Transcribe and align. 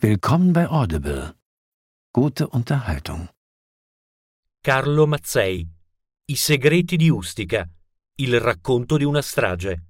Willkommen 0.00 0.52
bei 0.52 0.68
Audible. 0.68 1.34
Gute 2.12 2.46
Unterhaltung. 2.46 3.28
Carlo 4.62 5.08
Mazzei. 5.08 5.66
I 6.26 6.36
segreti 6.36 6.96
di 6.96 7.10
Ustica. 7.10 7.68
Il 8.20 8.38
racconto 8.38 8.96
di 8.96 9.02
una 9.02 9.22
strage. 9.22 9.87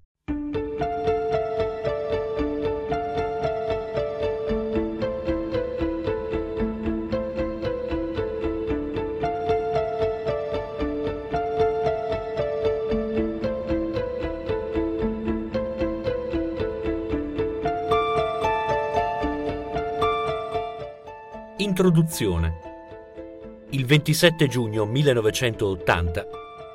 Introduzione. 21.81 22.59
Il 23.71 23.87
27 23.87 24.49
giugno 24.49 24.85
1980, 24.85 26.27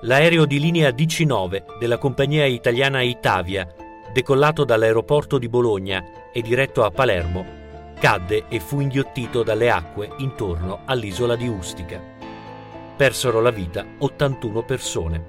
l'aereo 0.03 0.45
di 0.45 0.61
linea 0.61 0.91
DC-9 0.91 1.77
della 1.77 1.98
compagnia 1.98 2.45
italiana 2.45 3.02
Itavia, 3.02 3.67
decollato 4.13 4.63
dall'aeroporto 4.63 5.38
di 5.38 5.49
Bologna 5.49 6.31
e 6.31 6.41
diretto 6.41 6.85
a 6.85 6.91
Palermo, 6.91 7.45
cadde 7.99 8.45
e 8.47 8.61
fu 8.61 8.80
inghiottito 8.80 9.44
dalle 9.44 9.70
acque 9.70 10.09
intorno 10.20 10.84
all'isola 10.85 11.35
di 11.35 11.49
Ustica. 11.49 12.02
Persero 12.95 13.41
la 13.41 13.52
vita 13.52 13.85
81 13.97 14.63
persone. 14.63 15.25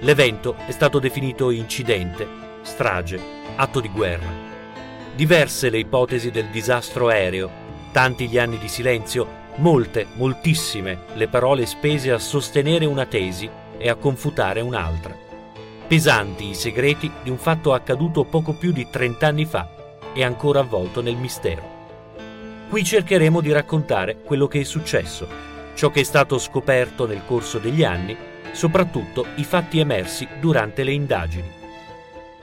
L'evento 0.00 0.56
è 0.66 0.72
stato 0.72 0.98
definito 0.98 1.50
incidente, 1.50 2.26
strage, 2.62 3.20
atto 3.54 3.78
di 3.78 3.88
guerra. 3.90 4.26
Diverse 5.14 5.70
le 5.70 5.78
ipotesi 5.78 6.32
del 6.32 6.48
disastro 6.48 7.06
aereo 7.06 7.65
Tanti 7.96 8.28
gli 8.28 8.36
anni 8.36 8.58
di 8.58 8.68
silenzio, 8.68 9.26
molte, 9.56 10.06
moltissime 10.16 11.04
le 11.14 11.28
parole 11.28 11.64
spese 11.64 12.12
a 12.12 12.18
sostenere 12.18 12.84
una 12.84 13.06
tesi 13.06 13.48
e 13.78 13.88
a 13.88 13.94
confutare 13.94 14.60
un'altra. 14.60 15.16
Pesanti 15.86 16.50
i 16.50 16.54
segreti 16.54 17.10
di 17.22 17.30
un 17.30 17.38
fatto 17.38 17.72
accaduto 17.72 18.24
poco 18.24 18.52
più 18.52 18.70
di 18.70 18.86
trent'anni 18.90 19.46
fa 19.46 19.70
e 20.12 20.22
ancora 20.22 20.60
avvolto 20.60 21.00
nel 21.00 21.16
mistero. 21.16 21.62
Qui 22.68 22.84
cercheremo 22.84 23.40
di 23.40 23.50
raccontare 23.50 24.20
quello 24.20 24.46
che 24.46 24.60
è 24.60 24.64
successo, 24.64 25.26
ciò 25.72 25.88
che 25.88 26.00
è 26.00 26.04
stato 26.04 26.36
scoperto 26.36 27.06
nel 27.06 27.22
corso 27.24 27.56
degli 27.56 27.82
anni, 27.82 28.14
soprattutto 28.52 29.24
i 29.36 29.44
fatti 29.44 29.78
emersi 29.78 30.28
durante 30.38 30.84
le 30.84 30.92
indagini. 30.92 31.50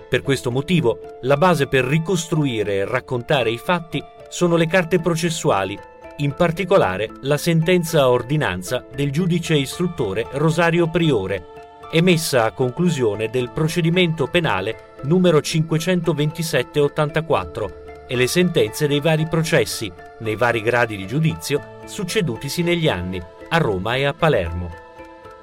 Per 0.09 0.23
questo 0.23 0.49
motivo, 0.49 0.97
la 1.21 1.37
base 1.37 1.67
per 1.67 1.85
ricostruire 1.85 2.77
e 2.77 2.85
raccontare 2.85 3.51
i 3.51 3.59
fatti 3.59 4.03
sono 4.33 4.55
le 4.55 4.65
carte 4.65 4.99
processuali, 4.99 5.77
in 6.17 6.33
particolare 6.33 7.07
la 7.21 7.37
sentenza 7.37 8.01
a 8.01 8.09
ordinanza 8.09 8.83
del 8.91 9.11
giudice 9.11 9.53
istruttore 9.53 10.25
Rosario 10.31 10.89
Priore, 10.89 11.45
emessa 11.91 12.45
a 12.45 12.51
conclusione 12.51 13.29
del 13.29 13.51
procedimento 13.51 14.25
penale 14.25 14.95
numero 15.03 15.37
527-84 15.37 18.05
e 18.07 18.15
le 18.15 18.25
sentenze 18.25 18.87
dei 18.87 19.01
vari 19.01 19.27
processi, 19.27 19.93
nei 20.21 20.35
vari 20.35 20.63
gradi 20.63 20.97
di 20.97 21.05
giudizio, 21.05 21.81
succedutisi 21.85 22.63
negli 22.63 22.89
anni, 22.89 23.21
a 23.49 23.57
Roma 23.59 23.97
e 23.97 24.05
a 24.05 24.15
Palermo. 24.15 24.71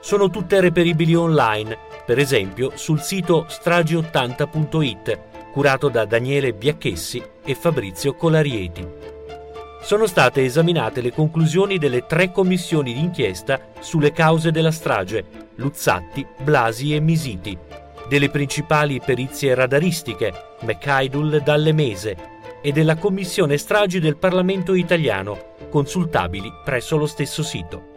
Sono 0.00 0.30
tutte 0.30 0.60
reperibili 0.60 1.14
online, 1.14 1.78
per 2.04 2.18
esempio 2.18 2.72
sul 2.74 3.00
sito 3.00 3.46
stragi80.it 3.48 5.29
curato 5.52 5.88
da 5.88 6.04
Daniele 6.04 6.52
Biacchessi 6.52 7.22
e 7.44 7.54
Fabrizio 7.54 8.14
Colarieti. 8.14 8.86
Sono 9.82 10.06
state 10.06 10.44
esaminate 10.44 11.00
le 11.00 11.12
conclusioni 11.12 11.78
delle 11.78 12.06
tre 12.06 12.30
commissioni 12.30 12.92
d'inchiesta 12.92 13.68
sulle 13.80 14.12
cause 14.12 14.50
della 14.50 14.70
strage, 14.70 15.24
Luzzatti, 15.56 16.26
Blasi 16.42 16.94
e 16.94 17.00
Misiti, 17.00 17.56
delle 18.08 18.28
principali 18.28 19.00
perizie 19.00 19.54
radaristiche, 19.54 20.32
McIdul 20.60 21.34
e 21.34 21.40
Dallemese, 21.40 22.16
e 22.62 22.72
della 22.72 22.96
Commissione 22.96 23.56
Stragi 23.56 24.00
del 24.00 24.16
Parlamento 24.16 24.74
italiano, 24.74 25.54
consultabili 25.70 26.52
presso 26.62 26.96
lo 26.96 27.06
stesso 27.06 27.42
sito. 27.42 27.88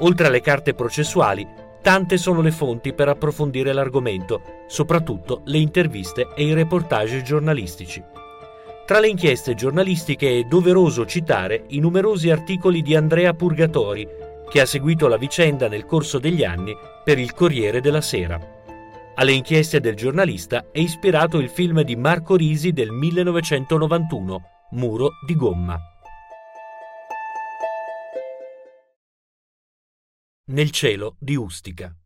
Oltre 0.00 0.26
alle 0.26 0.40
carte 0.40 0.74
processuali, 0.74 1.46
Tante 1.84 2.16
sono 2.16 2.40
le 2.40 2.50
fonti 2.50 2.94
per 2.94 3.08
approfondire 3.08 3.74
l'argomento, 3.74 4.40
soprattutto 4.68 5.42
le 5.44 5.58
interviste 5.58 6.28
e 6.34 6.46
i 6.46 6.54
reportage 6.54 7.20
giornalistici. 7.20 8.02
Tra 8.86 9.00
le 9.00 9.08
inchieste 9.08 9.54
giornalistiche 9.54 10.38
è 10.38 10.44
doveroso 10.44 11.04
citare 11.04 11.64
i 11.68 11.80
numerosi 11.80 12.30
articoli 12.30 12.80
di 12.80 12.96
Andrea 12.96 13.34
Purgatori, 13.34 14.08
che 14.48 14.62
ha 14.62 14.64
seguito 14.64 15.08
la 15.08 15.18
vicenda 15.18 15.68
nel 15.68 15.84
corso 15.84 16.18
degli 16.18 16.42
anni 16.42 16.74
per 17.04 17.18
il 17.18 17.34
Corriere 17.34 17.82
della 17.82 18.00
Sera. 18.00 18.40
Alle 19.16 19.32
inchieste 19.32 19.78
del 19.78 19.94
giornalista 19.94 20.68
è 20.72 20.78
ispirato 20.78 21.36
il 21.36 21.50
film 21.50 21.82
di 21.82 21.96
Marco 21.96 22.34
Risi 22.34 22.72
del 22.72 22.92
1991, 22.92 24.42
Muro 24.70 25.10
di 25.26 25.36
gomma. 25.36 25.93
Nel 30.46 30.72
cielo 30.72 31.16
di 31.18 31.36
Ustica. 31.36 31.96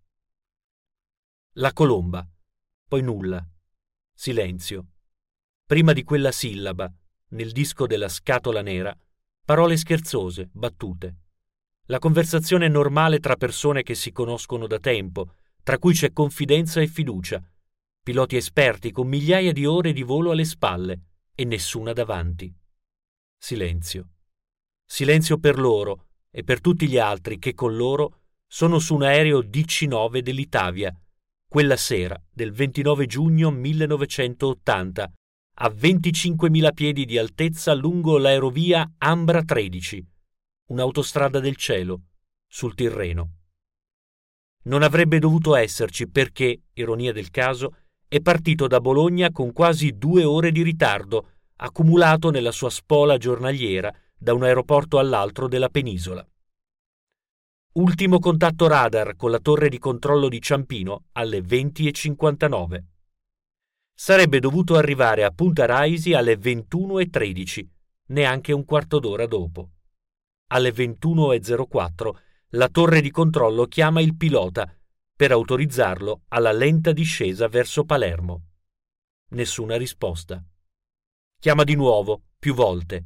La 1.54 1.72
colomba, 1.72 2.24
poi 2.86 3.02
nulla. 3.02 3.44
Silenzio. 4.14 4.86
Prima 5.66 5.92
di 5.92 6.04
quella 6.04 6.30
sillaba, 6.30 6.88
nel 7.30 7.50
disco 7.50 7.88
della 7.88 8.08
scatola 8.08 8.62
nera, 8.62 8.96
parole 9.44 9.76
scherzose, 9.76 10.50
battute. 10.52 11.16
La 11.86 11.98
conversazione 11.98 12.68
normale 12.68 13.18
tra 13.18 13.34
persone 13.34 13.82
che 13.82 13.96
si 13.96 14.12
conoscono 14.12 14.68
da 14.68 14.78
tempo, 14.78 15.34
tra 15.64 15.76
cui 15.80 15.92
c'è 15.92 16.12
confidenza 16.12 16.80
e 16.80 16.86
fiducia, 16.86 17.42
piloti 18.00 18.36
esperti 18.36 18.92
con 18.92 19.08
migliaia 19.08 19.50
di 19.50 19.66
ore 19.66 19.92
di 19.92 20.02
volo 20.02 20.30
alle 20.30 20.44
spalle 20.44 21.00
e 21.34 21.44
nessuna 21.44 21.92
davanti. 21.92 22.54
Silenzio. 23.36 24.10
Silenzio 24.86 25.38
per 25.38 25.58
loro 25.58 26.06
e 26.30 26.44
per 26.44 26.60
tutti 26.60 26.86
gli 26.86 26.98
altri 26.98 27.40
che 27.40 27.52
con 27.52 27.74
loro 27.74 28.26
sono 28.50 28.78
su 28.78 28.94
un 28.94 29.02
aereo 29.02 29.40
DC-9 29.40 30.20
dell'Itavia, 30.20 30.92
quella 31.46 31.76
sera 31.76 32.20
del 32.30 32.52
29 32.52 33.06
giugno 33.06 33.50
1980, 33.50 35.12
a 35.60 35.68
25.000 35.68 36.72
piedi 36.72 37.04
di 37.04 37.18
altezza 37.18 37.74
lungo 37.74 38.16
l'aerovia 38.16 38.90
Ambra 38.98 39.42
13, 39.42 40.06
un'autostrada 40.70 41.40
del 41.40 41.56
cielo, 41.56 42.00
sul 42.46 42.74
Tirreno. 42.74 43.32
Non 44.64 44.82
avrebbe 44.82 45.18
dovuto 45.18 45.54
esserci 45.54 46.08
perché, 46.08 46.62
ironia 46.72 47.12
del 47.12 47.30
caso, 47.30 47.76
è 48.08 48.20
partito 48.20 48.66
da 48.66 48.80
Bologna 48.80 49.30
con 49.30 49.52
quasi 49.52 49.96
due 49.96 50.24
ore 50.24 50.52
di 50.52 50.62
ritardo, 50.62 51.32
accumulato 51.56 52.30
nella 52.30 52.52
sua 52.52 52.70
spola 52.70 53.18
giornaliera 53.18 53.94
da 54.16 54.32
un 54.32 54.42
aeroporto 54.42 54.98
all'altro 54.98 55.48
della 55.48 55.68
penisola. 55.68 56.26
Ultimo 57.78 58.18
contatto 58.18 58.66
radar 58.66 59.14
con 59.14 59.30
la 59.30 59.38
torre 59.38 59.68
di 59.68 59.78
controllo 59.78 60.28
di 60.28 60.42
Ciampino 60.42 61.04
alle 61.12 61.38
20.59. 61.38 62.82
Sarebbe 63.94 64.40
dovuto 64.40 64.74
arrivare 64.74 65.22
a 65.22 65.30
Punta 65.30 65.64
Raisi 65.64 66.12
alle 66.12 66.36
21.13, 66.36 67.68
neanche 68.06 68.52
un 68.52 68.64
quarto 68.64 68.98
d'ora 68.98 69.26
dopo. 69.26 69.70
Alle 70.48 70.72
21.04 70.72 72.10
la 72.52 72.68
torre 72.68 73.00
di 73.00 73.12
controllo 73.12 73.66
chiama 73.66 74.00
il 74.00 74.16
pilota 74.16 74.76
per 75.14 75.30
autorizzarlo 75.30 76.22
alla 76.28 76.50
lenta 76.50 76.90
discesa 76.90 77.46
verso 77.46 77.84
Palermo. 77.84 78.42
Nessuna 79.28 79.76
risposta. 79.76 80.44
Chiama 81.38 81.62
di 81.62 81.76
nuovo, 81.76 82.24
più 82.40 82.54
volte. 82.54 83.04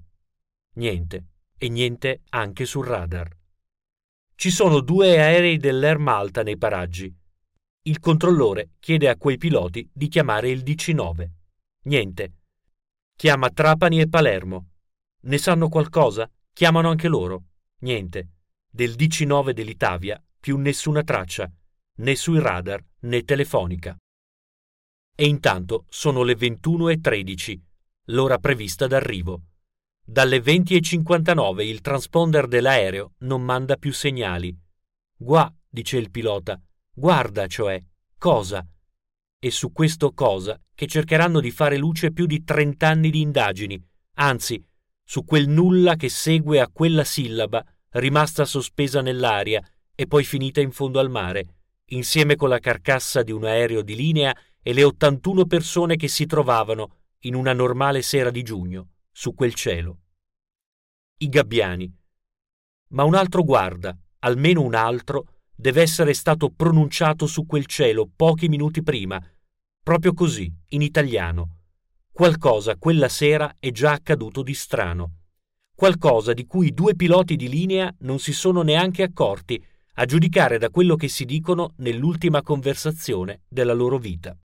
Niente, 0.77 1.27
e 1.59 1.69
niente 1.69 2.23
anche 2.31 2.65
sul 2.65 2.87
radar. 2.87 3.41
Ci 4.43 4.51
sono 4.51 4.81
due 4.81 5.21
aerei 5.21 5.57
dell'Air 5.57 5.99
Malta 5.99 6.43
nei 6.43 6.57
paraggi. 6.57 7.17
Il 7.83 8.01
controllore 8.01 8.71
chiede 8.81 9.09
a 9.09 9.17
quei 9.17 9.39
piloti 9.39 9.89
di 9.93 10.09
chiamare 10.09 10.51
il 10.51 10.65
DC-9. 10.65 11.31
Niente. 11.85 12.33
Chiama 13.15 13.51
Trapani 13.51 14.01
e 14.01 14.09
Palermo. 14.09 14.71
Ne 15.21 15.39
sanno 15.39 15.69
qualcosa? 15.69 16.29
Chiamano 16.53 16.91
anche 16.91 17.07
loro. 17.07 17.45
Niente. 17.83 18.31
Del 18.69 18.97
DC-9 18.97 19.51
dell'Itavia 19.53 20.21
più 20.41 20.57
nessuna 20.57 21.05
traccia, 21.05 21.49
né 21.99 22.17
sui 22.17 22.41
radar 22.41 22.85
né 23.03 23.23
telefonica. 23.23 23.97
E 25.15 25.25
intanto 25.25 25.85
sono 25.89 26.25
le 26.25 26.35
21.13, 26.35 27.61
l'ora 28.07 28.39
prevista 28.39 28.89
d'arrivo. 28.89 29.52
Dalle 30.05 30.43
20.59 30.43 31.63
il 31.63 31.81
transponder 31.81 32.49
dell'aereo 32.49 33.13
non 33.19 33.41
manda 33.41 33.77
più 33.77 33.93
segnali. 33.93 34.55
Gua, 35.17 35.51
dice 35.69 35.97
il 35.97 36.11
pilota, 36.11 36.61
guarda, 36.93 37.47
cioè, 37.47 37.81
cosa? 38.19 38.67
E 39.39 39.51
su 39.53 39.71
questo 39.71 40.13
cosa 40.13 40.61
che 40.75 40.89
cercheranno 40.89 41.39
di 41.39 41.53
fare 41.53 41.77
luce 41.77 42.11
più 42.11 42.27
di 42.27 42.43
trent'anni 42.43 43.11
di 43.11 43.21
indagini, 43.21 43.81
anzi, 44.15 44.63
su 45.05 45.25
quel 45.25 45.49
nulla 45.49 45.95
che 45.95 46.09
segue 46.09 46.59
a 46.61 46.69
quella 46.69 47.05
sillaba 47.05 47.65
rimasta 47.91 48.45
sospesa 48.45 49.03
nell'aria 49.03 49.65
e 49.95 50.07
poi 50.09 50.25
finita 50.25 50.61
in 50.61 50.73
fondo 50.73 50.99
al 50.99 51.11
mare, 51.11 51.55
insieme 51.91 52.35
con 52.35 52.49
la 52.49 52.59
carcassa 52.59 53.23
di 53.23 53.31
un 53.31 53.45
aereo 53.45 53.83
di 53.83 53.95
linea 53.95 54.37
e 54.61 54.73
le 54.73 54.83
81 54.83 55.47
persone 55.47 55.95
che 55.95 56.09
si 56.09 56.27
trovavano, 56.27 56.97
in 57.21 57.37
una 57.37 57.53
normale 57.53 58.03
sera 58.03 58.31
di 58.31 58.43
giugno, 58.43 58.92
su 59.13 59.35
quel 59.35 59.55
cielo. 59.55 59.99
I 61.19 61.29
gabbiani. 61.29 61.95
Ma 62.89 63.05
un 63.05 63.15
altro 63.15 63.43
guarda, 63.43 63.97
almeno 64.21 64.63
un 64.63 64.75
altro, 64.75 65.27
deve 65.55 65.83
essere 65.83 66.15
stato 66.15 66.51
pronunciato 66.51 67.27
su 67.27 67.47
quel 67.47 67.67
cielo 67.67 68.11
pochi 68.15 68.49
minuti 68.49 68.83
prima, 68.83 69.23
proprio 69.83 70.15
così, 70.15 70.53
in 70.69 70.83
italiano. 70.83 71.59
Qualcosa 72.11 72.77
quella 72.77 73.09
sera 73.09 73.57
è 73.59 73.71
già 73.71 73.93
accaduto 73.93 74.43
di 74.43 74.55
strano. 74.55 75.19
Qualcosa 75.75 76.33
di 76.33 76.47
cui 76.47 76.69
i 76.69 76.75
due 76.75 76.95
piloti 76.95 77.37
di 77.37 77.49
linea 77.49 77.95
non 78.01 78.19
si 78.19 78.33
sono 78.33 78.63
neanche 78.63 79.03
accorti, 79.03 79.63
a 79.95 80.05
giudicare 80.07 80.59
da 80.59 80.71
quello 80.71 80.97
che 80.97 81.09
si 81.09 81.25
dicono 81.25 81.75
nell'ultima 81.77 82.43
conversazione 82.43 83.43
della 83.49 83.75
loro 83.75 83.99
vita. 83.99 84.37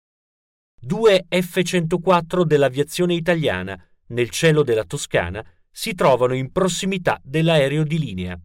Due 0.79 1.27
F-104 1.29 2.43
dell'aviazione 2.43 3.15
italiana, 3.15 3.81
nel 4.08 4.31
cielo 4.31 4.62
della 4.62 4.85
Toscana, 4.85 5.44
si 5.70 5.94
trovano 5.94 6.35
in 6.35 6.53
prossimità 6.53 7.20
dell'aereo 7.23 7.85
di 7.85 7.99
linea. 7.99 8.41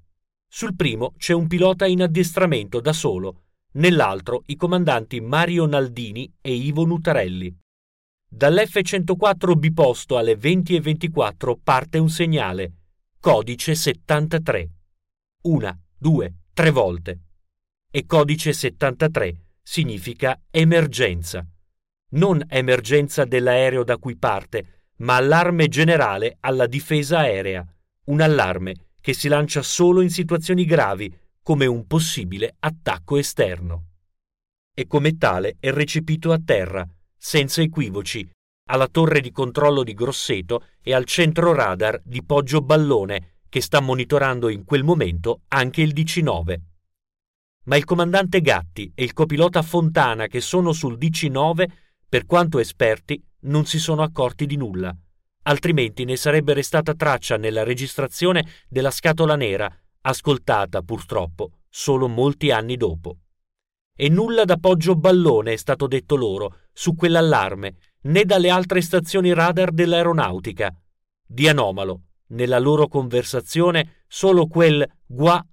Sul 0.48 0.76
primo 0.76 1.14
c'è 1.18 1.34
un 1.34 1.48
pilota 1.48 1.86
in 1.86 2.02
addestramento 2.02 2.82
da 2.82 2.92
solo, 2.92 3.44
nell'altro 3.74 4.44
i 4.48 4.56
comandanti 4.56 5.22
Mario 5.22 5.66
Naldini 5.66 6.30
e 6.42 6.54
Ivo 6.54 6.86
Nutarelli. 6.86 7.56
Dall'F-104 8.28 9.58
biposto 9.58 10.18
alle 10.18 10.38
20.24 10.38 11.56
parte 11.62 11.98
un 11.98 12.10
segnale, 12.10 12.74
codice 13.20 13.76
73. 13.76 14.70
Una, 15.44 15.78
due, 15.98 16.34
tre 16.54 16.70
volte. 16.72 17.20
E 17.90 18.06
codice 18.06 18.52
73 18.52 19.36
significa 19.62 20.40
emergenza. 20.50 21.46
Non 22.14 22.44
emergenza 22.50 23.26
dell'aereo 23.26 23.84
da 23.84 23.98
cui 23.98 24.18
parte, 24.18 24.81
ma 25.02 25.16
allarme 25.16 25.68
generale 25.68 26.38
alla 26.42 26.68
difesa 26.68 27.20
aerea. 27.20 27.66
Un 28.06 28.22
allarme 28.22 28.90
che 29.00 29.14
si 29.14 29.28
lancia 29.28 29.62
solo 29.62 30.02
in 30.02 30.10
situazioni 30.10 30.66
gravi, 30.66 31.14
come 31.42 31.66
un 31.66 31.88
possibile 31.88 32.56
attacco 32.60 33.18
esterno. 33.18 33.86
E 34.74 34.86
come 34.86 35.18
tale 35.18 35.58
è 35.60 35.72
recepito 35.72 36.32
a 36.32 36.40
terra, 36.44 36.88
senza 37.18 37.62
equivoci, 37.62 38.30
alla 38.70 38.88
torre 38.88 39.22
di 39.22 39.32
controllo 39.32 39.84
di 39.84 39.94
Grosseto 39.94 40.66
e 40.82 40.94
al 40.94 41.06
centro 41.06 41.54
radar 41.54 42.00
di 42.04 42.24
Poggio 42.24 42.62
Ballone, 42.62 43.40
che 43.50 43.60
sta 43.60 43.82
monitorando 43.82 44.50
in 44.50 44.64
quel 44.64 44.84
momento 44.84 45.42
anche 45.50 45.82
il 45.82 45.94
DC-9. 45.94 46.60
Ma 47.66 47.76
il 47.76 47.86
comandante 47.86 48.40
Gatti 48.40 48.92
e 48.96 49.04
il 49.04 49.14
copilota 49.14 49.62
Fontana 49.62 50.28
che 50.28 50.42
sono 50.42 50.72
sul 50.72 50.98
DC-9, 50.98 51.70
per 52.08 52.26
quanto 52.26 52.60
esperti, 52.60 53.22
non 53.42 53.66
si 53.66 53.80
sono 53.80 54.02
accorti 54.04 54.46
di 54.46 54.56
nulla 54.56 54.96
altrimenti 55.44 56.06
ne 56.06 56.16
sarebbe 56.16 56.54
restata 56.54 56.94
traccia 56.94 57.38
nella 57.38 57.64
registrazione 57.64 58.46
della 58.68 58.92
scatola 58.92 59.36
nera, 59.36 59.74
ascoltata 60.02 60.82
purtroppo 60.82 61.60
solo 61.70 62.08
molti 62.08 62.52
anni 62.52 62.76
dopo. 62.76 63.18
E 63.96 64.10
nulla 64.10 64.46
da 64.46 64.58
Poggio 64.58 64.96
Ballone 64.96 65.54
è 65.54 65.56
stato 65.56 65.88
detto 65.88 66.16
loro 66.16 66.58
su 66.74 66.96
quell'allarme, 66.96 67.78
né 68.04 68.26
dalle 68.26 68.50
altre 68.50 68.82
stazioni 68.82 69.34
radar 69.34 69.72
dell'aeronautica. 69.72 70.74
Di 71.26 71.48
anomalo, 71.48 72.02
nella 72.28 72.60
loro 72.60 72.88
conversazione, 72.88 74.04
solo 74.08 74.48
quel 74.48 74.88
gua 75.06 75.46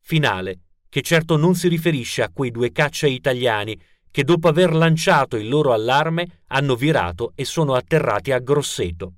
finale, 0.00 0.60
che 0.88 1.02
certo 1.02 1.36
non 1.36 1.54
si 1.54 1.68
riferisce 1.68 2.22
a 2.22 2.30
quei 2.32 2.50
due 2.50 2.70
caccia 2.70 3.06
italiani 3.06 3.78
che 4.16 4.24
dopo 4.24 4.48
aver 4.48 4.74
lanciato 4.74 5.36
il 5.36 5.46
loro 5.46 5.74
allarme 5.74 6.44
hanno 6.46 6.74
virato 6.74 7.32
e 7.34 7.44
sono 7.44 7.74
atterrati 7.74 8.32
a 8.32 8.38
Grosseto. 8.38 9.12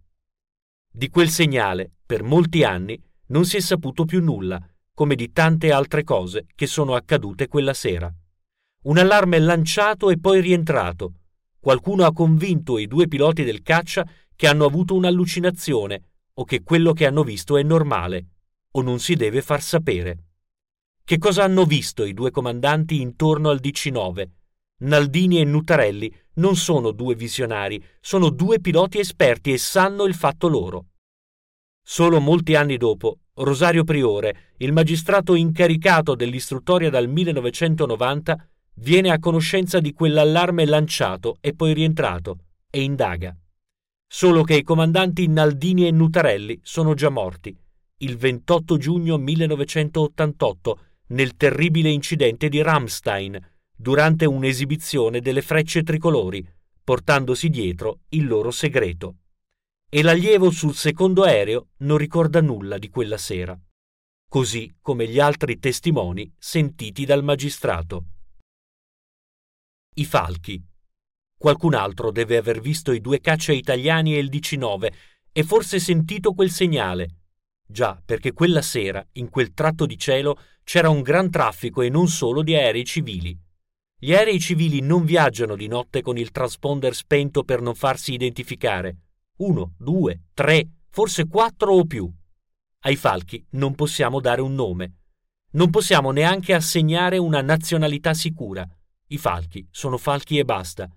Di 0.91 1.09
quel 1.09 1.29
segnale, 1.29 1.93
per 2.05 2.25
molti 2.25 2.65
anni, 2.65 3.01
non 3.27 3.45
si 3.45 3.59
è 3.59 3.61
saputo 3.61 4.05
più 4.05 4.21
nulla, 4.21 4.61
come 4.93 5.15
di 5.15 5.31
tante 5.31 5.71
altre 5.71 6.03
cose 6.03 6.47
che 6.53 6.67
sono 6.67 6.97
accadute 6.97 7.47
quella 7.47 7.75
sera. 7.75 8.13
Un 8.87 8.99
allarme 8.99 9.39
lanciato 9.39 10.11
e 10.11 10.19
poi 10.19 10.41
rientrato. 10.41 11.13
Qualcuno 11.61 12.05
ha 12.05 12.13
convinto 12.13 12.77
i 12.77 12.89
due 12.89 13.07
piloti 13.07 13.45
del 13.45 13.63
caccia 13.63 14.05
che 14.35 14.49
hanno 14.49 14.65
avuto 14.65 14.97
un'allucinazione 14.97 16.03
o 16.35 16.45
che 16.45 16.65
quello 16.65 16.93
che 16.93 17.07
hanno 17.07 17.23
visto 17.23 17.57
è 17.57 17.63
normale 17.63 18.27
o 18.73 18.83
non 18.83 18.99
si 18.99 19.15
deve 19.15 19.43
far 19.43 19.63
sapere. 19.63 20.25
Che 21.05 21.19
cosa 21.19 21.45
hanno 21.45 21.67
visto 21.67 22.03
i 22.03 22.15
due 22.15 22.33
comandanti 22.33 23.01
intorno 23.01 23.51
al 23.51 23.61
DC-9? 23.63 24.38
Naldini 24.81 25.41
e 25.41 25.45
Nutarelli 25.45 26.15
non 26.35 26.55
sono 26.55 26.93
due 26.93 27.17
visionari, 27.17 27.83
sono 28.01 28.31
due 28.31 28.61
piloti 28.61 29.01
esperti 29.01 29.53
e 29.53 29.59
sanno 29.59 30.05
il 30.05 30.15
fatto 30.15 30.47
loro. 30.47 30.87
Solo 31.83 32.21
molti 32.21 32.55
anni 32.55 32.77
dopo, 32.77 33.19
Rosario 33.35 33.83
Priore, 33.83 34.55
il 34.59 34.73
magistrato 34.73 35.35
incaricato 35.35 36.15
dell'istruttoria 36.15 36.91
dal 36.91 37.09
1990, 37.09 38.49
viene 38.75 39.11
a 39.11 39.19
conoscenza 39.19 39.81
di 39.81 39.93
quell'allarme 39.93 40.65
lanciato 40.65 41.39
e 41.41 41.55
poi 41.55 41.73
rientrato 41.75 42.45
e 42.71 42.83
indaga. 42.83 43.37
Solo 44.07 44.43
che 44.43 44.55
i 44.55 44.63
comandanti 44.63 45.27
Naldini 45.27 45.87
e 45.87 45.91
Nutarelli 45.91 46.61
sono 46.63 46.95
già 46.95 47.09
morti, 47.09 47.57
il 47.99 48.17
28 48.17 48.77
giugno 48.77 49.17
1988, 49.17 50.79
nel 51.09 51.37
terribile 51.37 51.91
incidente 51.91 52.49
di 52.49 52.63
Ramstein, 52.63 53.39
durante 53.81 54.25
un'esibizione 54.25 55.21
delle 55.21 55.41
frecce 55.41 55.85
tricolori, 55.85 56.45
portandosi 56.83 57.49
dietro 57.49 58.01
il 58.09 58.27
loro 58.27 58.51
segreto. 58.51 59.19
E 59.89 60.03
l'allievo 60.03 60.51
sul 60.51 60.75
secondo 60.75 61.23
aereo 61.23 61.69
non 61.79 61.97
ricorda 61.97 62.41
nulla 62.41 62.77
di 62.77 62.89
quella 62.89 63.17
sera, 63.17 63.57
così 64.29 64.75
come 64.81 65.07
gli 65.07 65.21
altri 65.21 65.61
testimoni 65.61 66.31
sentiti 66.37 67.05
dal 67.05 67.23
magistrato. 67.23 68.05
I 69.95 70.05
falchi. 70.05 70.61
Qualcun 71.39 71.75
altro 71.75 72.11
deve 72.11 72.37
aver 72.37 72.61
visto 72.61 72.91
i 72.91 73.01
due 73.01 73.21
caccia 73.21 73.53
italiani 73.53 74.17
e 74.17 74.19
il 74.19 74.29
DC-9 74.29 74.93
e 75.31 75.45
forse 75.45 75.79
sentito 75.79 76.35
quel 76.35 76.51
segnale. 76.51 77.15
Già, 77.65 78.03
perché 78.05 78.33
quella 78.33 78.63
sera, 78.63 79.07
in 79.13 79.29
quel 79.29 79.55
tratto 79.55 79.87
di 79.87 79.97
cielo, 79.97 80.37
c'era 80.65 80.89
un 80.89 81.01
gran 81.03 81.31
traffico 81.31 81.81
e 81.83 81.89
non 81.89 82.09
solo 82.09 82.43
di 82.43 82.57
aerei 82.57 82.85
civili. 82.85 83.47
Gli 84.01 84.15
aerei 84.15 84.39
civili 84.39 84.79
non 84.81 85.05
viaggiano 85.05 85.57
di 85.57 85.67
notte 85.67 86.03
con 86.03 86.17
il 86.17 86.31
transponder 86.31 86.95
spento 86.95 87.43
per 87.43 87.61
non 87.61 87.75
farsi 87.75 88.13
identificare. 88.13 88.97
Uno, 89.39 89.75
due, 89.77 90.27
tre, 90.35 90.69
forse 90.89 91.27
quattro 91.27 91.73
o 91.73 91.85
più. 91.85 92.09
Ai 92.83 92.95
falchi 92.95 93.45
non 93.51 93.75
possiamo 93.75 94.21
dare 94.21 94.41
un 94.41 94.55
nome. 94.55 94.99
Non 95.51 95.71
possiamo 95.71 96.13
neanche 96.13 96.55
assegnare 96.55 97.19
una 97.19 97.43
nazionalità 97.43 98.15
sicura. 98.15 98.65
I 99.09 99.19
falchi 99.19 99.67
sono 99.73 99.97
falchi 99.97 100.39
e 100.39 100.45
basta. 100.45 100.89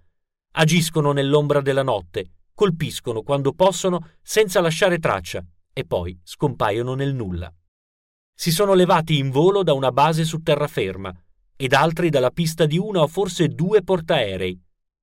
Agiscono 0.54 1.12
nell'ombra 1.12 1.62
della 1.62 1.82
notte, 1.82 2.34
colpiscono 2.54 3.24
quando 3.24 3.54
possono 3.54 4.10
senza 4.22 4.62
lasciare 4.62 5.00
traccia 5.00 5.44
e 5.74 5.86
poi 5.86 6.20
scompaiono 6.24 6.94
nel 6.94 7.16
nulla. 7.16 7.52
Si 8.36 8.52
sono 8.52 8.76
levati 8.76 9.18
in 9.18 9.32
volo 9.32 9.64
da 9.64 9.74
una 9.74 9.92
base 9.92 10.24
su 10.24 10.44
terraferma 10.44 11.12
ed 11.62 11.74
altri 11.74 12.10
dalla 12.10 12.32
pista 12.32 12.66
di 12.66 12.80
una 12.80 13.02
o 13.02 13.08
forse 13.08 13.50
due 13.50 13.84
portaerei. 13.84 14.60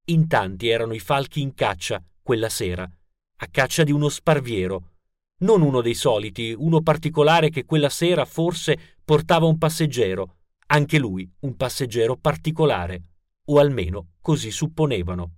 In 0.07 0.27
tanti 0.27 0.67
erano 0.67 0.93
i 0.93 0.99
falchi 0.99 1.41
in 1.41 1.55
caccia 1.55 2.03
quella 2.21 2.49
sera, 2.49 2.83
a 2.83 3.47
caccia 3.49 3.85
di 3.85 3.93
uno 3.93 4.09
sparviero, 4.09 4.95
non 5.43 5.63
uno 5.63 5.81
dei 5.81 5.95
soliti, 5.95 6.53
uno 6.59 6.83
particolare 6.83 7.49
che 7.49 7.65
quella 7.65 7.89
sera 7.89 8.25
forse 8.25 8.97
portava 9.05 9.47
un 9.47 9.57
passeggero, 9.57 10.39
anche 10.67 10.99
lui 10.99 11.31
un 11.43 11.55
passeggero 11.55 12.17
particolare, 12.17 13.03
o 13.45 13.61
almeno 13.61 14.15
così 14.21 14.51
supponevano. 14.51 15.35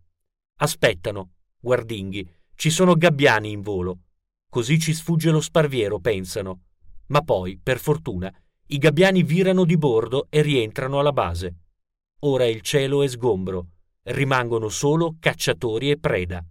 Aspettano, 0.61 1.33
guardinghi, 1.61 2.27
ci 2.55 2.71
sono 2.71 2.95
gabbiani 2.95 3.50
in 3.50 3.61
volo. 3.61 3.99
Così 4.49 4.79
ci 4.79 4.95
sfugge 4.95 5.31
lo 5.31 5.43
sparviero, 5.43 6.00
pensano. 6.00 6.61
Ma 7.09 7.21
poi, 7.21 7.61
per 7.62 7.79
fortuna, 7.79 8.35
i 8.73 8.79
gabbiani 8.79 9.25
virano 9.25 9.65
di 9.65 9.77
bordo 9.77 10.27
e 10.31 10.43
rientrano 10.43 11.00
alla 11.00 11.12
base. 11.12 11.57
Ora 12.21 12.47
il 12.47 12.61
cielo 12.61 13.03
è 13.03 13.09
sgombro, 13.09 13.67
rimangono 14.03 14.69
solo 14.69 15.17
cacciatori 15.19 15.91
e 15.91 15.99
preda. 15.99 16.45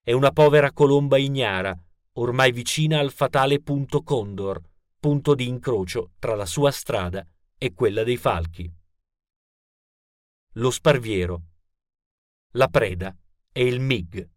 È 0.00 0.12
una 0.12 0.30
povera 0.30 0.72
colomba 0.72 1.18
ignara, 1.18 1.76
ormai 2.12 2.50
vicina 2.50 2.98
al 2.98 3.12
fatale 3.12 3.60
punto 3.60 4.02
Condor, 4.02 4.62
punto 4.98 5.34
di 5.34 5.46
incrocio 5.46 6.12
tra 6.18 6.34
la 6.34 6.46
sua 6.46 6.70
strada 6.70 7.26
e 7.58 7.74
quella 7.74 8.04
dei 8.04 8.16
falchi. 8.16 8.72
Lo 10.52 10.70
sparviero. 10.70 11.42
La 12.52 12.68
preda 12.68 13.14
è 13.52 13.60
il 13.60 13.80
MIG. 13.80 14.30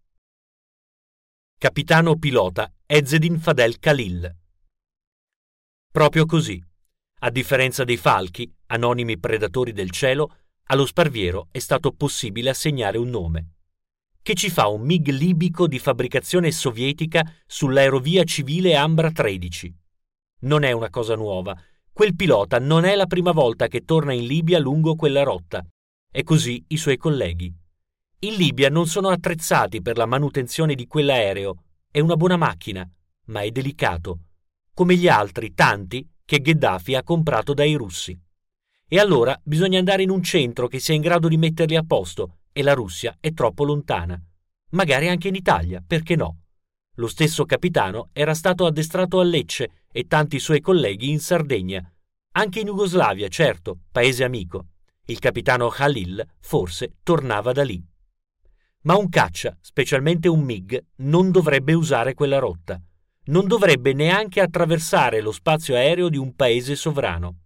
Capitano 1.57 2.17
pilota 2.17 2.73
Ezzedin 2.85 3.39
Fadel 3.39 3.79
Khalil. 3.79 4.35
Proprio 5.89 6.25
così. 6.25 6.61
A 7.21 7.31
differenza 7.31 7.83
dei 7.83 7.97
falchi, 7.97 8.47
anonimi 8.67 9.17
predatori 9.17 9.71
del 9.73 9.89
cielo, 9.89 10.35
allo 10.65 10.85
sparviero 10.85 11.47
è 11.49 11.57
stato 11.57 11.91
possibile 11.91 12.51
assegnare 12.51 12.99
un 12.99 13.09
nome. 13.09 13.53
Che 14.21 14.35
ci 14.35 14.51
fa 14.51 14.67
un 14.67 14.81
MiG 14.81 15.07
libico 15.09 15.65
di 15.65 15.79
fabbricazione 15.79 16.51
sovietica 16.51 17.27
sull'aerovia 17.47 18.23
civile 18.23 18.75
Ambra 18.75 19.09
13? 19.09 19.75
Non 20.41 20.61
è 20.61 20.71
una 20.73 20.91
cosa 20.91 21.15
nuova. 21.15 21.59
Quel 21.91 22.15
pilota 22.15 22.59
non 22.59 22.85
è 22.85 22.93
la 22.93 23.07
prima 23.07 23.31
volta 23.31 23.67
che 23.67 23.83
torna 23.83 24.13
in 24.13 24.27
Libia 24.27 24.59
lungo 24.59 24.93
quella 24.93 25.23
rotta. 25.23 25.65
E 26.11 26.21
così 26.21 26.63
i 26.67 26.77
suoi 26.77 26.97
colleghi. 26.97 27.51
In 28.19 28.35
Libia 28.35 28.69
non 28.69 28.85
sono 28.85 29.09
attrezzati 29.09 29.81
per 29.81 29.97
la 29.97 30.05
manutenzione 30.05 30.75
di 30.75 30.85
quell'aereo. 30.85 31.63
È 31.89 31.99
una 31.99 32.15
buona 32.15 32.37
macchina, 32.37 32.87
ma 33.27 33.41
è 33.41 33.49
delicato, 33.49 34.19
come 34.75 34.95
gli 34.95 35.07
altri 35.07 35.55
tanti 35.55 36.07
che 36.27 36.41
Gheddafi 36.41 36.93
ha 36.93 37.03
comprato 37.03 37.53
dai 37.53 37.73
russi. 37.75 38.19
E 38.85 38.99
allora 38.99 39.39
bisogna 39.41 39.79
andare 39.79 40.03
in 40.03 40.09
un 40.09 40.21
centro 40.21 40.67
che 40.67 40.79
sia 40.79 40.93
in 40.93 40.99
grado 40.99 41.29
di 41.29 41.37
metterli 41.37 41.77
a 41.77 41.85
posto 41.87 42.39
e 42.51 42.63
la 42.63 42.73
Russia 42.73 43.15
è 43.21 43.31
troppo 43.31 43.63
lontana. 43.63 44.21
Magari 44.71 45.07
anche 45.07 45.29
in 45.29 45.35
Italia, 45.35 45.81
perché 45.85 46.17
no? 46.17 46.39
Lo 46.95 47.07
stesso 47.07 47.45
capitano 47.45 48.09
era 48.11 48.33
stato 48.33 48.65
addestrato 48.65 49.21
a 49.21 49.23
Lecce 49.23 49.85
e 49.89 50.05
tanti 50.05 50.37
suoi 50.39 50.59
colleghi 50.59 51.09
in 51.09 51.21
Sardegna. 51.21 51.89
Anche 52.33 52.59
in 52.59 52.65
Jugoslavia, 52.65 53.29
certo, 53.29 53.83
paese 53.89 54.25
amico. 54.25 54.65
Il 55.05 55.19
capitano 55.19 55.69
Khalil 55.69 56.27
forse 56.41 56.95
tornava 57.03 57.53
da 57.53 57.63
lì. 57.63 57.81
Ma 58.81 58.97
un 58.97 59.07
caccia, 59.07 59.57
specialmente 59.61 60.27
un 60.27 60.41
MiG, 60.41 60.87
non 60.97 61.31
dovrebbe 61.31 61.71
usare 61.71 62.13
quella 62.13 62.39
rotta. 62.39 62.81
Non 63.27 63.45
dovrebbe 63.45 63.93
neanche 63.93 64.39
attraversare 64.39 65.19
lo 65.19 65.31
spazio 65.31 65.75
aereo 65.75 66.07
di 66.07 66.17
un 66.17 66.33
paese 66.35 66.75
sovrano. 66.75 67.39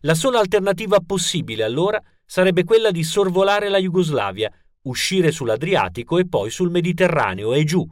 La 0.00 0.14
sola 0.14 0.38
alternativa 0.38 1.00
possibile 1.04 1.64
allora 1.64 2.00
sarebbe 2.24 2.62
quella 2.62 2.92
di 2.92 3.02
sorvolare 3.02 3.68
la 3.68 3.78
Jugoslavia, 3.78 4.52
uscire 4.82 5.32
sull'Adriatico 5.32 6.18
e 6.18 6.28
poi 6.28 6.50
sul 6.50 6.70
Mediterraneo 6.70 7.54
e 7.54 7.64
giù, 7.64 7.84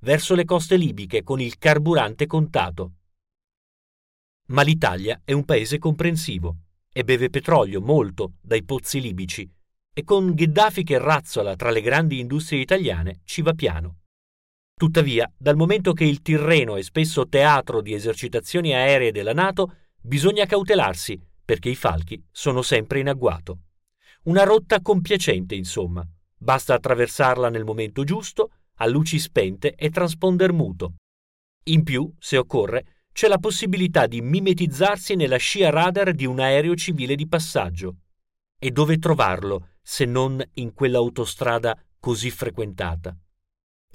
verso 0.00 0.34
le 0.34 0.44
coste 0.44 0.76
libiche 0.76 1.22
con 1.22 1.40
il 1.40 1.56
carburante 1.56 2.26
contato. 2.26 2.92
Ma 4.48 4.60
l'Italia 4.60 5.22
è 5.24 5.32
un 5.32 5.46
paese 5.46 5.78
comprensivo 5.78 6.56
e 6.92 7.02
beve 7.02 7.30
petrolio 7.30 7.80
molto 7.80 8.34
dai 8.42 8.62
pozzi 8.62 9.00
libici 9.00 9.50
e 9.90 10.04
con 10.04 10.34
Gheddafi 10.34 10.84
che 10.84 10.98
razzola 10.98 11.56
tra 11.56 11.70
le 11.70 11.80
grandi 11.80 12.18
industrie 12.18 12.60
italiane 12.60 13.20
ci 13.24 13.40
va 13.40 13.54
piano. 13.54 14.00
Tuttavia, 14.76 15.32
dal 15.36 15.54
momento 15.54 15.92
che 15.92 16.04
il 16.04 16.20
Tirreno 16.20 16.76
è 16.76 16.82
spesso 16.82 17.28
teatro 17.28 17.80
di 17.80 17.94
esercitazioni 17.94 18.74
aeree 18.74 19.12
della 19.12 19.32
Nato, 19.32 19.76
bisogna 20.00 20.46
cautelarsi 20.46 21.20
perché 21.44 21.68
i 21.68 21.76
falchi 21.76 22.22
sono 22.32 22.60
sempre 22.60 22.98
in 22.98 23.08
agguato. 23.08 23.60
Una 24.24 24.42
rotta 24.42 24.80
compiacente, 24.80 25.54
insomma. 25.54 26.04
Basta 26.36 26.74
attraversarla 26.74 27.50
nel 27.50 27.64
momento 27.64 28.02
giusto 28.02 28.50
a 28.78 28.86
luci 28.86 29.20
spente 29.20 29.74
e 29.74 29.90
transponder 29.90 30.52
muto. 30.52 30.94
In 31.66 31.84
più, 31.84 32.12
se 32.18 32.36
occorre, 32.36 33.06
c'è 33.12 33.28
la 33.28 33.38
possibilità 33.38 34.06
di 34.08 34.20
mimetizzarsi 34.22 35.14
nella 35.14 35.36
scia 35.36 35.70
radar 35.70 36.14
di 36.14 36.26
un 36.26 36.40
aereo 36.40 36.74
civile 36.74 37.14
di 37.14 37.28
passaggio. 37.28 37.98
E 38.58 38.70
dove 38.72 38.98
trovarlo 38.98 39.68
se 39.82 40.04
non 40.04 40.42
in 40.54 40.74
quell'autostrada 40.74 41.78
così 42.00 42.30
frequentata? 42.30 43.16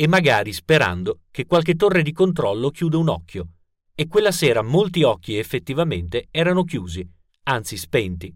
E 0.02 0.08
magari 0.08 0.54
sperando 0.54 1.24
che 1.30 1.46
qualche 1.46 1.76
torre 1.76 2.04
di 2.04 2.14
controllo 2.14 2.70
chiuda 2.70 2.98
un 2.98 3.10
occhio. 3.10 3.50
E 3.94 4.08
quella 4.08 4.32
sera 4.32 4.62
molti 4.62 5.04
occhi 5.04 5.36
effettivamente 5.36 6.30
erano 6.32 6.64
chiusi, 6.64 7.06
anzi 7.44 7.76
spenti. 7.76 8.34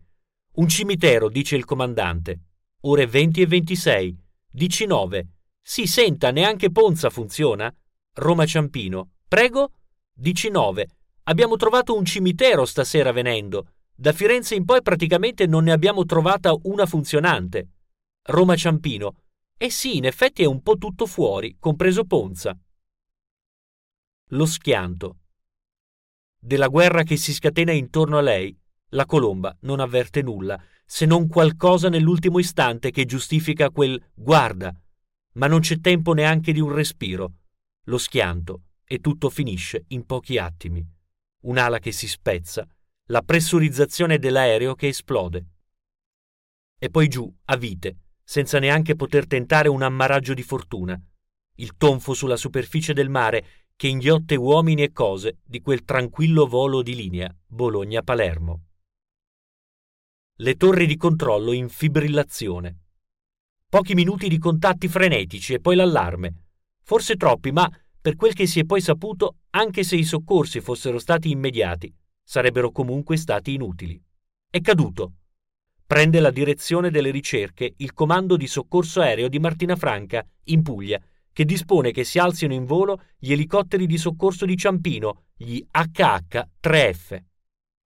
Un 0.55 0.67
cimitero, 0.67 1.29
dice 1.29 1.55
il 1.55 1.63
comandante. 1.63 2.41
Ore 2.81 3.07
20 3.07 3.41
e 3.43 3.47
26. 3.47 4.17
Dici 4.45 4.85
9. 4.85 5.27
Si 5.61 5.87
senta, 5.87 6.31
neanche 6.31 6.69
Ponza 6.69 7.09
funziona? 7.09 7.73
Roma 8.15 8.45
Ciampino. 8.45 9.11
Prego? 9.25 9.71
Dici 10.11 10.49
9. 10.49 10.89
Abbiamo 11.23 11.55
trovato 11.55 11.95
un 11.95 12.03
cimitero 12.03 12.65
stasera 12.65 13.13
venendo. 13.13 13.67
Da 13.95 14.11
Firenze 14.11 14.55
in 14.55 14.65
poi 14.65 14.81
praticamente 14.81 15.45
non 15.45 15.63
ne 15.63 15.71
abbiamo 15.71 16.03
trovata 16.03 16.53
una 16.63 16.85
funzionante. 16.85 17.69
Roma 18.23 18.57
Ciampino. 18.57 19.15
Eh 19.63 19.69
sì, 19.69 19.95
in 19.95 20.03
effetti 20.03 20.43
è 20.43 20.45
un 20.45 20.61
po' 20.61 20.77
tutto 20.77 21.05
fuori, 21.05 21.55
compreso 21.57 22.03
Ponza. 22.03 22.53
Lo 24.31 24.45
schianto. 24.45 25.19
Della 26.37 26.67
guerra 26.67 27.03
che 27.03 27.15
si 27.15 27.33
scatena 27.33 27.71
intorno 27.71 28.17
a 28.17 28.21
lei, 28.21 28.53
la 28.89 29.05
colomba 29.05 29.55
non 29.61 29.79
avverte 29.79 30.21
nulla, 30.21 30.61
se 30.83 31.05
non 31.05 31.29
qualcosa 31.29 31.87
nell'ultimo 31.87 32.39
istante 32.39 32.91
che 32.91 33.05
giustifica 33.05 33.69
quel 33.69 34.11
guarda 34.13 34.77
ma 35.35 35.47
non 35.47 35.61
c'è 35.61 35.79
tempo 35.79 36.11
neanche 36.11 36.51
di 36.51 36.59
un 36.59 36.73
respiro. 36.73 37.35
Lo 37.85 37.97
schianto 37.97 38.63
e 38.83 38.99
tutto 38.99 39.29
finisce 39.29 39.85
in 39.87 40.05
pochi 40.05 40.37
attimi. 40.37 40.85
Un'ala 41.43 41.79
che 41.79 41.93
si 41.93 42.09
spezza, 42.09 42.67
la 43.05 43.21
pressurizzazione 43.21 44.19
dell'aereo 44.19 44.75
che 44.75 44.89
esplode. 44.89 45.45
E 46.77 46.89
poi 46.89 47.07
giù, 47.07 47.33
a 47.45 47.55
vite, 47.55 48.02
senza 48.23 48.59
neanche 48.59 48.95
poter 48.95 49.27
tentare 49.27 49.69
un 49.69 49.81
ammaraggio 49.81 50.33
di 50.33 50.43
fortuna. 50.43 50.99
Il 51.55 51.75
tonfo 51.77 52.13
sulla 52.13 52.37
superficie 52.37 52.93
del 52.93 53.09
mare 53.09 53.45
che 53.75 53.87
inghiotte 53.87 54.35
uomini 54.35 54.83
e 54.83 54.91
cose 54.91 55.39
di 55.43 55.61
quel 55.61 55.83
tranquillo 55.83 56.47
volo 56.47 56.81
di 56.81 56.95
linea 56.95 57.35
Bologna-Palermo. 57.45 58.61
Le 60.37 60.55
torri 60.55 60.85
di 60.85 60.97
controllo 60.97 61.51
in 61.51 61.69
fibrillazione. 61.69 62.77
Pochi 63.69 63.93
minuti 63.93 64.27
di 64.27 64.37
contatti 64.37 64.87
frenetici 64.87 65.53
e 65.53 65.59
poi 65.59 65.75
l'allarme. 65.75 66.45
Forse 66.81 67.15
troppi, 67.15 67.51
ma, 67.51 67.69
per 68.01 68.15
quel 68.15 68.33
che 68.33 68.45
si 68.45 68.59
è 68.59 68.65
poi 68.65 68.81
saputo, 68.81 69.37
anche 69.51 69.83
se 69.83 69.95
i 69.95 70.03
soccorsi 70.03 70.59
fossero 70.59 70.99
stati 70.99 71.29
immediati, 71.29 71.93
sarebbero 72.23 72.71
comunque 72.71 73.17
stati 73.17 73.53
inutili. 73.53 74.01
È 74.49 74.59
caduto. 74.61 75.13
Prende 75.85 76.19
la 76.19 76.31
direzione 76.31 76.89
delle 76.89 77.11
ricerche 77.11 77.73
il 77.77 77.93
comando 77.93 78.37
di 78.37 78.47
soccorso 78.47 79.01
aereo 79.01 79.27
di 79.27 79.39
Martina 79.39 79.75
Franca, 79.75 80.25
in 80.45 80.61
Puglia, 80.61 80.99
che 81.31 81.45
dispone 81.45 81.91
che 81.91 82.03
si 82.03 82.19
alzino 82.19 82.53
in 82.53 82.65
volo 82.65 83.01
gli 83.17 83.31
elicotteri 83.31 83.85
di 83.85 83.97
soccorso 83.97 84.45
di 84.45 84.55
Ciampino, 84.55 85.25
gli 85.35 85.61
HH-3F. 85.71 87.21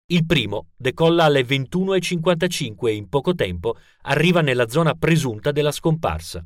Il 0.08 0.26
primo 0.26 0.68
decolla 0.76 1.24
alle 1.24 1.42
21.55 1.42 2.86
e 2.86 2.94
in 2.94 3.08
poco 3.08 3.34
tempo 3.34 3.76
arriva 4.02 4.40
nella 4.40 4.68
zona 4.68 4.94
presunta 4.94 5.50
della 5.50 5.72
scomparsa. 5.72 6.44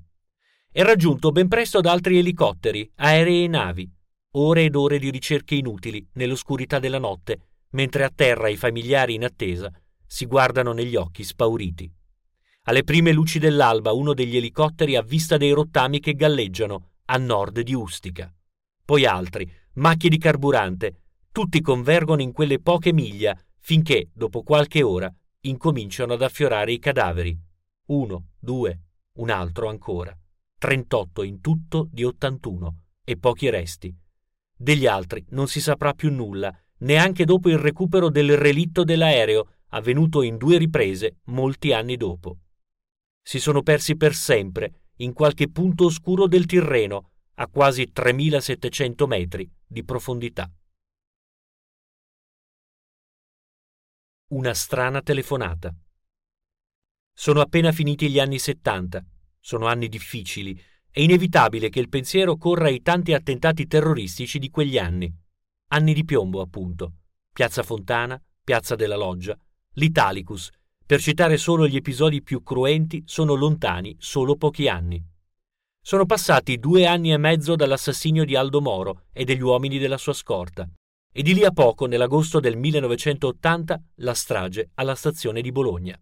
È 0.71 0.83
raggiunto 0.83 1.31
ben 1.31 1.49
presto 1.49 1.81
da 1.81 1.91
altri 1.91 2.19
elicotteri, 2.19 2.91
aerei 2.97 3.45
e 3.45 3.49
navi. 3.49 3.91
Ore 4.35 4.65
ed 4.65 4.77
ore 4.77 4.99
di 4.99 5.11
ricerche 5.11 5.57
inutili 5.57 6.07
nell'oscurità 6.13 6.79
della 6.79 6.99
notte, 6.99 7.49
mentre 7.71 8.05
a 8.05 8.13
terra 8.15 8.49
i 8.49 8.57
familiari 8.57 9.15
in 9.15 9.25
attesa 9.25 9.71
si 10.13 10.27
guardano 10.27 10.73
negli 10.73 10.97
occhi 10.97 11.23
spauriti. 11.23 11.89
Alle 12.65 12.83
prime 12.83 13.13
luci 13.13 13.39
dell'alba 13.39 13.93
uno 13.93 14.13
degli 14.13 14.37
elicotteri 14.37 14.97
avvista 14.97 15.37
dei 15.37 15.53
rottami 15.53 16.01
che 16.01 16.15
galleggiano 16.15 16.95
a 17.05 17.17
nord 17.17 17.61
di 17.61 17.75
Ustica. 17.75 18.35
Poi 18.85 19.07
altri, 19.07 19.49
macchie 19.75 20.11
di 20.11 20.19
carburante, 20.19 21.03
tutti 21.31 21.61
convergono 21.61 22.23
in 22.23 22.33
quelle 22.33 22.59
poche 22.59 22.93
miglia 22.93 23.39
finché, 23.61 24.11
dopo 24.13 24.43
qualche 24.43 24.83
ora, 24.83 25.09
incominciano 25.43 26.15
ad 26.15 26.23
affiorare 26.23 26.73
i 26.73 26.81
cadaveri. 26.81 27.39
Uno, 27.87 28.31
due, 28.37 28.81
un 29.19 29.31
altro 29.31 29.69
ancora. 29.69 30.13
38 30.59 31.23
in 31.23 31.41
tutto 31.41 31.87
di 31.89 32.03
81 32.03 32.77
e 33.05 33.17
pochi 33.17 33.49
resti. 33.49 33.95
Degli 34.57 34.87
altri 34.87 35.25
non 35.29 35.47
si 35.47 35.61
saprà 35.61 35.95
più 35.95 36.11
nulla, 36.11 36.53
neanche 36.79 37.25
dopo 37.25 37.49
il 37.49 37.59
recupero 37.59 38.11
del 38.11 38.37
relitto 38.37 38.83
dell'aereo, 38.83 39.47
avvenuto 39.71 40.23
in 40.23 40.37
due 40.37 40.59
riprese 40.59 41.19
molti 41.25 41.73
anni 41.73 41.97
dopo. 41.97 42.39
Si 43.23 43.39
sono 43.39 43.63
persi 43.63 43.97
per 43.97 44.15
sempre 44.15 44.93
in 44.97 45.13
qualche 45.13 45.49
punto 45.49 45.87
oscuro 45.87 46.27
del 46.27 46.47
Tirreno, 46.47 47.11
a 47.35 47.49
quasi 47.49 47.91
3700 47.91 49.07
metri 49.07 49.51
di 49.67 49.83
profondità. 49.85 50.51
Una 54.29 54.55
strana 54.55 55.01
telefonata. 55.01 55.75
Sono 57.13 57.41
appena 57.41 57.73
finiti 57.73 58.11
gli 58.11 58.19
anni 58.19 58.39
70. 58.39 59.05
Sono 59.41 59.67
anni 59.67 59.89
difficili. 59.89 60.59
È 60.91 61.01
inevitabile 61.01 61.69
che 61.69 61.81
il 61.81 61.89
pensiero 61.89 62.37
corra 62.37 62.67
ai 62.67 62.83
tanti 62.83 63.13
attentati 63.13 63.67
terroristici 63.67 64.39
di 64.39 64.51
quegli 64.51 64.79
anni. 64.79 65.13
Anni 65.69 65.95
di 65.95 66.05
piombo, 66.05 66.41
appunto. 66.41 66.95
Piazza 67.33 67.63
Fontana, 67.63 68.23
Piazza 68.43 68.75
della 68.75 68.97
Loggia, 68.97 69.39
l'Italicus. 69.75 70.51
Per 70.85 71.01
citare 71.01 71.37
solo 71.37 71.69
gli 71.69 71.77
episodi 71.77 72.23
più 72.23 72.43
cruenti, 72.43 73.05
sono 73.07 73.35
lontani 73.35 73.95
solo 74.01 74.35
pochi 74.35 74.69
anni. 74.69 75.01
Sono 75.81 76.05
passati 76.07 76.59
due 76.59 76.87
anni 76.87 77.13
e 77.13 77.17
mezzo 77.17 77.55
dall'assassinio 77.55 78.25
di 78.25 78.35
Aldo 78.35 78.61
Moro 78.61 79.05
e 79.13 79.25
degli 79.25 79.41
uomini 79.41 79.79
della 79.79 79.97
sua 79.97 80.13
scorta, 80.13 80.69
e 81.13 81.23
di 81.23 81.35
lì 81.35 81.45
a 81.45 81.53
poco, 81.53 81.87
nell'agosto 81.87 82.41
del 82.41 82.57
1980, 82.57 83.83
la 83.97 84.15
strage 84.15 84.71
alla 84.75 84.97
stazione 84.97 85.41
di 85.41 85.53
Bologna. 85.53 85.99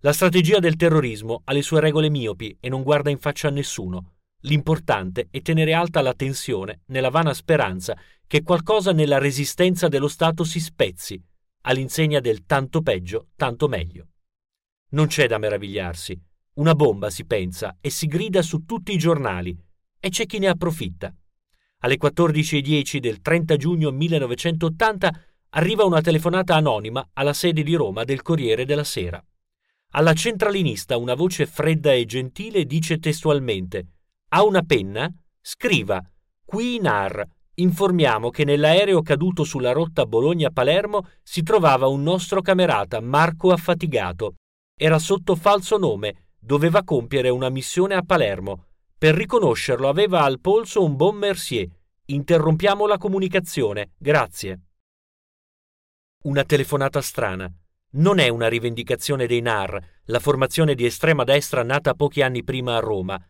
La 0.00 0.14
strategia 0.14 0.58
del 0.58 0.76
terrorismo 0.76 1.42
ha 1.44 1.52
le 1.52 1.62
sue 1.62 1.80
regole 1.80 2.08
miopi 2.08 2.56
e 2.58 2.70
non 2.70 2.82
guarda 2.82 3.10
in 3.10 3.18
faccia 3.18 3.48
a 3.48 3.52
nessuno. 3.52 4.14
L'importante 4.44 5.28
è 5.30 5.42
tenere 5.42 5.74
alta 5.74 6.00
la 6.00 6.14
tensione 6.14 6.80
nella 6.86 7.10
vana 7.10 7.34
speranza 7.34 7.94
che 8.26 8.42
qualcosa 8.42 8.92
nella 8.92 9.18
resistenza 9.18 9.88
dello 9.88 10.08
Stato 10.08 10.44
si 10.44 10.58
spezzi, 10.58 11.22
all'insegna 11.62 12.20
del 12.20 12.44
tanto 12.46 12.82
peggio, 12.82 13.28
tanto 13.36 13.68
meglio. 13.68 14.08
Non 14.90 15.06
c'è 15.06 15.26
da 15.26 15.38
meravigliarsi. 15.38 16.20
Una 16.54 16.74
bomba 16.74 17.10
si 17.10 17.24
pensa 17.24 17.76
e 17.80 17.90
si 17.90 18.06
grida 18.06 18.42
su 18.42 18.64
tutti 18.64 18.92
i 18.92 18.98
giornali 18.98 19.56
e 19.98 20.08
c'è 20.08 20.26
chi 20.26 20.38
ne 20.38 20.48
approfitta. 20.48 21.14
Alle 21.82 21.96
14.10 21.96 22.98
del 22.98 23.20
30 23.20 23.56
giugno 23.56 23.90
1980 23.90 25.24
arriva 25.50 25.84
una 25.84 26.00
telefonata 26.00 26.54
anonima 26.54 27.10
alla 27.14 27.32
sede 27.32 27.62
di 27.62 27.74
Roma 27.74 28.04
del 28.04 28.22
Corriere 28.22 28.64
della 28.64 28.84
Sera. 28.84 29.24
Alla 29.92 30.12
centralinista 30.12 30.96
una 30.96 31.14
voce 31.14 31.46
fredda 31.46 31.92
e 31.92 32.04
gentile 32.04 32.64
dice 32.64 32.98
testualmente 32.98 33.86
Ha 34.28 34.44
una 34.44 34.62
penna? 34.62 35.12
Scriva 35.40 36.04
Qui 36.44 36.76
in 36.76 36.86
AR 36.86 37.26
informiamo 37.60 38.30
che 38.30 38.44
nell'aereo 38.44 39.02
caduto 39.02 39.44
sulla 39.44 39.72
rotta 39.72 40.06
Bologna-Palermo 40.06 41.06
si 41.22 41.42
trovava 41.42 41.86
un 41.86 42.02
nostro 42.02 42.42
camerata 42.42 43.00
Marco 43.00 43.52
Affatigato 43.52 44.34
era 44.82 44.98
sotto 44.98 45.36
falso 45.36 45.76
nome, 45.76 46.28
doveva 46.38 46.82
compiere 46.82 47.28
una 47.28 47.50
missione 47.50 47.94
a 47.94 48.02
Palermo. 48.02 48.68
Per 48.96 49.14
riconoscerlo 49.14 49.90
aveva 49.90 50.22
al 50.22 50.40
polso 50.40 50.82
un 50.82 50.96
bon 50.96 51.16
Mercier. 51.16 51.68
Interrompiamo 52.06 52.86
la 52.86 52.96
comunicazione, 52.96 53.90
grazie. 53.98 54.60
Una 56.22 56.44
telefonata 56.44 57.02
strana. 57.02 57.52
Non 57.90 58.18
è 58.20 58.28
una 58.28 58.48
rivendicazione 58.48 59.26
dei 59.26 59.42
NAR, 59.42 59.78
la 60.04 60.18
formazione 60.18 60.74
di 60.74 60.86
estrema 60.86 61.24
destra 61.24 61.62
nata 61.62 61.92
pochi 61.92 62.22
anni 62.22 62.42
prima 62.42 62.76
a 62.76 62.80
Roma. 62.80 63.22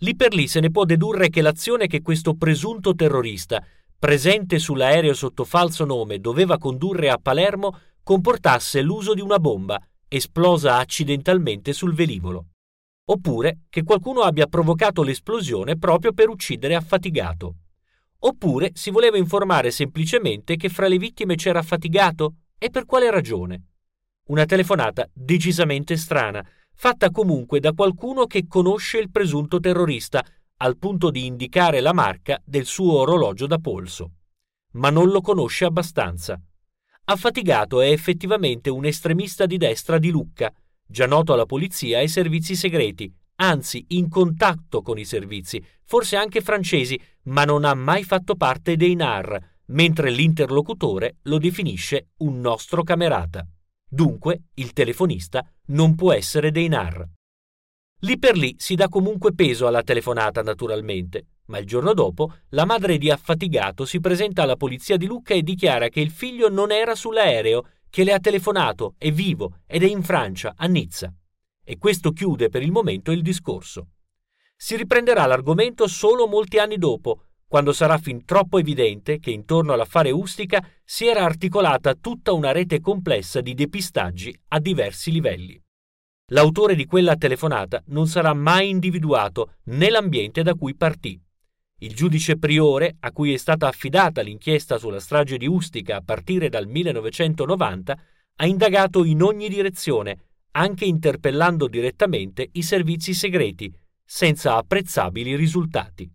Lì 0.00 0.14
per 0.14 0.34
lì 0.34 0.46
se 0.46 0.60
ne 0.60 0.70
può 0.70 0.84
dedurre 0.84 1.30
che 1.30 1.40
l'azione 1.40 1.86
che 1.86 2.02
questo 2.02 2.34
presunto 2.34 2.94
terrorista, 2.94 3.64
presente 3.98 4.58
sull'aereo 4.58 5.14
sotto 5.14 5.44
falso 5.44 5.86
nome, 5.86 6.20
doveva 6.20 6.58
condurre 6.58 7.08
a 7.08 7.16
Palermo, 7.16 7.78
comportasse 8.02 8.82
l'uso 8.82 9.14
di 9.14 9.22
una 9.22 9.38
bomba 9.38 9.80
esplosa 10.08 10.76
accidentalmente 10.76 11.72
sul 11.72 11.94
velivolo. 11.94 12.48
Oppure 13.06 13.60
che 13.70 13.84
qualcuno 13.84 14.20
abbia 14.20 14.46
provocato 14.46 15.02
l'esplosione 15.02 15.78
proprio 15.78 16.12
per 16.12 16.28
uccidere 16.28 16.74
Affatigato. 16.74 17.54
Oppure 18.18 18.72
si 18.74 18.90
voleva 18.90 19.16
informare 19.16 19.70
semplicemente 19.70 20.56
che 20.56 20.68
fra 20.68 20.88
le 20.88 20.98
vittime 20.98 21.36
c'era 21.36 21.60
Affatigato 21.60 22.34
e 22.58 22.68
per 22.68 22.84
quale 22.84 23.10
ragione. 23.10 23.62
Una 24.26 24.44
telefonata 24.44 25.08
decisamente 25.12 25.96
strana, 25.96 26.44
fatta 26.76 27.10
comunque 27.10 27.58
da 27.58 27.72
qualcuno 27.72 28.26
che 28.26 28.46
conosce 28.46 28.98
il 28.98 29.10
presunto 29.10 29.58
terrorista, 29.58 30.24
al 30.58 30.76
punto 30.76 31.10
di 31.10 31.26
indicare 31.26 31.80
la 31.80 31.92
marca 31.92 32.40
del 32.44 32.66
suo 32.66 32.98
orologio 32.98 33.46
da 33.46 33.58
polso. 33.58 34.12
Ma 34.72 34.90
non 34.90 35.08
lo 35.08 35.20
conosce 35.20 35.64
abbastanza. 35.64 36.40
Affatigato 37.04 37.80
è 37.80 37.90
effettivamente 37.90 38.70
un 38.70 38.84
estremista 38.84 39.46
di 39.46 39.56
destra 39.56 39.98
di 39.98 40.10
Lucca, 40.10 40.52
già 40.86 41.06
noto 41.06 41.32
alla 41.32 41.46
polizia 41.46 41.98
e 41.98 42.02
ai 42.02 42.08
servizi 42.08 42.54
segreti, 42.54 43.12
anzi 43.36 43.84
in 43.88 44.08
contatto 44.08 44.82
con 44.82 44.98
i 44.98 45.04
servizi, 45.04 45.62
forse 45.84 46.16
anche 46.16 46.40
francesi, 46.40 47.00
ma 47.24 47.44
non 47.44 47.64
ha 47.64 47.74
mai 47.74 48.04
fatto 48.04 48.34
parte 48.34 48.76
dei 48.76 48.94
NAR, 48.94 49.38
mentre 49.66 50.10
l'interlocutore 50.10 51.16
lo 51.22 51.38
definisce 51.38 52.10
un 52.18 52.40
nostro 52.40 52.82
camerata. 52.82 53.46
Dunque, 53.88 54.44
il 54.54 54.72
telefonista 54.72 55.48
non 55.66 55.94
può 55.94 56.12
essere 56.12 56.50
dei 56.50 56.66
NAR. 56.68 57.08
Lì 58.00 58.18
per 58.18 58.36
lì 58.36 58.54
si 58.58 58.74
dà 58.74 58.88
comunque 58.88 59.32
peso 59.32 59.66
alla 59.66 59.82
telefonata, 59.82 60.42
naturalmente, 60.42 61.26
ma 61.46 61.58
il 61.58 61.66
giorno 61.66 61.94
dopo 61.94 62.32
la 62.50 62.64
madre 62.64 62.98
di 62.98 63.10
Affatigato 63.10 63.84
si 63.84 64.00
presenta 64.00 64.42
alla 64.42 64.56
polizia 64.56 64.96
di 64.96 65.06
Lucca 65.06 65.34
e 65.34 65.42
dichiara 65.42 65.88
che 65.88 66.00
il 66.00 66.10
figlio 66.10 66.48
non 66.48 66.72
era 66.72 66.94
sull'aereo, 66.94 67.68
che 67.88 68.02
le 68.04 68.12
ha 68.12 68.18
telefonato, 68.18 68.94
è 68.98 69.10
vivo 69.12 69.60
ed 69.66 69.82
è 69.82 69.86
in 69.86 70.02
Francia, 70.02 70.54
a 70.56 70.66
Nizza. 70.66 71.12
E 71.64 71.78
questo 71.78 72.10
chiude 72.10 72.48
per 72.48 72.62
il 72.62 72.72
momento 72.72 73.12
il 73.12 73.22
discorso. 73.22 73.88
Si 74.56 74.74
riprenderà 74.74 75.26
l'argomento 75.26 75.86
solo 75.86 76.26
molti 76.26 76.58
anni 76.58 76.76
dopo, 76.76 77.25
quando 77.48 77.72
sarà 77.72 77.98
fin 77.98 78.24
troppo 78.24 78.58
evidente 78.58 79.18
che 79.18 79.30
intorno 79.30 79.72
all'affare 79.72 80.10
Ustica 80.10 80.66
si 80.84 81.06
era 81.06 81.24
articolata 81.24 81.94
tutta 81.94 82.32
una 82.32 82.52
rete 82.52 82.80
complessa 82.80 83.40
di 83.40 83.54
depistaggi 83.54 84.36
a 84.48 84.58
diversi 84.58 85.12
livelli. 85.12 85.60
L'autore 86.30 86.74
di 86.74 86.86
quella 86.86 87.14
telefonata 87.14 87.82
non 87.86 88.08
sarà 88.08 88.34
mai 88.34 88.68
individuato 88.68 89.54
né 89.64 89.90
l'ambiente 89.90 90.42
da 90.42 90.54
cui 90.54 90.74
partì. 90.74 91.20
Il 91.78 91.94
giudice 91.94 92.36
priore, 92.36 92.96
a 93.00 93.12
cui 93.12 93.32
è 93.32 93.36
stata 93.36 93.68
affidata 93.68 94.22
l'inchiesta 94.22 94.78
sulla 94.78 94.98
strage 94.98 95.36
di 95.36 95.46
Ustica 95.46 95.96
a 95.96 96.02
partire 96.02 96.48
dal 96.48 96.66
1990, 96.66 98.02
ha 98.36 98.46
indagato 98.46 99.04
in 99.04 99.22
ogni 99.22 99.48
direzione, 99.48 100.30
anche 100.52 100.84
interpellando 100.84 101.68
direttamente 101.68 102.48
i 102.52 102.62
servizi 102.62 103.14
segreti, 103.14 103.72
senza 104.04 104.56
apprezzabili 104.56 105.36
risultati. 105.36 106.10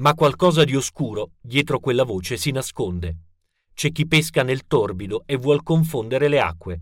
Ma 0.00 0.14
qualcosa 0.14 0.64
di 0.64 0.74
oscuro 0.74 1.32
dietro 1.42 1.78
quella 1.78 2.04
voce 2.04 2.38
si 2.38 2.50
nasconde. 2.52 3.18
C'è 3.74 3.92
chi 3.92 4.06
pesca 4.06 4.42
nel 4.42 4.66
torbido 4.66 5.24
e 5.26 5.36
vuol 5.36 5.62
confondere 5.62 6.28
le 6.28 6.40
acque. 6.40 6.80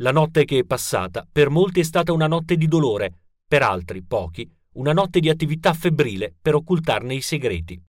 La 0.00 0.12
notte 0.12 0.44
che 0.44 0.58
è 0.58 0.64
passata 0.64 1.26
per 1.30 1.48
molti 1.48 1.80
è 1.80 1.82
stata 1.82 2.12
una 2.12 2.26
notte 2.26 2.56
di 2.56 2.68
dolore, 2.68 3.22
per 3.48 3.62
altri, 3.62 4.02
pochi, 4.02 4.46
una 4.74 4.92
notte 4.92 5.18
di 5.18 5.30
attività 5.30 5.72
febbrile 5.72 6.34
per 6.38 6.56
occultarne 6.56 7.14
i 7.14 7.22
segreti. 7.22 7.82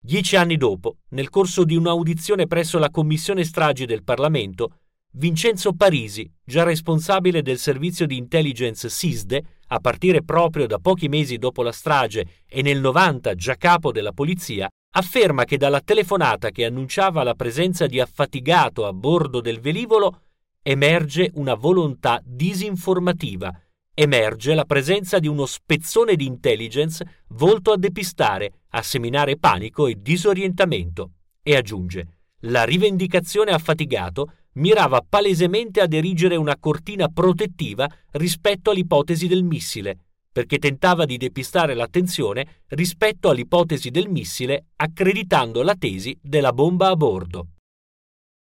Dieci 0.00 0.36
anni 0.36 0.56
dopo, 0.56 0.98
nel 1.08 1.28
corso 1.28 1.64
di 1.64 1.74
un'audizione 1.74 2.46
presso 2.46 2.78
la 2.78 2.90
Commissione 2.90 3.42
Stragi 3.42 3.86
del 3.86 4.04
Parlamento, 4.04 4.82
Vincenzo 5.14 5.72
Parisi, 5.72 6.32
già 6.44 6.62
responsabile 6.62 7.42
del 7.42 7.58
servizio 7.58 8.06
di 8.06 8.16
intelligence 8.16 8.88
SISDE, 8.88 9.55
a 9.68 9.78
partire 9.80 10.22
proprio 10.22 10.66
da 10.66 10.78
pochi 10.78 11.08
mesi 11.08 11.38
dopo 11.38 11.62
la 11.62 11.72
strage 11.72 12.42
e 12.46 12.62
nel 12.62 12.80
90 12.80 13.34
già 13.34 13.54
capo 13.56 13.92
della 13.92 14.12
polizia, 14.12 14.68
afferma 14.94 15.44
che 15.44 15.56
dalla 15.56 15.80
telefonata 15.80 16.50
che 16.50 16.64
annunciava 16.64 17.22
la 17.22 17.34
presenza 17.34 17.86
di 17.86 18.00
affatigato 18.00 18.86
a 18.86 18.92
bordo 18.92 19.40
del 19.40 19.60
velivolo 19.60 20.20
emerge 20.62 21.30
una 21.34 21.54
volontà 21.54 22.20
disinformativa 22.24 23.52
emerge 23.98 24.52
la 24.52 24.66
presenza 24.66 25.18
di 25.18 25.26
uno 25.26 25.46
spezzone 25.46 26.16
di 26.16 26.26
intelligence 26.26 27.22
volto 27.28 27.72
a 27.72 27.78
depistare, 27.78 28.64
a 28.70 28.82
seminare 28.82 29.38
panico 29.38 29.86
e 29.86 29.96
disorientamento. 29.98 31.12
E 31.42 31.56
aggiunge, 31.56 32.06
la 32.40 32.64
rivendicazione 32.64 33.52
affatigato 33.52 34.32
mirava 34.56 35.04
palesemente 35.06 35.80
ad 35.80 35.92
erigere 35.92 36.36
una 36.36 36.56
cortina 36.58 37.08
protettiva 37.08 37.88
rispetto 38.12 38.70
all'ipotesi 38.70 39.26
del 39.26 39.42
missile, 39.42 39.98
perché 40.30 40.58
tentava 40.58 41.04
di 41.04 41.16
depistare 41.16 41.74
l'attenzione 41.74 42.62
rispetto 42.68 43.30
all'ipotesi 43.30 43.90
del 43.90 44.08
missile 44.08 44.66
accreditando 44.76 45.62
la 45.62 45.74
tesi 45.74 46.16
della 46.20 46.52
bomba 46.52 46.88
a 46.88 46.96
bordo. 46.96 47.48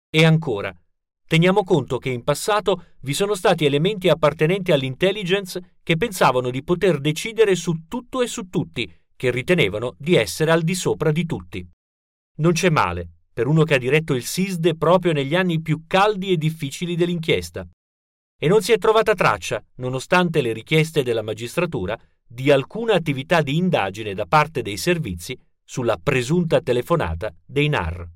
E 0.10 0.26
ancora, 0.26 0.76
Teniamo 1.30 1.64
conto 1.64 2.00
che 2.00 2.10
in 2.10 2.24
passato 2.24 2.86
vi 3.02 3.14
sono 3.14 3.36
stati 3.36 3.64
elementi 3.64 4.10
appartenenti 4.10 4.72
all'intelligence 4.72 5.76
che 5.84 5.96
pensavano 5.96 6.50
di 6.50 6.64
poter 6.64 7.00
decidere 7.00 7.54
su 7.54 7.84
tutto 7.88 8.24
e 8.24 8.28
su 8.28 8.50
tutti, 8.50 8.92
che 9.16 9.30
ritenevano 9.30 9.94
di 10.00 10.16
essere 10.16 10.50
al 10.50 10.64
di 10.64 10.74
sopra 10.74 11.12
di 11.12 11.28
tutti. 11.28 11.64
Non 12.38 12.54
c'è 12.54 12.72
male 12.72 13.19
per 13.40 13.48
uno 13.48 13.64
che 13.64 13.76
ha 13.76 13.78
diretto 13.78 14.16
il 14.16 14.26
SISDE 14.26 14.76
proprio 14.76 15.14
negli 15.14 15.34
anni 15.34 15.62
più 15.62 15.86
caldi 15.88 16.34
e 16.34 16.36
difficili 16.36 16.98
dell'inchiesta. 16.98 17.66
E 18.38 18.48
non 18.50 18.62
si 18.62 18.74
è 18.74 18.78
trovata 18.78 19.14
traccia, 19.14 19.64
nonostante 19.76 20.42
le 20.42 20.52
richieste 20.52 21.04
della 21.04 21.22
magistratura, 21.22 21.98
di 22.28 22.52
alcuna 22.52 22.96
attività 22.96 23.42
di 23.42 23.56
indagine 23.56 24.14
da 24.14 24.26
parte 24.26 24.62
dei 24.62 24.76
servizi 24.76 25.40
sulla 25.64 25.96
presunta 25.96 26.60
telefonata 26.60 27.34
dei 27.46 27.70
NAR. 27.70 28.10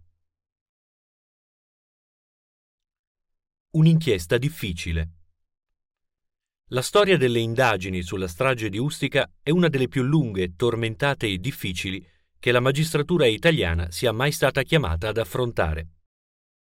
Un'inchiesta 3.78 4.38
difficile. 4.38 5.12
La 6.72 6.82
storia 6.82 7.16
delle 7.16 7.40
indagini 7.40 8.02
sulla 8.02 8.28
strage 8.28 8.68
di 8.68 8.78
Ustica 8.78 9.32
è 9.42 9.52
una 9.52 9.70
delle 9.70 9.88
più 9.88 10.04
lunghe, 10.04 10.58
tormentate 10.58 11.28
e 11.28 11.38
difficili 11.38 12.06
che 12.44 12.52
la 12.52 12.60
magistratura 12.60 13.26
italiana 13.26 13.90
sia 13.90 14.12
mai 14.12 14.34
stata 14.34 14.64
chiamata 14.64 15.08
ad 15.08 15.18
affrontare. 15.18 15.88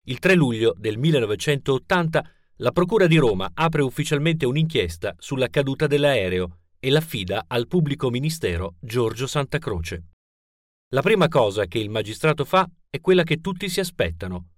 Il 0.08 0.18
3 0.18 0.34
luglio 0.34 0.74
del 0.76 0.98
1980 0.98 2.30
la 2.56 2.70
Procura 2.70 3.06
di 3.06 3.16
Roma 3.16 3.50
apre 3.54 3.80
ufficialmente 3.80 4.44
un'inchiesta 4.44 5.14
sulla 5.16 5.48
caduta 5.48 5.86
dell'aereo 5.86 6.58
e 6.78 6.90
l'affida 6.90 7.44
al 7.46 7.66
pubblico 7.66 8.10
ministero 8.10 8.74
Giorgio 8.78 9.26
Santa 9.26 9.56
Croce. 9.56 10.08
La 10.90 11.00
prima 11.00 11.28
cosa 11.28 11.64
che 11.64 11.78
il 11.78 11.88
magistrato 11.88 12.44
fa 12.44 12.68
è 12.90 13.00
quella 13.00 13.22
che 13.22 13.40
tutti 13.40 13.70
si 13.70 13.80
aspettano. 13.80 14.48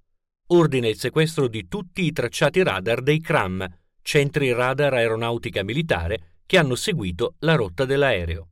Ordina 0.49 0.89
il 0.89 0.99
sequestro 0.99 1.47
di 1.47 1.69
tutti 1.69 2.05
i 2.05 2.11
tracciati 2.11 2.65
radar 2.65 3.01
dei 3.01 3.21
CRAM, 3.21 3.65
centri 4.03 4.53
radar 4.53 4.95
aeronautica 4.95 5.63
militare, 5.63 6.41
che 6.47 6.59
hanno 6.59 6.75
seguito 6.75 7.37
la 7.39 7.55
rotta 7.55 7.85
dell'aereo. 7.85 8.49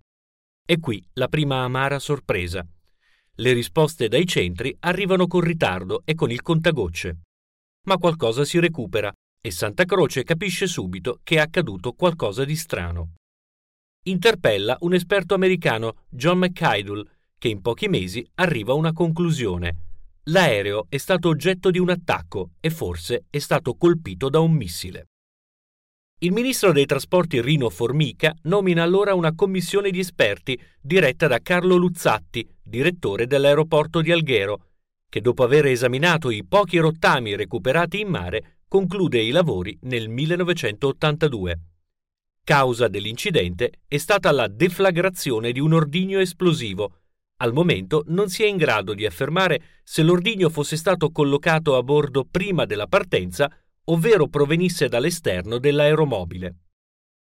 E 0.70 0.78
qui 0.78 1.04
la 1.14 1.26
prima 1.26 1.64
amara 1.64 1.98
sorpresa. 1.98 2.64
Le 3.34 3.52
risposte 3.52 4.06
dai 4.06 4.24
centri 4.24 4.72
arrivano 4.78 5.26
con 5.26 5.40
ritardo 5.40 6.02
e 6.04 6.14
con 6.14 6.30
il 6.30 6.42
contagocce. 6.42 7.22
Ma 7.88 7.98
qualcosa 7.98 8.44
si 8.44 8.60
recupera 8.60 9.12
e 9.40 9.50
Santa 9.50 9.84
Croce 9.84 10.22
capisce 10.22 10.68
subito 10.68 11.18
che 11.24 11.34
è 11.34 11.38
accaduto 11.40 11.94
qualcosa 11.94 12.44
di 12.44 12.54
strano. 12.54 13.14
Interpella 14.04 14.76
un 14.82 14.94
esperto 14.94 15.34
americano, 15.34 16.04
John 16.08 16.38
McIdle, 16.38 17.02
che 17.36 17.48
in 17.48 17.62
pochi 17.62 17.88
mesi 17.88 18.24
arriva 18.34 18.70
a 18.70 18.76
una 18.76 18.92
conclusione. 18.92 19.76
L'aereo 20.26 20.86
è 20.88 20.98
stato 20.98 21.30
oggetto 21.30 21.72
di 21.72 21.80
un 21.80 21.90
attacco 21.90 22.50
e 22.60 22.70
forse 22.70 23.24
è 23.28 23.40
stato 23.40 23.74
colpito 23.74 24.28
da 24.28 24.38
un 24.38 24.52
missile. 24.52 25.09
Il 26.22 26.32
ministro 26.32 26.72
dei 26.72 26.84
trasporti 26.84 27.40
Rino 27.40 27.70
Formica 27.70 28.34
nomina 28.42 28.82
allora 28.82 29.14
una 29.14 29.34
commissione 29.34 29.90
di 29.90 30.00
esperti 30.00 30.60
diretta 30.78 31.26
da 31.26 31.38
Carlo 31.40 31.76
Luzzatti, 31.76 32.46
direttore 32.62 33.26
dell'aeroporto 33.26 34.02
di 34.02 34.12
Alghero, 34.12 34.66
che 35.08 35.22
dopo 35.22 35.44
aver 35.44 35.64
esaminato 35.64 36.28
i 36.28 36.44
pochi 36.44 36.76
rottami 36.76 37.36
recuperati 37.36 38.00
in 38.00 38.08
mare 38.08 38.58
conclude 38.68 39.18
i 39.18 39.30
lavori 39.30 39.78
nel 39.84 40.10
1982. 40.10 41.60
Causa 42.44 42.88
dell'incidente 42.88 43.72
è 43.88 43.96
stata 43.96 44.30
la 44.30 44.46
deflagrazione 44.46 45.52
di 45.52 45.60
un 45.60 45.72
ordigno 45.72 46.18
esplosivo. 46.18 46.96
Al 47.38 47.54
momento 47.54 48.04
non 48.08 48.28
si 48.28 48.42
è 48.42 48.46
in 48.46 48.58
grado 48.58 48.92
di 48.92 49.06
affermare 49.06 49.62
se 49.84 50.02
l'ordigno 50.02 50.50
fosse 50.50 50.76
stato 50.76 51.10
collocato 51.10 51.78
a 51.78 51.82
bordo 51.82 52.26
prima 52.30 52.66
della 52.66 52.86
partenza 52.86 53.50
ovvero 53.84 54.28
provenisse 54.28 54.88
dall'esterno 54.88 55.58
dell'aeromobile. 55.58 56.56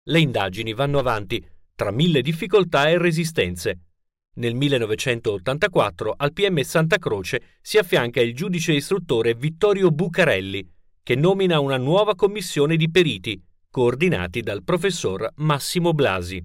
Le 0.03 0.19
indagini 0.19 0.73
vanno 0.73 0.99
avanti, 0.99 1.43
tra 1.73 1.91
mille 1.91 2.21
difficoltà 2.21 2.89
e 2.89 2.97
resistenze. 2.97 3.79
Nel 4.35 4.53
1984 4.53 6.13
al 6.17 6.33
PM 6.33 6.61
Santa 6.61 6.97
Croce 6.97 7.57
si 7.61 7.77
affianca 7.77 8.21
il 8.21 8.35
giudice 8.35 8.73
istruttore 8.73 9.33
Vittorio 9.33 9.91
Bucarelli, 9.91 10.69
che 11.01 11.15
nomina 11.15 11.59
una 11.59 11.77
nuova 11.77 12.15
commissione 12.15 12.75
di 12.75 12.89
periti, 12.89 13.41
coordinati 13.69 14.41
dal 14.41 14.63
professor 14.63 15.31
Massimo 15.35 15.93
Blasi. 15.93 16.43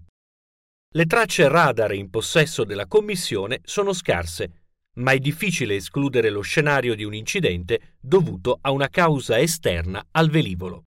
Le 0.92 1.06
tracce 1.06 1.48
radar 1.48 1.94
in 1.94 2.10
possesso 2.10 2.64
della 2.64 2.86
commissione 2.86 3.60
sono 3.62 3.92
scarse 3.92 4.59
ma 4.94 5.12
è 5.12 5.18
difficile 5.18 5.76
escludere 5.76 6.30
lo 6.30 6.40
scenario 6.40 6.94
di 6.94 7.04
un 7.04 7.14
incidente 7.14 7.96
dovuto 8.00 8.58
a 8.60 8.70
una 8.70 8.88
causa 8.88 9.38
esterna 9.38 10.04
al 10.12 10.30
velivolo. 10.30 10.84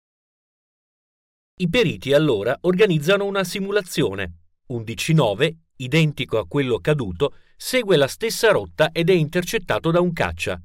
I 1.60 1.70
periti 1.70 2.14
allora 2.14 2.56
organizzano 2.62 3.26
una 3.26 3.44
simulazione. 3.44 4.34
Un 4.68 4.84
DC-9, 4.84 5.56
identico 5.78 6.38
a 6.38 6.46
quello 6.48 6.80
caduto, 6.80 7.34
segue 7.56 7.98
la 7.98 8.08
stessa 8.08 8.52
rotta 8.52 8.92
ed 8.92 9.10
è 9.10 9.14
intercettato 9.14 9.90
da 9.90 10.00
un 10.00 10.14
caccia. 10.14 10.62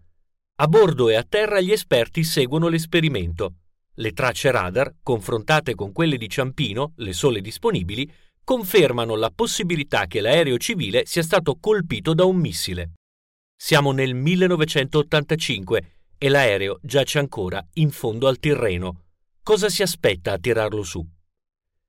A 0.57 0.68
bordo 0.68 1.09
e 1.09 1.14
a 1.14 1.25
terra 1.27 1.61
gli 1.61 1.73
esperti 1.73 2.23
seguono 2.25 2.68
l'esperimento. 2.68 3.55
Le 3.95 4.12
tracce 4.12 4.51
radar, 4.51 4.97
confrontate 5.03 5.75
con 5.75 5.92
quelle 5.92 6.18
di 6.18 6.29
Ciampino, 6.29 6.92
le 6.97 7.12
sole 7.14 7.40
disponibili, 7.40 8.11
confermano 8.45 9.16
la 9.16 9.31
possibilità 9.35 10.07
che 10.07 10.21
l'aereo 10.21 10.59
civile 10.59 11.07
sia 11.07 11.23
stato 11.23 11.57
colpito 11.59 12.12
da 12.12 12.25
un 12.25 12.37
missile. 12.37 12.92
Siamo 13.64 13.92
nel 13.92 14.12
1985 14.12 15.98
e 16.18 16.29
l'aereo 16.29 16.81
giace 16.83 17.20
ancora 17.20 17.64
in 17.75 17.92
fondo 17.92 18.27
al 18.27 18.40
Tirreno. 18.40 19.05
Cosa 19.40 19.68
si 19.68 19.83
aspetta 19.83 20.33
a 20.33 20.38
tirarlo 20.38 20.83
su? 20.83 21.01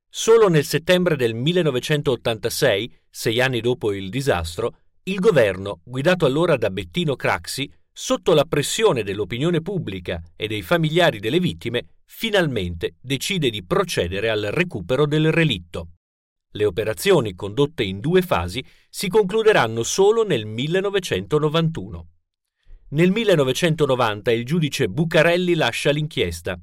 Solo 0.07 0.49
nel 0.49 0.65
settembre 0.65 1.15
del 1.15 1.33
1986, 1.33 2.99
sei 3.09 3.41
anni 3.41 3.59
dopo 3.59 3.91
il 3.91 4.11
disastro, 4.11 4.81
il 5.05 5.17
governo, 5.17 5.81
guidato 5.83 6.27
allora 6.27 6.57
da 6.57 6.69
Bettino 6.69 7.15
Craxi, 7.15 7.67
sotto 7.91 8.35
la 8.35 8.45
pressione 8.45 9.01
dell'opinione 9.01 9.63
pubblica 9.63 10.21
e 10.35 10.45
dei 10.45 10.61
familiari 10.61 11.17
delle 11.17 11.39
vittime, 11.39 12.01
finalmente 12.05 12.97
decide 13.01 13.49
di 13.49 13.65
procedere 13.65 14.29
al 14.29 14.43
recupero 14.51 15.07
del 15.07 15.31
relitto. 15.31 15.87
Le 16.55 16.65
operazioni, 16.65 17.33
condotte 17.33 17.83
in 17.83 17.99
due 17.99 18.21
fasi, 18.21 18.63
si 18.87 19.07
concluderanno 19.07 19.81
solo 19.81 20.23
nel 20.23 20.45
1991. 20.45 22.07
Nel 22.89 23.09
1990 23.09 24.31
il 24.31 24.45
giudice 24.45 24.87
Bucarelli 24.87 25.55
lascia 25.55 25.89
l'inchiesta. 25.89 26.59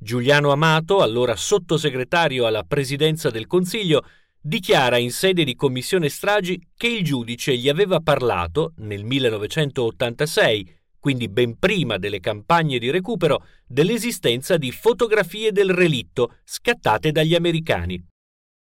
Giuliano 0.00 0.50
Amato, 0.50 1.02
allora 1.02 1.36
sottosegretario 1.36 2.46
alla 2.46 2.62
presidenza 2.62 3.28
del 3.28 3.46
Consiglio, 3.46 4.02
dichiara 4.40 4.96
in 4.96 5.10
sede 5.10 5.44
di 5.44 5.54
commissione 5.54 6.08
stragi 6.08 6.70
che 6.74 6.88
il 6.88 7.04
giudice 7.04 7.54
gli 7.54 7.68
aveva 7.68 8.00
parlato, 8.00 8.72
nel 8.78 9.04
1986, 9.04 10.74
quindi 10.98 11.28
ben 11.28 11.58
prima 11.58 11.98
delle 11.98 12.20
campagne 12.20 12.78
di 12.78 12.88
recupero, 12.90 13.44
dell'esistenza 13.66 14.56
di 14.56 14.72
fotografie 14.72 15.52
del 15.52 15.74
relitto 15.74 16.36
scattate 16.44 17.12
dagli 17.12 17.34
americani. 17.34 18.02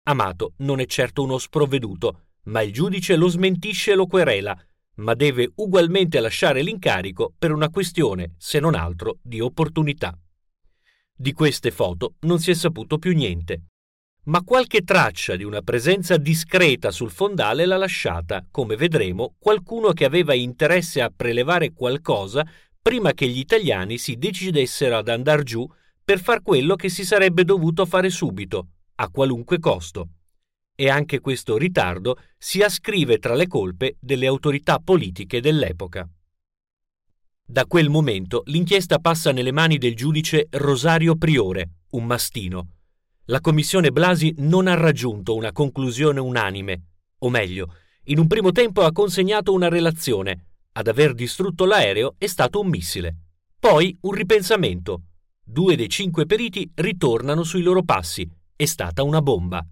Amato 0.07 0.53
non 0.57 0.79
è 0.79 0.85
certo 0.85 1.23
uno 1.23 1.39
sprovveduto, 1.39 2.27
ma 2.43 2.61
il 2.61 2.71
giudice 2.71 3.15
lo 3.15 3.27
smentisce 3.27 3.93
e 3.93 3.95
lo 3.95 4.05
querela, 4.05 4.55
ma 4.97 5.15
deve 5.15 5.51
ugualmente 5.55 6.19
lasciare 6.19 6.61
l'incarico 6.61 7.33
per 7.35 7.51
una 7.51 7.69
questione, 7.69 8.35
se 8.37 8.59
non 8.59 8.75
altro, 8.75 9.17
di 9.23 9.39
opportunità. 9.39 10.15
Di 11.11 11.33
queste 11.33 11.71
foto 11.71 12.15
non 12.21 12.39
si 12.39 12.51
è 12.51 12.53
saputo 12.53 12.99
più 12.99 13.15
niente, 13.15 13.63
ma 14.25 14.43
qualche 14.43 14.83
traccia 14.83 15.35
di 15.35 15.43
una 15.43 15.61
presenza 15.61 16.17
discreta 16.17 16.91
sul 16.91 17.09
fondale 17.09 17.65
l'ha 17.65 17.77
lasciata, 17.77 18.45
come 18.51 18.75
vedremo, 18.75 19.33
qualcuno 19.39 19.91
che 19.91 20.05
aveva 20.05 20.35
interesse 20.35 21.01
a 21.01 21.11
prelevare 21.15 21.73
qualcosa 21.73 22.47
prima 22.79 23.13
che 23.13 23.27
gli 23.27 23.39
italiani 23.39 23.97
si 23.97 24.17
decidessero 24.17 24.97
ad 24.97 25.09
andar 25.09 25.41
giù 25.41 25.67
per 26.03 26.19
far 26.19 26.43
quello 26.43 26.75
che 26.75 26.89
si 26.89 27.03
sarebbe 27.03 27.43
dovuto 27.43 27.87
fare 27.87 28.11
subito, 28.11 28.67
a 28.95 29.09
qualunque 29.09 29.59
costo. 29.59 30.09
E 30.75 30.89
anche 30.89 31.19
questo 31.19 31.57
ritardo 31.57 32.17
si 32.37 32.61
ascrive 32.61 33.17
tra 33.17 33.33
le 33.33 33.47
colpe 33.47 33.95
delle 33.99 34.27
autorità 34.27 34.79
politiche 34.79 35.41
dell'epoca. 35.41 36.07
Da 37.47 37.65
quel 37.65 37.89
momento 37.89 38.43
l'inchiesta 38.45 38.99
passa 38.99 39.31
nelle 39.31 39.51
mani 39.51 39.77
del 39.77 39.95
giudice 39.95 40.47
Rosario 40.49 41.15
Priore, 41.15 41.71
un 41.91 42.05
mastino. 42.05 42.69
La 43.25 43.39
commissione 43.39 43.91
Blasi 43.91 44.33
non 44.37 44.67
ha 44.67 44.73
raggiunto 44.73 45.35
una 45.35 45.51
conclusione 45.51 46.19
unanime, 46.19 46.83
o 47.19 47.29
meglio, 47.29 47.75
in 48.05 48.19
un 48.19 48.27
primo 48.27 48.51
tempo 48.51 48.81
ha 48.81 48.91
consegnato 48.91 49.53
una 49.53 49.69
relazione. 49.69 50.47
Ad 50.73 50.87
aver 50.87 51.13
distrutto 51.13 51.65
l'aereo 51.65 52.15
è 52.17 52.27
stato 52.27 52.59
un 52.59 52.67
missile. 52.67 53.15
Poi 53.57 53.97
un 54.01 54.11
ripensamento. 54.11 55.03
Due 55.41 55.75
dei 55.75 55.89
cinque 55.89 56.25
periti 56.25 56.69
ritornano 56.75 57.43
sui 57.43 57.61
loro 57.61 57.83
passi 57.83 58.29
è 58.57 58.65
stata 58.65 59.03
una 59.03 59.21
bomba. 59.21 59.65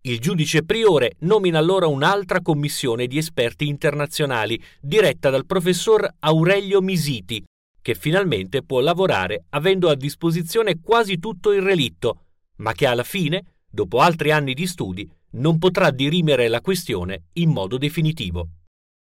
Il 0.00 0.18
giudice 0.18 0.64
priore 0.64 1.16
nomina 1.20 1.58
allora 1.58 1.86
un'altra 1.86 2.40
commissione 2.40 3.06
di 3.06 3.18
esperti 3.18 3.68
internazionali 3.68 4.62
diretta 4.80 5.28
dal 5.28 5.44
professor 5.44 6.08
Aurelio 6.20 6.80
Misiti, 6.80 7.44
che 7.82 7.94
finalmente 7.94 8.62
può 8.62 8.80
lavorare 8.80 9.44
avendo 9.50 9.90
a 9.90 9.94
disposizione 9.94 10.80
quasi 10.80 11.18
tutto 11.18 11.52
il 11.52 11.60
relitto, 11.60 12.24
ma 12.56 12.72
che 12.72 12.86
alla 12.86 13.02
fine, 13.02 13.56
dopo 13.68 13.98
altri 13.98 14.30
anni 14.30 14.54
di 14.54 14.66
studi, 14.66 15.06
non 15.32 15.58
potrà 15.58 15.90
dirimere 15.90 16.48
la 16.48 16.62
questione 16.62 17.24
in 17.34 17.50
modo 17.50 17.76
definitivo. 17.76 18.48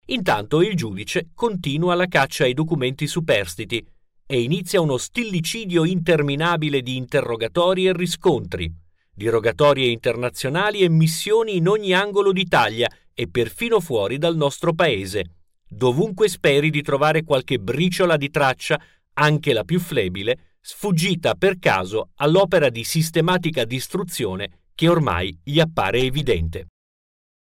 Intanto 0.08 0.63
il 0.63 0.76
giudice 0.76 1.30
continua 1.36 1.94
la 1.94 2.08
caccia 2.08 2.46
ai 2.46 2.54
documenti 2.54 3.06
superstiti 3.06 3.86
e 4.26 4.41
inizia 4.41 4.82
uno 4.82 4.98
stillicidio 4.98 5.86
interminabile 5.86 6.82
di 6.82 6.96
interrogatori 6.96 7.86
e 7.86 7.94
riscontri, 7.94 8.84
di 9.15 9.30
rogatorie 9.30 9.89
internazionali 9.89 10.82
e 10.82 10.89
missioni 10.89 11.56
in 11.56 11.67
ogni 11.69 11.93
angolo 11.93 12.34
d'Italia 12.34 12.89
e 13.13 13.30
perfino 13.30 13.80
fuori 13.80 14.17
dal 14.17 14.36
nostro 14.36 14.73
paese. 14.73 15.38
Dovunque 15.67 16.28
speri 16.28 16.69
di 16.69 16.82
trovare 16.82 17.23
qualche 17.23 17.58
briciola 17.58 18.17
di 18.17 18.30
traccia, 18.30 18.80
anche 19.13 19.54
la 19.54 19.63
più 19.63 19.80
flebile, 19.80 20.58
sfuggita 20.60 21.36
per 21.36 21.58
caso 21.60 22.10
all'opera 22.15 22.69
di 22.69 22.84
sistematica 22.84 23.63
distruzione 23.63 24.63
che 24.75 24.89
ormai 24.89 25.39
gli 25.41 25.60
appare 25.60 25.99
evidente. 25.99 26.67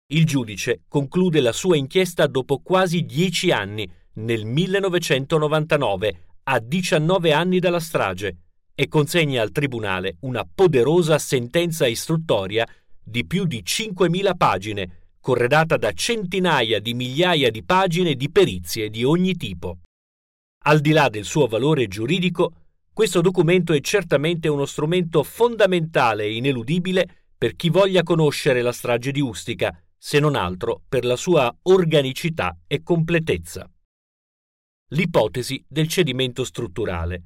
Il 0.08 0.26
giudice 0.26 0.82
conclude 0.88 1.39
la 1.41 1.54
sua 1.54 1.78
inchiesta 1.78 2.26
dopo 2.26 2.60
quasi 2.60 3.04
dieci 3.04 3.52
anni, 3.52 3.89
nel 4.13 4.45
1999, 4.45 6.24
a 6.43 6.60
19 6.60 7.32
anni 7.32 7.60
dalla 7.60 7.80
strage, 7.80 8.38
e 8.82 8.88
consegna 8.88 9.44
al 9.44 9.52
tribunale 9.52 10.17
una 10.22 10.44
poderosa 10.44 11.20
sentenza 11.20 11.86
istruttoria 11.86 12.67
di 13.00 13.28
più 13.28 13.46
di 13.46 13.62
5.000 13.63 14.36
pagine, 14.36 15.10
corredata 15.20 15.78
da 15.78 15.91
centinaia 15.91 16.80
di 16.80 16.96
migliaia 16.96 17.52
di 17.52 17.63
pagine 17.63 18.15
di 18.15 18.32
perizie 18.32 18.89
di 18.89 19.04
ogni 19.04 19.36
tipo. 19.36 19.82
Al 20.63 20.80
di 20.80 20.94
là 20.94 21.10
del 21.10 21.26
suo 21.26 21.46
valore 21.46 21.88
giuridico, 21.88 22.54
questo 22.91 23.22
documento 23.22 23.72
è 23.72 23.82
certamente 23.82 24.48
uno 24.48 24.65
strumento 24.65 25.22
fondamentale 25.22 26.24
e 26.24 26.34
ineludibile 26.34 27.26
per 27.38 27.56
chi 27.56 27.70
voglia 27.70 28.02
conoscere 28.02 28.63
la 28.63 28.72
strage 28.72 29.12
di 29.12 29.22
Ustica, 29.22 29.80
se 29.96 30.17
non 30.17 30.34
altro 30.34 30.82
per 30.89 31.06
la 31.06 31.17
sua 31.17 31.56
organicità 31.63 32.58
e 32.65 32.82
completezza. 32.82 33.70
L'ipotesi 34.94 35.63
del 35.67 35.88
cedimento 35.88 36.44
strutturale. 36.44 37.26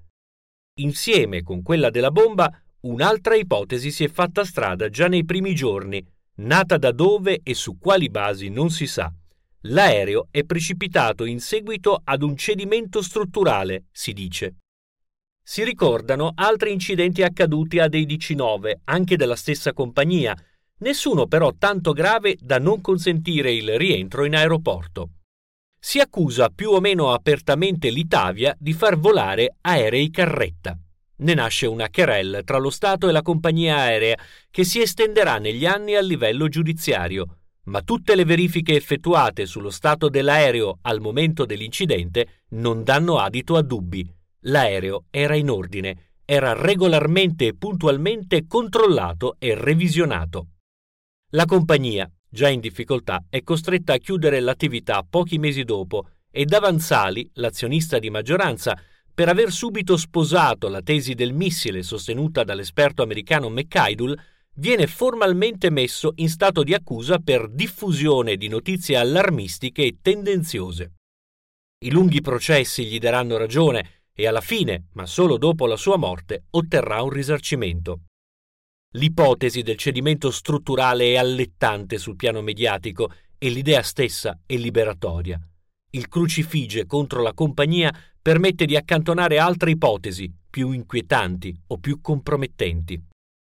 Insieme 0.79 1.41
con 1.41 1.61
quella 1.61 1.89
della 1.89 2.11
bomba, 2.11 2.51
un'altra 2.81 3.35
ipotesi 3.35 3.91
si 3.91 4.03
è 4.03 4.09
fatta 4.09 4.43
strada 4.43 4.89
già 4.89 5.07
nei 5.07 5.23
primi 5.23 5.55
giorni, 5.55 6.05
nata 6.39 6.77
da 6.77 6.91
dove 6.91 7.39
e 7.43 7.53
su 7.53 7.77
quali 7.77 8.09
basi 8.09 8.49
non 8.49 8.69
si 8.69 8.85
sa. 8.85 9.09
L'aereo 9.67 10.27
è 10.31 10.43
precipitato 10.43 11.23
in 11.23 11.39
seguito 11.39 12.01
ad 12.03 12.23
un 12.23 12.35
cedimento 12.35 13.01
strutturale, 13.01 13.85
si 13.93 14.11
dice. 14.11 14.55
Si 15.41 15.63
ricordano 15.63 16.33
altri 16.35 16.73
incidenti 16.73 17.23
accaduti 17.23 17.79
a 17.79 17.87
dei 17.87 18.05
DC-9, 18.05 18.79
anche 18.83 19.15
della 19.15 19.37
stessa 19.37 19.71
compagnia, 19.71 20.35
nessuno 20.79 21.25
però 21.25 21.53
tanto 21.57 21.93
grave 21.93 22.35
da 22.37 22.59
non 22.59 22.81
consentire 22.81 23.53
il 23.53 23.77
rientro 23.77 24.25
in 24.25 24.35
aeroporto. 24.35 25.11
Si 25.87 25.99
accusa 25.99 26.49
più 26.49 26.71
o 26.71 26.79
meno 26.79 27.13
apertamente 27.13 27.91
l'Itavia 27.91 28.55
di 28.57 28.73
far 28.73 28.97
volare 28.97 29.57
aerei 29.61 30.09
carretta. 30.09 30.75
Ne 31.17 31.33
nasce 31.35 31.67
una 31.67 31.91
querelle 31.91 32.41
tra 32.41 32.57
lo 32.57 32.71
Stato 32.71 33.07
e 33.07 33.11
la 33.11 33.21
compagnia 33.21 33.77
aerea 33.77 34.17
che 34.49 34.63
si 34.63 34.81
estenderà 34.81 35.37
negli 35.37 35.67
anni 35.67 35.93
a 35.93 36.01
livello 36.01 36.47
giudiziario, 36.47 37.37
ma 37.65 37.83
tutte 37.83 38.15
le 38.15 38.25
verifiche 38.25 38.75
effettuate 38.75 39.45
sullo 39.45 39.69
stato 39.69 40.09
dell'aereo 40.09 40.79
al 40.81 41.01
momento 41.01 41.45
dell'incidente 41.45 42.45
non 42.49 42.83
danno 42.83 43.19
adito 43.19 43.55
a 43.55 43.61
dubbi. 43.61 44.11
L'aereo 44.45 45.03
era 45.11 45.35
in 45.35 45.51
ordine, 45.51 46.13
era 46.25 46.53
regolarmente 46.53 47.45
e 47.45 47.55
puntualmente 47.55 48.47
controllato 48.47 49.35
e 49.37 49.53
revisionato. 49.53 50.47
La 51.33 51.45
compagnia, 51.45 52.11
già 52.35 52.49
in 52.49 52.59
difficoltà, 52.59 53.23
è 53.29 53.41
costretta 53.43 53.93
a 53.93 53.97
chiudere 53.97 54.41
l'attività 54.41 55.05
pochi 55.09 55.37
mesi 55.37 55.63
dopo 55.63 56.09
e 56.29 56.43
Davanzali, 56.43 57.27
l'azionista 57.35 57.97
di 57.97 58.09
maggioranza, 58.09 58.77
per 59.13 59.29
aver 59.29 59.53
subito 59.53 59.95
sposato 59.95 60.67
la 60.67 60.81
tesi 60.81 61.13
del 61.13 61.31
missile 61.31 61.81
sostenuta 61.81 62.43
dall'esperto 62.43 63.01
americano 63.01 63.49
McIdle, 63.49 64.21
viene 64.55 64.85
formalmente 64.85 65.69
messo 65.69 66.11
in 66.15 66.27
stato 66.27 66.61
di 66.63 66.73
accusa 66.73 67.19
per 67.19 67.49
diffusione 67.49 68.35
di 68.35 68.49
notizie 68.49 68.97
allarmistiche 68.97 69.85
e 69.85 69.97
tendenziose. 70.01 70.91
I 71.85 71.91
lunghi 71.91 72.19
processi 72.19 72.85
gli 72.85 72.99
daranno 72.99 73.37
ragione 73.37 74.09
e 74.13 74.27
alla 74.27 74.41
fine, 74.41 74.87
ma 74.93 75.05
solo 75.05 75.37
dopo 75.37 75.65
la 75.67 75.77
sua 75.77 75.95
morte, 75.95 76.47
otterrà 76.49 77.01
un 77.01 77.11
risarcimento. 77.11 78.01
L'ipotesi 78.95 79.61
del 79.61 79.75
cedimento 79.75 80.31
strutturale 80.31 81.13
è 81.13 81.17
allettante 81.17 81.97
sul 81.97 82.15
piano 82.15 82.41
mediatico 82.41 83.11
e 83.37 83.49
l'idea 83.49 83.81
stessa 83.81 84.39
è 84.45 84.55
liberatoria. 84.55 85.37
Il 85.91 86.07
crucifige 86.07 86.85
contro 86.85 87.21
la 87.21 87.33
compagnia 87.33 87.93
permette 88.21 88.65
di 88.65 88.77
accantonare 88.77 89.37
altre 89.37 89.71
ipotesi, 89.71 90.33
più 90.49 90.71
inquietanti 90.71 91.53
o 91.67 91.77
più 91.77 91.99
compromettenti. 91.99 93.01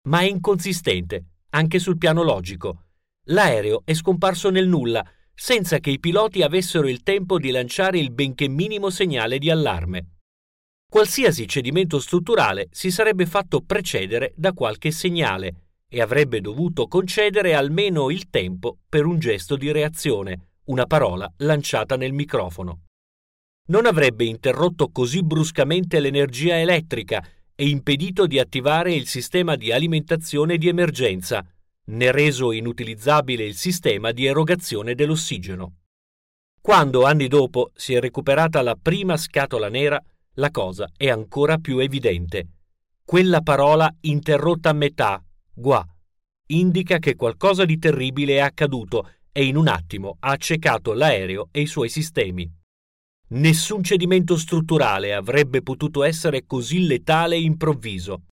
Ma 0.10 0.22
è 0.22 0.26
inconsistente, 0.26 1.26
anche 1.50 1.78
sul 1.78 2.00
piano 2.00 2.24
logico. 2.24 2.86
L'aereo 3.26 3.84
è 3.86 3.94
scomparso 3.94 4.50
nel 4.50 4.68
nulla, 4.68 5.08
senza 5.32 5.78
che 5.78 5.92
i 5.92 6.00
piloti 6.00 6.42
avessero 6.42 6.88
il 6.88 7.04
tempo 7.04 7.38
di 7.38 7.52
lanciare 7.52 8.00
il 8.00 8.12
benché 8.12 8.48
minimo 8.48 8.90
segnale 8.90 9.38
di 9.38 9.52
allarme 9.52 10.15
qualsiasi 10.96 11.46
cedimento 11.46 12.00
strutturale 12.00 12.70
si 12.72 12.90
sarebbe 12.90 13.26
fatto 13.26 13.60
precedere 13.60 14.32
da 14.38 14.54
qualche 14.54 14.92
segnale 14.92 15.74
e 15.90 16.00
avrebbe 16.00 16.40
dovuto 16.40 16.88
concedere 16.88 17.54
almeno 17.54 18.10
il 18.10 18.30
tempo 18.30 18.78
per 18.88 19.06
un 19.06 19.20
gesto 19.20 19.58
di 19.58 19.74
reazione, 19.74 20.52
una 20.68 20.86
parola 20.86 21.30
lanciata 21.40 21.98
nel 21.98 22.14
microfono. 22.14 22.84
Non 23.68 23.86
avrebbe 23.86 24.24
interrotto 24.24 24.90
così 24.90 25.22
bruscamente 25.22 26.00
l'energia 26.00 26.58
elettrica 26.62 27.22
e 27.54 27.68
impedito 27.68 28.26
di 28.26 28.40
attivare 28.40 28.94
il 28.94 29.06
sistema 29.06 29.58
di 29.58 29.74
alimentazione 29.74 30.58
di 30.58 30.70
emergenza, 30.70 31.46
né 31.88 32.12
reso 32.14 32.54
inutilizzabile 32.54 33.44
il 33.44 33.56
sistema 33.56 34.14
di 34.14 34.28
erogazione 34.28 34.96
dell'ossigeno. 34.96 35.74
Quando 36.62 37.04
anni 37.04 37.28
dopo 37.28 37.72
si 37.76 37.94
è 37.94 38.00
recuperata 38.00 38.62
la 38.62 38.78
prima 38.82 39.18
scatola 39.18 39.68
nera, 39.68 40.02
la 40.36 40.52
cosa 40.52 40.90
è 40.96 41.10
ancora 41.10 41.58
più 41.58 41.78
evidente. 41.80 42.48
Quella 43.04 43.42
parola 43.42 43.94
interrotta 44.02 44.70
a 44.70 44.74
metà, 44.74 45.24
gua, 45.54 45.86
indica 46.48 46.98
che 46.98 47.16
qualcosa 47.16 47.66
di 47.66 47.78
terribile 47.78 48.36
è 48.36 48.40
accaduto 48.40 49.12
e 49.32 49.46
in 49.46 49.56
un 49.56 49.68
attimo 49.68 50.18
ha 50.20 50.32
accecato 50.32 50.94
l'aereo 50.94 51.50
e 51.52 51.62
i 51.62 51.68
suoi 51.68 51.90
sistemi. 51.90 52.52
Nessun 53.28 53.84
cedimento 53.84 54.38
strutturale 54.38 55.14
avrebbe 55.14 55.62
potuto 55.62 56.04
essere 56.04 56.46
così 56.46 56.86
letale 56.86 57.36
e 57.36 57.42
improvviso. 57.42 58.26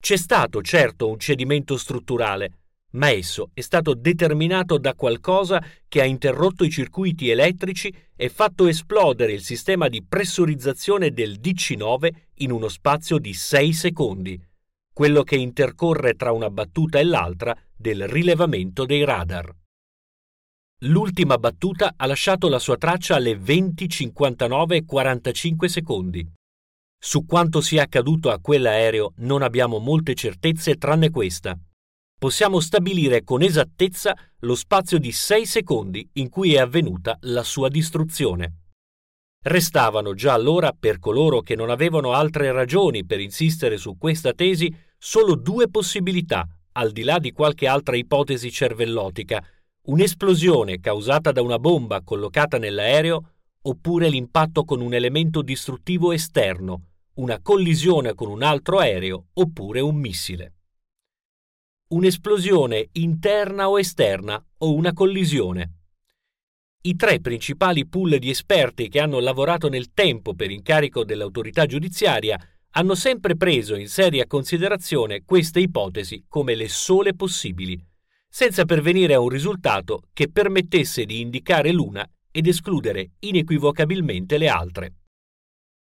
C'è 0.00 0.16
stato 0.16 0.62
certo 0.62 1.08
un 1.08 1.18
cedimento 1.18 1.76
strutturale, 1.76 2.61
ma 2.92 3.10
esso 3.10 3.50
è 3.54 3.60
stato 3.60 3.94
determinato 3.94 4.78
da 4.78 4.94
qualcosa 4.94 5.64
che 5.88 6.00
ha 6.00 6.04
interrotto 6.04 6.64
i 6.64 6.70
circuiti 6.70 7.30
elettrici 7.30 7.94
e 8.14 8.28
fatto 8.28 8.66
esplodere 8.66 9.32
il 9.32 9.42
sistema 9.42 9.88
di 9.88 10.04
pressurizzazione 10.04 11.10
del 11.10 11.38
DC9 11.40 12.10
in 12.36 12.50
uno 12.50 12.68
spazio 12.68 13.18
di 13.18 13.32
6 13.32 13.72
secondi, 13.72 14.40
quello 14.92 15.22
che 15.22 15.36
intercorre 15.36 16.14
tra 16.14 16.32
una 16.32 16.50
battuta 16.50 16.98
e 16.98 17.04
l'altra 17.04 17.56
del 17.74 18.06
rilevamento 18.06 18.84
dei 18.84 19.04
radar. 19.04 19.50
L'ultima 20.84 21.38
battuta 21.38 21.94
ha 21.96 22.06
lasciato 22.06 22.48
la 22.48 22.58
sua 22.58 22.76
traccia 22.76 23.14
alle 23.14 23.36
20.59 23.36 24.72
e 24.72 24.84
45 24.84 25.68
secondi. 25.68 26.28
Su 26.98 27.24
quanto 27.24 27.60
sia 27.60 27.82
accaduto 27.82 28.30
a 28.30 28.40
quell'aereo 28.40 29.14
non 29.18 29.42
abbiamo 29.42 29.78
molte 29.78 30.14
certezze 30.14 30.76
tranne 30.76 31.10
questa 31.10 31.56
possiamo 32.22 32.60
stabilire 32.60 33.24
con 33.24 33.42
esattezza 33.42 34.16
lo 34.42 34.54
spazio 34.54 34.98
di 34.98 35.10
6 35.10 35.44
secondi 35.44 36.08
in 36.12 36.28
cui 36.28 36.54
è 36.54 36.60
avvenuta 36.60 37.18
la 37.22 37.42
sua 37.42 37.68
distruzione. 37.68 38.58
Restavano 39.42 40.14
già 40.14 40.32
allora, 40.32 40.70
per 40.70 41.00
coloro 41.00 41.40
che 41.40 41.56
non 41.56 41.68
avevano 41.68 42.12
altre 42.12 42.52
ragioni 42.52 43.04
per 43.04 43.18
insistere 43.18 43.76
su 43.76 43.98
questa 43.98 44.34
tesi, 44.34 44.72
solo 44.96 45.34
due 45.34 45.68
possibilità, 45.68 46.46
al 46.74 46.92
di 46.92 47.02
là 47.02 47.18
di 47.18 47.32
qualche 47.32 47.66
altra 47.66 47.96
ipotesi 47.96 48.52
cervellotica, 48.52 49.44
un'esplosione 49.86 50.78
causata 50.78 51.32
da 51.32 51.42
una 51.42 51.58
bomba 51.58 52.02
collocata 52.02 52.56
nell'aereo 52.56 53.30
oppure 53.62 54.08
l'impatto 54.08 54.62
con 54.62 54.80
un 54.80 54.94
elemento 54.94 55.42
distruttivo 55.42 56.12
esterno, 56.12 56.82
una 57.14 57.40
collisione 57.42 58.14
con 58.14 58.28
un 58.28 58.44
altro 58.44 58.78
aereo 58.78 59.24
oppure 59.32 59.80
un 59.80 59.96
missile 59.96 60.52
un'esplosione 61.92 62.88
interna 62.92 63.68
o 63.68 63.78
esterna 63.78 64.42
o 64.58 64.74
una 64.74 64.94
collisione. 64.94 65.72
I 66.84 66.96
tre 66.96 67.20
principali 67.20 67.86
pool 67.86 68.18
di 68.18 68.30
esperti 68.30 68.88
che 68.88 68.98
hanno 68.98 69.20
lavorato 69.20 69.68
nel 69.68 69.92
tempo 69.92 70.34
per 70.34 70.50
incarico 70.50 71.04
dell'autorità 71.04 71.66
giudiziaria 71.66 72.38
hanno 72.70 72.94
sempre 72.94 73.36
preso 73.36 73.74
in 73.74 73.88
seria 73.88 74.26
considerazione 74.26 75.22
queste 75.24 75.60
ipotesi 75.60 76.24
come 76.26 76.54
le 76.54 76.68
sole 76.68 77.14
possibili, 77.14 77.78
senza 78.26 78.64
pervenire 78.64 79.12
a 79.12 79.20
un 79.20 79.28
risultato 79.28 80.04
che 80.14 80.30
permettesse 80.30 81.04
di 81.04 81.20
indicare 81.20 81.72
l'una 81.72 82.08
ed 82.30 82.46
escludere 82.46 83.10
inequivocabilmente 83.18 84.38
le 84.38 84.48
altre. 84.48 84.94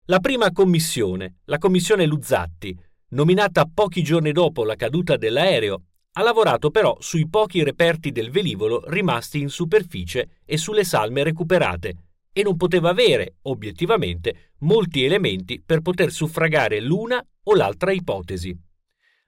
La 0.05 0.19
prima 0.19 0.51
commissione, 0.51 1.35
la 1.45 1.59
commissione 1.59 2.07
Luzzatti, 2.07 2.75
nominata 3.09 3.69
pochi 3.71 4.01
giorni 4.01 4.31
dopo 4.31 4.65
la 4.65 4.75
caduta 4.75 5.15
dell'aereo, 5.15 5.83
ha 6.13 6.21
lavorato 6.23 6.71
però 6.71 6.97
sui 6.99 7.29
pochi 7.29 7.63
reperti 7.63 8.11
del 8.11 8.31
velivolo 8.31 8.83
rimasti 8.87 9.39
in 9.39 9.49
superficie 9.49 10.39
e 10.45 10.57
sulle 10.57 10.83
salme 10.83 11.23
recuperate 11.23 11.95
e 12.33 12.43
non 12.43 12.57
poteva 12.57 12.89
avere, 12.89 13.35
obiettivamente, 13.43 14.51
molti 14.59 15.03
elementi 15.03 15.61
per 15.65 15.81
poter 15.81 16.11
suffragare 16.11 16.81
l'una 16.81 17.25
o 17.43 17.55
l'altra 17.55 17.91
ipotesi. 17.91 18.57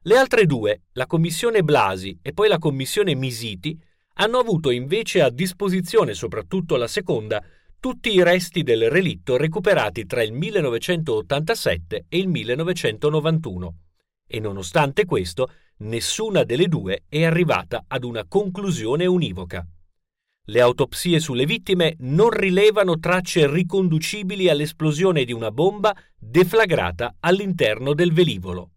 Le 0.06 0.18
altre 0.18 0.46
due, 0.46 0.84
la 0.94 1.06
commissione 1.06 1.64
Blasi 1.64 2.20
e 2.22 2.34
poi 2.34 2.50
la 2.50 2.60
commissione 2.60 3.16
Misiti, 3.16 3.78
hanno 4.16 4.38
avuto 4.38 4.70
invece 4.70 5.22
a 5.22 5.30
disposizione, 5.30 6.14
soprattutto 6.14 6.76
la 6.76 6.88
seconda, 6.88 7.44
tutti 7.80 8.14
i 8.14 8.24
resti 8.24 8.64
del 8.64 8.90
relitto 8.90 9.38
recuperati 9.38 10.06
tra 10.06 10.22
il 10.22 10.34
1987 10.34 12.06
e 12.08 12.18
il 12.18 12.28
1991 12.28 13.76
E 14.28 14.40
nonostante 14.40 15.06
questo, 15.06 15.50
nessuna 15.78 16.44
delle 16.44 16.68
due 16.68 17.04
è 17.08 17.24
arrivata 17.24 17.86
ad 17.88 18.04
una 18.04 18.26
conclusione 18.26 19.06
univoca. 19.06 19.66
Le 20.46 20.60
autopsie 20.60 21.20
sulle 21.20 21.46
vittime 21.46 21.96
non 22.00 22.30
rilevano 22.30 23.00
tracce 23.00 23.50
riconducibili 23.50 24.50
all'esplosione 24.50 25.24
di 25.24 25.32
una 25.32 25.52
bomba 25.52 25.96
deflagrata 26.18 27.16
all'interno 27.22 27.94
del 27.94 28.12
velivolo. 28.12 28.73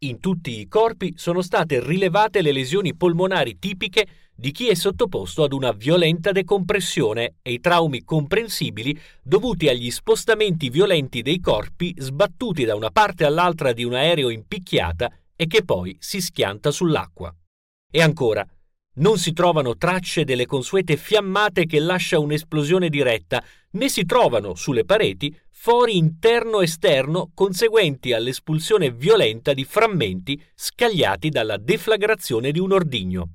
In 0.00 0.20
tutti 0.20 0.60
i 0.60 0.68
corpi 0.68 1.14
sono 1.16 1.42
state 1.42 1.84
rilevate 1.84 2.40
le 2.40 2.52
lesioni 2.52 2.94
polmonari 2.94 3.58
tipiche 3.58 4.06
di 4.32 4.52
chi 4.52 4.68
è 4.68 4.74
sottoposto 4.74 5.42
ad 5.42 5.52
una 5.52 5.72
violenta 5.72 6.30
decompressione 6.30 7.38
e 7.42 7.50
i 7.50 7.58
traumi 7.58 8.04
comprensibili 8.04 8.96
dovuti 9.20 9.68
agli 9.68 9.90
spostamenti 9.90 10.70
violenti 10.70 11.20
dei 11.20 11.40
corpi 11.40 11.92
sbattuti 11.98 12.64
da 12.64 12.76
una 12.76 12.90
parte 12.92 13.24
all'altra 13.24 13.72
di 13.72 13.82
un 13.82 13.94
aereo 13.94 14.28
in 14.28 14.46
picchiata 14.46 15.12
e 15.34 15.48
che 15.48 15.64
poi 15.64 15.96
si 15.98 16.20
schianta 16.20 16.70
sull'acqua. 16.70 17.34
E 17.90 18.00
ancora, 18.00 18.46
non 18.98 19.18
si 19.18 19.32
trovano 19.32 19.76
tracce 19.76 20.24
delle 20.24 20.46
consuete 20.46 20.96
fiammate 20.96 21.66
che 21.66 21.78
lascia 21.78 22.18
un'esplosione 22.18 22.88
diretta, 22.88 23.42
né 23.72 23.88
si 23.88 24.04
trovano 24.04 24.54
sulle 24.54 24.84
pareti 24.84 25.36
fori 25.50 25.96
interno-esterno 25.96 27.30
conseguenti 27.34 28.12
all'espulsione 28.12 28.90
violenta 28.90 29.52
di 29.52 29.64
frammenti 29.64 30.40
scagliati 30.54 31.28
dalla 31.28 31.56
deflagrazione 31.56 32.52
di 32.52 32.58
un 32.58 32.72
ordigno. 32.72 33.28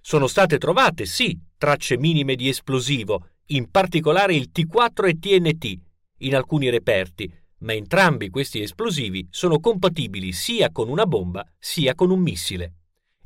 Sono 0.00 0.26
state 0.26 0.58
trovate, 0.58 1.06
sì, 1.06 1.38
tracce 1.56 1.98
minime 1.98 2.34
di 2.34 2.48
esplosivo, 2.48 3.28
in 3.46 3.70
particolare 3.70 4.34
il 4.34 4.50
T4 4.54 5.08
e 5.08 5.18
TNT, 5.18 5.78
in 6.18 6.34
alcuni 6.34 6.68
reperti, 6.68 7.32
ma 7.58 7.72
entrambi 7.72 8.28
questi 8.28 8.60
esplosivi 8.60 9.26
sono 9.30 9.58
compatibili 9.58 10.32
sia 10.32 10.70
con 10.70 10.88
una 10.88 11.06
bomba 11.06 11.44
sia 11.58 11.94
con 11.94 12.10
un 12.10 12.20
missile 12.20 12.74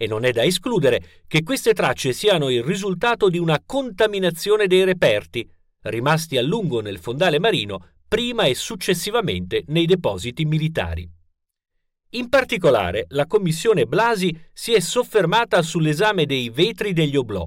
e 0.02 0.06
non 0.06 0.24
è 0.24 0.32
da 0.32 0.42
escludere 0.42 1.24
che 1.26 1.42
queste 1.42 1.74
tracce 1.74 2.14
siano 2.14 2.48
il 2.48 2.62
risultato 2.62 3.28
di 3.28 3.36
una 3.36 3.62
contaminazione 3.62 4.66
dei 4.66 4.84
reperti, 4.84 5.46
rimasti 5.82 6.38
a 6.38 6.42
lungo 6.42 6.80
nel 6.80 6.98
fondale 6.98 7.38
marino 7.38 7.88
prima 8.08 8.44
e 8.44 8.54
successivamente 8.54 9.64
nei 9.66 9.84
depositi 9.84 10.46
militari. 10.46 11.06
In 12.12 12.30
particolare, 12.30 13.04
la 13.10 13.26
commissione 13.26 13.84
Blasi 13.84 14.34
si 14.54 14.72
è 14.72 14.80
soffermata 14.80 15.60
sull'esame 15.60 16.24
dei 16.24 16.48
vetri 16.48 16.94
degli 16.94 17.16
oblò. 17.16 17.46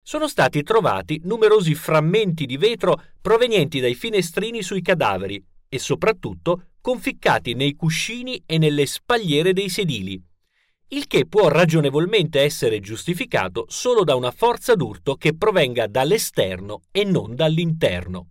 Sono 0.00 0.28
stati 0.28 0.62
trovati 0.62 1.20
numerosi 1.24 1.74
frammenti 1.74 2.46
di 2.46 2.56
vetro 2.56 3.02
provenienti 3.20 3.80
dai 3.80 3.96
finestrini 3.96 4.62
sui 4.62 4.80
cadaveri 4.80 5.44
e 5.68 5.78
soprattutto 5.80 6.66
conficcati 6.80 7.54
nei 7.54 7.74
cuscini 7.74 8.40
e 8.46 8.58
nelle 8.58 8.86
spagliere 8.86 9.52
dei 9.52 9.68
sedili, 9.68 10.22
il 10.92 11.06
che 11.06 11.26
può 11.26 11.48
ragionevolmente 11.48 12.40
essere 12.40 12.80
giustificato 12.80 13.66
solo 13.68 14.02
da 14.02 14.16
una 14.16 14.32
forza 14.32 14.74
d'urto 14.74 15.14
che 15.14 15.36
provenga 15.36 15.86
dall'esterno 15.86 16.82
e 16.90 17.04
non 17.04 17.36
dall'interno. 17.36 18.30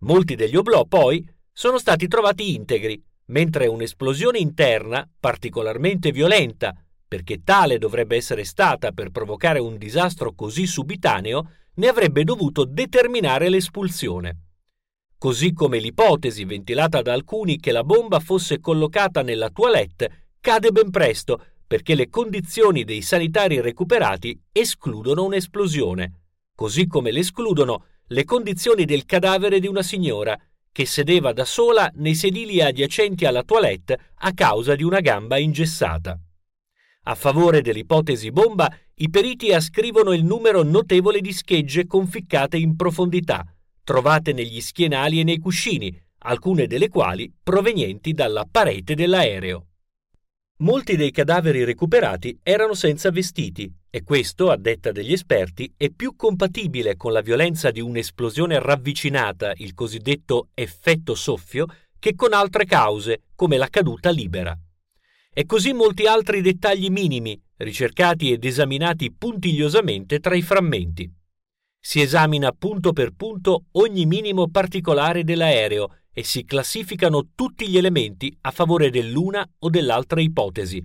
Molti 0.00 0.36
degli 0.36 0.56
oblò, 0.56 0.86
poi, 0.86 1.26
sono 1.52 1.78
stati 1.78 2.08
trovati 2.08 2.54
integri, 2.54 3.02
mentre 3.26 3.66
un'esplosione 3.66 4.38
interna, 4.38 5.06
particolarmente 5.20 6.12
violenta, 6.12 6.74
perché 7.06 7.42
tale 7.44 7.76
dovrebbe 7.76 8.16
essere 8.16 8.44
stata 8.44 8.92
per 8.92 9.10
provocare 9.10 9.58
un 9.58 9.76
disastro 9.76 10.32
così 10.32 10.66
subitaneo, 10.66 11.50
ne 11.74 11.88
avrebbe 11.88 12.24
dovuto 12.24 12.64
determinare 12.64 13.50
l'espulsione. 13.50 14.38
Così 15.18 15.52
come 15.52 15.78
l'ipotesi 15.78 16.44
ventilata 16.44 17.02
da 17.02 17.12
alcuni 17.12 17.58
che 17.58 17.72
la 17.72 17.84
bomba 17.84 18.18
fosse 18.18 18.60
collocata 18.60 19.20
nella 19.22 19.50
toilette 19.50 20.28
cade 20.40 20.70
ben 20.70 20.90
presto 20.90 21.44
perché 21.66 21.94
le 21.94 22.08
condizioni 22.08 22.84
dei 22.84 23.02
sanitari 23.02 23.60
recuperati 23.60 24.38
escludono 24.52 25.24
un'esplosione, 25.24 26.12
così 26.54 26.86
come 26.86 27.10
l'escludono 27.10 27.84
le 28.08 28.24
condizioni 28.24 28.84
del 28.84 29.04
cadavere 29.04 29.58
di 29.58 29.66
una 29.66 29.82
signora 29.82 30.38
che 30.70 30.86
sedeva 30.86 31.32
da 31.32 31.44
sola 31.44 31.90
nei 31.94 32.14
sedili 32.14 32.60
adiacenti 32.60 33.24
alla 33.24 33.42
toilette 33.42 34.12
a 34.14 34.32
causa 34.32 34.74
di 34.74 34.84
una 34.84 35.00
gamba 35.00 35.38
ingessata. 35.38 36.20
A 37.04 37.14
favore 37.14 37.62
dell'ipotesi 37.62 38.30
bomba, 38.30 38.70
i 38.96 39.08
periti 39.08 39.52
ascrivono 39.52 40.12
il 40.12 40.24
numero 40.24 40.62
notevole 40.62 41.20
di 41.20 41.32
schegge 41.32 41.86
conficcate 41.86 42.56
in 42.56 42.76
profondità, 42.76 43.44
trovate 43.84 44.32
negli 44.32 44.60
schienali 44.60 45.20
e 45.20 45.24
nei 45.24 45.38
cuscini, 45.38 45.96
alcune 46.18 46.66
delle 46.66 46.88
quali 46.88 47.32
provenienti 47.42 48.12
dalla 48.12 48.46
parete 48.50 48.94
dell'aereo. 48.94 49.66
Molti 50.60 50.96
dei 50.96 51.10
cadaveri 51.10 51.64
recuperati 51.64 52.40
erano 52.42 52.72
senza 52.72 53.10
vestiti 53.10 53.70
e 53.90 54.02
questo, 54.02 54.50
a 54.50 54.56
detta 54.56 54.90
degli 54.90 55.12
esperti, 55.12 55.70
è 55.76 55.90
più 55.90 56.16
compatibile 56.16 56.96
con 56.96 57.12
la 57.12 57.20
violenza 57.20 57.70
di 57.70 57.80
un'esplosione 57.80 58.58
ravvicinata, 58.58 59.52
il 59.56 59.74
cosiddetto 59.74 60.48
effetto 60.54 61.14
soffio, 61.14 61.66
che 61.98 62.14
con 62.14 62.32
altre 62.32 62.64
cause, 62.64 63.24
come 63.34 63.58
la 63.58 63.68
caduta 63.68 64.08
libera. 64.08 64.58
E 65.30 65.44
così 65.44 65.74
molti 65.74 66.06
altri 66.06 66.40
dettagli 66.40 66.88
minimi, 66.88 67.38
ricercati 67.58 68.32
ed 68.32 68.42
esaminati 68.42 69.12
puntigliosamente 69.12 70.20
tra 70.20 70.34
i 70.34 70.42
frammenti. 70.42 71.10
Si 71.78 72.00
esamina 72.00 72.50
punto 72.52 72.94
per 72.94 73.10
punto 73.10 73.66
ogni 73.72 74.06
minimo 74.06 74.48
particolare 74.48 75.22
dell'aereo 75.22 75.98
e 76.18 76.24
si 76.24 76.46
classificano 76.46 77.32
tutti 77.34 77.68
gli 77.68 77.76
elementi 77.76 78.34
a 78.40 78.50
favore 78.50 78.88
dell'una 78.88 79.46
o 79.58 79.68
dell'altra 79.68 80.18
ipotesi. 80.22 80.82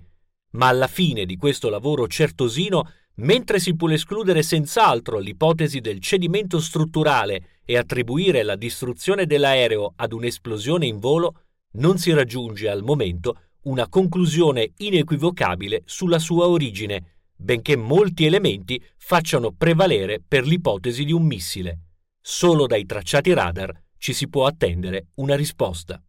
Ma 0.56 0.68
alla 0.68 0.88
fine 0.88 1.26
di 1.26 1.38
questo 1.38 1.70
lavoro 1.70 2.06
certosino, 2.06 2.92
mentre 3.16 3.58
si 3.58 3.74
può 3.78 3.90
escludere 3.90 4.44
senz'altro 4.44 5.20
l'ipotesi 5.20 5.80
del 5.80 6.02
cedimento 6.02 6.60
strutturale 6.60 7.62
e 7.64 7.78
attribuire 7.78 8.44
la 8.44 8.58
distruzione 8.58 9.26
dell'aereo 9.26 9.94
ad 9.96 10.12
un'esplosione 10.12 10.86
in 10.86 11.00
volo, 11.00 11.44
non 11.76 11.98
si 11.98 12.12
raggiunge 12.12 12.68
al 12.68 12.84
momento 12.84 13.38
una 13.62 13.88
conclusione 13.88 14.74
inequivocabile 14.80 15.84
sulla 15.86 16.20
sua 16.20 16.50
origine, 16.50 17.30
benché 17.38 17.78
molti 17.78 18.26
elementi 18.26 18.84
facciano 18.98 19.54
prevalere 19.54 20.22
per 20.28 20.46
l'ipotesi 20.46 21.06
di 21.06 21.14
un 21.14 21.24
missile. 21.24 21.80
Solo 22.20 22.68
dai 22.68 22.86
tracciati 22.86 23.32
radar 23.34 23.74
ci 24.02 24.14
si 24.14 24.28
può 24.28 24.48
attendere 24.48 25.10
una 25.18 25.36
risposta. 25.36 26.04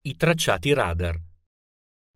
I 0.00 0.16
tracciati 0.16 0.72
radar. 0.72 1.16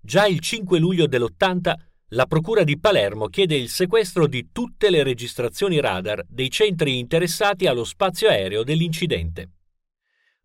Già 0.01 0.27
il 0.27 0.41
5 0.41 0.81
luglio 0.81 1.07
dell'80 1.07 1.75
la 2.09 2.27
Procura 2.27 2.65
di 2.65 2.77
Palermo 2.77 3.29
chiede 3.29 3.55
il 3.55 3.69
sequestro 3.69 4.27
di 4.27 4.49
tutte 4.51 4.91
le 4.91 5.05
registrazioni 5.05 5.79
radar 5.79 6.25
dei 6.27 6.51
centri 6.51 6.99
interessati 6.99 7.69
allo 7.69 7.85
spazio 7.85 8.29
aereo 8.29 8.65
dell'incidente. 8.65 9.51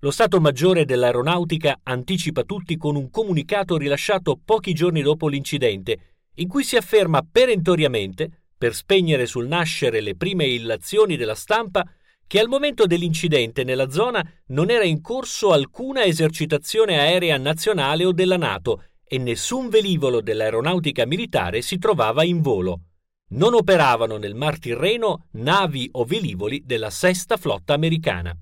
Lo 0.02 0.12
Stato 0.12 0.40
Maggiore 0.40 0.86
dell'Aeronautica 0.86 1.80
anticipa 1.82 2.44
tutti 2.44 2.78
con 2.78 2.96
un 2.96 3.10
comunicato 3.10 3.78
rilasciato 3.78 4.40
pochi 4.46 4.74
giorni 4.74 5.02
dopo 5.02 5.28
l'incidente, 5.28 6.18
in 6.36 6.48
cui 6.48 6.64
si 6.64 6.76
afferma 6.76 7.24
perentoriamente 7.24 8.44
per 8.58 8.74
spegnere 8.74 9.26
sul 9.26 9.48
nascere 9.48 10.02
le 10.02 10.16
prime 10.16 10.46
illazioni 10.46 11.16
della 11.16 11.36
stampa 11.36 11.86
che 12.26 12.40
al 12.40 12.48
momento 12.48 12.86
dell'incidente 12.86 13.64
nella 13.64 13.90
zona 13.90 14.26
non 14.48 14.70
era 14.70 14.84
in 14.84 15.02
corso 15.02 15.54
alcuna 15.54 16.04
esercitazione 16.04 17.00
aerea 17.00 17.38
nazionale 17.38 18.04
o 18.04 18.12
della 18.12 18.36
Nato 18.38 18.84
e 19.06 19.18
nessun 19.18 19.70
velivolo 19.70 20.20
dell'aeronautica 20.20 21.06
militare 21.06 21.62
si 21.62 21.78
trovava 21.78 22.24
in 22.24 22.42
volo. 22.42 22.82
Non 23.30 23.54
operavano 23.54 24.18
nel 24.18 24.36
Mar 24.36 24.60
Tirreno 24.60 25.28
navi 25.34 25.88
o 25.94 26.04
velivoli 26.04 26.64
della 26.66 26.90
sesta 26.90 27.38
flotta 27.38 27.74
americana. 27.74 28.36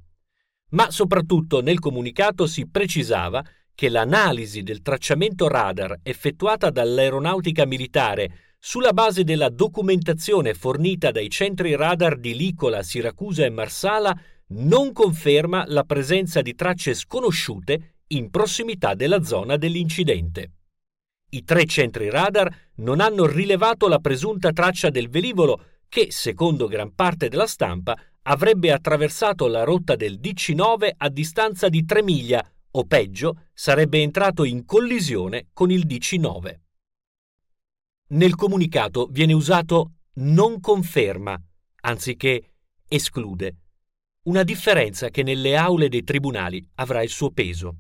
Ma 0.70 0.90
soprattutto 0.90 1.62
nel 1.62 1.80
comunicato 1.80 2.48
si 2.48 2.68
precisava 2.68 3.44
che 3.76 3.90
l'analisi 3.90 4.64
del 4.64 4.82
tracciamento 4.82 5.48
radar 5.48 6.00
effettuata 6.02 6.72
dall'aeronautica 6.72 7.66
militare 7.66 8.55
sulla 8.60 8.94
base 8.94 9.24
della 9.24 9.50
documentazione 9.50 10.54
fornita 10.54 11.12
dai 11.12 11.30
centri 11.30 11.76
radar 11.76 12.18
di 12.18 12.36
Licola, 12.36 12.84
Siracusa 12.84 13.46
e 13.46 13.50
Marsala, 13.50 14.18
non 14.48 14.92
conferma 14.92 15.66
la 15.68 15.84
presenza 15.84 16.42
di 16.42 16.54
tracce 16.56 16.94
sconosciute 16.94 17.96
in 18.08 18.30
prossimità 18.30 18.94
della 18.94 19.24
zona 19.24 19.58
dell'incidente. 19.58 20.52
I 21.30 21.44
tre 21.44 21.66
centri 21.66 22.10
radar 22.10 22.54
non 22.76 23.00
hanno 23.00 23.26
rilevato 23.26 23.88
la 23.88 24.00
presunta 24.00 24.52
traccia 24.52 24.90
del 24.90 25.10
velivolo 25.10 25.62
che, 25.90 26.08
secondo 26.10 26.68
gran 26.68 26.94
parte 26.94 27.30
della 27.30 27.48
stampa, 27.48 27.98
avrebbe 28.24 28.72
attraversato 28.72 29.48
la 29.48 29.64
rotta 29.64 29.96
del 29.96 30.20
DC-9 30.20 30.90
a 30.98 31.10
distanza 31.10 31.70
di 31.70 31.86
3 31.86 32.04
miglia 32.04 32.48
o 32.72 32.86
peggio, 32.86 33.48
sarebbe 33.54 34.02
entrato 34.02 34.44
in 34.44 34.66
collisione 34.66 35.48
con 35.54 35.72
il 35.72 35.86
DC-9. 35.86 36.65
Nel 38.08 38.36
comunicato 38.36 39.08
viene 39.10 39.34
usato 39.34 39.94
non 40.18 40.60
conferma 40.60 41.36
anziché 41.82 42.52
esclude. 42.88 43.56
Una 44.26 44.44
differenza 44.44 45.10
che 45.10 45.24
nelle 45.24 45.56
aule 45.56 45.90
dei 45.90 46.04
tribunali 46.04 46.64
avrà 46.76 47.02
il 47.02 47.10
suo 47.10 47.32
peso. 47.32 47.78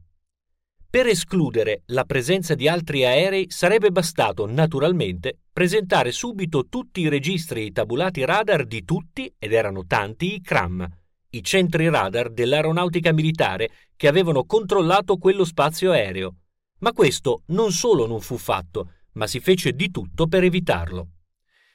Per 0.89 1.05
escludere 1.05 1.83
la 1.87 2.05
presenza 2.05 2.55
di 2.55 2.67
altri 2.67 3.05
aerei 3.05 3.45
sarebbe 3.49 3.91
bastato 3.91 4.47
naturalmente 4.47 5.41
presentare 5.53 6.11
subito 6.11 6.69
tutti 6.69 7.01
i 7.01 7.07
registri 7.09 7.61
e 7.61 7.65
i 7.65 7.71
tabulati 7.71 8.25
radar 8.25 8.65
di 8.65 8.83
tutti, 8.83 9.31
ed 9.37 9.53
erano 9.53 9.85
tanti, 9.85 10.33
i 10.33 10.41
CRAM, 10.41 10.87
i 11.29 11.43
centri 11.43 11.87
radar 11.87 12.31
dell'aeronautica 12.31 13.13
militare 13.13 13.69
che 13.95 14.07
avevano 14.07 14.43
controllato 14.45 15.17
quello 15.17 15.45
spazio 15.45 15.91
aereo. 15.91 16.35
Ma 16.79 16.93
questo 16.93 17.43
non 17.47 17.71
solo 17.71 18.07
non 18.07 18.21
fu 18.21 18.37
fatto, 18.37 18.89
ma 19.15 19.27
si 19.27 19.39
fece 19.39 19.73
di 19.73 19.91
tutto 19.91 20.27
per 20.27 20.43
evitarlo. 20.43 21.09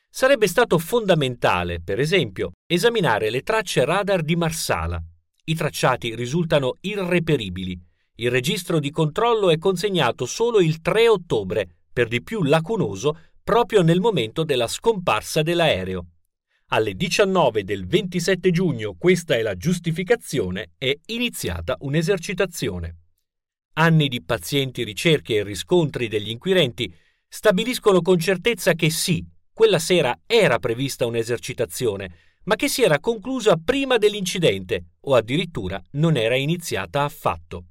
Sarebbe 0.09 0.47
stato 0.47 0.79
fondamentale, 0.79 1.81
per 1.81 2.01
esempio, 2.01 2.53
esaminare 2.67 3.31
le 3.31 3.43
tracce 3.43 3.85
radar 3.85 4.23
di 4.23 4.37
Marsala. 4.37 5.03
I 5.45 5.55
tracciati 5.55 6.15
risultano 6.15 6.77
irreperibili 6.81 7.89
il 8.21 8.31
registro 8.31 8.81
di 8.81 8.91
controllo 8.91 9.49
è 9.49 9.57
consegnato 9.57 10.27
solo 10.27 10.61
il 10.61 10.83
3 10.83 11.09
ottobre, 11.09 11.77
per 11.91 12.07
di 12.07 12.23
più 12.23 12.43
lacunoso, 12.43 13.19
proprio 13.43 13.81
nel 13.81 13.99
momento 13.99 14.45
della 14.45 14.67
scomparsa 14.67 15.41
dell'aereo. 15.41 16.07
Alle 16.67 16.93
19 16.93 17.65
del 17.65 17.87
27 17.87 18.51
giugno, 18.51 18.95
questa 18.99 19.37
è 19.37 19.43
la 19.43 19.57
giustificazione, 19.57 20.73
è 20.77 20.95
iniziata 21.07 21.79
un'esercitazione. 21.81 22.97
Anni 23.75 24.09
di 24.09 24.23
pazienti 24.23 24.85
ricerche 24.85 25.37
e 25.37 25.43
riscontri 25.43 26.07
degli 26.07 26.29
inquirenti 26.29 26.95
stabiliscono 27.31 28.03
con 28.03 28.19
certezza 28.19 28.75
che 28.75 28.91
sì, 28.91 29.25
quella 29.53 29.79
sera 29.79 30.19
era 30.27 30.59
prevista 30.59 31.07
un'esercitazione, 31.07 32.15
ma 32.45 32.57
che 32.57 32.69
si 32.69 32.83
era 32.83 32.99
conclusa 32.99 33.57
prima 33.57 33.97
dell'incidente 33.97 34.89
o 35.03 35.15
addirittura 35.15 35.81
non 35.93 36.17
era 36.17 36.35
iniziata 36.35 37.05
affatto 37.05 37.67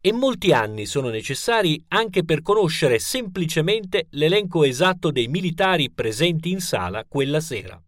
e 0.00 0.12
molti 0.12 0.52
anni 0.52 0.86
sono 0.86 1.08
necessari 1.08 1.82
anche 1.88 2.24
per 2.24 2.40
conoscere 2.40 2.98
semplicemente 2.98 4.06
l'elenco 4.10 4.62
esatto 4.64 5.10
dei 5.10 5.26
militari 5.26 5.90
presenti 5.90 6.50
in 6.50 6.60
sala 6.60 7.04
quella 7.04 7.40
sera. 7.40 7.80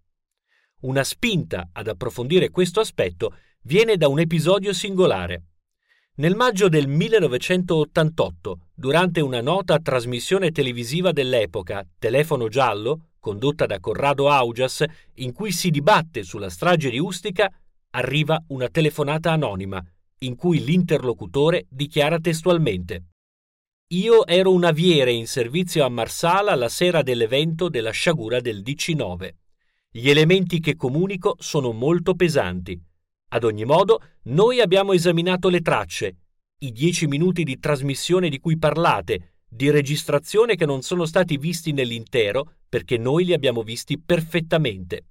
Una 0.80 1.04
spinta 1.04 1.70
ad 1.72 1.86
approfondire 1.86 2.50
questo 2.50 2.80
aspetto 2.80 3.36
viene 3.62 3.96
da 3.96 4.08
un 4.08 4.18
episodio 4.18 4.72
singolare. 4.72 5.44
Nel 6.16 6.34
maggio 6.34 6.68
del 6.68 6.88
1988, 6.88 8.69
durante 8.80 9.20
una 9.20 9.42
nota 9.42 9.78
trasmissione 9.78 10.52
televisiva 10.52 11.12
dell'epoca, 11.12 11.86
Telefono 11.98 12.48
Giallo, 12.48 13.08
condotta 13.20 13.66
da 13.66 13.78
Corrado 13.78 14.30
Augias, 14.30 14.82
in 15.16 15.34
cui 15.34 15.52
si 15.52 15.68
dibatte 15.68 16.22
sulla 16.22 16.48
strage 16.48 16.88
di 16.88 16.98
Ustica, 16.98 17.52
arriva 17.90 18.42
una 18.46 18.68
telefonata 18.68 19.32
anonima 19.32 19.84
in 20.20 20.34
cui 20.34 20.64
l'interlocutore 20.64 21.66
dichiara 21.68 22.18
testualmente 22.20 23.04
Io 23.88 24.26
ero 24.26 24.50
un 24.50 24.64
aviere 24.64 25.12
in 25.12 25.26
servizio 25.26 25.84
a 25.84 25.90
Marsala 25.90 26.54
la 26.54 26.70
sera 26.70 27.02
dell'evento 27.02 27.68
della 27.68 27.90
sciagura 27.90 28.40
del 28.40 28.62
DC-9. 28.62 29.30
Gli 29.90 30.08
elementi 30.08 30.58
che 30.58 30.74
comunico 30.74 31.36
sono 31.38 31.72
molto 31.72 32.14
pesanti. 32.14 32.80
Ad 33.32 33.44
ogni 33.44 33.66
modo, 33.66 34.00
noi 34.24 34.60
abbiamo 34.60 34.94
esaminato 34.94 35.50
le 35.50 35.60
tracce, 35.60 36.16
i 36.62 36.72
dieci 36.72 37.06
minuti 37.06 37.42
di 37.42 37.58
trasmissione 37.58 38.28
di 38.28 38.38
cui 38.38 38.58
parlate, 38.58 39.36
di 39.48 39.70
registrazione 39.70 40.56
che 40.56 40.66
non 40.66 40.82
sono 40.82 41.06
stati 41.06 41.38
visti 41.38 41.72
nell'intero 41.72 42.56
perché 42.68 42.98
noi 42.98 43.24
li 43.24 43.32
abbiamo 43.32 43.62
visti 43.62 43.98
perfettamente. 43.98 45.06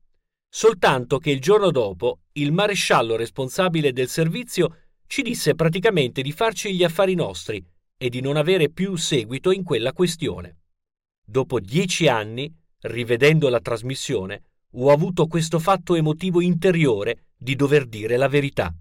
Soltanto 0.48 1.18
che 1.18 1.32
il 1.32 1.42
giorno 1.42 1.72
dopo 1.72 2.20
il 2.34 2.52
maresciallo 2.52 3.16
responsabile 3.16 3.92
del 3.92 4.10
servizio 4.10 4.76
ci 5.08 5.24
disse 5.24 5.56
praticamente 5.56 6.22
di 6.22 6.32
farci 6.32 6.76
gli 6.76 6.84
affari 6.84 7.16
nostri 7.16 7.64
e 7.98 8.10
di 8.10 8.22
non 8.22 8.38
avere 8.38 8.70
più 8.70 8.96
seguito 8.96 9.52
in 9.52 9.64
quella 9.64 9.92
questione. 9.92 10.58
Dopo 11.26 11.60
dieci 11.60 12.08
anni, 12.08 12.54
rivedendo 12.82 13.50
la 13.50 13.60
trasmissione, 13.60 14.44
ho 14.74 14.92
avuto 14.92 15.26
questo 15.26 15.58
fatto 15.58 15.96
emotivo 15.96 16.42
interiore 16.42 17.30
di 17.36 17.56
dover 17.56 17.88
dire 17.88 18.18
la 18.18 18.28
verità. 18.28 18.72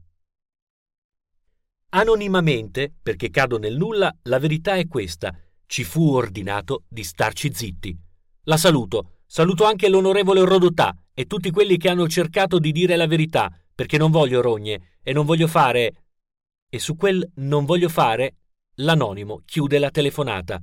Anonimamente, 1.91 2.93
perché 3.03 3.31
cado 3.31 3.59
nel 3.59 3.77
nulla, 3.77 4.15
la 4.25 4.39
verità 4.39 4.77
è 4.77 4.87
questa. 4.87 5.35
Ci 5.65 5.85
fu 5.85 6.13
ordinato 6.13 6.85
di 6.87 7.03
starci 7.03 7.53
zitti. 7.55 7.97
La 8.43 8.59
saluto. 8.59 9.21
Saluto 9.27 9.65
anche 9.65 9.89
l'onorevole 9.89 10.45
Rodotà 10.45 10.95
e 11.15 11.27
tutti 11.27 11.51
quelli 11.51 11.79
che 11.79 11.89
hanno 11.89 12.07
cercato 12.07 12.59
di 12.59 12.73
dire 12.73 12.97
la 12.97 13.07
verità, 13.07 13.51
perché 13.75 13.97
non 13.97 14.11
voglio 14.11 14.43
rogne 14.43 14.99
e 15.03 15.13
non 15.13 15.25
voglio 15.25 15.47
fare 15.47 16.05
e 16.71 16.79
su 16.79 16.97
quel 16.97 17.27
non 17.37 17.65
voglio 17.65 17.89
fare 17.89 18.37
l'anonimo 18.77 19.43
chiude 19.47 19.79
la 19.79 19.91
telefonata. 19.91 20.63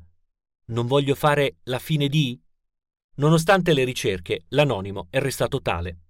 Non 0.68 0.86
voglio 0.86 1.16
fare 1.16 1.58
la 1.64 1.80
fine 1.80 2.08
di? 2.08 2.40
Nonostante 3.16 3.74
le 3.74 3.84
ricerche, 3.84 4.46
l'anonimo 4.50 5.08
è 5.10 5.20
restato 5.20 5.62
tale. 5.62 6.02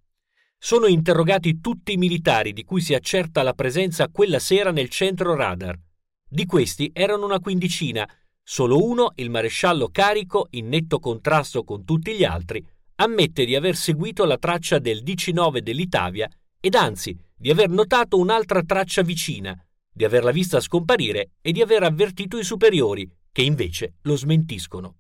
Sono 0.58 0.88
interrogati 0.88 1.60
tutti 1.62 1.94
i 1.94 1.98
militari 1.98 2.54
di 2.54 2.64
cui 2.64 2.82
si 2.82 2.94
accerta 2.94 3.44
la 3.44 3.54
presenza 3.54 4.10
quella 4.10 4.40
sera 4.40 4.72
nel 4.72 4.90
centro 4.90 5.36
radar. 5.36 5.80
Di 6.28 6.46
questi 6.46 6.90
erano 6.94 7.26
una 7.26 7.40
quindicina, 7.40 8.10
solo 8.42 8.84
uno, 8.84 9.12
il 9.16 9.30
maresciallo 9.30 9.90
Carico, 9.90 10.48
in 10.52 10.68
netto 10.68 11.00
contrasto 11.00 11.64
con 11.64 11.86
tutti 11.86 12.16
gli 12.16 12.24
altri, 12.24 12.66
ammette 12.96 13.46
di 13.46 13.56
aver 13.56 13.76
seguito 13.76 14.26
la 14.26 14.38
traccia 14.38 14.80
del 14.80 15.04
DC-9 15.04 15.60
dell'Italia 15.60 16.30
ed 16.60 16.76
anzi 16.76 17.16
di 17.36 17.52
aver 17.52 17.70
notato 17.70 18.18
un'altra 18.18 18.64
traccia 18.64 19.02
vicina, 19.02 19.56
di 19.92 20.04
averla 20.04 20.32
vista 20.32 20.60
scomparire 20.60 21.32
e 21.42 21.52
di 21.52 21.62
aver 21.62 21.84
avvertito 21.84 22.38
i 22.38 22.44
superiori, 22.44 23.10
che 23.32 23.42
invece 23.42 23.96
lo 24.02 24.16
smentiscono. 24.16 24.96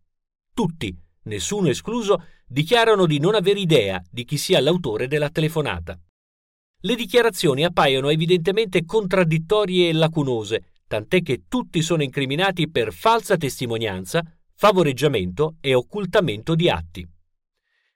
Tutti, 0.53 0.95
nessuno 1.25 1.69
escluso, 1.69 2.23
dichiarano 2.47 3.05
di 3.05 3.19
non 3.19 3.35
aver 3.35 3.57
idea 3.57 4.01
di 4.09 4.25
chi 4.25 4.37
sia 4.37 4.59
l'autore 4.59 5.07
della 5.07 5.29
telefonata. 5.29 5.99
Le 6.81 6.95
dichiarazioni 6.95 7.63
appaiono 7.63 8.09
evidentemente 8.09 8.85
contraddittorie 8.85 9.89
e 9.89 9.93
lacunose, 9.93 10.73
tant'è 10.87 11.21
che 11.21 11.43
tutti 11.47 11.81
sono 11.81 12.03
incriminati 12.03 12.69
per 12.69 12.93
falsa 12.93 13.37
testimonianza, 13.37 14.23
favoreggiamento 14.53 15.55
e 15.61 15.73
occultamento 15.73 16.55
di 16.55 16.69
atti. 16.69 17.07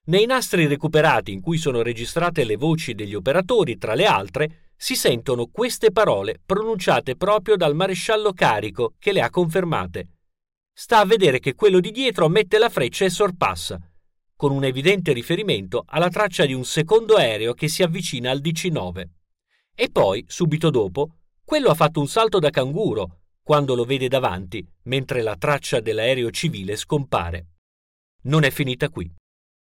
Nei 0.06 0.26
nastri 0.26 0.66
recuperati 0.66 1.32
in 1.32 1.40
cui 1.40 1.58
sono 1.58 1.84
registrate 1.84 2.44
le 2.44 2.56
voci 2.56 2.96
degli 2.96 3.14
operatori, 3.14 3.78
tra 3.78 3.94
le 3.94 4.06
altre, 4.06 4.72
si 4.76 4.96
sentono 4.96 5.48
queste 5.48 5.92
parole 5.92 6.40
pronunciate 6.44 7.16
proprio 7.16 7.56
dal 7.58 7.76
maresciallo 7.76 8.34
Carico 8.34 8.96
che 8.98 9.12
le 9.12 9.22
ha 9.22 9.30
confermate. 9.30 10.08
Sta 10.82 11.00
a 11.00 11.06
vedere 11.06 11.40
che 11.40 11.56
quello 11.56 11.82
di 11.82 11.92
dietro 11.92 12.30
mette 12.30 12.58
la 12.58 12.70
freccia 12.70 13.04
e 13.04 13.10
sorpassa, 13.10 13.78
con 14.34 14.54
un 14.54 14.64
evidente 14.64 15.12
riferimento 15.12 15.84
alla 15.86 16.08
traccia 16.08 16.46
di 16.46 16.54
un 16.54 16.64
secondo 16.64 17.16
aereo 17.16 17.54
che 17.54 17.68
si 17.68 17.84
avvicina 17.84 18.32
al 18.32 18.40
DC-9. 18.40 19.04
E 19.76 19.90
poi, 19.92 20.24
subito 20.26 20.70
dopo, 20.70 21.16
quello 21.44 21.68
ha 21.68 21.74
fatto 21.74 22.00
un 22.00 22.08
salto 22.08 22.40
da 22.40 22.50
canguro 22.50 23.24
quando 23.44 23.76
lo 23.76 23.84
vede 23.84 24.08
davanti, 24.08 24.66
mentre 24.84 25.22
la 25.22 25.36
traccia 25.36 25.82
dell'aereo 25.82 26.32
civile 26.32 26.78
scompare. 26.78 27.48
Non 28.22 28.44
è 28.46 28.50
finita 28.50 28.88
qui. 28.88 29.14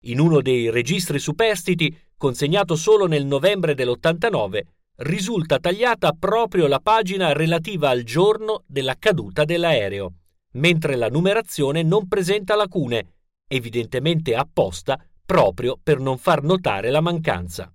In 0.02 0.20
uno 0.20 0.42
dei 0.42 0.68
registri 0.68 1.18
superstiti, 1.18 1.98
consegnato 2.18 2.76
solo 2.76 3.06
nel 3.06 3.24
novembre 3.24 3.74
dell'89, 3.74 4.60
risulta 4.96 5.58
tagliata 5.60 6.12
proprio 6.12 6.66
la 6.66 6.80
pagina 6.80 7.32
relativa 7.32 7.88
al 7.88 8.02
giorno 8.02 8.64
della 8.66 8.96
caduta 8.98 9.46
dell'aereo, 9.46 10.12
mentre 10.56 10.96
la 10.96 11.08
numerazione 11.08 11.82
non 11.82 12.08
presenta 12.08 12.54
lacune, 12.54 13.14
evidentemente 13.48 14.34
apposta 14.34 15.02
proprio 15.24 15.78
per 15.82 15.98
non 15.98 16.18
far 16.18 16.42
notare 16.42 16.90
la 16.90 17.00
mancanza. 17.00 17.72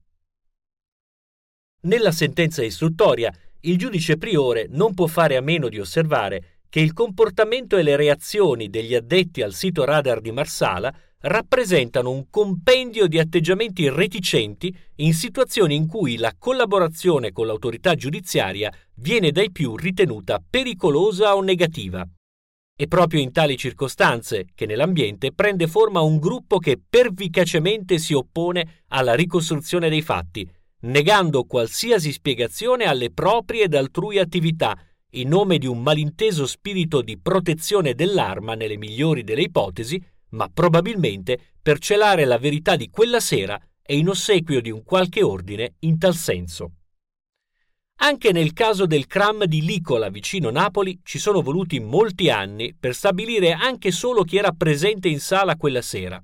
Nella 1.84 2.12
sentenza 2.12 2.64
istruttoria, 2.64 3.34
il 3.62 3.78
giudice 3.78 4.18
priore 4.18 4.68
non 4.70 4.94
può 4.94 5.08
fare 5.08 5.36
a 5.36 5.42
meno 5.42 5.68
di 5.68 5.80
osservare 5.80 6.60
che 6.70 6.80
il 6.80 6.94
comportamento 6.94 7.78
e 7.78 7.84
le 7.84 7.96
reazioni 7.96 8.70
degli 8.70 8.96
addetti 8.96 9.42
al 9.42 9.54
sito 9.54 9.84
radar 9.84 10.22
di 10.22 10.32
Marsala 10.32 10.94
rappresentano 11.24 12.10
un 12.10 12.30
compendio 12.30 13.08
di 13.08 13.20
atteggiamenti 13.20 13.90
reticenti 13.90 14.76
in 14.98 15.14
situazioni 15.14 15.76
in 15.76 15.88
cui 15.88 16.18
la 16.18 16.34
collaborazione 16.38 17.32
con 17.32 17.46
l'autorità 17.46 17.94
giudiziaria 17.96 18.72
viene 18.96 19.32
dai 19.32 19.52
più 19.52 19.76
ritenuta 19.76 20.42
pericolosa 20.48 21.36
o 21.36 21.42
negativa. 21.42 22.08
È 22.82 22.88
proprio 22.88 23.22
in 23.22 23.32
tali 23.32 23.58
circostanze 23.58 24.48
che 24.56 24.66
nell'ambiente 24.66 25.32
prende 25.34 25.68
forma 25.68 26.00
un 26.02 26.18
gruppo 26.18 26.58
che 26.58 26.82
pervicacemente 26.84 28.00
si 28.00 28.16
oppone 28.16 28.86
alla 28.88 29.14
ricostruzione 29.14 29.88
dei 29.88 30.02
fatti, 30.02 30.50
negando 30.80 31.44
qualsiasi 31.44 32.12
spiegazione 32.12 32.86
alle 32.86 33.12
proprie 33.12 33.66
ed 33.66 33.76
altrui 33.76 34.18
attività, 34.18 34.76
in 35.12 35.28
nome 35.28 35.60
di 35.60 35.68
un 35.68 35.80
malinteso 35.84 36.48
spirito 36.48 37.04
di 37.04 37.20
protezione 37.20 37.94
dell'arma 37.94 38.56
nelle 38.56 38.78
migliori 38.78 39.24
delle 39.24 39.44
ipotesi, 39.44 40.04
ma 40.30 40.50
probabilmente 40.52 41.38
per 41.62 41.78
celare 41.78 42.26
la 42.26 42.40
verità 42.40 42.76
di 42.76 42.90
quella 42.90 43.20
sera 43.20 43.62
e 43.80 43.96
in 43.96 44.10
ossequio 44.10 44.60
di 44.60 44.72
un 44.72 44.82
qualche 44.82 45.22
ordine 45.22 45.76
in 45.82 46.00
tal 46.00 46.16
senso. 46.16 46.78
Anche 48.04 48.32
nel 48.32 48.54
caso 48.54 48.88
del 48.88 49.06
cram 49.06 49.46
di 49.46 49.62
Licola 49.62 50.10
vicino 50.10 50.50
Napoli 50.50 51.02
ci 51.04 51.20
sono 51.20 51.42
voluti 51.42 51.80
molti 51.80 52.32
anni 52.32 52.74
per 52.74 52.96
stabilire 52.96 53.52
anche 53.52 53.92
solo 53.92 54.24
chi 54.24 54.38
era 54.38 54.52
presente 54.54 55.08
in 55.08 55.20
sala 55.20 55.56
quella 55.56 55.84
sera. 55.84 56.20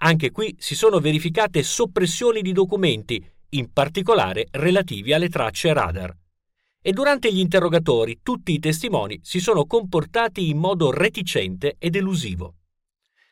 Anche 0.00 0.32
qui 0.32 0.56
si 0.58 0.74
sono 0.74 0.98
verificate 0.98 1.62
soppressioni 1.62 2.42
di 2.42 2.50
documenti, 2.50 3.24
in 3.50 3.72
particolare 3.72 4.48
relativi 4.50 5.12
alle 5.12 5.28
tracce 5.28 5.72
radar. 5.72 6.12
E 6.82 6.90
durante 6.90 7.32
gli 7.32 7.38
interrogatori 7.38 8.18
tutti 8.24 8.52
i 8.52 8.58
testimoni 8.58 9.20
si 9.22 9.38
sono 9.38 9.66
comportati 9.66 10.48
in 10.48 10.58
modo 10.58 10.90
reticente 10.90 11.76
ed 11.78 11.94
elusivo. 11.94 12.54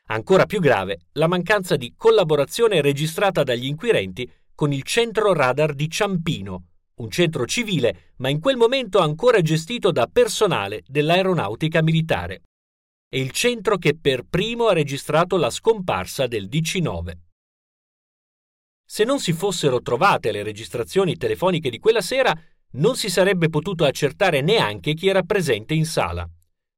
Ancora 0.05 0.45
più 0.45 0.61
grave 0.61 1.07
la 1.13 1.27
mancanza 1.27 1.75
di 1.75 1.93
collaborazione 1.97 2.79
registrata 2.79 3.43
dagli 3.43 3.65
inquirenti 3.65 4.29
con 4.55 4.71
il 4.71 4.83
centro 4.83 5.33
radar 5.33 5.73
di 5.73 5.89
Ciampino, 5.89 6.63
un 6.97 7.09
centro 7.11 7.45
civile, 7.45 8.13
ma 8.17 8.29
in 8.29 8.39
quel 8.39 8.57
momento 8.57 8.99
ancora 8.99 9.41
gestito 9.41 9.91
da 9.91 10.07
personale 10.07 10.83
dell'aeronautica 10.87 11.81
militare. 11.81 12.43
È 13.07 13.17
il 13.17 13.31
centro 13.31 13.77
che 13.77 13.95
per 13.95 14.23
primo 14.27 14.67
ha 14.67 14.73
registrato 14.73 15.37
la 15.37 15.49
scomparsa 15.49 16.27
del 16.27 16.47
DC-9. 16.47 17.11
Se 18.85 19.03
non 19.03 19.19
si 19.19 19.33
fossero 19.33 19.81
trovate 19.81 20.31
le 20.31 20.43
registrazioni 20.43 21.17
telefoniche 21.17 21.69
di 21.69 21.77
quella 21.77 22.01
sera, 22.01 22.33
non 22.71 22.95
si 22.95 23.09
sarebbe 23.09 23.49
potuto 23.49 23.85
accertare 23.85 24.41
neanche 24.41 24.93
chi 24.93 25.07
era 25.07 25.23
presente 25.23 25.73
in 25.73 25.85
sala. 25.85 26.27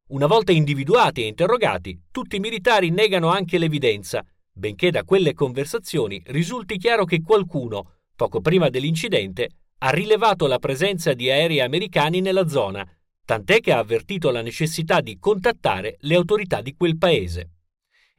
Una 0.09 0.26
volta 0.26 0.51
individuati 0.51 1.22
e 1.22 1.28
interrogati, 1.28 2.05
tutti 2.11 2.38
i 2.38 2.39
militari 2.39 2.89
negano 2.89 3.30
anche 3.30 3.57
l'evidenza, 3.57 4.26
benché 4.51 4.91
da 4.91 5.03
quelle 5.03 5.34
conversazioni 5.34 6.22
risulti 6.28 6.78
chiaro 6.78 7.05
che 7.05 7.22
qualcuno, 7.22 7.99
poco 8.15 8.41
prima 8.41 8.70
dell'incidente, 8.70 9.49
ha 9.80 9.89
rilevato 9.91 10.47
la 10.47 10.59
presenza 10.59 11.13
di 11.13 11.30
aerei 11.30 11.61
americani 11.61 12.21
nella 12.21 12.47
zona, 12.47 12.88
tant'è 13.25 13.59
che 13.59 13.71
ha 13.71 13.77
avvertito 13.77 14.32
la 14.32 14.41
necessità 14.41 15.01
di 15.01 15.17
contattare 15.19 15.97
le 16.01 16.15
autorità 16.15 16.61
di 16.61 16.73
quel 16.75 16.97
paese. 16.97 17.51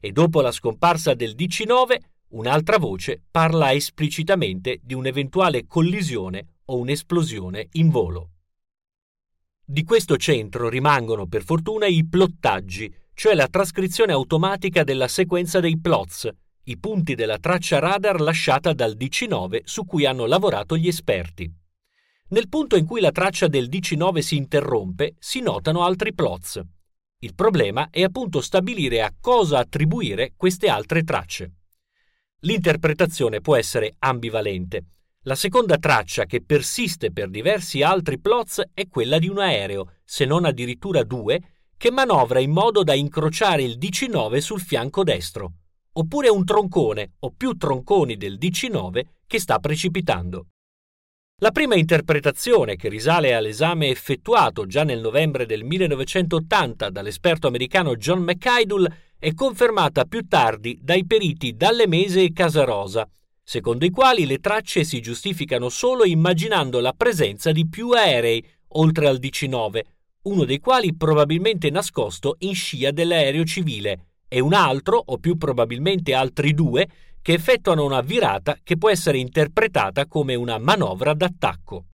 E 0.01 0.13
dopo 0.13 0.41
la 0.41 0.53
scomparsa 0.53 1.15
del 1.15 1.35
DC-9, 1.35 1.97
un'altra 2.29 2.79
voce 2.79 3.23
parla 3.31 3.73
esplicitamente 3.73 4.79
di 4.83 4.95
un'eventuale 4.95 5.67
collisione 5.67 6.61
o 6.67 6.79
un'esplosione 6.79 7.69
in 7.73 7.91
volo. 7.91 8.31
Di 9.65 9.85
questo 9.85 10.17
centro 10.17 10.69
rimangono 10.69 11.27
per 11.27 11.45
fortuna 11.45 11.87
i 11.87 12.07
plottaggi, 12.07 12.93
cioè 13.13 13.35
la 13.35 13.49
trascrizione 13.49 14.13
automatica 14.13 14.83
della 14.83 15.09
sequenza 15.09 15.61
dei 15.61 15.79
plots, 15.79 16.29
i 16.65 16.79
punti 16.79 17.15
della 17.15 17.39
traccia 17.39 17.79
radar 17.79 18.21
lasciata 18.21 18.75
dal 18.75 18.95
DC9 18.97 19.63
su 19.65 19.87
cui 19.87 20.05
hanno 20.05 20.27
lavorato 20.27 20.77
gli 20.77 20.89
esperti. 20.89 21.51
Nel 22.29 22.49
punto 22.49 22.77
in 22.77 22.85
cui 22.85 23.01
la 23.01 23.11
traccia 23.11 23.49
del 23.49 23.69
DC9 23.69 24.19
si 24.19 24.37
interrompe, 24.37 25.15
si 25.19 25.41
notano 25.41 25.85
altri 25.85 26.13
plots. 26.13 26.61
Il 27.21 27.35
problema 27.35 27.89
è 27.91 28.03
appunto 28.03 28.41
stabilire 28.41 29.03
a 29.03 29.13
cosa 29.19 29.59
attribuire 29.59 30.35
queste 30.37 30.69
altre 30.69 31.03
tracce. 31.03 31.53
L'interpretazione 32.41 33.41
può 33.41 33.57
essere 33.57 33.95
ambivalente. 33.99 34.85
La 35.25 35.35
seconda 35.35 35.77
traccia 35.79 36.25
che 36.25 36.43
persiste 36.43 37.11
per 37.11 37.31
diversi 37.31 37.83
altri 37.83 38.19
plots 38.19 38.63
è 38.73 38.87
quella 38.89 39.19
di 39.19 39.29
un 39.29 39.39
aereo, 39.39 39.97
se 40.05 40.25
non 40.25 40.45
addirittura 40.45 41.03
due, 41.03 41.41
che 41.77 41.91
manovra 41.91 42.39
in 42.39 42.51
modo 42.51 42.85
da 42.85 42.95
incrociare 42.95 43.63
il 43.63 43.77
DC9 43.79 44.39
sul 44.39 44.61
fianco 44.61 45.03
destro 45.03 45.55
oppure 45.93 46.29
un 46.29 46.45
troncone 46.45 47.13
o 47.21 47.33
più 47.37 47.57
tronconi 47.57 48.17
del 48.17 48.39
DC9 48.39 49.03
che 49.27 49.39
sta 49.41 49.59
precipitando. 49.59 50.47
La 51.43 51.53
prima 51.53 51.75
interpretazione, 51.75 52.77
che 52.77 52.91
risale 52.91 53.33
all'esame 53.33 53.89
effettuato 53.89 54.67
già 54.67 54.85
nel 54.85 55.01
novembre 55.01 55.47
del 55.47 55.65
1980 55.65 56.91
dall'esperto 56.91 57.47
americano 57.47 57.97
John 57.97 58.21
McIdle, 58.21 59.15
è 59.19 59.33
confermata 59.33 60.05
più 60.05 60.27
tardi 60.29 60.79
dai 60.83 61.07
periti 61.07 61.57
Dalle 61.57 61.87
Mese 61.87 62.23
e 62.23 62.33
Casarosa, 62.33 63.09
secondo 63.43 63.87
i 63.87 63.91
quali 63.91 64.27
le 64.27 64.39
tracce 64.39 64.85
si 64.85 65.01
giustificano 65.01 65.71
solo 65.71 66.05
immaginando 66.05 66.79
la 66.79 66.93
presenza 66.93 67.53
di 67.53 67.67
più 67.67 67.91
aerei 67.91 68.47
oltre 68.75 69.09
al 69.09 69.19
DC9, 69.19 69.81
uno 70.23 70.45
dei 70.45 70.59
quali 70.59 70.95
probabilmente 70.95 71.71
nascosto 71.71 72.37
in 72.41 72.55
scia 72.55 72.91
dell'aereo 72.91 73.45
civile, 73.45 74.10
e 74.33 74.39
un 74.39 74.55
altro, 74.55 75.03
o 75.05 75.19
più 75.19 75.37
probabilmente 75.37 76.15
altri 76.15 76.55
due, 76.55 76.89
che 77.21 77.33
effettuano 77.33 77.85
una 77.85 78.01
virata 78.01 78.57
che 78.63 78.79
può 78.79 78.89
essere 78.89 79.19
interpretata 79.19 80.07
come 80.07 80.37
una 80.37 80.57
manovra 80.59 81.13
d'attacco. 81.15 81.87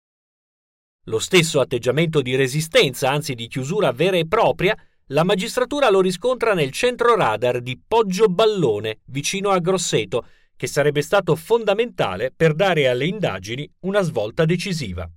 Lo 1.06 1.20
stesso 1.20 1.62
atteggiamento 1.62 2.22
di 2.22 2.36
resistenza, 2.36 3.10
anzi 3.10 3.36
di 3.36 3.48
chiusura 3.48 3.94
vera 3.94 4.18
e 4.18 4.28
propria, 4.28 4.78
la 5.10 5.24
magistratura 5.24 5.90
lo 5.90 6.02
riscontra 6.02 6.54
nel 6.54 6.72
centro 6.72 7.16
radar 7.16 7.62
di 7.62 7.80
Poggio 7.88 8.28
Ballone, 8.28 9.00
vicino 9.06 9.52
a 9.52 9.60
Grosseto, 9.60 10.26
che 10.58 10.68
sarebbe 10.68 11.02
stato 11.02 11.36
fondamentale 11.36 12.34
per 12.36 12.54
dare 12.54 12.88
alle 12.90 13.06
indagini 13.06 13.70
una 13.82 14.02
svolta 14.02 14.46
decisiva. 14.46 15.10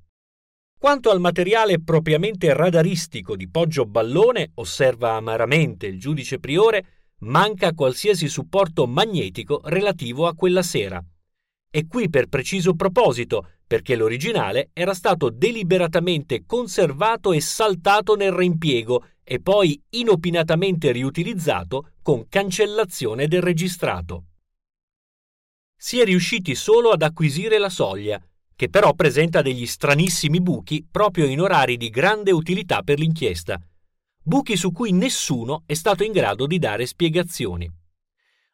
Quanto 0.78 1.10
al 1.10 1.18
materiale 1.18 1.80
propriamente 1.80 2.52
radaristico 2.52 3.34
di 3.34 3.48
Poggio 3.48 3.84
Ballone, 3.84 4.52
osserva 4.54 5.14
amaramente 5.14 5.86
il 5.86 5.98
giudice 5.98 6.38
priore, 6.38 6.97
manca 7.20 7.72
qualsiasi 7.72 8.28
supporto 8.28 8.86
magnetico 8.86 9.60
relativo 9.64 10.26
a 10.26 10.34
quella 10.34 10.62
sera. 10.62 11.02
E 11.70 11.86
qui 11.86 12.08
per 12.08 12.28
preciso 12.28 12.74
proposito, 12.74 13.46
perché 13.66 13.96
l'originale 13.96 14.70
era 14.72 14.94
stato 14.94 15.28
deliberatamente 15.28 16.44
conservato 16.46 17.32
e 17.32 17.40
saltato 17.40 18.14
nel 18.14 18.32
reimpiego 18.32 19.04
e 19.22 19.40
poi 19.40 19.80
inopinatamente 19.90 20.90
riutilizzato 20.90 21.90
con 22.02 22.26
cancellazione 22.28 23.28
del 23.28 23.42
registrato. 23.42 24.24
Si 25.76 26.00
è 26.00 26.04
riusciti 26.04 26.54
solo 26.54 26.90
ad 26.90 27.02
acquisire 27.02 27.58
la 27.58 27.68
soglia, 27.68 28.20
che 28.56 28.70
però 28.70 28.94
presenta 28.94 29.42
degli 29.42 29.66
stranissimi 29.66 30.40
buchi 30.40 30.84
proprio 30.90 31.26
in 31.26 31.40
orari 31.40 31.76
di 31.76 31.90
grande 31.90 32.32
utilità 32.32 32.82
per 32.82 32.98
l'inchiesta, 32.98 33.60
buchi 34.28 34.58
su 34.58 34.72
cui 34.72 34.92
nessuno 34.92 35.62
è 35.64 35.72
stato 35.72 36.04
in 36.04 36.12
grado 36.12 36.46
di 36.46 36.58
dare 36.58 36.84
spiegazioni. 36.84 37.66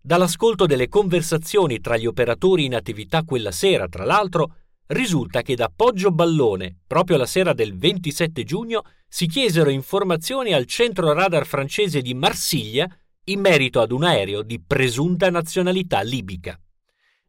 Dall'ascolto 0.00 0.66
delle 0.66 0.86
conversazioni 0.86 1.80
tra 1.80 1.96
gli 1.96 2.06
operatori 2.06 2.64
in 2.64 2.76
attività 2.76 3.24
quella 3.24 3.50
sera, 3.50 3.88
tra 3.88 4.04
l'altro, 4.04 4.54
risulta 4.86 5.42
che 5.42 5.56
da 5.56 5.72
Poggio 5.74 6.12
Ballone, 6.12 6.78
proprio 6.86 7.16
la 7.16 7.26
sera 7.26 7.52
del 7.54 7.76
27 7.76 8.44
giugno, 8.44 8.82
si 9.08 9.26
chiesero 9.26 9.68
informazioni 9.68 10.52
al 10.52 10.66
centro 10.66 11.12
radar 11.12 11.44
francese 11.44 12.02
di 12.02 12.14
Marsiglia 12.14 12.88
in 13.24 13.40
merito 13.40 13.80
ad 13.80 13.90
un 13.90 14.04
aereo 14.04 14.42
di 14.42 14.62
presunta 14.64 15.28
nazionalità 15.28 16.02
libica. 16.02 16.56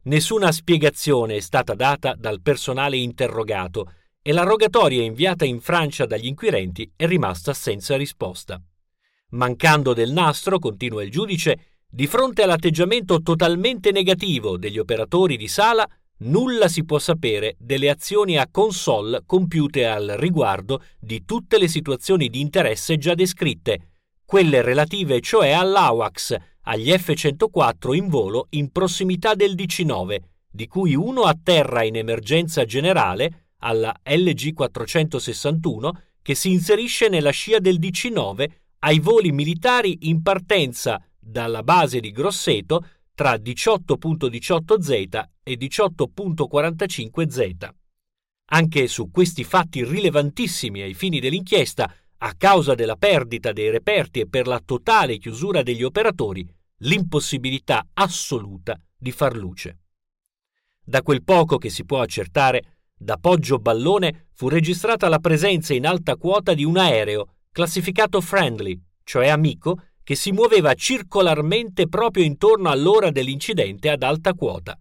Nessuna 0.04 0.52
spiegazione 0.52 1.34
è 1.34 1.40
stata 1.40 1.74
data 1.74 2.14
dal 2.16 2.40
personale 2.40 2.96
interrogato 2.96 3.90
e 4.26 4.32
la 4.32 4.42
rogatoria 4.42 5.04
inviata 5.04 5.44
in 5.44 5.60
Francia 5.60 6.04
dagli 6.04 6.26
inquirenti 6.26 6.90
è 6.96 7.06
rimasta 7.06 7.54
senza 7.54 7.96
risposta. 7.96 8.60
Mancando 9.30 9.94
del 9.94 10.10
nastro, 10.10 10.58
continua 10.58 11.04
il 11.04 11.12
giudice, 11.12 11.84
di 11.88 12.08
fronte 12.08 12.42
all'atteggiamento 12.42 13.22
totalmente 13.22 13.92
negativo 13.92 14.56
degli 14.58 14.80
operatori 14.80 15.36
di 15.36 15.46
sala, 15.46 15.88
nulla 16.22 16.66
si 16.66 16.84
può 16.84 16.98
sapere 16.98 17.54
delle 17.60 17.88
azioni 17.88 18.36
a 18.36 18.48
console 18.50 19.22
compiute 19.24 19.86
al 19.86 20.16
riguardo 20.16 20.82
di 20.98 21.24
tutte 21.24 21.56
le 21.56 21.68
situazioni 21.68 22.28
di 22.28 22.40
interesse 22.40 22.98
già 22.98 23.14
descritte, 23.14 23.90
quelle 24.24 24.60
relative 24.60 25.20
cioè 25.20 25.52
all'AWACS, 25.52 26.36
agli 26.62 26.90
F-104 26.90 27.94
in 27.94 28.08
volo 28.08 28.48
in 28.50 28.72
prossimità 28.72 29.34
del 29.34 29.54
DC-9, 29.54 30.18
di 30.50 30.66
cui 30.66 30.96
uno 30.96 31.22
a 31.22 31.38
terra 31.40 31.84
in 31.84 31.94
emergenza 31.94 32.64
generale 32.64 33.45
alla 33.66 33.94
LG 34.04 34.52
461 34.52 36.02
che 36.22 36.36
si 36.36 36.52
inserisce 36.52 37.08
nella 37.08 37.30
scia 37.30 37.58
del 37.58 37.78
DC-9 37.78 38.48
ai 38.80 38.98
voli 39.00 39.32
militari 39.32 40.08
in 40.08 40.20
partenza 40.22 41.02
dalla 41.18 41.62
base 41.62 42.00
di 42.00 42.10
Grosseto 42.12 42.86
tra 43.14 43.34
18.18Z 43.34 45.24
e 45.42 45.58
18.45Z. 45.58 47.68
Anche 48.50 48.86
su 48.86 49.10
questi 49.10 49.42
fatti 49.42 49.84
rilevantissimi 49.84 50.82
ai 50.82 50.94
fini 50.94 51.18
dell'inchiesta, 51.18 51.92
a 52.18 52.34
causa 52.34 52.74
della 52.74 52.96
perdita 52.96 53.52
dei 53.52 53.70
reperti 53.70 54.20
e 54.20 54.28
per 54.28 54.46
la 54.46 54.60
totale 54.64 55.18
chiusura 55.18 55.62
degli 55.62 55.82
operatori, 55.82 56.48
l'impossibilità 56.80 57.88
assoluta 57.94 58.78
di 58.96 59.10
far 59.10 59.36
luce. 59.36 59.78
Da 60.84 61.02
quel 61.02 61.24
poco 61.24 61.58
che 61.58 61.70
si 61.70 61.84
può 61.84 62.00
accertare, 62.00 62.75
da 62.98 63.18
Poggio 63.18 63.58
Ballone 63.58 64.28
fu 64.32 64.48
registrata 64.48 65.08
la 65.08 65.18
presenza 65.18 65.74
in 65.74 65.86
alta 65.86 66.16
quota 66.16 66.54
di 66.54 66.64
un 66.64 66.78
aereo, 66.78 67.34
classificato 67.52 68.20
friendly, 68.20 68.80
cioè 69.04 69.28
amico, 69.28 69.82
che 70.02 70.14
si 70.14 70.32
muoveva 70.32 70.72
circolarmente 70.74 71.88
proprio 71.88 72.24
intorno 72.24 72.70
all'ora 72.70 73.10
dell'incidente 73.10 73.90
ad 73.90 74.02
alta 74.02 74.32
quota. 74.34 74.78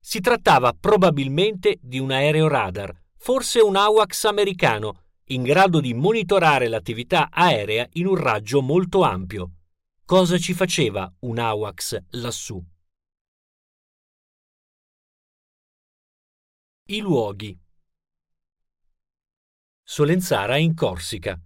Si 0.00 0.20
trattava 0.20 0.72
probabilmente 0.78 1.78
di 1.80 1.98
un 1.98 2.12
aereo 2.12 2.48
radar, 2.48 2.94
forse 3.16 3.60
un 3.60 3.76
AWACS 3.76 4.24
americano, 4.26 5.02
in 5.30 5.42
grado 5.42 5.80
di 5.80 5.94
monitorare 5.94 6.68
l'attività 6.68 7.28
aerea 7.30 7.86
in 7.94 8.06
un 8.06 8.16
raggio 8.16 8.62
molto 8.62 9.02
ampio. 9.02 9.50
Cosa 10.04 10.38
ci 10.38 10.54
faceva 10.54 11.12
un 11.20 11.38
AWACS 11.38 11.98
lassù? 12.10 12.62
I 16.90 17.00
luoghi 17.00 17.54
Solenzara 19.82 20.56
in 20.56 20.72
Corsica. 20.72 21.38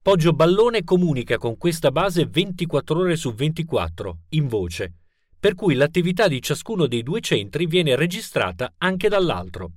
Poggio 0.00 0.32
Ballone 0.32 0.84
comunica 0.84 1.36
con 1.36 1.58
questa 1.58 1.90
base 1.90 2.24
24 2.24 2.98
ore 2.98 3.16
su 3.16 3.34
24, 3.34 4.20
in 4.30 4.48
voce, 4.48 4.94
per 5.38 5.54
cui 5.54 5.74
l'attività 5.74 6.28
di 6.28 6.40
ciascuno 6.40 6.86
dei 6.86 7.02
due 7.02 7.20
centri 7.20 7.66
viene 7.66 7.94
registrata 7.94 8.72
anche 8.78 9.10
dall'altro. 9.10 9.72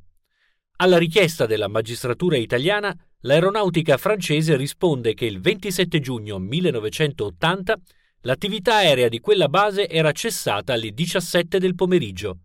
Alla 0.77 0.97
richiesta 0.97 1.45
della 1.45 1.67
magistratura 1.67 2.37
italiana, 2.37 2.97
l'aeronautica 3.23 3.97
francese 3.97 4.55
risponde 4.55 5.15
che 5.15 5.25
il 5.25 5.41
27 5.41 5.99
giugno 5.99 6.39
1980 6.39 7.77
l'attività 8.21 8.75
aerea 8.75 9.09
di 9.09 9.19
quella 9.19 9.49
base 9.49 9.89
era 9.89 10.13
cessata 10.13 10.71
alle 10.71 10.93
17 10.93 11.59
del 11.59 11.75
pomeriggio. 11.75 12.37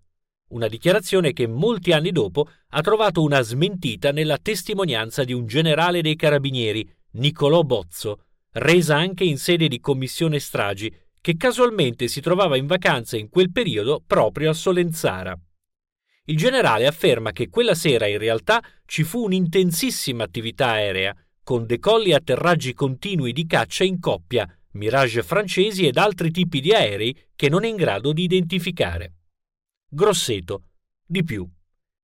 Una 0.48 0.66
dichiarazione 0.66 1.34
che 1.34 1.46
molti 1.46 1.92
anni 1.92 2.10
dopo 2.10 2.48
ha 2.70 2.80
trovato 2.80 3.22
una 3.22 3.42
smentita 3.42 4.12
nella 4.12 4.38
testimonianza 4.38 5.22
di 5.22 5.34
un 5.34 5.46
generale 5.46 6.00
dei 6.00 6.16
carabinieri, 6.16 6.90
Niccolò 7.12 7.62
Bozzo, 7.64 8.24
resa 8.52 8.96
anche 8.96 9.24
in 9.24 9.36
sede 9.36 9.68
di 9.68 9.78
commissione 9.78 10.38
stragi, 10.38 10.90
che 11.20 11.36
casualmente 11.36 12.08
si 12.08 12.22
trovava 12.22 12.56
in 12.56 12.66
vacanza 12.66 13.18
in 13.18 13.28
quel 13.28 13.52
periodo 13.52 14.02
proprio 14.06 14.48
a 14.48 14.54
Solenzara. 14.54 15.38
Il 16.24 16.36
generale 16.38 16.86
afferma 16.86 17.32
che 17.32 17.50
quella 17.50 17.74
sera 17.74 18.06
in 18.06 18.16
realtà 18.18 18.62
ci 18.86 19.02
fu 19.02 19.24
un'intensissima 19.24 20.24
attività 20.24 20.68
aerea, 20.68 21.14
con 21.42 21.66
decolli 21.66 22.10
e 22.10 22.14
atterraggi 22.14 22.72
continui 22.72 23.32
di 23.32 23.46
caccia 23.46 23.84
in 23.84 24.00
coppia, 24.00 24.50
Mirage 24.72 25.22
francesi 25.22 25.86
ed 25.86 25.98
altri 25.98 26.30
tipi 26.30 26.60
di 26.60 26.72
aerei 26.72 27.14
che 27.36 27.50
non 27.50 27.64
è 27.64 27.68
in 27.68 27.76
grado 27.76 28.12
di 28.12 28.22
identificare. 28.22 29.12
Grosseto. 29.90 30.64
Di 31.02 31.24
più. 31.24 31.48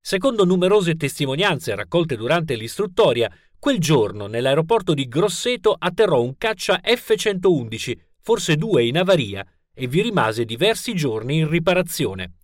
Secondo 0.00 0.46
numerose 0.46 0.96
testimonianze 0.96 1.74
raccolte 1.74 2.16
durante 2.16 2.54
l'istruttoria, 2.54 3.30
quel 3.58 3.78
giorno 3.78 4.26
nell'aeroporto 4.26 4.94
di 4.94 5.06
Grosseto 5.06 5.76
atterrò 5.78 6.22
un 6.22 6.38
caccia 6.38 6.80
F-111, 6.82 7.92
forse 8.22 8.56
due 8.56 8.86
in 8.86 8.96
avaria, 8.96 9.46
e 9.74 9.86
vi 9.86 10.00
rimase 10.00 10.46
diversi 10.46 10.94
giorni 10.94 11.36
in 11.36 11.48
riparazione. 11.50 12.36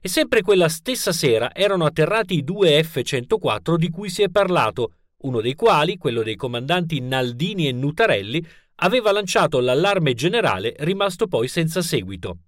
E 0.00 0.08
sempre 0.08 0.42
quella 0.42 0.68
stessa 0.68 1.10
sera 1.10 1.52
erano 1.52 1.86
atterrati 1.86 2.36
i 2.36 2.44
due 2.44 2.80
F-104 2.80 3.74
di 3.74 3.90
cui 3.90 4.08
si 4.08 4.22
è 4.22 4.28
parlato, 4.28 4.92
uno 5.22 5.40
dei 5.40 5.56
quali, 5.56 5.96
quello 5.96 6.22
dei 6.22 6.36
comandanti 6.36 7.00
Naldini 7.00 7.66
e 7.66 7.72
Nutarelli, 7.72 8.46
aveva 8.76 9.10
lanciato 9.10 9.58
l'allarme 9.58 10.14
generale 10.14 10.72
rimasto 10.78 11.26
poi 11.26 11.48
senza 11.48 11.82
seguito. 11.82 12.38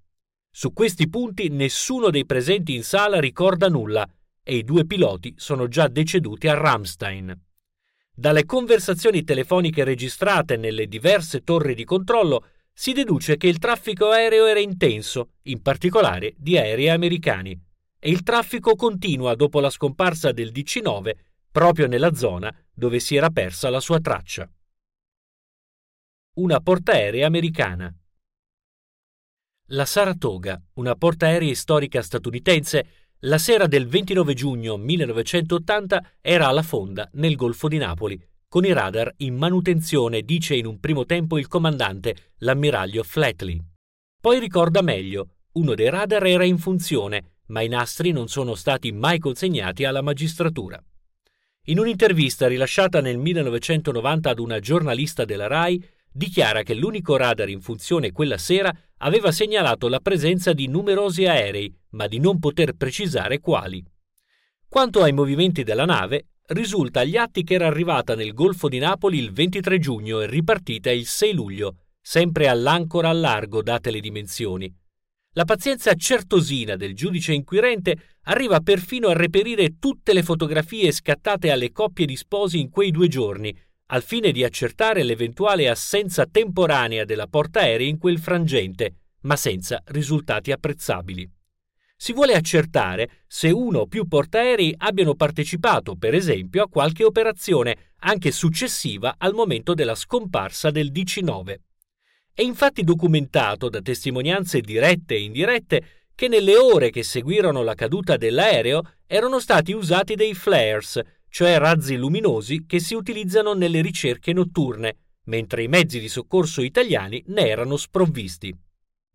Su 0.58 0.72
questi 0.72 1.06
punti 1.10 1.50
nessuno 1.50 2.08
dei 2.08 2.24
presenti 2.24 2.74
in 2.74 2.82
sala 2.82 3.20
ricorda 3.20 3.68
nulla 3.68 4.08
e 4.42 4.56
i 4.56 4.64
due 4.64 4.86
piloti 4.86 5.34
sono 5.36 5.68
già 5.68 5.86
deceduti 5.86 6.48
a 6.48 6.54
Ramstein. 6.54 7.38
Dalle 8.10 8.46
conversazioni 8.46 9.22
telefoniche 9.22 9.84
registrate 9.84 10.56
nelle 10.56 10.86
diverse 10.86 11.42
torri 11.42 11.74
di 11.74 11.84
controllo 11.84 12.46
si 12.72 12.94
deduce 12.94 13.36
che 13.36 13.48
il 13.48 13.58
traffico 13.58 14.08
aereo 14.08 14.46
era 14.46 14.58
intenso, 14.58 15.32
in 15.42 15.60
particolare 15.60 16.32
di 16.38 16.56
aerei 16.56 16.88
americani, 16.88 17.52
e 17.98 18.08
il 18.08 18.22
traffico 18.22 18.76
continua 18.76 19.34
dopo 19.34 19.60
la 19.60 19.68
scomparsa 19.68 20.32
del 20.32 20.52
DC-9 20.52 21.10
proprio 21.52 21.86
nella 21.86 22.14
zona 22.14 22.50
dove 22.72 22.98
si 22.98 23.14
era 23.14 23.28
persa 23.28 23.68
la 23.68 23.80
sua 23.80 24.00
traccia. 24.00 24.50
Una 26.36 26.60
portaerei 26.60 27.24
americana. 27.24 27.94
La 29.70 29.84
Saratoga, 29.84 30.62
una 30.74 30.94
portaerei 30.94 31.56
storica 31.56 32.00
statunitense, 32.00 32.86
la 33.22 33.36
sera 33.36 33.66
del 33.66 33.88
29 33.88 34.32
giugno 34.32 34.76
1980 34.76 36.10
era 36.20 36.46
alla 36.46 36.62
fonda 36.62 37.08
nel 37.14 37.34
Golfo 37.34 37.66
di 37.66 37.76
Napoli, 37.76 38.16
con 38.46 38.64
i 38.64 38.72
radar 38.72 39.12
in 39.18 39.34
manutenzione, 39.34 40.22
dice 40.22 40.54
in 40.54 40.66
un 40.66 40.78
primo 40.78 41.04
tempo 41.04 41.36
il 41.36 41.48
comandante, 41.48 42.34
l'ammiraglio 42.38 43.02
Flatley. 43.02 43.60
Poi 44.20 44.38
ricorda 44.38 44.82
meglio, 44.82 45.30
uno 45.54 45.74
dei 45.74 45.90
radar 45.90 46.24
era 46.24 46.44
in 46.44 46.58
funzione, 46.58 47.38
ma 47.46 47.60
i 47.60 47.68
nastri 47.68 48.12
non 48.12 48.28
sono 48.28 48.54
stati 48.54 48.92
mai 48.92 49.18
consegnati 49.18 49.84
alla 49.84 50.00
magistratura. 50.00 50.80
In 51.64 51.80
un'intervista 51.80 52.46
rilasciata 52.46 53.00
nel 53.00 53.18
1990 53.18 54.30
ad 54.30 54.38
una 54.38 54.60
giornalista 54.60 55.24
della 55.24 55.48
RAI, 55.48 55.84
dichiara 56.16 56.62
che 56.62 56.74
l'unico 56.74 57.16
radar 57.16 57.50
in 57.50 57.60
funzione 57.60 58.10
quella 58.10 58.38
sera 58.38 58.74
aveva 58.98 59.30
segnalato 59.30 59.86
la 59.88 60.00
presenza 60.00 60.54
di 60.54 60.66
numerosi 60.66 61.26
aerei, 61.26 61.72
ma 61.90 62.06
di 62.06 62.18
non 62.18 62.38
poter 62.38 62.72
precisare 62.72 63.38
quali. 63.38 63.84
Quanto 64.66 65.02
ai 65.02 65.12
movimenti 65.12 65.62
della 65.62 65.84
nave, 65.84 66.28
risulta 66.48 67.00
agli 67.00 67.16
atti 67.16 67.44
che 67.44 67.54
era 67.54 67.66
arrivata 67.66 68.14
nel 68.14 68.32
Golfo 68.32 68.68
di 68.68 68.78
Napoli 68.78 69.18
il 69.18 69.32
23 69.32 69.78
giugno 69.78 70.20
e 70.20 70.26
ripartita 70.26 70.90
il 70.90 71.06
6 71.06 71.32
luglio, 71.34 71.76
sempre 72.00 72.48
all'ancora 72.48 73.10
a 73.10 73.12
largo 73.12 73.62
date 73.62 73.90
le 73.90 74.00
dimensioni. 74.00 74.74
La 75.32 75.44
pazienza 75.44 75.92
certosina 75.92 76.76
del 76.76 76.94
giudice 76.94 77.34
inquirente 77.34 78.16
arriva 78.22 78.60
perfino 78.60 79.08
a 79.08 79.12
reperire 79.12 79.78
tutte 79.78 80.14
le 80.14 80.22
fotografie 80.22 80.90
scattate 80.92 81.50
alle 81.50 81.72
coppie 81.72 82.06
di 82.06 82.16
sposi 82.16 82.58
in 82.58 82.70
quei 82.70 82.90
due 82.90 83.08
giorni, 83.08 83.54
al 83.86 84.02
fine 84.02 84.32
di 84.32 84.42
accertare 84.42 85.02
l'eventuale 85.02 85.68
assenza 85.68 86.26
temporanea 86.26 87.04
della 87.04 87.26
portaerei 87.26 87.88
in 87.88 87.98
quel 87.98 88.18
frangente, 88.18 88.94
ma 89.20 89.36
senza 89.36 89.82
risultati 89.86 90.50
apprezzabili. 90.50 91.30
Si 91.98 92.12
vuole 92.12 92.34
accertare 92.34 93.22
se 93.26 93.50
uno 93.50 93.80
o 93.80 93.86
più 93.86 94.06
portaerei 94.06 94.74
abbiano 94.76 95.14
partecipato, 95.14 95.94
per 95.96 96.14
esempio, 96.14 96.64
a 96.64 96.68
qualche 96.68 97.04
operazione, 97.04 97.92
anche 98.00 98.32
successiva 98.32 99.14
al 99.16 99.32
momento 99.32 99.72
della 99.72 99.94
scomparsa 99.94 100.70
del 100.70 100.90
DC-9. 100.92 101.54
È 102.34 102.42
infatti 102.42 102.82
documentato 102.82 103.70
da 103.70 103.80
testimonianze 103.80 104.60
dirette 104.60 105.14
e 105.14 105.22
indirette 105.22 105.84
che 106.14 106.28
nelle 106.28 106.56
ore 106.56 106.90
che 106.90 107.02
seguirono 107.02 107.62
la 107.62 107.74
caduta 107.74 108.16
dell'aereo 108.16 108.82
erano 109.06 109.38
stati 109.38 109.72
usati 109.72 110.16
dei 110.16 110.34
flares, 110.34 111.00
cioè 111.28 111.58
razzi 111.58 111.96
luminosi 111.96 112.64
che 112.66 112.80
si 112.80 112.94
utilizzano 112.94 113.54
nelle 113.54 113.80
ricerche 113.80 114.32
notturne, 114.32 114.96
mentre 115.24 115.62
i 115.62 115.68
mezzi 115.68 116.00
di 116.00 116.08
soccorso 116.08 116.62
italiani 116.62 117.22
ne 117.28 117.46
erano 117.48 117.76
sprovvisti. 117.76 118.54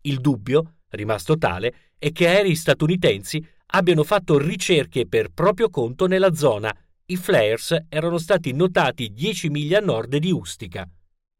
Il 0.02 0.20
dubbio, 0.20 0.78
rimasto 0.90 1.38
tale, 1.38 1.92
è 1.98 2.12
che 2.12 2.28
aerei 2.28 2.54
statunitensi 2.54 3.44
abbiano 3.74 4.04
fatto 4.04 4.38
ricerche 4.38 5.06
per 5.06 5.30
proprio 5.30 5.70
conto 5.70 6.06
nella 6.06 6.34
zona. 6.34 6.74
I 7.06 7.16
flares 7.16 7.76
erano 7.88 8.18
stati 8.18 8.52
notati 8.52 9.12
10 9.12 9.48
miglia 9.48 9.78
a 9.78 9.82
nord 9.82 10.16
di 10.16 10.30
Ustica. 10.30 10.88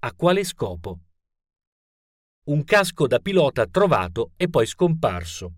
A 0.04 0.12
quale 0.14 0.44
scopo? 0.44 0.98
Un 2.44 2.64
casco 2.64 3.06
da 3.06 3.18
pilota 3.20 3.66
trovato 3.66 4.32
e 4.36 4.48
poi 4.48 4.66
scomparso. 4.66 5.52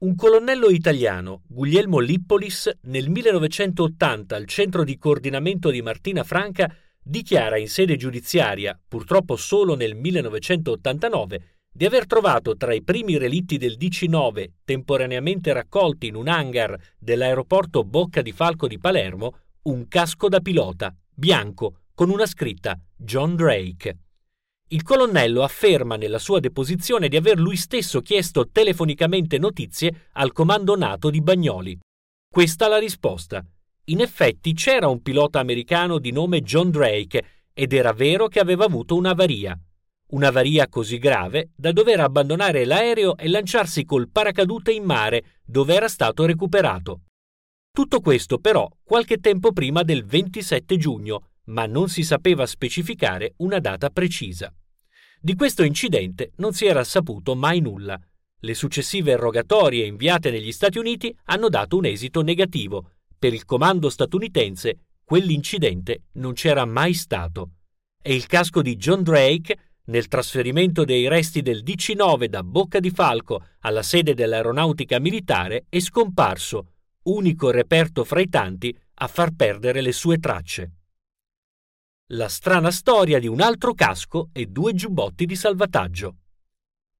Un 0.00 0.14
colonnello 0.14 0.70
italiano, 0.70 1.42
Guglielmo 1.46 1.98
Lippolis, 1.98 2.70
nel 2.84 3.10
1980 3.10 4.34
al 4.34 4.46
centro 4.46 4.82
di 4.82 4.96
coordinamento 4.96 5.68
di 5.68 5.82
Martina 5.82 6.24
Franca, 6.24 6.74
dichiara 7.02 7.58
in 7.58 7.68
sede 7.68 7.96
giudiziaria, 7.96 8.80
purtroppo 8.88 9.36
solo 9.36 9.74
nel 9.74 9.94
1989, 9.94 11.42
di 11.70 11.84
aver 11.84 12.06
trovato 12.06 12.56
tra 12.56 12.72
i 12.72 12.82
primi 12.82 13.18
relitti 13.18 13.58
del 13.58 13.76
DC-9 13.76 14.46
temporaneamente 14.64 15.52
raccolti 15.52 16.06
in 16.06 16.14
un 16.14 16.28
hangar 16.28 16.80
dell'aeroporto 16.98 17.84
Bocca 17.84 18.22
di 18.22 18.32
Falco 18.32 18.66
di 18.66 18.78
Palermo 18.78 19.36
un 19.64 19.86
casco 19.86 20.30
da 20.30 20.40
pilota, 20.40 20.96
bianco, 21.12 21.80
con 21.92 22.08
una 22.08 22.24
scritta 22.24 22.74
John 22.96 23.36
Drake. 23.36 23.98
Il 24.72 24.82
colonnello 24.82 25.42
afferma 25.42 25.96
nella 25.96 26.18
sua 26.18 26.38
deposizione 26.38 27.08
di 27.08 27.16
aver 27.16 27.38
lui 27.38 27.56
stesso 27.56 28.00
chiesto 28.00 28.50
telefonicamente 28.50 29.36
notizie 29.36 30.08
al 30.12 30.32
comando 30.32 30.76
NATO 30.76 31.10
di 31.10 31.20
Bagnoli. 31.20 31.78
Questa 32.32 32.68
la 32.68 32.78
risposta. 32.78 33.44
In 33.86 34.00
effetti 34.00 34.52
c'era 34.54 34.86
un 34.86 35.02
pilota 35.02 35.40
americano 35.40 35.98
di 35.98 36.12
nome 36.12 36.42
John 36.42 36.70
Drake 36.70 37.24
ed 37.52 37.72
era 37.72 37.92
vero 37.92 38.28
che 38.28 38.38
aveva 38.38 38.64
avuto 38.64 38.94
un'avaria 38.94 39.58
un'avaria 40.10 40.68
così 40.68 40.98
grave 40.98 41.50
da 41.54 41.72
dover 41.72 42.00
abbandonare 42.00 42.64
l'aereo 42.64 43.16
e 43.16 43.28
lanciarsi 43.28 43.84
col 43.84 44.08
paracadute 44.10 44.72
in 44.72 44.84
mare, 44.84 45.40
dove 45.44 45.74
era 45.74 45.88
stato 45.88 46.24
recuperato. 46.24 47.02
Tutto 47.70 48.00
questo 48.00 48.38
però 48.38 48.68
qualche 48.82 49.18
tempo 49.18 49.52
prima 49.52 49.82
del 49.82 50.04
27 50.04 50.76
giugno, 50.76 51.30
ma 51.44 51.66
non 51.66 51.88
si 51.88 52.02
sapeva 52.02 52.46
specificare 52.46 53.34
una 53.38 53.60
data 53.60 53.90
precisa. 53.90 54.52
Di 55.22 55.34
questo 55.34 55.62
incidente 55.62 56.32
non 56.36 56.54
si 56.54 56.64
era 56.64 56.82
saputo 56.82 57.34
mai 57.34 57.60
nulla. 57.60 58.00
Le 58.40 58.54
successive 58.54 59.16
rogatorie 59.16 59.84
inviate 59.84 60.30
negli 60.30 60.50
Stati 60.50 60.78
Uniti 60.78 61.14
hanno 61.24 61.50
dato 61.50 61.76
un 61.76 61.84
esito 61.84 62.22
negativo, 62.22 62.92
per 63.18 63.34
il 63.34 63.44
comando 63.44 63.90
statunitense 63.90 64.78
quell'incidente 65.04 66.04
non 66.12 66.32
c'era 66.32 66.64
mai 66.64 66.94
stato 66.94 67.50
e 68.02 68.14
il 68.14 68.26
casco 68.26 68.62
di 68.62 68.76
John 68.76 69.02
Drake, 69.02 69.58
nel 69.84 70.08
trasferimento 70.08 70.84
dei 70.84 71.08
resti 71.08 71.42
del 71.42 71.62
DC-9 71.62 72.26
da 72.26 72.42
Bocca 72.42 72.80
di 72.80 72.90
Falco 72.90 73.44
alla 73.60 73.82
sede 73.82 74.14
dell'aeronautica 74.14 74.98
militare, 74.98 75.66
è 75.68 75.80
scomparso, 75.80 76.72
unico 77.04 77.50
reperto 77.50 78.04
fra 78.04 78.20
i 78.20 78.28
tanti 78.28 78.74
a 78.94 79.06
far 79.06 79.34
perdere 79.34 79.80
le 79.80 79.92
sue 79.92 80.18
tracce. 80.18 80.79
La 82.12 82.26
strana 82.26 82.72
storia 82.72 83.20
di 83.20 83.28
un 83.28 83.40
altro 83.40 83.72
casco 83.72 84.30
e 84.32 84.46
due 84.46 84.74
giubbotti 84.74 85.26
di 85.26 85.36
salvataggio. 85.36 86.16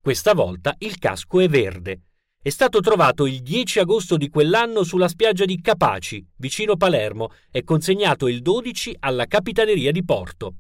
Questa 0.01 0.35
volta 0.35 0.77
il 0.79 0.99
casco 0.99 1.41
è 1.41 1.49
verde. 1.49 2.03
È 2.41 2.49
stato 2.49 2.79
trovato 2.79 3.27
il 3.27 3.41
10 3.41 3.81
agosto 3.81 4.17
di 4.17 4.29
quell'anno 4.29 4.85
sulla 4.85 5.09
spiaggia 5.09 5.47
di 5.47 5.61
Capaci, 5.61 6.25
vicino 6.37 6.77
Palermo, 6.77 7.33
e 7.51 7.65
consegnato 7.65 8.29
il 8.29 8.41
12 8.41 8.99
alla 9.01 9.27
Capitaneria 9.27 9.91
di 9.91 10.05
Porto. 10.05 10.55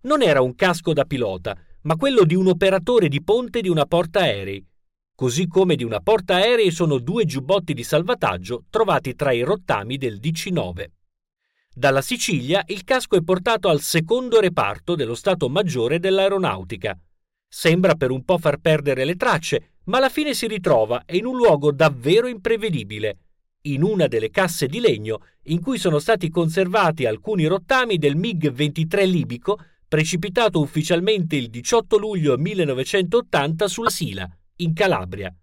Non 0.00 0.22
era 0.22 0.40
un 0.40 0.56
casco 0.56 0.92
da 0.92 1.04
pilota, 1.04 1.56
ma 1.82 1.94
quello 1.94 2.24
di 2.24 2.34
un 2.34 2.48
operatore 2.48 3.06
di 3.06 3.22
ponte 3.22 3.60
di 3.60 3.68
una 3.68 3.86
portaerei. 3.86 4.66
Così 5.14 5.46
come 5.46 5.76
di 5.76 5.84
una 5.84 6.00
portaerei 6.00 6.72
sono 6.72 6.98
due 6.98 7.26
giubbotti 7.26 7.72
di 7.72 7.84
salvataggio 7.84 8.64
trovati 8.70 9.14
tra 9.14 9.30
i 9.30 9.42
rottami 9.42 9.98
del 9.98 10.18
DC-9. 10.18 10.84
Dalla 11.76 12.02
Sicilia 12.02 12.62
il 12.68 12.84
casco 12.84 13.16
è 13.16 13.22
portato 13.22 13.68
al 13.68 13.80
secondo 13.80 14.38
reparto 14.38 14.94
dello 14.94 15.16
Stato 15.16 15.48
Maggiore 15.48 15.98
dell'Aeronautica. 15.98 16.96
Sembra 17.48 17.96
per 17.96 18.12
un 18.12 18.24
po' 18.24 18.38
far 18.38 18.58
perdere 18.58 19.04
le 19.04 19.16
tracce, 19.16 19.72
ma 19.86 19.96
alla 19.96 20.08
fine 20.08 20.34
si 20.34 20.46
ritrova 20.46 21.02
in 21.08 21.26
un 21.26 21.36
luogo 21.36 21.72
davvero 21.72 22.28
imprevedibile, 22.28 23.18
in 23.62 23.82
una 23.82 24.06
delle 24.06 24.30
casse 24.30 24.68
di 24.68 24.78
legno 24.78 25.22
in 25.46 25.60
cui 25.60 25.76
sono 25.76 25.98
stati 25.98 26.30
conservati 26.30 27.06
alcuni 27.06 27.46
rottami 27.46 27.98
del 27.98 28.14
MiG-23 28.14 29.04
libico 29.10 29.58
precipitato 29.88 30.60
ufficialmente 30.60 31.34
il 31.34 31.50
18 31.50 31.98
luglio 31.98 32.36
1980 32.38 33.66
sulla 33.66 33.90
Sila, 33.90 34.28
in 34.58 34.74
Calabria. 34.74 35.34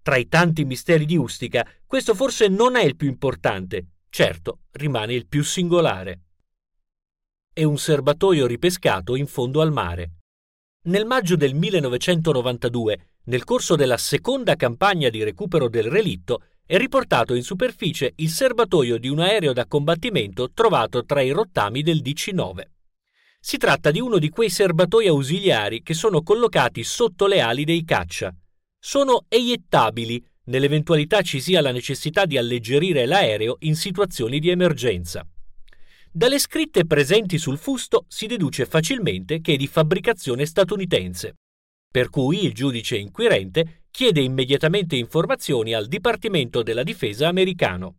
Tra 0.00 0.16
i 0.16 0.26
tanti 0.26 0.64
misteri 0.64 1.04
di 1.04 1.18
Ustica, 1.18 1.68
questo 1.84 2.14
forse 2.14 2.48
non 2.48 2.76
è 2.76 2.82
il 2.82 2.96
più 2.96 3.08
importante, 3.08 3.95
certo 4.10 4.60
rimane 4.72 5.14
il 5.14 5.26
più 5.26 5.42
singolare. 5.42 6.20
È 7.52 7.64
un 7.64 7.78
serbatoio 7.78 8.46
ripescato 8.46 9.16
in 9.16 9.26
fondo 9.26 9.60
al 9.60 9.72
mare. 9.72 10.10
Nel 10.86 11.06
maggio 11.06 11.36
del 11.36 11.54
1992, 11.54 13.08
nel 13.24 13.44
corso 13.44 13.74
della 13.76 13.96
seconda 13.96 14.54
campagna 14.54 15.08
di 15.08 15.24
recupero 15.24 15.68
del 15.68 15.84
relitto, 15.84 16.42
è 16.64 16.76
riportato 16.76 17.34
in 17.34 17.42
superficie 17.42 18.12
il 18.16 18.28
serbatoio 18.28 18.98
di 18.98 19.08
un 19.08 19.20
aereo 19.20 19.52
da 19.52 19.66
combattimento 19.66 20.50
trovato 20.52 21.04
tra 21.04 21.20
i 21.20 21.30
rottami 21.30 21.82
del 21.82 22.02
DC-9. 22.02 22.62
Si 23.40 23.56
tratta 23.56 23.92
di 23.92 24.00
uno 24.00 24.18
di 24.18 24.28
quei 24.28 24.50
serbatoi 24.50 25.06
ausiliari 25.06 25.82
che 25.82 25.94
sono 25.94 26.22
collocati 26.22 26.82
sotto 26.82 27.26
le 27.26 27.40
ali 27.40 27.64
dei 27.64 27.84
caccia. 27.84 28.34
Sono 28.78 29.24
eiettabili 29.28 30.24
nell'eventualità 30.46 31.22
ci 31.22 31.40
sia 31.40 31.60
la 31.60 31.72
necessità 31.72 32.26
di 32.26 32.36
alleggerire 32.36 33.06
l'aereo 33.06 33.56
in 33.60 33.76
situazioni 33.76 34.38
di 34.38 34.50
emergenza. 34.50 35.26
Dalle 36.10 36.38
scritte 36.38 36.86
presenti 36.86 37.38
sul 37.38 37.58
fusto 37.58 38.06
si 38.08 38.26
deduce 38.26 38.64
facilmente 38.64 39.40
che 39.40 39.54
è 39.54 39.56
di 39.56 39.66
fabbricazione 39.66 40.46
statunitense, 40.46 41.34
per 41.90 42.10
cui 42.10 42.44
il 42.44 42.54
giudice 42.54 42.96
inquirente 42.96 43.84
chiede 43.90 44.20
immediatamente 44.20 44.96
informazioni 44.96 45.74
al 45.74 45.86
Dipartimento 45.86 46.62
della 46.62 46.82
Difesa 46.82 47.28
americano. 47.28 47.98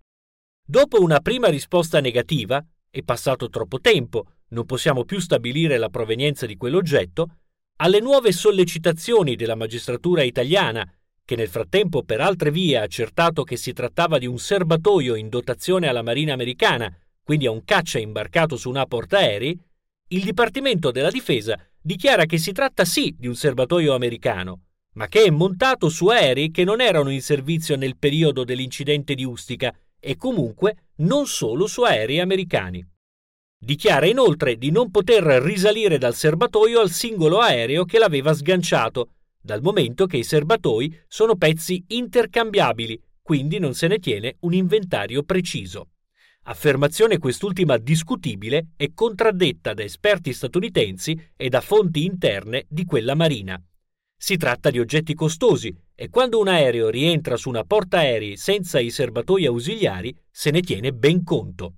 Dopo 0.65 1.01
una 1.01 1.19
prima 1.19 1.47
risposta 1.47 1.99
negativa, 1.99 2.63
è 2.89 3.01
passato 3.03 3.49
troppo 3.49 3.79
tempo, 3.79 4.33
non 4.49 4.65
possiamo 4.65 5.05
più 5.05 5.19
stabilire 5.19 5.77
la 5.77 5.89
provenienza 5.89 6.45
di 6.45 6.57
quell'oggetto, 6.57 7.37
alle 7.77 7.99
nuove 7.99 8.31
sollecitazioni 8.31 9.35
della 9.35 9.55
magistratura 9.55 10.23
italiana, 10.23 10.87
che 11.27 11.35
nel 11.35 11.49
frattempo 11.49 12.03
per 12.03 12.21
altre 12.21 12.51
vie 12.51 12.77
ha 12.77 12.83
accertato 12.83 13.43
che 13.43 13.57
si 13.57 13.73
trattava 13.73 14.17
di 14.17 14.27
un 14.27 14.39
serbatoio 14.39 15.13
in 15.15 15.27
dotazione 15.27 15.89
alla 15.89 16.01
Marina 16.01 16.31
americana, 16.31 16.89
quindi 17.21 17.45
a 17.45 17.51
un 17.51 17.65
caccia 17.65 17.99
imbarcato 17.99 18.55
su 18.55 18.69
una 18.69 18.85
portaerei, 18.85 19.59
il 20.07 20.23
Dipartimento 20.23 20.89
della 20.89 21.09
Difesa 21.09 21.59
dichiara 21.81 22.23
che 22.23 22.37
si 22.37 22.53
tratta 22.53 22.85
sì 22.85 23.13
di 23.19 23.27
un 23.27 23.35
serbatoio 23.35 23.93
americano, 23.93 24.61
ma 24.93 25.09
che 25.09 25.25
è 25.25 25.29
montato 25.29 25.89
su 25.89 26.07
aerei 26.07 26.49
che 26.49 26.63
non 26.63 26.79
erano 26.79 27.09
in 27.09 27.21
servizio 27.21 27.75
nel 27.75 27.97
periodo 27.97 28.45
dell'incidente 28.45 29.13
di 29.13 29.25
Ustica 29.25 29.75
e 29.99 30.15
comunque 30.15 30.91
non 30.99 31.27
solo 31.27 31.67
su 31.67 31.81
aerei 31.81 32.21
americani. 32.21 32.87
Dichiara 33.59 34.05
inoltre 34.05 34.55
di 34.55 34.71
non 34.71 34.91
poter 34.91 35.23
risalire 35.23 35.97
dal 35.97 36.15
serbatoio 36.15 36.79
al 36.79 36.89
singolo 36.89 37.39
aereo 37.41 37.83
che 37.83 37.99
l'aveva 37.99 38.33
sganciato, 38.33 39.09
dal 39.47 39.61
momento 39.61 40.07
che 40.07 40.17
i 40.17 40.25
serbatoi 40.25 40.93
sono 41.07 41.37
pezzi 41.37 41.81
intercambiabili, 41.87 43.01
quindi 43.21 43.59
non 43.59 43.73
se 43.73 43.87
ne 43.87 43.97
tiene 43.97 44.35
un 44.41 44.53
inventario 44.53 45.23
preciso. 45.23 45.91
Affermazione 46.43 47.17
quest'ultima 47.17 47.77
discutibile 47.77 48.71
e 48.75 48.91
contraddetta 48.93 49.73
da 49.73 49.83
esperti 49.83 50.33
statunitensi 50.33 51.29
e 51.37 51.47
da 51.47 51.61
fonti 51.61 52.03
interne 52.03 52.65
di 52.67 52.83
quella 52.83 53.15
marina. 53.15 53.57
Si 54.17 54.35
tratta 54.35 54.69
di 54.69 54.79
oggetti 54.79 55.13
costosi 55.13 55.73
e 55.95 56.09
quando 56.09 56.39
un 56.39 56.49
aereo 56.49 56.89
rientra 56.89 57.37
su 57.37 57.47
una 57.47 57.63
portaerei 57.63 58.35
senza 58.35 58.79
i 58.79 58.89
serbatoi 58.89 59.45
ausiliari 59.45 60.13
se 60.29 60.51
ne 60.51 60.59
tiene 60.59 60.91
ben 60.91 61.23
conto. 61.23 61.75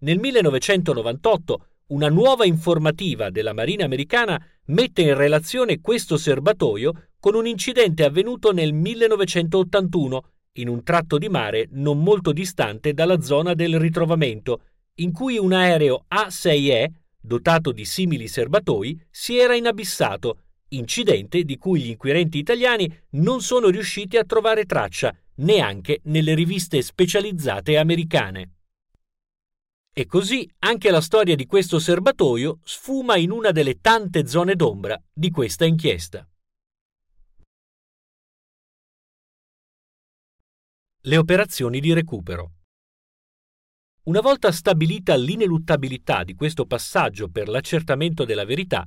Nel 0.00 0.18
1998 0.18 1.66
una 1.86 2.08
nuova 2.08 2.46
informativa 2.46 3.28
della 3.28 3.52
Marina 3.52 3.84
americana 3.84 4.42
mette 4.66 5.02
in 5.02 5.14
relazione 5.14 5.80
questo 5.80 6.16
serbatoio 6.16 7.08
con 7.20 7.34
un 7.34 7.46
incidente 7.46 8.04
avvenuto 8.04 8.52
nel 8.52 8.72
1981 8.72 10.28
in 10.52 10.68
un 10.68 10.82
tratto 10.82 11.18
di 11.18 11.28
mare 11.28 11.66
non 11.72 12.02
molto 12.02 12.32
distante 12.32 12.94
dalla 12.94 13.20
zona 13.20 13.54
del 13.54 13.78
ritrovamento, 13.78 14.60
in 14.96 15.12
cui 15.12 15.36
un 15.36 15.52
aereo 15.52 16.04
A6E, 16.14 16.86
dotato 17.20 17.72
di 17.72 17.84
simili 17.84 18.28
serbatoi, 18.28 18.98
si 19.10 19.36
era 19.38 19.54
inabissato, 19.54 20.38
incidente 20.68 21.42
di 21.42 21.56
cui 21.58 21.80
gli 21.80 21.88
inquirenti 21.88 22.38
italiani 22.38 22.90
non 23.10 23.40
sono 23.40 23.68
riusciti 23.68 24.16
a 24.16 24.24
trovare 24.24 24.64
traccia 24.64 25.14
neanche 25.36 26.00
nelle 26.04 26.34
riviste 26.34 26.80
specializzate 26.80 27.76
americane. 27.76 28.50
E 29.96 30.06
così 30.06 30.52
anche 30.58 30.90
la 30.90 31.00
storia 31.00 31.36
di 31.36 31.46
questo 31.46 31.78
serbatoio 31.78 32.58
sfuma 32.64 33.16
in 33.16 33.30
una 33.30 33.52
delle 33.52 33.80
tante 33.80 34.26
zone 34.26 34.56
d'ombra 34.56 35.00
di 35.12 35.30
questa 35.30 35.66
inchiesta. 35.66 36.28
Le 41.00 41.16
operazioni 41.16 41.78
di 41.78 41.92
recupero. 41.92 42.54
Una 44.06 44.20
volta 44.20 44.50
stabilita 44.50 45.14
l'ineluttabilità 45.14 46.24
di 46.24 46.34
questo 46.34 46.66
passaggio 46.66 47.28
per 47.28 47.48
l'accertamento 47.48 48.24
della 48.24 48.44
verità, 48.44 48.84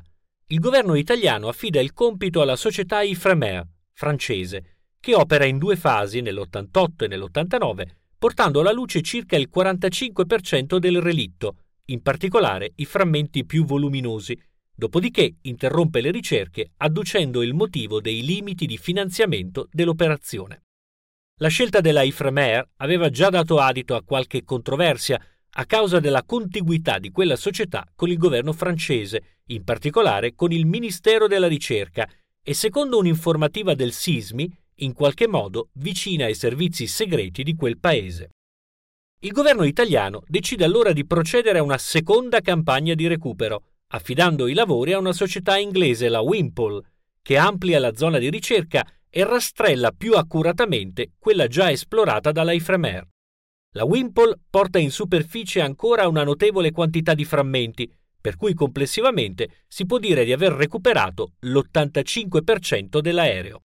il 0.48 0.60
governo 0.60 0.96
italiano 0.96 1.48
affida 1.48 1.80
il 1.80 1.94
compito 1.94 2.42
alla 2.42 2.58
società 2.58 3.02
Ifremer, 3.02 3.66
francese, 3.94 4.80
che 5.00 5.16
opera 5.16 5.46
in 5.46 5.58
due 5.58 5.78
fasi 5.78 6.20
nell'88 6.20 7.04
e 7.06 7.08
nell'89 7.08 7.96
portando 8.18 8.60
alla 8.60 8.72
luce 8.72 9.02
circa 9.02 9.36
il 9.36 9.50
45% 9.54 10.78
del 10.78 11.02
relitto, 11.02 11.58
in 11.86 12.02
particolare 12.02 12.72
i 12.76 12.86
frammenti 12.86 13.46
più 13.46 13.64
voluminosi, 13.64 14.38
dopodiché 14.74 15.38
interrompe 15.42 16.02
le 16.02 16.12
ricerche 16.12 16.72
adducendo 16.78 17.42
il 17.42 17.54
motivo 17.54 18.00
dei 18.02 18.24
limiti 18.24 18.66
di 18.66 18.78
finanziamento 18.78 19.68
dell'operazione. 19.72 20.64
La 21.40 21.50
scelta 21.50 21.82
della 21.82 22.02
Ifremer 22.02 22.68
aveva 22.78 23.10
già 23.10 23.30
dato 23.30 23.60
adito 23.60 23.96
a 23.96 24.04
qualche 24.04 24.44
controversia 24.44 25.20
a 25.60 25.66
causa 25.66 26.00
della 26.00 26.24
contiguità 26.24 27.00
di 27.00 27.10
quella 27.10 27.36
società 27.36 27.88
con 27.96 28.10
il 28.10 28.18
governo 28.18 28.54
francese, 28.54 29.42
in 29.48 29.64
particolare 29.64 30.36
con 30.36 30.52
il 30.52 30.66
Ministero 30.66 31.28
della 31.28 31.48
Ricerca, 31.48 32.08
e 32.44 32.54
secondo 32.54 32.98
un'informativa 32.98 33.74
del 33.74 33.92
SISMI, 33.92 34.52
in 34.78 34.94
qualche 34.94 35.28
modo 35.28 35.70
vicina 35.74 36.26
ai 36.26 36.36
servizi 36.36 36.88
segreti 36.88 37.44
di 37.44 37.56
quel 37.56 37.78
paese. 37.80 38.32
Il 39.20 39.32
governo 39.32 39.64
italiano 39.64 40.22
decide 40.28 40.64
allora 40.64 40.92
di 40.94 41.06
procedere 41.06 41.60
a 41.60 41.64
una 41.64 41.78
seconda 41.78 42.42
campagna 42.42 42.94
di 42.94 43.08
recupero, 43.08 43.64
affidando 43.88 44.48
i 44.48 44.54
lavori 44.54 44.94
a 44.94 45.00
una 45.00 45.14
società 45.14 45.58
inglese, 45.58 46.10
la 46.10 46.22
Wimpole, 46.22 46.84
che 47.22 47.38
amplia 47.38 47.80
la 47.80 47.96
zona 47.96 48.20
di 48.20 48.30
ricerca 48.30 48.86
e 49.10 49.24
rastrella 49.24 49.92
più 49.92 50.14
accuratamente 50.14 51.14
quella 51.18 51.48
già 51.48 51.72
esplorata 51.72 52.32
dalla 52.32 52.52
Ifremer. 52.52 53.08
La 53.72 53.86
Wimpole 53.86 54.40
porta 54.50 54.80
in 54.80 54.92
superficie 54.92 55.62
ancora 55.62 56.08
una 56.08 56.24
notevole 56.24 56.72
quantità 56.72 57.14
di 57.14 57.26
frammenti, 57.26 57.92
per 58.20 58.36
cui 58.36 58.54
complessivamente 58.54 59.64
si 59.68 59.86
può 59.86 59.98
dire 59.98 60.26
di 60.26 60.34
aver 60.34 60.52
recuperato 60.52 61.34
l'85% 61.40 63.00
dell'aereo. 63.00 63.62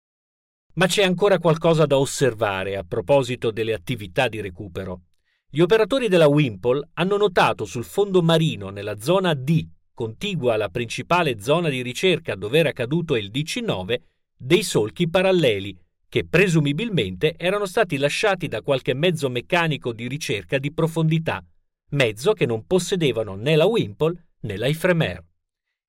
Ma 0.79 0.87
c'è 0.87 1.03
ancora 1.03 1.41
qualcosa 1.41 1.87
da 1.87 1.99
osservare 1.99 2.76
a 2.76 2.85
proposito 2.85 3.51
delle 3.51 3.74
attività 3.74 4.29
di 4.29 4.41
recupero. 4.41 5.03
gli 5.51 5.59
operatori 5.59 6.07
della 6.07 6.29
Wimpole 6.29 6.91
hanno 6.95 7.16
notato 7.16 7.64
sul 7.64 7.83
fondo 7.83 8.22
marino 8.22 8.70
nella 8.70 9.01
zona 9.01 9.35
D, 9.35 9.66
contigua 9.93 10.55
alla 10.55 10.68
principale 10.68 11.41
zona 11.41 11.68
di 11.68 11.83
ricerca 11.83 12.37
dove 12.37 12.61
era 12.61 12.70
caduto 12.70 13.16
il 13.16 13.31
DC-9, 13.33 13.97
dei 14.37 14.62
solchi 14.62 15.09
paralleli 15.11 15.76
che 16.09 16.24
presumibilmente 16.24 17.35
erano 17.37 17.66
stati 17.66 17.97
lasciati 17.97 18.47
da 18.47 18.62
qualche 18.62 18.95
mezzo 18.95 19.29
meccanico 19.29 19.93
di 19.93 20.07
ricerca 20.07 20.59
di 20.59 20.72
profondità, 20.72 21.45
mezzo 21.91 22.35
che 22.35 22.47
non 22.47 22.66
possedevano 22.66 23.35
né 23.35 23.57
la 23.57 23.66
Wimpole 23.66 24.29
né 24.43 24.57
la 24.57 24.68
Ifremer. 24.68 25.24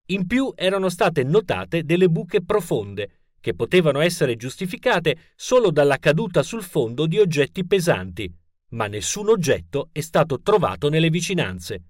In 0.08 0.26
più 0.26 0.52
erano 0.56 0.90
state 0.90 1.24
notate 1.24 1.84
delle 1.84 2.10
buche 2.10 2.44
profonde, 2.44 3.19
che 3.40 3.54
potevano 3.54 4.00
essere 4.00 4.36
giustificate 4.36 5.32
solo 5.36 5.72
dalla 5.72 5.98
caduta 5.98 6.44
sul 6.44 6.64
fondo 6.64 7.06
di 7.06 7.20
oggetti 7.20 7.66
pesanti, 7.66 8.32
ma 8.70 8.88
nessun 8.88 9.30
oggetto 9.30 9.90
è 9.92 10.02
stato 10.02 10.42
trovato 10.42 10.90
nelle 10.90 11.10
vicinanze. 11.10 11.84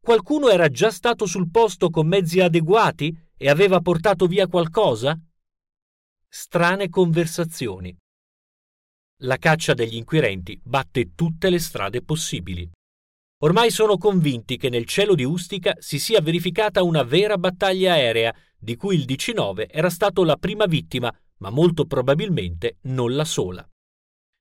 Qualcuno 0.00 0.50
era 0.50 0.68
già 0.68 0.90
stato 0.90 1.26
sul 1.26 1.50
posto 1.50 1.88
con 1.88 2.06
mezzi 2.06 2.40
adeguati 2.40 3.16
e 3.36 3.48
aveva 3.48 3.80
portato 3.80 4.26
via 4.26 4.46
qualcosa? 4.46 5.18
Strane 6.28 6.88
conversazioni. 6.88 7.96
La 9.22 9.38
caccia 9.38 9.72
degli 9.72 9.96
inquirenti 9.96 10.60
batte 10.62 11.14
tutte 11.14 11.48
le 11.48 11.58
strade 11.58 12.02
possibili. 12.02 12.70
Ormai 13.38 13.70
sono 13.70 13.96
convinti 13.96 14.56
che 14.56 14.68
nel 14.68 14.84
cielo 14.84 15.14
di 15.14 15.24
Ustica 15.24 15.74
si 15.78 15.98
sia 15.98 16.20
verificata 16.20 16.82
una 16.82 17.02
vera 17.02 17.36
battaglia 17.38 17.92
aerea, 17.92 18.34
di 18.64 18.74
cui 18.74 18.96
il 18.96 19.04
DC-9 19.04 19.66
era 19.70 19.90
stato 19.90 20.24
la 20.24 20.36
prima 20.36 20.66
vittima, 20.66 21.14
ma 21.38 21.50
molto 21.50 21.84
probabilmente 21.84 22.78
non 22.82 23.14
la 23.14 23.24
sola 23.24 23.64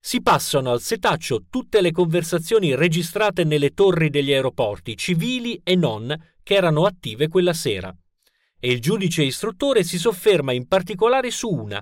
si 0.06 0.22
passano 0.22 0.70
al 0.70 0.82
setaccio 0.82 1.46
tutte 1.50 1.80
le 1.80 1.94
conversazioni 1.94 2.76
registrate 2.76 3.46
nelle 3.46 3.70
torri 3.70 4.10
degli 4.10 4.34
aeroporti, 4.34 4.98
civili 4.98 5.62
e 5.64 5.78
non, 5.78 6.14
che 6.44 6.56
erano 6.56 6.84
attive 6.84 7.30
quella 7.30 7.54
sera. 7.54 7.96
E 8.60 8.70
il 8.70 8.82
giudice 8.82 9.24
istruttore 9.24 9.86
si 9.86 9.98
sofferma 9.98 10.52
in 10.52 10.68
particolare 10.68 11.32
su 11.32 11.48
una, 11.48 11.82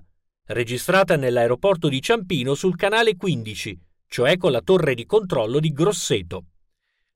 registrata 0.50 1.16
nell'aeroporto 1.16 1.90
di 1.90 2.00
Ciampino 2.00 2.54
sul 2.54 2.76
canale 2.76 3.16
15, 3.16 3.80
cioè 4.06 4.38
con 4.38 4.52
la 4.52 4.62
torre 4.62 4.94
di 4.94 5.08
controllo 5.08 5.60
di 5.60 5.72
Grosseto. 5.72 6.46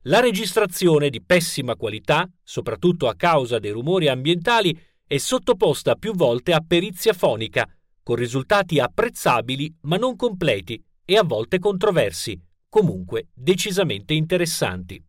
La 0.06 0.18
registrazione 0.18 1.08
di 1.08 1.22
pessima 1.22 1.76
qualità, 1.76 2.28
soprattutto 2.42 3.06
a 3.06 3.14
causa 3.14 3.60
dei 3.60 3.70
rumori 3.70 4.08
ambientali, 4.08 4.76
è 5.08 5.18
sottoposta 5.18 5.94
più 5.94 6.14
volte 6.14 6.52
a 6.52 6.64
perizia 6.66 7.12
fonica, 7.12 7.68
con 8.02 8.16
risultati 8.16 8.80
apprezzabili 8.80 9.72
ma 9.82 9.96
non 9.96 10.16
completi, 10.16 10.82
e 11.04 11.16
a 11.16 11.22
volte 11.22 11.60
controversi, 11.60 12.40
comunque 12.68 13.28
decisamente 13.32 14.14
interessanti. 14.14 15.00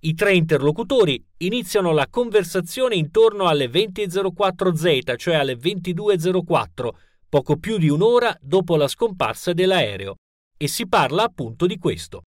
I 0.00 0.14
tre 0.14 0.34
interlocutori 0.34 1.24
iniziano 1.38 1.92
la 1.92 2.06
conversazione 2.08 2.96
intorno 2.96 3.46
alle 3.46 3.70
20.04Z, 3.70 5.16
cioè 5.16 5.36
alle 5.36 5.56
22.04, 5.56 6.88
poco 7.26 7.56
più 7.56 7.78
di 7.78 7.88
un'ora 7.88 8.36
dopo 8.42 8.76
la 8.76 8.88
scomparsa 8.88 9.54
dell'aereo, 9.54 10.16
e 10.58 10.68
si 10.68 10.86
parla 10.86 11.22
appunto 11.22 11.64
di 11.64 11.78
questo. 11.78 12.24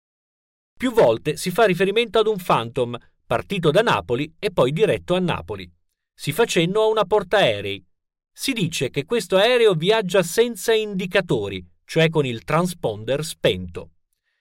Più 0.75 0.91
volte 0.91 1.37
si 1.37 1.51
fa 1.51 1.65
riferimento 1.65 2.17
ad 2.17 2.25
un 2.25 2.37
Phantom, 2.43 2.97
partito 3.25 3.69
da 3.69 3.81
Napoli 3.81 4.33
e 4.39 4.51
poi 4.51 4.71
diretto 4.71 5.13
a 5.13 5.19
Napoli. 5.19 5.71
Si 6.19 6.31
fa 6.31 6.45
cenno 6.45 6.81
a 6.81 6.87
una 6.87 7.05
portaerei. 7.05 7.85
Si 8.31 8.51
dice 8.51 8.89
che 8.89 9.05
questo 9.05 9.37
aereo 9.37 9.75
viaggia 9.75 10.23
senza 10.23 10.73
indicatori, 10.73 11.63
cioè 11.85 12.09
con 12.09 12.25
il 12.25 12.43
transponder 12.43 13.23
spento. 13.23 13.91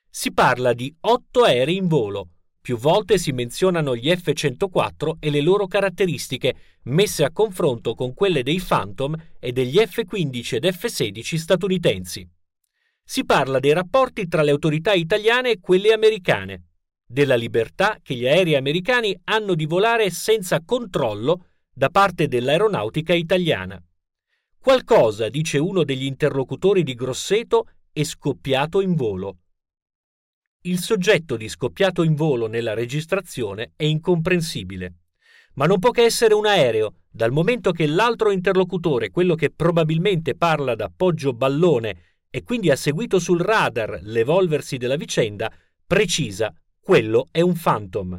Si 0.08 0.32
parla 0.32 0.72
di 0.72 0.92
otto 1.00 1.42
aerei 1.42 1.76
in 1.76 1.86
volo. 1.86 2.30
Più 2.62 2.78
volte 2.78 3.18
si 3.18 3.30
menzionano 3.32 3.94
gli 3.94 4.10
F-104 4.10 5.16
e 5.20 5.28
le 5.28 5.42
loro 5.42 5.66
caratteristiche, 5.66 6.78
messe 6.84 7.24
a 7.24 7.30
confronto 7.30 7.94
con 7.94 8.14
quelle 8.14 8.42
dei 8.42 8.58
Phantom 8.58 9.14
e 9.38 9.52
degli 9.52 9.76
F-15 9.76 10.54
ed 10.54 10.72
F-16 10.72 11.36
statunitensi. 11.36 12.26
Si 13.04 13.22
parla 13.26 13.60
dei 13.60 13.74
rapporti 13.74 14.26
tra 14.28 14.40
le 14.40 14.50
autorità 14.50 14.94
italiane 14.94 15.50
e 15.50 15.60
quelle 15.60 15.92
americane, 15.92 16.68
della 17.06 17.36
libertà 17.36 17.98
che 18.02 18.14
gli 18.14 18.26
aerei 18.26 18.56
americani 18.56 19.14
hanno 19.24 19.54
di 19.54 19.66
volare 19.66 20.08
senza 20.08 20.62
controllo 20.64 21.50
da 21.78 21.90
parte 21.90 22.26
dell'aeronautica 22.26 23.12
italiana. 23.12 23.78
Qualcosa, 24.58 25.28
dice 25.28 25.58
uno 25.58 25.84
degli 25.84 26.06
interlocutori 26.06 26.82
di 26.82 26.94
Grosseto, 26.94 27.68
è 27.92 28.02
scoppiato 28.02 28.80
in 28.80 28.94
volo. 28.94 29.36
Il 30.62 30.78
soggetto 30.78 31.36
di 31.36 31.50
scoppiato 31.50 32.02
in 32.02 32.14
volo 32.14 32.46
nella 32.46 32.72
registrazione 32.72 33.72
è 33.76 33.84
incomprensibile. 33.84 34.94
Ma 35.56 35.66
non 35.66 35.78
può 35.78 35.90
che 35.90 36.04
essere 36.04 36.32
un 36.32 36.46
aereo, 36.46 37.02
dal 37.10 37.30
momento 37.30 37.72
che 37.72 37.86
l'altro 37.86 38.30
interlocutore, 38.30 39.10
quello 39.10 39.34
che 39.34 39.50
probabilmente 39.50 40.34
parla 40.34 40.74
da 40.74 40.90
Poggio 40.94 41.34
Ballone 41.34 42.14
e 42.30 42.42
quindi 42.42 42.70
ha 42.70 42.76
seguito 42.76 43.18
sul 43.18 43.40
radar 43.40 43.98
l'evolversi 44.00 44.78
della 44.78 44.96
vicenda, 44.96 45.52
precisa 45.86 46.54
quello 46.80 47.28
è 47.30 47.42
un 47.42 47.52
Phantom. 47.52 48.18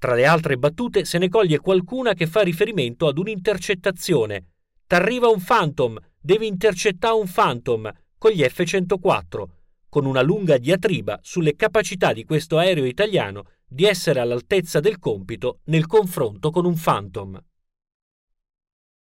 Tra 0.00 0.14
le 0.14 0.26
altre 0.26 0.56
battute 0.56 1.04
se 1.04 1.18
ne 1.18 1.28
coglie 1.28 1.60
qualcuna 1.60 2.14
che 2.14 2.26
fa 2.26 2.40
riferimento 2.40 3.06
ad 3.06 3.18
un'intercettazione, 3.18 4.46
T'arriva 4.90 5.28
un 5.28 5.40
Phantom, 5.40 5.96
devi 6.20 6.48
intercettare 6.48 7.14
un 7.14 7.30
Phantom 7.32 7.88
con 8.18 8.32
gli 8.32 8.42
F-104, 8.42 9.44
con 9.88 10.04
una 10.04 10.20
lunga 10.20 10.58
diatriba 10.58 11.20
sulle 11.22 11.54
capacità 11.54 12.12
di 12.12 12.24
questo 12.24 12.58
aereo 12.58 12.84
italiano 12.84 13.44
di 13.68 13.84
essere 13.84 14.18
all'altezza 14.18 14.80
del 14.80 14.98
compito 14.98 15.60
nel 15.66 15.86
confronto 15.86 16.50
con 16.50 16.64
un 16.64 16.74
Phantom. 16.76 17.40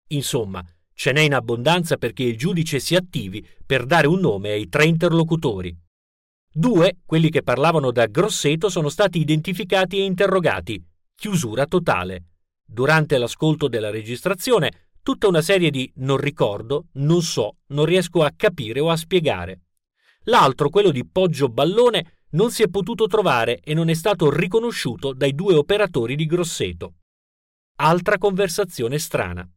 Insomma, 0.09 0.63
ce 0.93 1.13
n'è 1.13 1.23
in 1.23 1.33
abbondanza 1.33 1.97
perché 1.97 2.25
il 2.25 2.37
giudice 2.37 2.81
si 2.81 2.95
attivi 2.95 3.43
per 3.65 3.87
dare 3.87 4.09
un 4.09 4.21
nome 4.21 4.51
ai 4.51 4.69
tre 4.69 4.85
interlocutori. 4.85 5.75
Due, 6.51 6.99
quelli 7.05 7.31
che 7.31 7.43
parlavano 7.43 7.93
da 7.93 8.07
Grosseto, 8.07 8.69
sono 8.69 8.89
stati 8.89 9.19
identificati 9.21 9.99
e 9.99 10.05
interrogati. 10.05 10.83
Chiusura 11.15 11.67
totale. 11.67 12.25
Durante 12.65 13.19
l'ascolto 13.19 13.69
della 13.69 13.91
registrazione, 13.91 14.89
tutta 15.03 15.29
una 15.29 15.43
serie 15.43 15.71
di 15.71 15.91
non 15.97 16.17
ricordo, 16.17 16.87
non 16.95 17.23
so, 17.23 17.57
non 17.69 17.85
riesco 17.85 18.23
a 18.23 18.33
capire 18.35 18.81
o 18.81 18.91
a 18.91 18.97
spiegare. 18.97 19.61
L'altro, 20.25 20.69
quello 20.69 20.91
di 20.91 21.07
Poggio 21.07 21.49
Ballone, 21.49 22.19
non 22.31 22.51
si 22.51 22.63
è 22.63 22.69
potuto 22.69 23.07
trovare 23.07 23.61
e 23.61 23.73
non 23.73 23.89
è 23.89 23.95
stato 23.95 24.31
riconosciuto 24.31 25.13
dai 25.13 25.35
due 25.35 25.55
operatori 25.55 26.15
di 26.15 26.27
Grosseto. 26.27 26.95
Altra 27.77 28.19
conversazione 28.19 28.99
strana. 28.99 29.49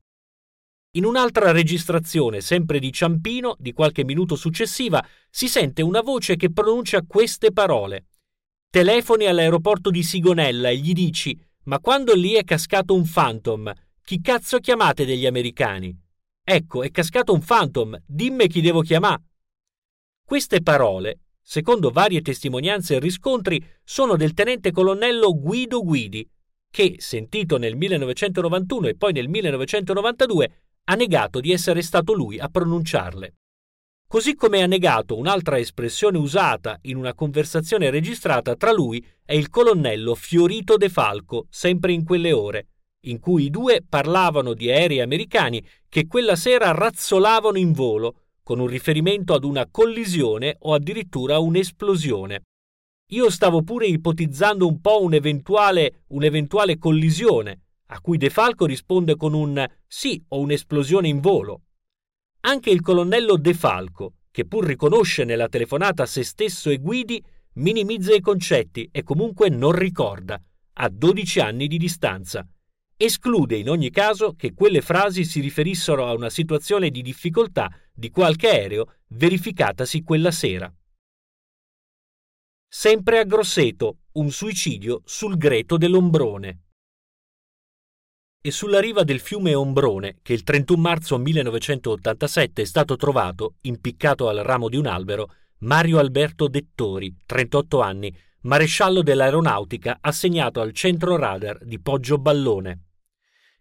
In 0.96 1.06
un'altra 1.06 1.52
registrazione, 1.52 2.42
sempre 2.42 2.78
di 2.78 2.92
Ciampino, 2.92 3.56
di 3.58 3.72
qualche 3.72 4.04
minuto 4.04 4.36
successiva, 4.36 5.02
si 5.30 5.48
sente 5.48 5.82
una 5.82 6.02
voce 6.02 6.36
che 6.36 6.52
pronuncia 6.52 7.02
queste 7.08 7.54
parole. 7.54 8.08
Telefoni 8.70 9.26
all'aeroporto 9.26 9.90
di 9.90 10.04
Sigonella 10.04 10.68
e 10.68 10.76
gli 10.76 10.92
dici: 10.92 11.40
Ma 11.64 11.80
quando 11.80 12.14
lì 12.14 12.34
è 12.34 12.44
cascato 12.44 12.94
un 12.94 13.10
Phantom, 13.10 13.72
chi 14.04 14.20
cazzo 14.20 14.60
chiamate 14.60 15.06
degli 15.06 15.26
americani? 15.26 15.98
Ecco, 16.44 16.84
è 16.84 16.92
cascato 16.92 17.32
un 17.32 17.42
Phantom, 17.42 17.98
dimmi 18.06 18.50
chi 18.50 18.60
devo 18.60 18.82
chiamare. 18.82 19.24
Queste 20.26 20.62
parole, 20.62 21.20
secondo 21.42 21.90
varie 21.92 22.22
testimonianze 22.22 22.96
e 22.96 23.00
riscontri, 23.00 23.66
sono 23.86 24.18
del 24.18 24.34
tenente 24.34 24.72
colonnello 24.72 25.40
Guido 25.40 25.84
Guidi, 25.84 26.30
che, 26.70 26.96
sentito 27.00 27.58
nel 27.58 27.76
1991 27.76 28.88
e 28.88 28.96
poi 28.96 29.12
nel 29.12 29.28
1992, 29.28 30.61
ha 30.86 30.96
negato 30.96 31.40
di 31.40 31.52
essere 31.52 31.82
stato 31.82 32.14
lui 32.14 32.40
a 32.40 32.48
pronunciarle. 32.48 33.36
Così 34.08 34.36
come 34.36 34.62
ha 34.62 34.66
negato 34.66 35.18
un'altra 35.18 35.58
espressione 35.58 36.18
usata 36.18 36.78
in 36.82 36.98
una 36.98 37.14
conversazione 37.14 37.90
registrata 37.90 38.56
tra 38.56 38.74
lui 38.74 39.06
e 39.26 39.38
il 39.38 39.50
colonnello 39.50 40.16
Fiorito 40.16 40.76
De 40.76 40.90
Falco, 40.90 41.48
sempre 41.50 41.94
in 41.94 42.04
quelle 42.04 42.34
ore, 42.34 42.68
in 43.06 43.20
cui 43.20 43.46
i 43.46 43.50
due 43.50 43.82
parlavano 43.88 44.54
di 44.54 44.70
aerei 44.70 45.00
americani 45.00 45.66
che 45.88 46.08
quella 46.08 46.36
sera 46.36 46.72
razzolavano 46.72 47.58
in 47.58 47.72
volo, 47.72 48.16
con 48.44 48.60
un 48.60 48.68
riferimento 48.68 49.34
ad 49.34 49.46
una 49.46 49.66
collisione 49.72 50.58
o 50.60 50.74
addirittura 50.74 51.40
un'esplosione. 51.40 52.42
Io 53.12 53.30
stavo 53.30 53.64
pure 53.64 53.88
ipotizzando 53.88 54.68
un 54.68 54.82
po' 54.82 55.02
un'eventuale, 55.02 56.04
un'eventuale 56.08 56.78
collisione, 56.78 57.60
a 57.94 58.00
cui 58.02 58.18
De 58.18 58.30
Falco 58.30 58.66
risponde 58.66 59.16
con 59.16 59.34
un 59.34 59.66
sì 59.88 60.24
o 60.30 60.40
un'esplosione 60.40 61.08
in 61.08 61.20
volo. 61.20 61.62
Anche 62.42 62.70
il 62.70 62.82
colonnello 62.82 63.38
De 63.38 63.54
Falco, 63.54 64.14
che 64.32 64.46
pur 64.46 64.66
riconosce 64.66 65.24
nella 65.24 65.48
telefonata 65.48 66.06
se 66.06 66.24
stesso 66.24 66.70
e 66.70 66.78
Guidi, 66.78 67.24
minimizza 67.54 68.14
i 68.14 68.22
concetti 68.22 68.88
e 68.92 69.04
comunque 69.04 69.50
non 69.50 69.74
ricorda, 69.74 70.42
a 70.74 70.90
12 70.90 71.40
anni 71.40 71.68
di 71.68 71.78
distanza 71.78 72.48
esclude 73.04 73.58
in 73.58 73.68
ogni 73.68 73.90
caso 73.90 74.36
che 74.36 74.54
quelle 74.54 74.82
frasi 74.82 75.26
si 75.26 75.40
riferissero 75.40 76.06
a 76.06 76.14
una 76.14 76.30
situazione 76.30 76.90
di 76.90 77.02
difficoltà 77.02 77.70
di 77.92 78.12
qualche 78.12 78.48
aereo 78.50 78.98
verificatasi 79.08 80.04
quella 80.04 80.32
sera. 80.32 80.72
Sempre 82.68 83.20
a 83.20 83.24
Grosseto, 83.24 83.98
un 84.14 84.30
suicidio 84.30 85.02
sul 85.04 85.36
greto 85.36 85.78
dell'Ombrone. 85.78 86.60
E 88.44 88.50
sulla 88.50 88.80
riva 88.80 89.04
del 89.04 89.20
fiume 89.20 89.54
Ombrone, 89.54 90.18
che 90.24 90.34
il 90.34 90.42
31 90.42 90.82
marzo 90.82 91.20
1987 91.20 92.64
è 92.64 92.66
stato 92.66 92.96
trovato, 92.96 93.58
impiccato 93.62 94.30
al 94.30 94.38
ramo 94.38 94.68
di 94.68 94.78
un 94.78 94.88
albero, 94.88 95.32
Mario 95.60 96.00
Alberto 96.00 96.48
Dettori, 96.48 97.16
38 97.24 97.82
anni, 97.82 98.12
maresciallo 98.42 99.04
dell'aeronautica 99.04 100.00
assegnato 100.02 100.60
al 100.60 100.72
centro 100.72 101.18
radar 101.18 101.64
di 101.64 101.80
Poggio 101.80 102.18
Ballone. 102.18 102.86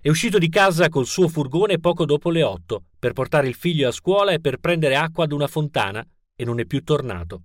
È 0.00 0.08
uscito 0.08 0.38
di 0.38 0.48
casa 0.48 0.88
col 0.88 1.04
suo 1.04 1.28
furgone 1.28 1.78
poco 1.78 2.06
dopo 2.06 2.30
le 2.30 2.42
8 2.42 2.84
per 2.98 3.12
portare 3.12 3.48
il 3.48 3.54
figlio 3.54 3.86
a 3.86 3.92
scuola 3.92 4.32
e 4.32 4.40
per 4.40 4.60
prendere 4.60 4.96
acqua 4.96 5.24
ad 5.24 5.32
una 5.32 5.46
fontana 5.46 6.02
e 6.34 6.42
non 6.46 6.58
è 6.58 6.64
più 6.64 6.82
tornato. 6.82 7.42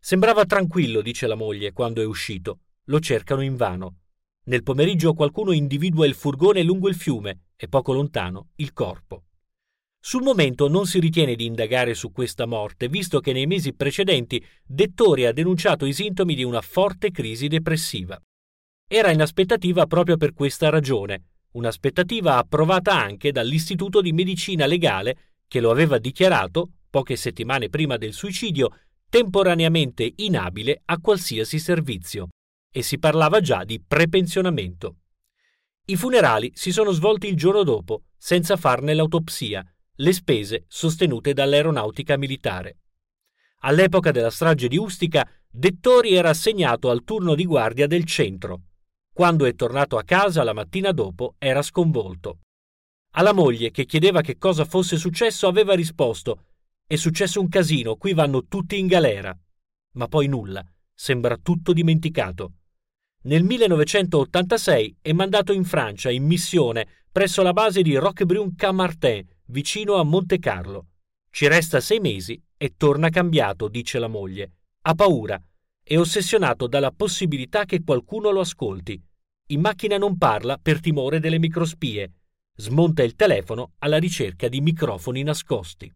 Sembrava 0.00 0.46
tranquillo, 0.46 1.02
dice 1.02 1.26
la 1.26 1.34
moglie, 1.34 1.74
quando 1.74 2.00
è 2.00 2.06
uscito. 2.06 2.60
Lo 2.84 2.98
cercano 2.98 3.42
invano. 3.42 3.96
Nel 4.44 4.64
pomeriggio 4.64 5.14
qualcuno 5.14 5.52
individua 5.52 6.04
il 6.04 6.14
furgone 6.14 6.64
lungo 6.64 6.88
il 6.88 6.96
fiume 6.96 7.42
e 7.54 7.68
poco 7.68 7.92
lontano 7.92 8.48
il 8.56 8.72
corpo. 8.72 9.26
Sul 10.00 10.24
momento 10.24 10.66
non 10.66 10.84
si 10.84 10.98
ritiene 10.98 11.36
di 11.36 11.46
indagare 11.46 11.94
su 11.94 12.10
questa 12.10 12.44
morte, 12.44 12.88
visto 12.88 13.20
che 13.20 13.32
nei 13.32 13.46
mesi 13.46 13.72
precedenti 13.72 14.44
Dettori 14.64 15.26
ha 15.26 15.32
denunciato 15.32 15.86
i 15.86 15.92
sintomi 15.92 16.34
di 16.34 16.42
una 16.42 16.60
forte 16.60 17.12
crisi 17.12 17.46
depressiva. 17.46 18.20
Era 18.88 19.12
in 19.12 19.22
aspettativa 19.22 19.86
proprio 19.86 20.16
per 20.16 20.34
questa 20.34 20.70
ragione, 20.70 21.22
un'aspettativa 21.52 22.36
approvata 22.36 23.00
anche 23.00 23.30
dall'Istituto 23.30 24.00
di 24.00 24.12
Medicina 24.12 24.66
Legale 24.66 25.34
che 25.46 25.60
lo 25.60 25.70
aveva 25.70 25.98
dichiarato, 25.98 26.68
poche 26.90 27.14
settimane 27.14 27.68
prima 27.68 27.96
del 27.96 28.12
suicidio, 28.12 28.70
temporaneamente 29.08 30.14
inabile 30.16 30.82
a 30.86 30.98
qualsiasi 30.98 31.60
servizio 31.60 32.30
e 32.72 32.82
si 32.82 32.98
parlava 32.98 33.40
già 33.40 33.62
di 33.62 33.80
prepensionamento. 33.80 34.96
I 35.84 35.96
funerali 35.96 36.50
si 36.54 36.72
sono 36.72 36.90
svolti 36.90 37.28
il 37.28 37.36
giorno 37.36 37.62
dopo, 37.62 38.06
senza 38.16 38.56
farne 38.56 38.94
l'autopsia, 38.94 39.64
le 39.94 40.12
spese 40.12 40.64
sostenute 40.66 41.32
dall'aeronautica 41.32 42.16
militare. 42.16 42.78
All'epoca 43.60 44.10
della 44.10 44.30
strage 44.30 44.66
di 44.66 44.76
Ustica, 44.76 45.28
Dettori 45.48 46.14
era 46.14 46.30
assegnato 46.30 46.90
al 46.90 47.04
turno 47.04 47.34
di 47.34 47.44
guardia 47.44 47.86
del 47.86 48.04
centro. 48.04 48.62
Quando 49.12 49.44
è 49.44 49.54
tornato 49.54 49.98
a 49.98 50.02
casa 50.02 50.42
la 50.42 50.54
mattina 50.54 50.90
dopo 50.92 51.34
era 51.38 51.62
sconvolto. 51.62 52.38
Alla 53.12 53.34
moglie, 53.34 53.70
che 53.70 53.84
chiedeva 53.84 54.22
che 54.22 54.38
cosa 54.38 54.64
fosse 54.64 54.96
successo, 54.96 55.46
aveva 55.46 55.74
risposto 55.74 56.46
è 56.92 56.96
successo 56.96 57.40
un 57.40 57.48
casino, 57.48 57.96
qui 57.96 58.12
vanno 58.12 58.44
tutti 58.44 58.78
in 58.78 58.86
galera. 58.86 59.34
Ma 59.92 60.08
poi 60.08 60.26
nulla, 60.26 60.62
sembra 60.92 61.38
tutto 61.38 61.72
dimenticato. 61.72 62.56
Nel 63.24 63.44
1986 63.44 64.96
è 65.00 65.12
mandato 65.12 65.52
in 65.52 65.64
Francia 65.64 66.10
in 66.10 66.24
missione 66.24 66.86
presso 67.12 67.42
la 67.42 67.52
base 67.52 67.82
di 67.82 67.94
Roquebrune-Camartin, 67.94 69.24
vicino 69.46 69.94
a 69.94 70.02
Monte 70.02 70.40
Carlo. 70.40 70.86
Ci 71.30 71.46
resta 71.46 71.78
sei 71.78 72.00
mesi 72.00 72.42
e 72.56 72.74
torna 72.76 73.10
cambiato, 73.10 73.68
dice 73.68 74.00
la 74.00 74.08
moglie. 74.08 74.52
Ha 74.82 74.94
paura. 74.94 75.40
È 75.84 75.96
ossessionato 75.96 76.66
dalla 76.66 76.90
possibilità 76.90 77.64
che 77.64 77.82
qualcuno 77.84 78.30
lo 78.30 78.40
ascolti. 78.40 79.00
In 79.50 79.60
macchina 79.60 79.98
non 79.98 80.18
parla 80.18 80.58
per 80.60 80.80
timore 80.80 81.20
delle 81.20 81.38
microspie. 81.38 82.12
Smonta 82.56 83.04
il 83.04 83.14
telefono 83.14 83.74
alla 83.78 83.98
ricerca 83.98 84.48
di 84.48 84.60
microfoni 84.60 85.22
nascosti 85.22 85.92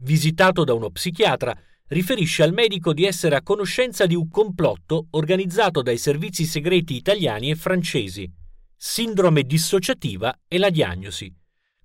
visitato 0.00 0.64
da 0.64 0.74
uno 0.74 0.90
psichiatra, 0.90 1.56
riferisce 1.88 2.42
al 2.42 2.52
medico 2.52 2.92
di 2.92 3.04
essere 3.04 3.36
a 3.36 3.42
conoscenza 3.42 4.06
di 4.06 4.14
un 4.14 4.28
complotto 4.28 5.08
organizzato 5.10 5.82
dai 5.82 5.98
servizi 5.98 6.44
segreti 6.44 6.94
italiani 6.96 7.50
e 7.50 7.56
francesi. 7.56 8.30
Sindrome 8.74 9.42
dissociativa 9.42 10.40
e 10.48 10.58
la 10.58 10.70
diagnosi. 10.70 11.32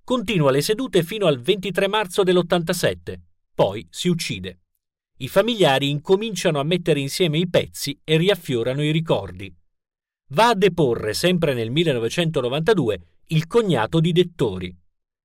Continua 0.04 0.50
le 0.50 0.62
sedute 0.62 1.02
fino 1.02 1.26
al 1.26 1.40
23 1.40 1.88
marzo 1.88 2.22
dell'87, 2.22 3.14
poi 3.54 3.86
si 3.88 4.08
uccide. 4.08 4.60
I 5.18 5.28
familiari 5.28 5.88
incominciano 5.88 6.58
a 6.58 6.64
mettere 6.64 6.98
insieme 6.98 7.38
i 7.38 7.48
pezzi 7.48 7.98
e 8.02 8.16
riaffiorano 8.16 8.82
i 8.82 8.90
ricordi. 8.90 9.54
Va 10.30 10.48
a 10.48 10.54
deporre, 10.54 11.14
sempre 11.14 11.54
nel 11.54 11.70
1992, 11.70 13.00
il 13.28 13.46
cognato 13.46 14.00
di 14.00 14.10
Dettori, 14.10 14.76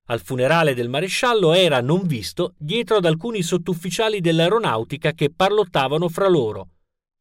al 0.07 0.21
funerale 0.21 0.73
del 0.73 0.89
maresciallo 0.89 1.53
era 1.53 1.81
non 1.81 2.05
visto 2.05 2.53
dietro 2.57 2.97
ad 2.97 3.05
alcuni 3.05 3.41
sottufficiali 3.41 4.21
dell'aeronautica 4.21 5.11
che 5.11 5.31
parlottavano 5.33 6.09
fra 6.09 6.27
loro. 6.27 6.69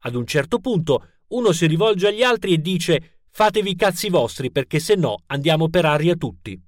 Ad 0.04 0.14
un 0.14 0.26
certo 0.26 0.58
punto 0.58 1.08
uno 1.28 1.52
si 1.52 1.66
rivolge 1.66 2.08
agli 2.08 2.22
altri 2.22 2.52
e 2.52 2.60
dice 2.60 3.20
fatevi 3.30 3.70
i 3.70 3.76
cazzi 3.76 4.08
vostri 4.08 4.50
perché 4.50 4.78
se 4.78 4.94
no 4.94 5.22
andiamo 5.26 5.68
per 5.68 5.84
aria 5.84 6.14
tutti. 6.14 6.60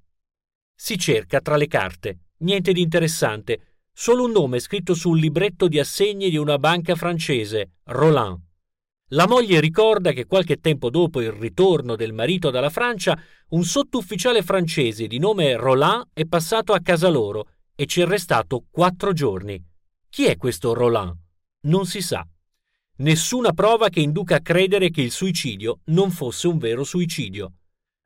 Si 0.75 0.97
cerca 0.97 1.39
tra 1.39 1.55
le 1.55 1.67
carte, 1.67 2.19
niente 2.39 2.73
di 2.73 2.81
interessante, 2.81 3.81
solo 3.93 4.25
un 4.25 4.31
nome 4.31 4.59
scritto 4.59 4.93
sul 4.93 5.19
libretto 5.19 5.67
di 5.67 5.79
assegni 5.79 6.29
di 6.29 6.37
una 6.37 6.57
banca 6.57 6.95
francese, 6.95 7.75
Roland. 7.85 8.47
La 9.13 9.27
moglie 9.27 9.59
ricorda 9.59 10.11
che 10.11 10.27
qualche 10.27 10.57
tempo 10.57 10.91
dopo 10.91 11.19
il 11.19 11.31
ritorno 11.31 11.95
del 11.95 12.13
marito 12.13 12.51
dalla 12.51 12.69
Francia, 12.69 13.19
un 13.49 13.63
sottufficiale 13.63 14.43
francese 14.43 15.07
di 15.07 15.17
nome 15.17 15.55
Roland 15.55 16.09
è 16.13 16.25
passato 16.25 16.73
a 16.73 16.79
casa 16.79 17.09
loro 17.09 17.47
e 17.73 17.87
ci 17.87 18.01
è 18.01 18.05
restato 18.05 18.65
quattro 18.69 19.11
giorni. 19.11 19.59
Chi 20.09 20.25
è 20.25 20.37
questo 20.37 20.75
Roland? 20.75 21.15
Non 21.61 21.87
si 21.87 22.01
sa. 22.01 22.23
Nessuna 22.97 23.51
prova 23.51 23.89
che 23.89 23.99
induca 23.99 24.35
a 24.35 24.41
credere 24.41 24.91
che 24.91 25.01
il 25.01 25.11
suicidio 25.11 25.79
non 25.85 26.11
fosse 26.11 26.47
un 26.47 26.59
vero 26.59 26.83
suicidio. 26.83 27.53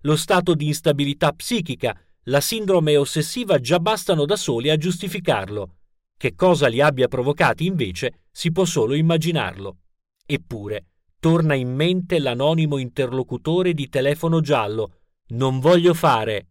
Lo 0.03 0.15
stato 0.15 0.53
di 0.53 0.67
instabilità 0.67 1.33
psichica, 1.33 1.99
la 2.27 2.39
sindrome 2.39 2.95
ossessiva 2.95 3.59
già 3.59 3.79
bastano 3.79 4.25
da 4.25 4.37
soli 4.37 4.69
a 4.69 4.77
giustificarlo. 4.77 5.75
Che 6.15 6.33
cosa 6.33 6.67
li 6.67 6.79
abbia 6.79 7.09
provocati 7.09 7.65
invece 7.65 8.27
si 8.31 8.53
può 8.53 8.63
solo 8.63 8.93
immaginarlo. 8.93 9.79
Eppure, 10.25 10.85
torna 11.23 11.53
in 11.53 11.73
mente 11.73 12.19
l'anonimo 12.19 12.77
interlocutore 12.77 13.73
di 13.73 13.87
telefono 13.87 14.41
giallo. 14.41 15.03
Non 15.27 15.61
voglio 15.61 15.93
fare. 15.93 16.47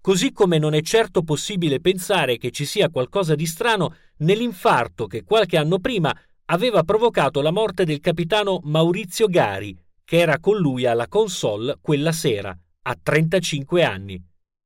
Così 0.00 0.32
come 0.32 0.56
non 0.56 0.72
è 0.72 0.80
certo 0.80 1.22
possibile 1.22 1.78
pensare 1.78 2.38
che 2.38 2.52
ci 2.52 2.64
sia 2.64 2.88
qualcosa 2.88 3.34
di 3.34 3.44
strano 3.44 3.96
nell'infarto 4.20 5.06
che 5.06 5.24
qualche 5.24 5.58
anno 5.58 5.78
prima 5.78 6.10
aveva 6.46 6.84
provocato 6.84 7.42
la 7.42 7.50
morte 7.50 7.84
del 7.84 8.00
capitano 8.00 8.60
Maurizio 8.62 9.26
Gari, 9.26 9.78
che 10.06 10.16
era 10.16 10.40
con 10.40 10.56
lui 10.56 10.86
alla 10.86 11.06
console 11.06 11.76
quella 11.82 12.12
sera, 12.12 12.58
a 12.84 12.96
35 12.98 13.84
anni. 13.84 14.24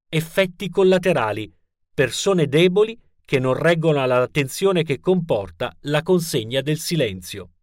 Effetti 0.08 0.68
collaterali, 0.68 1.52
persone 1.92 2.46
deboli 2.46 2.96
che 3.24 3.40
non 3.40 3.54
reggono 3.54 4.00
alla 4.00 4.28
tensione 4.28 4.84
che 4.84 5.00
comporta 5.00 5.76
la 5.80 6.02
consegna 6.04 6.60
del 6.60 6.78
silenzio. 6.78 7.53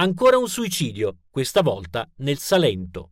Ancora 0.00 0.38
un 0.38 0.48
suicidio, 0.48 1.18
questa 1.28 1.60
volta 1.60 2.10
nel 2.20 2.38
Salento. 2.38 3.10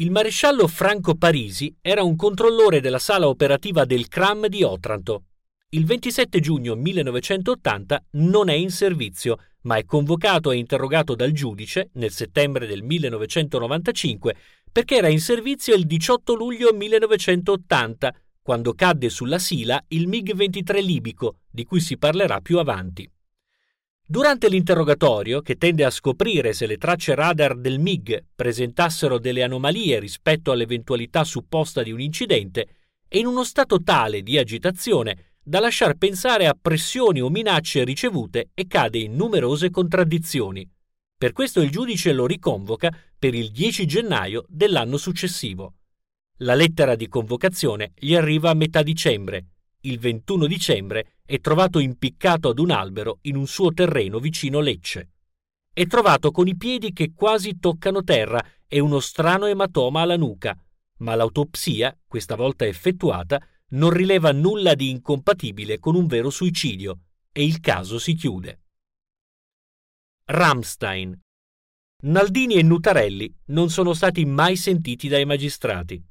Il 0.00 0.10
maresciallo 0.10 0.66
Franco 0.66 1.14
Parisi 1.14 1.72
era 1.80 2.02
un 2.02 2.16
controllore 2.16 2.80
della 2.80 2.98
sala 2.98 3.28
operativa 3.28 3.84
del 3.84 4.08
CRAM 4.08 4.48
di 4.48 4.64
Otranto. 4.64 5.26
Il 5.68 5.84
27 5.84 6.40
giugno 6.40 6.74
1980 6.74 8.06
non 8.14 8.48
è 8.48 8.54
in 8.54 8.72
servizio, 8.72 9.36
ma 9.62 9.76
è 9.76 9.84
convocato 9.84 10.50
e 10.50 10.56
interrogato 10.56 11.14
dal 11.14 11.30
giudice 11.30 11.90
nel 11.92 12.10
settembre 12.10 12.66
del 12.66 12.82
1995 12.82 14.34
perché 14.72 14.96
era 14.96 15.08
in 15.08 15.20
servizio 15.20 15.76
il 15.76 15.86
18 15.86 16.34
luglio 16.34 16.72
1980, 16.72 18.12
quando 18.42 18.74
cadde 18.74 19.08
sulla 19.10 19.38
Sila 19.38 19.80
il 19.90 20.08
MiG-23 20.08 20.84
libico, 20.84 21.36
di 21.48 21.62
cui 21.62 21.78
si 21.78 21.96
parlerà 21.96 22.40
più 22.40 22.58
avanti. 22.58 23.08
Durante 24.08 24.48
l'interrogatorio, 24.48 25.40
che 25.40 25.56
tende 25.56 25.84
a 25.84 25.90
scoprire 25.90 26.52
se 26.52 26.66
le 26.66 26.76
tracce 26.76 27.16
radar 27.16 27.56
del 27.56 27.80
MiG 27.80 28.22
presentassero 28.36 29.18
delle 29.18 29.42
anomalie 29.42 29.98
rispetto 29.98 30.52
all'eventualità 30.52 31.24
supposta 31.24 31.82
di 31.82 31.90
un 31.90 32.00
incidente, 32.00 32.68
è 33.08 33.18
in 33.18 33.26
uno 33.26 33.42
stato 33.42 33.82
tale 33.82 34.22
di 34.22 34.38
agitazione 34.38 35.32
da 35.42 35.58
lasciar 35.58 35.96
pensare 35.96 36.46
a 36.46 36.56
pressioni 36.60 37.20
o 37.20 37.28
minacce 37.28 37.82
ricevute 37.82 38.50
e 38.54 38.68
cade 38.68 38.98
in 38.98 39.16
numerose 39.16 39.70
contraddizioni. 39.70 40.70
Per 41.18 41.32
questo 41.32 41.60
il 41.60 41.70
giudice 41.70 42.12
lo 42.12 42.26
riconvoca 42.26 42.96
per 43.18 43.34
il 43.34 43.50
10 43.50 43.86
gennaio 43.86 44.44
dell'anno 44.46 44.98
successivo. 44.98 45.74
La 46.38 46.54
lettera 46.54 46.94
di 46.94 47.08
convocazione 47.08 47.90
gli 47.98 48.14
arriva 48.14 48.50
a 48.50 48.54
metà 48.54 48.84
dicembre. 48.84 49.46
Il 49.80 49.98
21 49.98 50.46
dicembre 50.46 51.15
è 51.26 51.40
trovato 51.40 51.80
impiccato 51.80 52.48
ad 52.48 52.58
un 52.58 52.70
albero 52.70 53.18
in 53.22 53.36
un 53.36 53.46
suo 53.46 53.72
terreno 53.72 54.20
vicino 54.20 54.60
Lecce. 54.60 55.10
È 55.72 55.86
trovato 55.86 56.30
con 56.30 56.46
i 56.46 56.56
piedi 56.56 56.92
che 56.92 57.12
quasi 57.12 57.58
toccano 57.58 58.02
terra 58.02 58.42
e 58.66 58.78
uno 58.78 59.00
strano 59.00 59.46
ematoma 59.46 60.00
alla 60.00 60.16
nuca, 60.16 60.56
ma 60.98 61.14
l'autopsia, 61.14 61.94
questa 62.06 62.36
volta 62.36 62.64
effettuata, 62.64 63.38
non 63.70 63.90
rileva 63.90 64.32
nulla 64.32 64.74
di 64.74 64.88
incompatibile 64.88 65.78
con 65.78 65.94
un 65.94 66.06
vero 66.06 66.30
suicidio. 66.30 67.00
e 67.36 67.44
il 67.44 67.60
caso 67.60 67.98
si 67.98 68.14
chiude. 68.14 68.62
Ramstein. 70.24 71.20
Naldini 72.04 72.54
e 72.54 72.62
Nutarelli 72.62 73.30
non 73.48 73.68
sono 73.68 73.92
stati 73.92 74.24
mai 74.24 74.56
sentiti 74.56 75.06
dai 75.06 75.26
magistrati. 75.26 76.02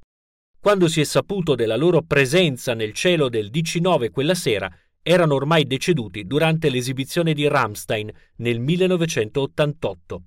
Quando 0.59 0.88
si 0.88 1.01
è 1.01 1.03
saputo 1.03 1.55
della 1.55 1.76
loro 1.76 2.03
presenza 2.03 2.76
nel 2.76 2.93
cielo 2.93 3.30
del 3.30 3.49
DC9 3.49 4.11
quella 4.11 4.36
sera, 4.36 4.72
erano 5.07 5.35
ormai 5.35 5.65
deceduti 5.65 6.25
durante 6.25 6.67
l'esibizione 6.71 7.33
di 7.33 7.47
Ramstein 7.47 8.11
nel 8.37 8.59
1988. 8.59 10.23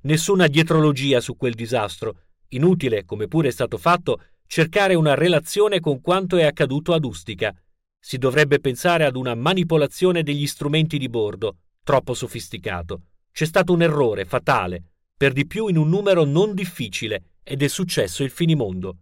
Nessuna 0.00 0.48
dietrologia 0.48 1.20
su 1.20 1.36
quel 1.36 1.54
disastro, 1.54 2.22
inutile, 2.48 3.04
come 3.04 3.28
pure 3.28 3.48
è 3.48 3.52
stato 3.52 3.78
fatto, 3.78 4.20
cercare 4.48 4.96
una 4.96 5.14
relazione 5.14 5.78
con 5.78 6.00
quanto 6.00 6.36
è 6.38 6.42
accaduto 6.42 6.92
ad 6.92 7.04
Ustica. 7.04 7.54
Si 8.00 8.18
dovrebbe 8.18 8.58
pensare 8.58 9.04
ad 9.04 9.14
una 9.14 9.36
manipolazione 9.36 10.24
degli 10.24 10.48
strumenti 10.48 10.98
di 10.98 11.08
bordo, 11.08 11.58
troppo 11.84 12.12
sofisticato. 12.12 13.02
C'è 13.30 13.44
stato 13.44 13.72
un 13.72 13.82
errore 13.82 14.24
fatale, 14.24 14.82
per 15.16 15.32
di 15.32 15.46
più 15.46 15.68
in 15.68 15.76
un 15.76 15.88
numero 15.88 16.24
non 16.24 16.52
difficile, 16.52 17.34
ed 17.44 17.62
è 17.62 17.68
successo 17.68 18.24
il 18.24 18.30
finimondo. 18.30 18.96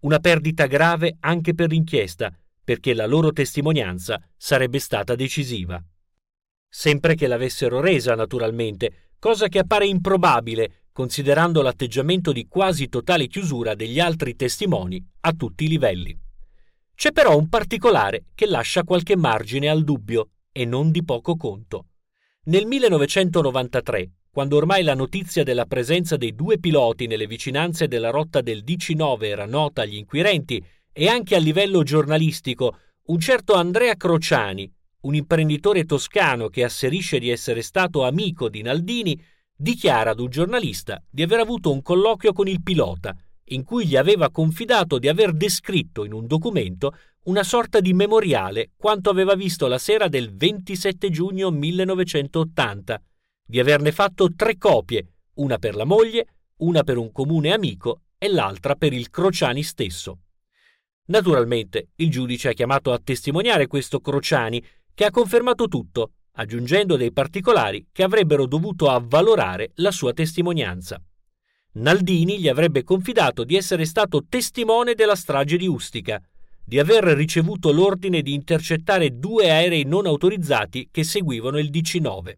Una 0.00 0.18
perdita 0.18 0.66
grave 0.66 1.16
anche 1.20 1.54
per 1.54 1.70
l'inchiesta, 1.70 2.30
perché 2.70 2.94
la 2.94 3.06
loro 3.06 3.32
testimonianza 3.32 4.22
sarebbe 4.36 4.78
stata 4.78 5.16
decisiva. 5.16 5.82
Sempre 6.68 7.16
che 7.16 7.26
l'avessero 7.26 7.80
resa, 7.80 8.14
naturalmente, 8.14 9.14
cosa 9.18 9.48
che 9.48 9.58
appare 9.58 9.88
improbabile 9.88 10.84
considerando 10.92 11.62
l'atteggiamento 11.62 12.30
di 12.30 12.46
quasi 12.46 12.88
totale 12.88 13.26
chiusura 13.26 13.74
degli 13.74 13.98
altri 13.98 14.36
testimoni 14.36 15.04
a 15.22 15.32
tutti 15.32 15.64
i 15.64 15.66
livelli. 15.66 16.16
C'è 16.94 17.10
però 17.10 17.36
un 17.36 17.48
particolare 17.48 18.26
che 18.36 18.46
lascia 18.46 18.84
qualche 18.84 19.16
margine 19.16 19.68
al 19.68 19.82
dubbio, 19.82 20.28
e 20.52 20.64
non 20.64 20.92
di 20.92 21.02
poco 21.02 21.34
conto. 21.34 21.86
Nel 22.44 22.66
1993, 22.66 24.10
quando 24.30 24.56
ormai 24.56 24.84
la 24.84 24.94
notizia 24.94 25.42
della 25.42 25.66
presenza 25.66 26.16
dei 26.16 26.36
due 26.36 26.60
piloti 26.60 27.08
nelle 27.08 27.26
vicinanze 27.26 27.88
della 27.88 28.10
rotta 28.10 28.40
del 28.40 28.62
DC-9 28.62 29.24
era 29.24 29.46
nota 29.46 29.82
agli 29.82 29.96
inquirenti 29.96 30.64
e 31.00 31.08
anche 31.08 31.34
a 31.34 31.38
livello 31.38 31.82
giornalistico, 31.82 32.76
un 33.06 33.18
certo 33.20 33.54
Andrea 33.54 33.94
Crociani, 33.94 34.70
un 35.04 35.14
imprenditore 35.14 35.86
toscano 35.86 36.48
che 36.48 36.62
asserisce 36.62 37.18
di 37.18 37.30
essere 37.30 37.62
stato 37.62 38.04
amico 38.04 38.50
di 38.50 38.60
Naldini, 38.60 39.18
dichiara 39.56 40.10
ad 40.10 40.20
un 40.20 40.28
giornalista 40.28 41.02
di 41.08 41.22
aver 41.22 41.38
avuto 41.38 41.72
un 41.72 41.80
colloquio 41.80 42.34
con 42.34 42.48
il 42.48 42.62
pilota, 42.62 43.16
in 43.44 43.64
cui 43.64 43.86
gli 43.86 43.96
aveva 43.96 44.30
confidato 44.30 44.98
di 44.98 45.08
aver 45.08 45.32
descritto 45.32 46.04
in 46.04 46.12
un 46.12 46.26
documento 46.26 46.94
una 47.24 47.44
sorta 47.44 47.80
di 47.80 47.94
memoriale 47.94 48.72
quanto 48.76 49.08
aveva 49.08 49.34
visto 49.34 49.68
la 49.68 49.78
sera 49.78 50.06
del 50.06 50.36
27 50.36 51.08
giugno 51.08 51.50
1980, 51.50 53.02
di 53.46 53.58
averne 53.58 53.90
fatto 53.90 54.34
tre 54.34 54.58
copie, 54.58 55.06
una 55.36 55.56
per 55.56 55.76
la 55.76 55.84
moglie, 55.84 56.26
una 56.56 56.82
per 56.82 56.98
un 56.98 57.10
comune 57.10 57.54
amico 57.54 58.02
e 58.18 58.28
l'altra 58.28 58.74
per 58.74 58.92
il 58.92 59.08
Crociani 59.08 59.62
stesso. 59.62 60.18
Naturalmente 61.10 61.88
il 61.96 62.08
giudice 62.08 62.50
ha 62.50 62.52
chiamato 62.52 62.92
a 62.92 63.00
testimoniare 63.02 63.66
questo 63.66 64.00
Crociani, 64.00 64.64
che 64.94 65.04
ha 65.04 65.10
confermato 65.10 65.66
tutto, 65.66 66.12
aggiungendo 66.34 66.96
dei 66.96 67.12
particolari 67.12 67.88
che 67.90 68.04
avrebbero 68.04 68.46
dovuto 68.46 68.88
avvalorare 68.88 69.72
la 69.76 69.90
sua 69.90 70.12
testimonianza. 70.12 71.02
Naldini 71.72 72.38
gli 72.38 72.48
avrebbe 72.48 72.84
confidato 72.84 73.42
di 73.42 73.56
essere 73.56 73.86
stato 73.86 74.24
testimone 74.28 74.94
della 74.94 75.16
strage 75.16 75.56
di 75.56 75.66
Ustica, 75.66 76.22
di 76.64 76.78
aver 76.78 77.02
ricevuto 77.04 77.72
l'ordine 77.72 78.22
di 78.22 78.32
intercettare 78.32 79.18
due 79.18 79.50
aerei 79.50 79.84
non 79.84 80.06
autorizzati 80.06 80.88
che 80.92 81.02
seguivano 81.02 81.58
il 81.58 81.70
DC-9. 81.70 82.32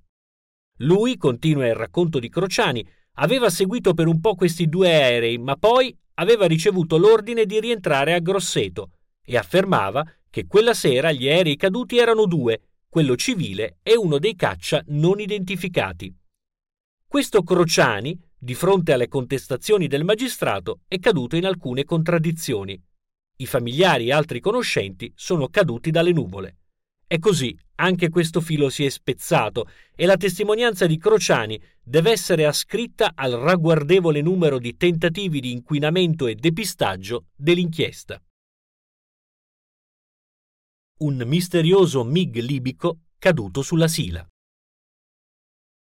Lui, 0.79 1.19
continua 1.19 1.67
il 1.67 1.75
racconto 1.75 2.19
di 2.19 2.31
Crociani, 2.31 2.87
aveva 3.15 3.51
seguito 3.51 3.95
per 3.95 4.07
un 4.07 4.21
po' 4.21 4.35
questi 4.35 4.69
due 4.69 4.89
aerei, 4.89 5.39
ma 5.39 5.57
poi 5.57 5.97
aveva 6.15 6.47
ricevuto 6.47 6.97
l'ordine 6.97 7.45
di 7.47 7.61
rientrare 7.61 8.15
a 8.15 8.21
Grosseto 8.21 8.91
e 9.25 9.37
affermava 9.37 10.05
che 10.31 10.47
quella 10.47 10.75
sera 10.75 11.13
gli 11.13 11.29
aerei 11.29 11.57
caduti 11.57 11.99
erano 11.99 12.27
due, 12.27 12.63
quello 12.89 13.17
civile 13.17 13.79
e 13.83 13.97
uno 13.97 14.19
dei 14.19 14.35
caccia 14.35 14.83
non 14.89 15.21
identificati. 15.21 16.15
Questo 17.07 17.43
Crociani, 17.43 18.19
di 18.39 18.55
fronte 18.55 18.93
alle 18.93 19.09
contestazioni 19.09 19.87
del 19.87 20.05
magistrato, 20.05 20.81
è 20.89 20.99
caduto 20.99 21.37
in 21.37 21.47
alcune 21.47 21.85
contraddizioni. 21.85 22.81
I 23.37 23.47
familiari 23.47 24.09
e 24.09 24.13
altri 24.13 24.41
conoscenti 24.41 25.13
sono 25.15 25.49
caduti 25.49 25.91
dalle 25.91 26.13
nuvole. 26.13 26.57
E 27.13 27.19
così 27.19 27.55
anche 27.75 28.09
questo 28.09 28.41
filo 28.41 28.71
si 28.71 28.87
è 28.87 28.89
spezzato 28.89 29.69
e 29.95 30.07
la 30.07 30.17
testimonianza 30.17 30.87
di 30.87 30.97
Crociani 30.97 31.61
deve 31.83 32.11
essere 32.11 32.47
ascritta 32.47 33.13
al 33.15 33.33
ragguardevole 33.33 34.23
numero 34.23 34.59
di 34.59 34.79
tentativi 34.79 35.39
di 35.41 35.53
inquinamento 35.53 36.27
e 36.27 36.37
depistaggio 36.37 37.27
dell'inchiesta. 37.37 38.19
Un 41.01 41.23
misterioso 41.27 42.03
MiG 42.03 42.39
libico 42.39 43.01
caduto 43.19 43.61
sulla 43.61 43.89
Sila. 43.89 44.27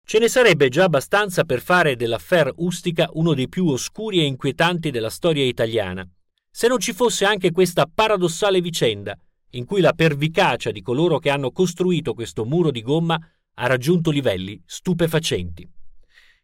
Ce 0.07 0.19
ne 0.21 0.29
sarebbe 0.29 0.69
già 0.69 0.85
abbastanza 0.85 1.43
per 1.43 1.61
fare 1.61 1.97
dell'affair 1.97 2.53
Ustica 2.59 3.09
uno 3.15 3.35
dei 3.35 3.49
più 3.49 3.67
oscuri 3.67 4.21
e 4.21 4.25
inquietanti 4.25 4.93
della 4.93 5.11
storia 5.11 5.45
italiana, 5.45 6.09
se 6.49 6.69
non 6.69 6.79
ci 6.79 6.93
fosse 6.93 7.25
anche 7.25 7.51
questa 7.51 7.91
paradossale 7.93 8.61
vicenda 8.61 9.19
in 9.51 9.65
cui 9.65 9.81
la 9.81 9.93
pervicacia 9.93 10.71
di 10.71 10.83
coloro 10.83 11.19
che 11.19 11.31
hanno 11.31 11.51
costruito 11.51 12.15
questo 12.15 12.45
muro 12.45 12.71
di 12.71 12.83
gomma 12.83 13.19
ha 13.55 13.67
raggiunto 13.67 14.11
livelli 14.11 14.61
stupefacenti. 14.65 15.69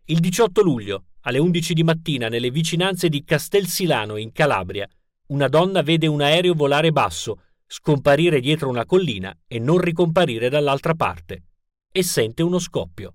Il 0.07 0.21
18 0.21 0.63
luglio, 0.63 1.05
alle 1.23 1.39
11 1.39 1.75
di 1.75 1.83
mattina, 1.83 2.29
nelle 2.29 2.51
vicinanze 2.51 3.09
di 3.09 3.25
Castelsilano, 3.25 4.17
in 4.17 4.33
Calabria, 4.33 4.89
una 5.29 5.49
donna 5.49 5.83
vede 5.83 6.07
un 6.07 6.21
aereo 6.21 6.55
volare 6.55 6.93
basso, 6.93 7.41
scomparire 7.67 8.41
dietro 8.41 8.69
una 8.69 8.85
collina 8.85 9.35
e 9.47 9.59
non 9.59 9.79
ricomparire 9.79 10.49
dall'altra 10.49 10.95
parte, 10.95 11.45
e 11.91 12.03
sente 12.03 12.43
uno 12.43 12.59
scoppio. 12.59 13.15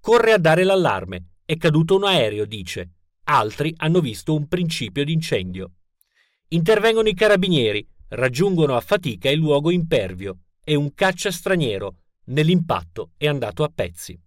Corre 0.00 0.32
a 0.32 0.38
dare 0.38 0.62
l'allarme, 0.62 1.30
è 1.44 1.56
caduto 1.56 1.96
un 1.96 2.04
aereo, 2.04 2.44
dice. 2.44 2.90
Altri 3.24 3.74
hanno 3.78 4.00
visto 4.00 4.34
un 4.34 4.46
principio 4.46 5.04
di 5.04 5.12
incendio. 5.12 5.72
Intervengono 6.48 7.08
i 7.08 7.14
carabinieri, 7.14 7.86
raggiungono 8.14 8.76
a 8.76 8.80
fatica 8.80 9.30
il 9.30 9.38
luogo 9.38 9.70
impervio 9.70 10.38
e 10.64 10.74
un 10.74 10.92
caccia 10.94 11.30
straniero 11.30 11.96
nell'impatto 12.24 13.12
è 13.16 13.26
andato 13.26 13.64
a 13.64 13.70
pezzi. 13.74 14.18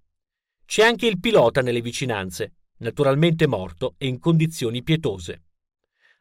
C'è 0.65 0.83
anche 0.83 1.07
il 1.07 1.19
pilota 1.19 1.61
nelle 1.61 1.81
vicinanze, 1.81 2.53
naturalmente 2.77 3.47
morto 3.47 3.93
e 3.97 4.07
in 4.07 4.19
condizioni 4.19 4.81
pietose. 4.81 5.43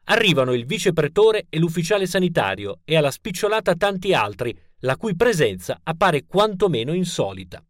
Arrivano 0.05 0.53
il 0.53 0.65
vice 0.65 0.93
pretore 0.93 1.47
e 1.49 1.57
l'ufficiale 1.57 2.05
sanitario 2.05 2.81
e 2.85 2.95
alla 2.95 3.09
spicciolata 3.09 3.75
tanti 3.75 4.13
altri, 4.13 4.55
la 4.79 4.95
cui 4.95 5.15
presenza 5.15 5.79
appare 5.81 6.25
quantomeno 6.25 6.93
insolita. 6.93 7.65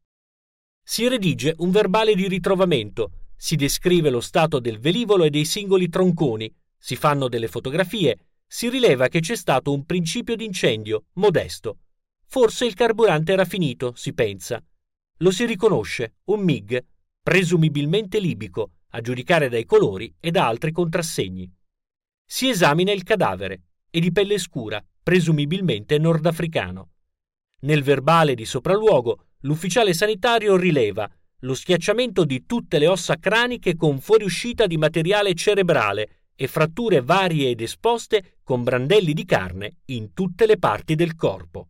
Si 0.84 1.08
redige 1.08 1.56
un 1.60 1.72
verbale 1.72 2.14
di 2.14 2.28
ritrovamento, 2.28 3.12
si 3.38 3.56
descrive 3.56 4.10
lo 4.10 4.20
stato 4.20 4.60
del 4.60 4.80
velivolo 4.80 5.24
e 5.24 5.30
dei 5.30 5.46
singoli 5.46 5.88
tronconi, 5.88 6.54
si 6.78 6.98
fanno 6.98 7.30
delle 7.30 7.48
fotografie, 7.48 8.18
si 8.48 8.70
rileva 8.70 9.08
che 9.08 9.20
c'è 9.20 9.36
stato 9.36 9.72
un 9.74 9.86
principio 9.86 10.36
di 10.36 10.46
incendio, 10.46 11.06
modesto. 11.14 11.80
Forse 12.26 12.66
il 12.66 12.74
carburante 12.74 13.34
era 13.34 13.46
finito, 13.46 13.94
si 13.96 14.14
pensa. 14.14 14.64
Lo 15.20 15.32
si 15.32 15.46
riconosce, 15.46 16.16
un 16.26 16.42
MiG, 16.42 16.84
presumibilmente 17.22 18.20
libico, 18.20 18.72
a 18.90 19.02
giudicare 19.02 19.50
dai 19.50 19.66
colori 19.66 20.14
e 20.20 20.32
da 20.32 20.48
altri 20.48 20.72
contrassegni. 20.72 21.52
Si 22.26 22.50
esamina 22.50 22.92
il 22.92 23.04
cadavere, 23.04 23.64
è 23.90 24.00
di 24.00 24.12
pelle 24.12 24.38
scura, 24.38 24.84
presumibilmente 25.02 25.98
nordafricano. 25.98 26.92
Nel 27.62 27.84
verbale 27.84 28.36
di 28.36 28.46
sopralluogo, 28.46 29.28
l'ufficiale 29.42 29.94
sanitario 29.94 30.56
rileva 30.56 31.10
lo 31.40 31.54
schiacciamento 31.54 32.26
di 32.26 32.46
tutte 32.46 32.80
le 32.80 32.88
ossa 32.88 33.18
craniche 33.18 33.76
con 33.76 34.00
fuoriuscita 34.00 34.66
di 34.66 34.78
materiale 34.78 35.34
cerebrale 35.36 36.30
e 36.36 36.48
fratture 36.48 37.02
varie 37.02 37.50
ed 37.50 37.62
esposte 37.62 38.35
con 38.46 38.62
brandelli 38.62 39.14
di 39.14 39.26
carne 39.26 39.78
in 39.86 40.14
tutte 40.14 40.46
le 40.46 40.60
parti 40.60 40.94
del 40.94 41.16
corpo. 41.16 41.70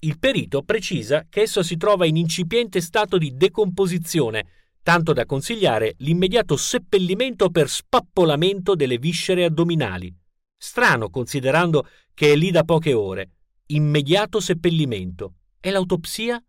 Il 0.00 0.18
perito 0.18 0.64
precisa 0.64 1.26
che 1.30 1.42
esso 1.42 1.62
si 1.62 1.76
trova 1.76 2.04
in 2.04 2.16
incipiente 2.16 2.80
stato 2.80 3.16
di 3.16 3.36
decomposizione, 3.36 4.46
tanto 4.82 5.12
da 5.12 5.26
consigliare 5.26 5.94
l'immediato 5.98 6.56
seppellimento 6.56 7.48
per 7.48 7.68
spappolamento 7.68 8.74
delle 8.74 8.98
viscere 8.98 9.44
addominali. 9.44 10.12
Strano 10.56 11.10
considerando 11.10 11.86
che 12.12 12.32
è 12.32 12.36
lì 12.36 12.50
da 12.50 12.64
poche 12.64 12.92
ore. 12.92 13.36
Immediato 13.66 14.40
seppellimento. 14.40 15.34
E 15.60 15.70
l'autopsia? 15.70 16.42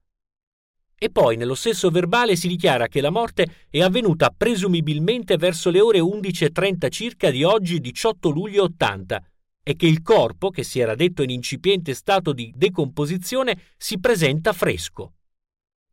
E 1.04 1.10
poi 1.10 1.36
nello 1.36 1.56
stesso 1.56 1.90
verbale 1.90 2.36
si 2.36 2.48
dichiara 2.48 2.86
che 2.86 3.02
la 3.02 3.10
morte 3.10 3.66
è 3.72 3.82
avvenuta 3.82 4.30
presumibilmente 4.30 5.36
verso 5.36 5.72
le 5.72 5.82
ore 5.82 5.98
11.30 5.98 6.92
circa 6.92 7.32
di 7.32 7.44
oggi 7.44 7.80
18 7.80 8.30
luglio 8.30 8.66
80, 8.66 9.24
è 9.64 9.76
che 9.76 9.88
il 9.88 10.04
corpo, 10.04 10.52
che 10.52 10.62
si 10.62 10.80
era 10.80 10.94
detto 10.94 11.24
in 11.24 11.32
incipiente 11.32 11.96
stato 11.96 12.34
di 12.34 12.54
decomposizione, 12.56 13.60
si 13.78 14.00
presenta 14.00 14.54
fresco. 14.54 15.14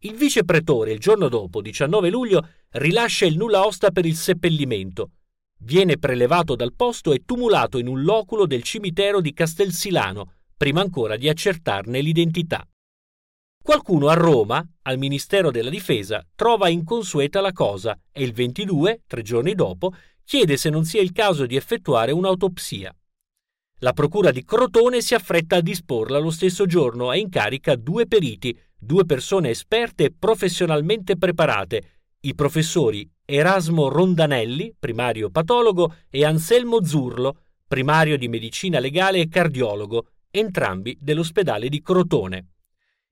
Il 0.01 0.13
vice 0.13 0.45
pretore 0.45 0.93
il 0.93 0.99
giorno 0.99 1.31
dopo, 1.31 1.63
19 1.63 2.11
luglio, 2.11 2.47
rilascia 2.73 3.25
il 3.25 3.39
nulla 3.39 3.65
osta 3.65 3.91
per 3.91 4.05
il 4.05 4.15
seppellimento. 4.15 5.13
Viene 5.61 5.97
prelevato 5.97 6.55
dal 6.55 6.75
posto 6.75 7.15
e 7.15 7.23
tumulato 7.25 7.79
in 7.79 7.89
un 7.89 8.03
loculo 8.03 8.45
del 8.45 8.63
cimitero 8.63 9.23
di 9.23 9.33
Castelsilano, 9.33 10.35
prima 10.55 10.83
ancora 10.83 11.17
di 11.17 11.31
accertarne 11.31 12.03
l'identità. 12.03 12.63
Qualcuno 13.69 14.09
a 14.09 14.15
Roma, 14.15 14.67
al 14.83 14.97
Ministero 14.97 15.51
della 15.51 15.69
Difesa, 15.69 16.27
trova 16.35 16.69
inconsueta 16.69 17.41
la 17.41 17.53
cosa 17.53 17.99
e 18.11 18.23
il 18.23 18.33
22, 18.33 19.03
tre 19.07 19.23
giorni 19.23 19.55
dopo, 19.55 19.93
chiede 20.25 20.57
se 20.57 20.71
non 20.71 20.85
sia 20.85 21.03
il 21.03 21.13
caso 21.13 21.45
di 21.45 21.55
effettuare 21.55 22.13
un'autopsia. 22.13 22.95
La 23.81 23.93
procura 23.93 24.31
di 24.31 24.43
Crotone 24.45 25.03
si 25.03 25.15
affretta 25.15 25.57
a 25.57 25.61
disporla 25.61 26.19
lo 26.19 26.31
stesso 26.31 26.67
giorno 26.67 27.13
e 27.13 27.19
incarica 27.19 27.77
due 27.77 28.07
periti, 28.07 28.59
due 28.79 29.05
persone 29.05 29.51
esperte 29.51 30.05
e 30.05 30.15
professionalmente 30.19 31.17
preparate, 31.17 32.01
i 32.21 32.35
professori 32.35 33.09
Erasmo 33.25 33.89
Rondanelli, 33.89 34.75
primario 34.79 35.31
patologo, 35.31 35.95
e 36.09 36.25
Anselmo 36.25 36.85
Zurlo, 36.85 37.41
primario 37.69 38.17
di 38.17 38.29
medicina 38.29 38.79
legale 38.79 39.21
e 39.21 39.29
cardiologo, 39.29 40.07
entrambi 40.31 40.97
dell'ospedale 40.99 41.69
di 41.69 41.83
Crotone. 41.83 42.47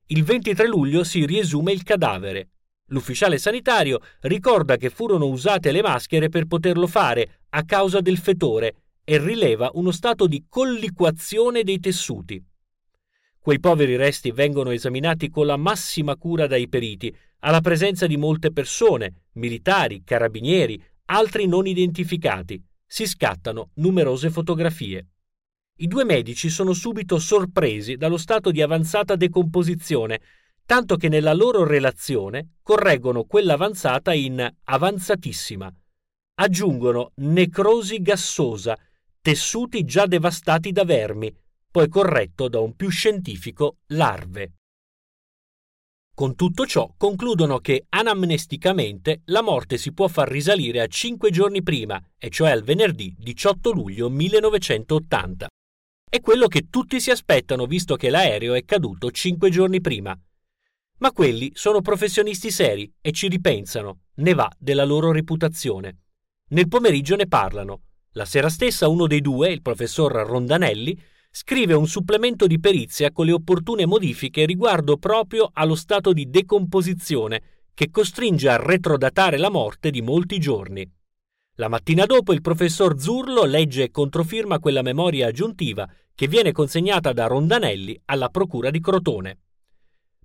Il 0.09 0.23
23 0.23 0.67
luglio 0.67 1.03
si 1.03 1.25
riesume 1.25 1.73
il 1.73 1.83
cadavere. 1.83 2.51
L'ufficiale 2.91 3.37
sanitario 3.37 3.99
ricorda 4.21 4.77
che 4.77 4.89
furono 4.89 5.25
usate 5.25 5.73
le 5.73 5.81
maschere 5.81 6.29
per 6.29 6.45
poterlo 6.45 6.87
fare 6.87 7.41
a 7.49 7.65
causa 7.65 7.99
del 7.99 8.17
fetore 8.17 8.75
e 9.03 9.17
rileva 9.17 9.69
uno 9.73 9.91
stato 9.91 10.25
di 10.25 10.45
colliquazione 10.47 11.63
dei 11.63 11.81
tessuti. 11.81 12.41
Quei 13.37 13.59
poveri 13.59 13.97
resti 13.97 14.31
vengono 14.31 14.71
esaminati 14.71 15.29
con 15.29 15.45
la 15.45 15.57
massima 15.57 16.15
cura 16.15 16.47
dai 16.47 16.69
periti, 16.69 17.13
alla 17.39 17.59
presenza 17.59 18.07
di 18.07 18.15
molte 18.15 18.53
persone, 18.53 19.25
militari, 19.33 20.03
carabinieri, 20.05 20.81
altri 21.07 21.47
non 21.47 21.67
identificati. 21.67 22.63
Si 22.85 23.05
scattano 23.05 23.71
numerose 23.73 24.29
fotografie. 24.29 25.05
I 25.79 25.85
due 25.85 26.05
medici 26.05 26.49
sono 26.49 26.73
subito 26.73 27.19
sorpresi 27.19 27.97
dallo 27.97 28.17
stato 28.17 28.49
di 28.49 28.63
avanzata 28.63 29.15
decomposizione, 29.15 30.19
tanto 30.65 30.95
che 30.95 31.07
nella 31.07 31.33
loro 31.33 31.63
relazione 31.63 32.55
correggono 32.63 33.25
quella 33.25 33.53
avanzata 33.53 34.11
in 34.11 34.55
avanzatissima. 34.63 35.71
Aggiungono 36.39 37.11
necrosi 37.17 38.01
gassosa, 38.01 38.75
tessuti 39.21 39.83
già 39.83 40.07
devastati 40.07 40.71
da 40.71 40.83
vermi, 40.83 41.31
poi 41.69 41.87
corretto 41.89 42.47
da 42.47 42.59
un 42.59 42.75
più 42.75 42.89
scientifico 42.89 43.77
larve. 43.87 44.53
Con 46.11 46.33
tutto 46.33 46.65
ciò 46.65 46.91
concludono 46.97 47.59
che 47.59 47.85
anamnesticamente 47.89 49.21
la 49.25 49.43
morte 49.43 49.77
si 49.77 49.93
può 49.93 50.07
far 50.07 50.27
risalire 50.27 50.81
a 50.81 50.87
cinque 50.87 51.29
giorni 51.29 51.61
prima, 51.61 52.03
e 52.17 52.31
cioè 52.31 52.49
al 52.49 52.63
venerdì 52.63 53.13
18 53.15 53.71
luglio 53.71 54.09
1980. 54.09 55.47
È 56.09 56.21
quello 56.21 56.47
che 56.47 56.69
tutti 56.69 57.01
si 57.01 57.11
aspettano 57.11 57.65
visto 57.65 57.97
che 57.97 58.09
l'aereo 58.09 58.53
è 58.53 58.63
caduto 58.63 59.11
cinque 59.11 59.49
giorni 59.49 59.81
prima. 59.81 60.17
Ma 60.99 61.11
quelli 61.11 61.51
sono 61.53 61.81
professionisti 61.81 62.49
seri 62.49 62.89
e 63.01 63.11
ci 63.11 63.27
ripensano, 63.27 64.03
ne 64.15 64.33
va 64.33 64.49
della 64.57 64.85
loro 64.85 65.11
reputazione. 65.11 66.03
Nel 66.51 66.69
pomeriggio 66.69 67.17
ne 67.17 67.27
parlano. 67.27 67.81
La 68.11 68.23
sera 68.23 68.47
stessa 68.47 68.87
uno 68.87 69.05
dei 69.05 69.19
due, 69.19 69.51
il 69.51 69.61
professor 69.61 70.13
Rondanelli, 70.13 70.97
scrive 71.29 71.73
un 71.73 71.87
supplemento 71.87 72.47
di 72.47 72.57
perizia 72.57 73.11
con 73.11 73.25
le 73.25 73.33
opportune 73.33 73.85
modifiche 73.85 74.45
riguardo 74.45 74.95
proprio 74.95 75.49
allo 75.51 75.75
stato 75.75 76.13
di 76.13 76.29
decomposizione 76.29 77.65
che 77.73 77.91
costringe 77.91 78.47
a 78.47 78.55
retrodatare 78.55 79.37
la 79.37 79.49
morte 79.49 79.91
di 79.91 80.01
molti 80.01 80.39
giorni. 80.39 80.89
La 81.59 81.69
mattina 81.69 82.05
dopo 82.05 82.33
il 82.33 82.41
professor 82.41 82.99
Zurlo 82.99 83.43
legge 83.43 83.83
e 83.83 83.89
controfirma 83.89 84.59
quella 84.59 84.83
memoria 84.83 85.25
aggiuntiva 85.25 85.89
che 86.13 86.27
viene 86.27 86.51
consegnata 86.51 87.13
da 87.13 87.25
Rondanelli 87.25 87.99
alla 88.05 88.29
procura 88.29 88.69
di 88.69 88.79
Crotone. 88.79 89.39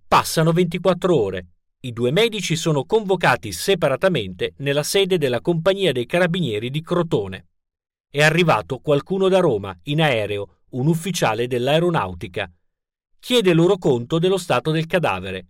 Passano 0.07 0.53
24 0.53 1.17
ore. 1.19 1.47
I 1.81 1.93
due 1.95 2.11
medici 2.11 2.55
sono 2.55 2.85
convocati 2.85 3.51
separatamente 3.51 4.53
nella 4.59 4.83
sede 4.83 5.17
della 5.17 5.41
Compagnia 5.41 5.91
dei 5.93 6.05
Carabinieri 6.05 6.69
di 6.69 6.83
Crotone. 6.83 7.47
È 8.11 8.23
arrivato 8.23 8.81
qualcuno 8.81 9.29
da 9.29 9.39
Roma 9.39 9.75
in 9.85 10.03
aereo 10.03 10.59
un 10.73 10.87
ufficiale 10.87 11.47
dell'aeronautica. 11.47 12.51
Chiede 13.19 13.55
loro 13.55 13.79
conto 13.79 14.19
dello 14.19 14.37
stato 14.37 14.71
del 14.71 14.85
cadavere. 14.85 15.47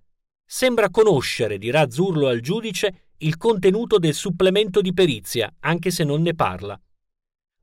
Sembra 0.47 0.91
conoscere, 0.91 1.59
dirà 1.59 1.91
Zurlo 1.91 2.29
al 2.29 2.39
giudice, 2.39 3.02
il 3.23 3.37
contenuto 3.37 3.99
del 3.99 4.15
supplemento 4.15 4.81
di 4.81 4.93
perizia, 4.93 5.53
anche 5.61 5.91
se 5.91 6.05
non 6.05 6.23
ne 6.23 6.35
parla. 6.35 6.81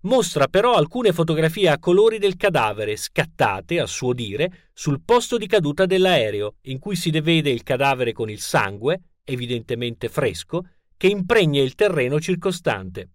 Mostra 0.01 0.47
però 0.47 0.75
alcune 0.75 1.11
fotografie 1.11 1.69
a 1.69 1.79
colori 1.79 2.19
del 2.19 2.37
cadavere, 2.37 2.95
scattate, 2.95 3.81
a 3.81 3.85
suo 3.85 4.13
dire, 4.13 4.69
sul 4.73 5.01
posto 5.03 5.37
di 5.37 5.47
caduta 5.47 5.85
dell'aereo, 5.85 6.55
in 6.63 6.79
cui 6.79 6.95
si 6.95 7.11
vede 7.11 7.49
il 7.49 7.63
cadavere 7.63 8.13
con 8.13 8.29
il 8.29 8.39
sangue, 8.39 9.17
evidentemente 9.25 10.07
fresco, 10.07 10.65
che 10.95 11.07
impregna 11.07 11.61
il 11.61 11.75
terreno 11.75 12.19
circostante. 12.21 13.09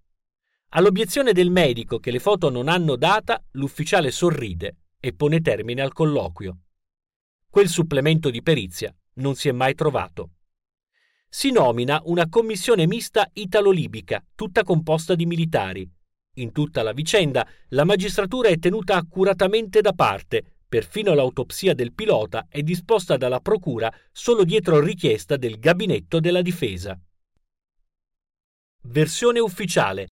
All'obiezione 0.70 1.32
del 1.32 1.50
medico 1.50 1.98
che 1.98 2.10
le 2.10 2.18
foto 2.18 2.50
non 2.50 2.68
hanno 2.68 2.96
data, 2.96 3.42
l'ufficiale 3.52 4.10
sorride 4.10 4.76
e 5.00 5.14
pone 5.14 5.40
termine 5.40 5.80
al 5.80 5.92
colloquio. 5.92 6.58
Quel 7.48 7.68
supplemento 7.68 8.28
di 8.28 8.42
perizia 8.42 8.94
non 9.14 9.36
si 9.36 9.48
è 9.48 9.52
mai 9.52 9.74
trovato. 9.74 10.30
Si 11.36 11.50
nomina 11.50 12.00
una 12.04 12.28
commissione 12.28 12.86
mista 12.86 13.28
italo-libica, 13.32 14.24
tutta 14.36 14.62
composta 14.62 15.16
di 15.16 15.26
militari. 15.26 15.84
In 16.36 16.52
tutta 16.52 16.84
la 16.84 16.92
vicenda 16.92 17.44
la 17.70 17.82
magistratura 17.82 18.50
è 18.50 18.58
tenuta 18.60 18.94
accuratamente 18.94 19.80
da 19.80 19.92
parte, 19.94 20.58
perfino 20.68 21.12
l'autopsia 21.12 21.74
del 21.74 21.92
pilota 21.92 22.46
è 22.48 22.62
disposta 22.62 23.16
dalla 23.16 23.40
procura 23.40 23.92
solo 24.12 24.44
dietro 24.44 24.78
richiesta 24.78 25.36
del 25.36 25.58
gabinetto 25.58 26.20
della 26.20 26.40
difesa. 26.40 26.96
Versione 28.82 29.40
ufficiale 29.40 30.10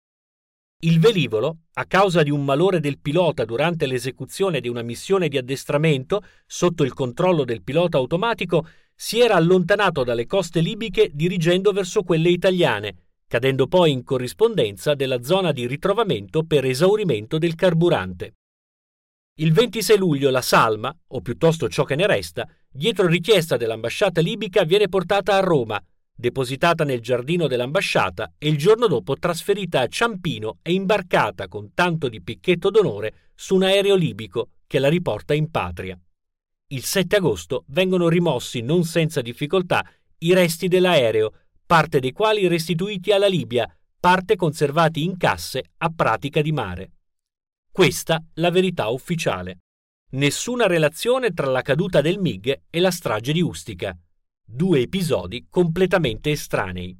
il 0.82 1.00
velivolo, 1.00 1.62
a 1.72 1.86
causa 1.86 2.22
di 2.22 2.30
un 2.30 2.44
malore 2.44 2.78
del 2.78 3.00
pilota 3.00 3.44
durante 3.44 3.86
l'esecuzione 3.86 4.60
di 4.60 4.68
una 4.68 4.82
missione 4.82 5.26
di 5.26 5.36
addestramento 5.36 6.22
sotto 6.46 6.84
il 6.84 6.92
controllo 6.92 7.44
del 7.44 7.64
pilota 7.64 7.98
automatico, 7.98 8.64
si 8.94 9.18
era 9.20 9.34
allontanato 9.34 10.04
dalle 10.04 10.26
coste 10.26 10.60
libiche 10.60 11.10
dirigendo 11.12 11.72
verso 11.72 12.04
quelle 12.04 12.28
italiane, 12.28 12.94
cadendo 13.26 13.66
poi 13.66 13.90
in 13.90 14.04
corrispondenza 14.04 14.94
della 14.94 15.22
zona 15.24 15.50
di 15.50 15.66
ritrovamento 15.66 16.44
per 16.44 16.64
esaurimento 16.64 17.38
del 17.38 17.56
carburante. 17.56 18.34
Il 19.40 19.52
26 19.52 19.98
luglio 19.98 20.30
la 20.30 20.42
salma, 20.42 20.96
o 21.08 21.20
piuttosto 21.20 21.68
ciò 21.68 21.82
che 21.82 21.96
ne 21.96 22.06
resta, 22.06 22.48
dietro 22.68 23.08
richiesta 23.08 23.56
dell'ambasciata 23.56 24.20
libica 24.20 24.62
viene 24.62 24.88
portata 24.88 25.34
a 25.34 25.40
Roma, 25.40 25.82
depositata 26.20 26.82
nel 26.82 27.00
giardino 27.00 27.46
dell'ambasciata 27.46 28.32
e 28.38 28.48
il 28.48 28.58
giorno 28.58 28.88
dopo 28.88 29.14
trasferita 29.14 29.82
a 29.82 29.86
Ciampino 29.86 30.58
e 30.62 30.72
imbarcata 30.72 31.46
con 31.46 31.74
tanto 31.74 32.08
di 32.08 32.20
picchetto 32.20 32.70
d'onore 32.70 33.30
su 33.36 33.54
un 33.54 33.62
aereo 33.62 33.94
libico 33.94 34.48
che 34.66 34.80
la 34.80 34.88
riporta 34.88 35.32
in 35.32 35.48
patria. 35.48 35.96
Il 36.70 36.82
7 36.82 37.16
agosto 37.16 37.64
vengono 37.68 38.08
rimossi 38.08 38.62
non 38.62 38.82
senza 38.82 39.20
difficoltà 39.20 39.88
i 40.18 40.34
resti 40.34 40.66
dell'aereo, 40.66 41.32
parte 41.64 42.00
dei 42.00 42.10
quali 42.10 42.48
restituiti 42.48 43.12
alla 43.12 43.28
Libia, 43.28 43.72
parte 44.00 44.34
conservati 44.34 45.04
in 45.04 45.16
casse 45.16 45.70
a 45.76 45.92
pratica 45.94 46.42
di 46.42 46.50
mare. 46.50 46.90
Questa 47.70 48.20
la 48.34 48.50
verità 48.50 48.88
ufficiale. 48.88 49.58
Nessuna 50.10 50.66
relazione 50.66 51.32
tra 51.32 51.46
la 51.46 51.62
caduta 51.62 52.00
del 52.00 52.18
MiG 52.18 52.62
e 52.68 52.80
la 52.80 52.90
strage 52.90 53.32
di 53.32 53.40
Ustica 53.40 53.96
due 54.50 54.80
episodi 54.80 55.46
completamente 55.50 56.30
estranei. 56.30 56.96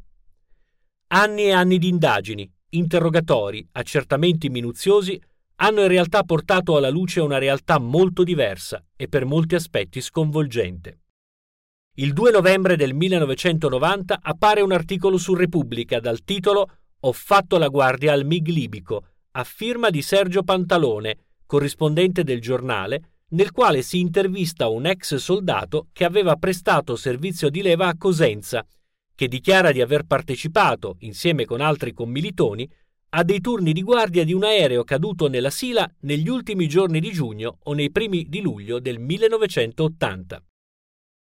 Anni 1.09 1.45
e 1.45 1.53
anni 1.53 1.79
di 1.79 1.89
indagini, 1.89 2.49
interrogatori, 2.71 3.67
accertamenti 3.73 4.51
minuziosi 4.51 5.19
hanno 5.57 5.81
in 5.81 5.89
realtà 5.89 6.25
portato 6.25 6.77
alla 6.77 6.91
luce 6.91 7.21
una 7.21 7.39
realtà 7.39 7.79
molto 7.79 8.23
diversa 8.23 8.85
e 8.95 9.09
per 9.09 9.25
molti 9.25 9.55
aspetti 9.55 10.03
sconvolgente. 10.03 11.01
Il 11.95 12.13
2 12.13 12.33
novembre 12.33 12.77
del 12.77 12.93
1990 12.93 14.19
appare 14.21 14.61
un 14.61 14.71
articolo 14.71 15.17
su 15.17 15.35
Repubblica 15.35 16.01
dal 16.01 16.23
titolo 16.25 16.69
Ho 17.01 17.13
fatto 17.13 17.57
la 17.57 17.69
guardia 17.69 18.13
al 18.13 18.27
MIG 18.27 18.49
libico, 18.49 19.07
a 19.33 19.45
firma 19.45 19.89
di 19.89 20.03
Sergio 20.03 20.43
Pantalone, 20.43 21.17
corrispondente 21.47 22.25
del 22.25 22.43
giornale, 22.43 23.18
nel 23.31 23.51
quale 23.51 23.83
si 23.83 23.99
intervista 24.01 24.69
un 24.69 24.87
ex 24.87 25.17
soldato 25.17 25.89
che 25.93 26.05
aveva 26.05 26.37
prestato 26.37 26.97
servizio 26.97 27.51
di 27.51 27.61
leva 27.61 27.89
a 27.89 27.97
Cosenza, 27.97 28.67
che 29.15 29.29
dichiara 29.29 29.73
di 29.73 29.81
aver 29.81 30.05
partecipato, 30.05 30.97
insieme 31.01 31.45
con 31.45 31.61
altri 31.61 31.93
commilitoni, 31.93 32.71
ha 33.11 33.25
dei 33.25 33.41
turni 33.41 33.73
di 33.73 33.83
guardia 33.83 34.25
di 34.25 34.33
un 34.33 34.45
aereo 34.45 34.85
caduto 34.85 35.29
nella 35.29 35.51
Sila 35.51 35.91
negli 36.01 36.29
ultimi 36.29 36.69
giorni 36.69 37.01
di 37.01 37.11
giugno 37.11 37.59
o 37.65 37.73
nei 37.73 37.91
primi 37.91 38.27
di 38.29 38.41
luglio 38.41 38.79
del 38.79 38.99
1980. 38.99 40.43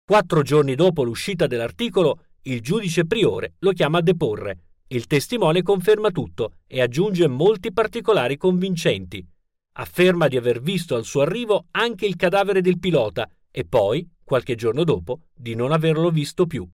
Quattro 0.05 0.43
giorni 0.43 0.75
dopo 0.75 1.03
l'uscita 1.03 1.47
dell'articolo, 1.47 2.27
il 2.43 2.61
giudice 2.61 3.07
priore 3.07 3.55
lo 3.61 3.73
chiama 3.73 3.99
a 3.99 4.03
deporre. 4.03 4.65
Il 4.89 5.07
testimone 5.07 5.63
conferma 5.63 6.11
tutto 6.11 6.57
e 6.67 6.83
aggiunge 6.83 7.27
molti 7.27 7.73
particolari 7.73 8.37
convincenti. 8.37 9.27
Afferma 9.75 10.29
di 10.29 10.37
aver 10.37 10.61
visto 10.61 10.95
al 10.95 11.05
suo 11.05 11.23
arrivo 11.23 11.67
anche 11.71 12.05
il 12.05 12.17
cadavere 12.17 12.61
del 12.61 12.79
pilota 12.79 13.29
e 13.51 13.65
poi, 13.65 14.07
qualche 14.23 14.55
giorno 14.55 14.85
dopo, 14.85 15.29
di 15.35 15.55
non 15.55 15.73
averlo 15.73 16.11
visto 16.11 16.47
più. 16.47 16.69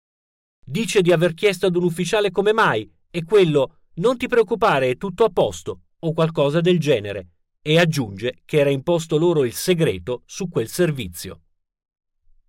Dice 0.64 1.02
di 1.02 1.12
aver 1.12 1.34
chiesto 1.34 1.66
ad 1.66 1.76
un 1.76 1.84
ufficiale 1.84 2.30
come 2.30 2.52
mai 2.52 2.90
e 3.10 3.24
quello 3.24 3.80
non 3.96 4.16
ti 4.16 4.28
preoccupare, 4.28 4.90
è 4.90 4.96
tutto 4.96 5.24
a 5.24 5.30
posto 5.30 5.80
o 5.98 6.12
qualcosa 6.12 6.60
del 6.60 6.78
genere 6.78 7.28
e 7.62 7.78
aggiunge 7.78 8.42
che 8.44 8.58
era 8.58 8.70
imposto 8.70 9.18
loro 9.18 9.44
il 9.44 9.52
segreto 9.52 10.22
su 10.24 10.48
quel 10.48 10.68
servizio. 10.68 11.40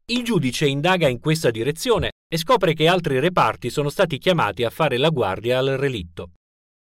Il 0.06 0.24
giudice 0.24 0.68
indaga 0.68 1.08
in 1.08 1.20
questa 1.20 1.52
direzione 1.52 2.12
e 2.30 2.38
scopre 2.38 2.74
che 2.74 2.88
altri 2.88 3.20
reparti 3.20 3.70
sono 3.70 3.90
stati 3.90 4.18
chiamati 4.18 4.64
a 4.64 4.70
fare 4.70 4.98
la 4.98 5.10
guardia 5.10 5.58
al 5.58 5.76
relitto. 5.78 6.32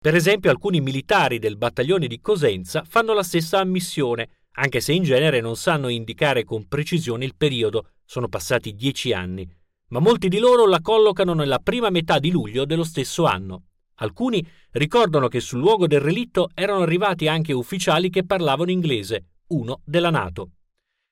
Per 0.02 0.14
esempio 0.14 0.51
alcuni 0.51 0.81
militari 0.81 1.39
del 1.39 1.59
battaglione 1.59 2.06
di 2.06 2.22
Cosenza 2.22 2.85
fanno 2.89 3.12
la 3.12 3.22
stessa 3.22 3.59
ammissione, 3.59 4.47
anche 4.52 4.81
se 4.81 4.94
in 4.94 5.02
genere 5.02 5.43
non 5.43 5.56
sanno 5.56 5.89
indicare 5.89 6.43
con 6.43 6.66
precisione 6.66 7.27
il 7.27 7.35
periodo, 7.36 7.90
sono 8.06 8.27
passati 8.27 8.74
dieci 8.74 9.12
anni, 9.12 9.47
ma 9.89 9.98
molti 9.98 10.28
di 10.28 10.39
loro 10.39 10.66
la 10.66 10.81
collocano 10.81 11.35
nella 11.35 11.59
prima 11.59 11.90
metà 11.90 12.18
di 12.18 12.31
luglio 12.31 12.64
dello 12.64 12.82
stesso 12.82 13.27
anno. 13.27 13.64
Alcuni 13.97 14.43
ricordano 14.70 15.28
che 15.28 15.40
sul 15.40 15.60
luogo 15.60 15.86
del 15.86 16.01
relitto 16.01 16.48
erano 16.55 16.81
arrivati 16.81 17.28
anche 17.28 17.52
ufficiali 17.52 18.09
che 18.09 18.24
parlavano 18.24 18.70
inglese, 18.70 19.27
uno 19.48 19.82
della 19.85 20.09
Nato. 20.09 20.52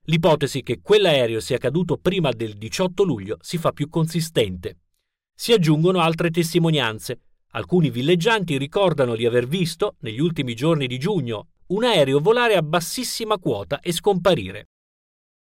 L'ipotesi 0.04 0.62
che 0.62 0.80
quell'aereo 0.80 1.40
sia 1.40 1.58
caduto 1.58 1.98
prima 1.98 2.30
del 2.30 2.54
18 2.54 3.02
luglio 3.02 3.36
si 3.42 3.58
fa 3.58 3.72
più 3.72 3.90
consistente. 3.90 4.78
Si 5.34 5.52
aggiungono 5.52 6.00
altre 6.00 6.30
testimonianze. 6.30 7.20
Alcuni 7.58 7.90
villeggianti 7.90 8.56
ricordano 8.56 9.16
di 9.16 9.26
aver 9.26 9.48
visto, 9.48 9.96
negli 10.02 10.20
ultimi 10.20 10.54
giorni 10.54 10.86
di 10.86 10.96
giugno, 10.96 11.48
un 11.68 11.82
aereo 11.82 12.20
volare 12.20 12.54
a 12.54 12.62
bassissima 12.62 13.36
quota 13.36 13.80
e 13.80 13.90
scomparire. 13.90 14.68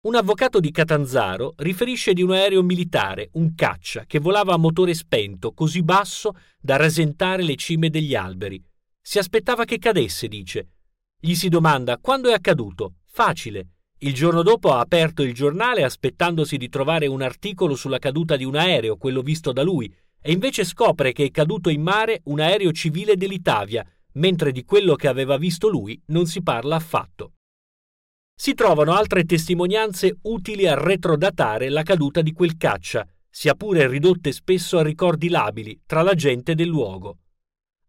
Un 0.02 0.16
avvocato 0.16 0.60
di 0.60 0.70
Catanzaro 0.70 1.54
riferisce 1.56 2.12
di 2.12 2.20
un 2.20 2.32
aereo 2.32 2.62
militare, 2.62 3.30
un 3.32 3.54
caccia, 3.54 4.04
che 4.04 4.18
volava 4.18 4.52
a 4.52 4.58
motore 4.58 4.92
spento, 4.92 5.54
così 5.54 5.82
basso 5.82 6.36
da 6.60 6.76
rasentare 6.76 7.42
le 7.44 7.56
cime 7.56 7.88
degli 7.88 8.14
alberi. 8.14 8.62
Si 9.00 9.16
aspettava 9.18 9.64
che 9.64 9.78
cadesse, 9.78 10.28
dice. 10.28 10.68
Gli 11.18 11.32
si 11.34 11.48
domanda 11.48 11.96
quando 11.96 12.28
è 12.28 12.34
accaduto. 12.34 12.96
Facile. 13.06 13.68
Il 14.00 14.12
giorno 14.12 14.42
dopo 14.42 14.70
ha 14.72 14.80
aperto 14.80 15.22
il 15.22 15.32
giornale 15.32 15.82
aspettandosi 15.82 16.58
di 16.58 16.68
trovare 16.68 17.06
un 17.06 17.22
articolo 17.22 17.74
sulla 17.74 17.98
caduta 17.98 18.36
di 18.36 18.44
un 18.44 18.56
aereo, 18.56 18.98
quello 18.98 19.22
visto 19.22 19.50
da 19.52 19.62
lui, 19.62 19.90
e 20.22 20.32
invece 20.32 20.64
scopre 20.64 21.12
che 21.12 21.24
è 21.24 21.30
caduto 21.30 21.68
in 21.68 21.82
mare 21.82 22.20
un 22.24 22.40
aereo 22.40 22.72
civile 22.72 23.16
dell'Italia, 23.16 23.84
mentre 24.12 24.52
di 24.52 24.64
quello 24.64 24.94
che 24.94 25.08
aveva 25.08 25.36
visto 25.36 25.68
lui 25.68 26.00
non 26.06 26.26
si 26.26 26.42
parla 26.42 26.76
affatto 26.76 27.32
si 28.42 28.54
trovano 28.54 28.92
altre 28.94 29.24
testimonianze 29.24 30.18
utili 30.22 30.66
a 30.66 30.74
retrodatare 30.74 31.68
la 31.68 31.84
caduta 31.84 32.22
di 32.22 32.32
quel 32.32 32.56
caccia, 32.56 33.06
sia 33.30 33.54
pure 33.54 33.86
ridotte 33.86 34.32
spesso 34.32 34.78
a 34.78 34.82
ricordi 34.82 35.28
labili 35.28 35.82
tra 35.86 36.02
la 36.02 36.14
gente 36.14 36.56
del 36.56 36.66
luogo. 36.66 37.18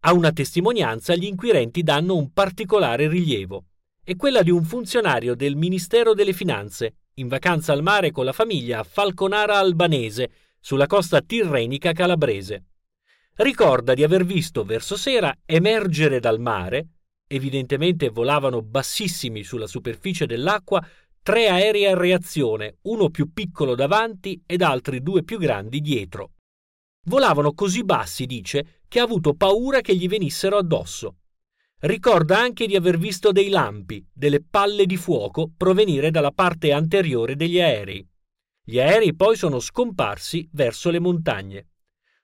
A 0.01 0.13
una 0.13 0.31
testimonianza 0.31 1.15
gli 1.15 1.25
inquirenti 1.25 1.81
danno 1.81 2.15
un 2.15 2.31
particolare 2.31 3.07
rilievo. 3.07 3.65
È 4.03 4.15
quella 4.15 4.43
di 4.43 4.51
un 4.51 4.63
funzionario 4.63 5.33
del 5.33 5.55
Ministero 5.55 6.13
delle 6.13 6.33
Finanze, 6.33 6.97
in 7.15 7.27
vacanza 7.27 7.73
al 7.73 7.81
mare 7.81 8.11
con 8.11 8.23
la 8.23 8.31
famiglia 8.31 8.77
a 8.77 8.83
Falconara 8.83 9.57
Albanese, 9.57 10.29
sulla 10.63 10.87
costa 10.87 11.19
tirrenica 11.19 11.91
calabrese. 11.91 12.63
Ricorda 13.35 13.93
di 13.93 14.01
aver 14.01 14.23
visto 14.23 14.63
verso 14.63 14.95
sera 14.95 15.35
emergere 15.45 16.21
dal 16.21 16.39
mare, 16.39 16.87
evidentemente 17.27 18.07
volavano 18.07 18.61
bassissimi 18.61 19.43
sulla 19.43 19.67
superficie 19.67 20.25
dell'acqua, 20.25 20.81
tre 21.21 21.49
aerei 21.49 21.85
a 21.87 21.97
reazione, 21.97 22.77
uno 22.83 23.09
più 23.09 23.33
piccolo 23.33 23.75
davanti 23.75 24.41
ed 24.45 24.61
altri 24.61 25.03
due 25.03 25.23
più 25.23 25.37
grandi 25.37 25.81
dietro. 25.81 26.31
Volavano 27.07 27.51
così 27.51 27.83
bassi, 27.83 28.25
dice, 28.25 28.83
che 28.87 29.01
ha 29.01 29.03
avuto 29.03 29.33
paura 29.33 29.81
che 29.81 29.93
gli 29.97 30.07
venissero 30.07 30.55
addosso. 30.55 31.17
Ricorda 31.79 32.39
anche 32.39 32.67
di 32.67 32.77
aver 32.77 32.97
visto 32.97 33.33
dei 33.33 33.49
lampi, 33.49 34.07
delle 34.13 34.41
palle 34.41 34.85
di 34.85 34.95
fuoco 34.95 35.51
provenire 35.57 36.09
dalla 36.09 36.31
parte 36.31 36.71
anteriore 36.71 37.35
degli 37.35 37.59
aerei. 37.59 38.07
Gli 38.65 38.79
aerei 38.79 39.13
poi 39.13 39.35
sono 39.35 39.59
scomparsi 39.59 40.47
verso 40.53 40.89
le 40.89 40.99
montagne. 40.99 41.67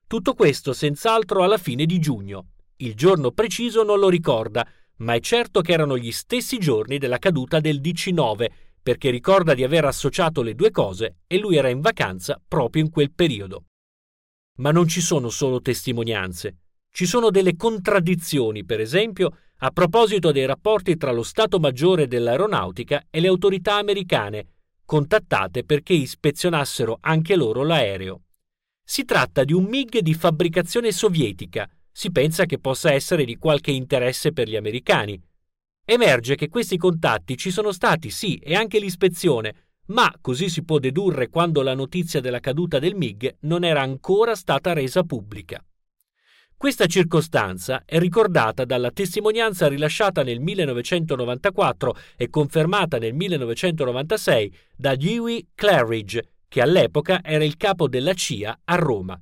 Tutto 0.07 0.33
questo 0.35 0.71
senz'altro 0.71 1.43
alla 1.43 1.57
fine 1.57 1.85
di 1.85 1.99
giugno. 1.99 2.51
Il 2.77 2.95
giorno 2.95 3.31
preciso 3.31 3.83
non 3.83 3.99
lo 3.99 4.07
ricorda, 4.07 4.65
ma 4.99 5.15
è 5.15 5.19
certo 5.19 5.59
che 5.59 5.73
erano 5.73 5.97
gli 5.97 6.13
stessi 6.13 6.57
giorni 6.57 6.97
della 6.97 7.17
caduta 7.17 7.59
del 7.59 7.81
DC9, 7.81 8.45
perché 8.81 9.09
ricorda 9.09 9.53
di 9.53 9.65
aver 9.65 9.83
associato 9.83 10.41
le 10.41 10.55
due 10.55 10.71
cose 10.71 11.17
e 11.27 11.37
lui 11.37 11.57
era 11.57 11.67
in 11.67 11.81
vacanza 11.81 12.41
proprio 12.47 12.83
in 12.83 12.89
quel 12.89 13.11
periodo. 13.11 13.65
Ma 14.59 14.71
non 14.71 14.87
ci 14.87 15.01
sono 15.01 15.27
solo 15.27 15.59
testimonianze, 15.59 16.55
ci 16.89 17.05
sono 17.05 17.31
delle 17.31 17.57
contraddizioni, 17.57 18.63
per 18.63 18.79
esempio, 18.79 19.37
a 19.57 19.71
proposito 19.71 20.31
dei 20.31 20.45
rapporti 20.45 20.95
tra 20.95 21.11
lo 21.11 21.23
Stato 21.23 21.59
Maggiore 21.59 22.07
dell'Aeronautica 22.07 23.07
e 23.09 23.19
le 23.19 23.27
autorità 23.27 23.75
americane, 23.75 24.58
contattate 24.89 25.63
perché 25.65 25.93
ispezionassero 25.93 26.97
anche 27.01 27.35
loro 27.35 27.61
l'aereo. 27.61 28.23
Si 28.83 29.05
tratta 29.05 29.43
di 29.43 29.53
un 29.53 29.65
MiG 29.65 29.99
di 29.99 30.15
fabbricazione 30.15 30.91
sovietica, 30.91 31.69
si 31.91 32.09
pensa 32.09 32.45
che 32.47 32.57
possa 32.57 32.91
essere 32.91 33.23
di 33.23 33.35
qualche 33.35 33.69
interesse 33.69 34.33
per 34.33 34.49
gli 34.49 34.55
americani. 34.55 35.21
Emerge 35.85 36.33
che 36.33 36.49
questi 36.49 36.75
contatti 36.77 37.37
ci 37.37 37.51
sono 37.51 37.71
stati, 37.71 38.09
sì, 38.09 38.37
e 38.37 38.55
anche 38.55 38.79
l'ispezione, 38.79 39.73
ma 39.89 40.11
così 40.19 40.49
si 40.49 40.63
può 40.63 40.79
dedurre 40.79 41.29
quando 41.29 41.61
la 41.61 41.75
notizia 41.75 42.19
della 42.19 42.39
caduta 42.39 42.79
del 42.79 42.95
MiG 42.95 43.35
non 43.41 43.63
era 43.63 43.81
ancora 43.81 44.33
stata 44.33 44.73
resa 44.73 45.03
pubblica. 45.03 45.63
Questa 46.59 46.87
circostanza 46.87 47.83
è 47.85 47.99
ricordata 47.99 48.65
dalla 48.65 48.91
testimonianza 48.91 49.69
rilasciata 49.69 50.23
nel 50.23 50.41
1994 50.41 51.95
e 52.17 52.29
confermata 52.29 52.97
nel 52.97 53.13
1996 53.13 54.53
da 54.75 54.93
Dewey 54.97 55.47
Claridge, 55.55 56.33
che 56.49 56.59
all'epoca 56.59 57.21
era 57.23 57.45
il 57.45 57.55
capo 57.55 57.87
della 57.87 58.13
CIA 58.13 58.59
a 58.65 58.75
Roma. 58.75 59.17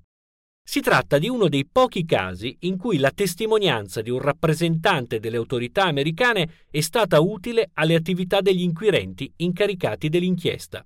Si 0.68 0.82
tratta 0.82 1.20
di 1.20 1.30
uno 1.30 1.48
dei 1.48 1.68
pochi 1.72 2.06
casi 2.06 2.58
in 2.62 2.76
cui 2.76 2.98
la 2.98 3.12
testimonianza 3.12 4.02
di 4.02 4.10
un 4.10 4.20
rappresentante 4.20 5.20
delle 5.20 5.38
autorità 5.38 5.84
americane 5.84 6.66
è 6.72 6.82
stata 6.82 7.20
utile 7.20 7.70
alle 7.74 7.94
attività 7.94 8.42
degli 8.42 8.64
inquirenti 8.64 9.32
incaricati 9.36 10.10
dell'inchiesta. 10.10 10.84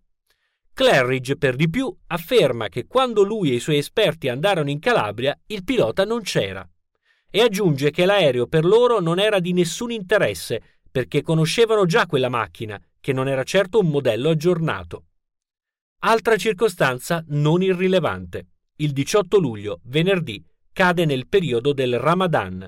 Claridge, 0.74 1.38
per 1.38 1.56
di 1.56 1.70
più, 1.70 1.96
afferma 2.08 2.70
che 2.70 2.88
quando 2.88 3.24
lui 3.24 3.52
e 3.52 3.56
i 3.56 3.60
suoi 3.60 3.78
esperti 3.78 4.30
andarono 4.30 4.70
in 4.70 4.80
Calabria, 4.80 5.38
il 5.48 5.64
pilota 5.64 6.06
non 6.06 6.22
c'era. 6.22 6.68
E 7.30 7.42
aggiunge 7.42 7.92
che 7.92 8.06
l'aereo 8.06 8.48
per 8.48 8.66
loro 8.66 9.00
non 9.00 9.20
era 9.20 9.40
di 9.40 9.54
nessun 9.54 9.92
interesse, 9.92 10.80
perché 10.90 11.22
conoscevano 11.22 11.86
già 11.86 12.06
quella 12.06 12.30
macchina, 12.30 12.82
che 13.00 13.14
non 13.14 13.28
era 13.28 13.44
certo 13.44 13.80
un 13.80 13.90
modello 13.90 14.30
aggiornato. 14.30 15.06
Altra 16.04 16.36
circostanza 16.36 17.24
non 17.28 17.62
irrilevante 17.62 18.48
il 18.82 18.94
18 18.94 19.38
luglio, 19.38 19.80
venerdì, 19.84 20.44
cade 20.74 21.06
nel 21.06 21.28
periodo 21.28 21.72
del 21.72 22.00
Ramadan. 22.00 22.68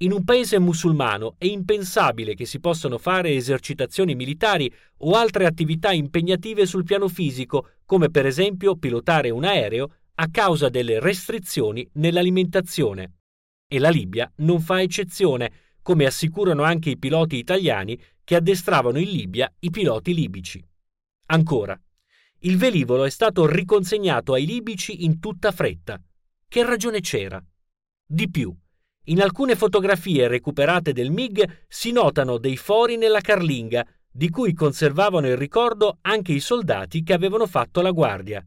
In 0.00 0.12
un 0.12 0.24
paese 0.24 0.58
musulmano 0.58 1.36
è 1.38 1.46
impensabile 1.46 2.34
che 2.34 2.44
si 2.44 2.60
possano 2.60 2.98
fare 2.98 3.34
esercitazioni 3.34 4.14
militari 4.14 4.70
o 4.98 5.12
altre 5.12 5.46
attività 5.46 5.90
impegnative 5.90 6.66
sul 6.66 6.84
piano 6.84 7.08
fisico, 7.08 7.70
come 7.86 8.10
per 8.10 8.26
esempio 8.26 8.76
pilotare 8.76 9.30
un 9.30 9.44
aereo, 9.44 9.92
a 10.16 10.28
causa 10.30 10.68
delle 10.68 11.00
restrizioni 11.00 11.88
nell'alimentazione. 11.94 13.12
E 13.66 13.78
la 13.78 13.88
Libia 13.88 14.30
non 14.36 14.60
fa 14.60 14.82
eccezione, 14.82 15.76
come 15.80 16.04
assicurano 16.04 16.62
anche 16.62 16.90
i 16.90 16.98
piloti 16.98 17.36
italiani 17.36 17.98
che 18.22 18.36
addestravano 18.36 18.98
in 18.98 19.08
Libia 19.08 19.50
i 19.60 19.70
piloti 19.70 20.12
libici. 20.12 20.62
Ancora, 21.28 21.80
il 22.40 22.58
velivolo 22.58 23.04
è 23.04 23.10
stato 23.10 23.46
riconsegnato 23.46 24.34
ai 24.34 24.44
libici 24.44 25.04
in 25.04 25.20
tutta 25.20 25.52
fretta. 25.52 25.98
Che 26.46 26.64
ragione 26.64 27.00
c'era? 27.00 27.42
Di 28.04 28.28
più, 28.28 28.54
in 29.06 29.20
alcune 29.20 29.54
fotografie 29.56 30.28
recuperate 30.28 30.92
del 30.92 31.10
MiG 31.10 31.64
si 31.68 31.92
notano 31.92 32.38
dei 32.38 32.56
fori 32.56 32.96
nella 32.96 33.20
carlinga, 33.20 33.86
di 34.10 34.30
cui 34.30 34.52
conservavano 34.54 35.28
il 35.28 35.36
ricordo 35.36 35.98
anche 36.02 36.32
i 36.32 36.40
soldati 36.40 37.02
che 37.02 37.12
avevano 37.12 37.46
fatto 37.46 37.80
la 37.82 37.90
guardia. 37.90 38.44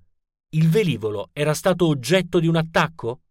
Il 0.51 0.67
velivolo 0.67 1.29
era 1.31 1.53
stato 1.53 1.87
oggetto 1.87 2.39
di 2.39 2.47
un 2.47 2.55
attacco? 2.55 3.21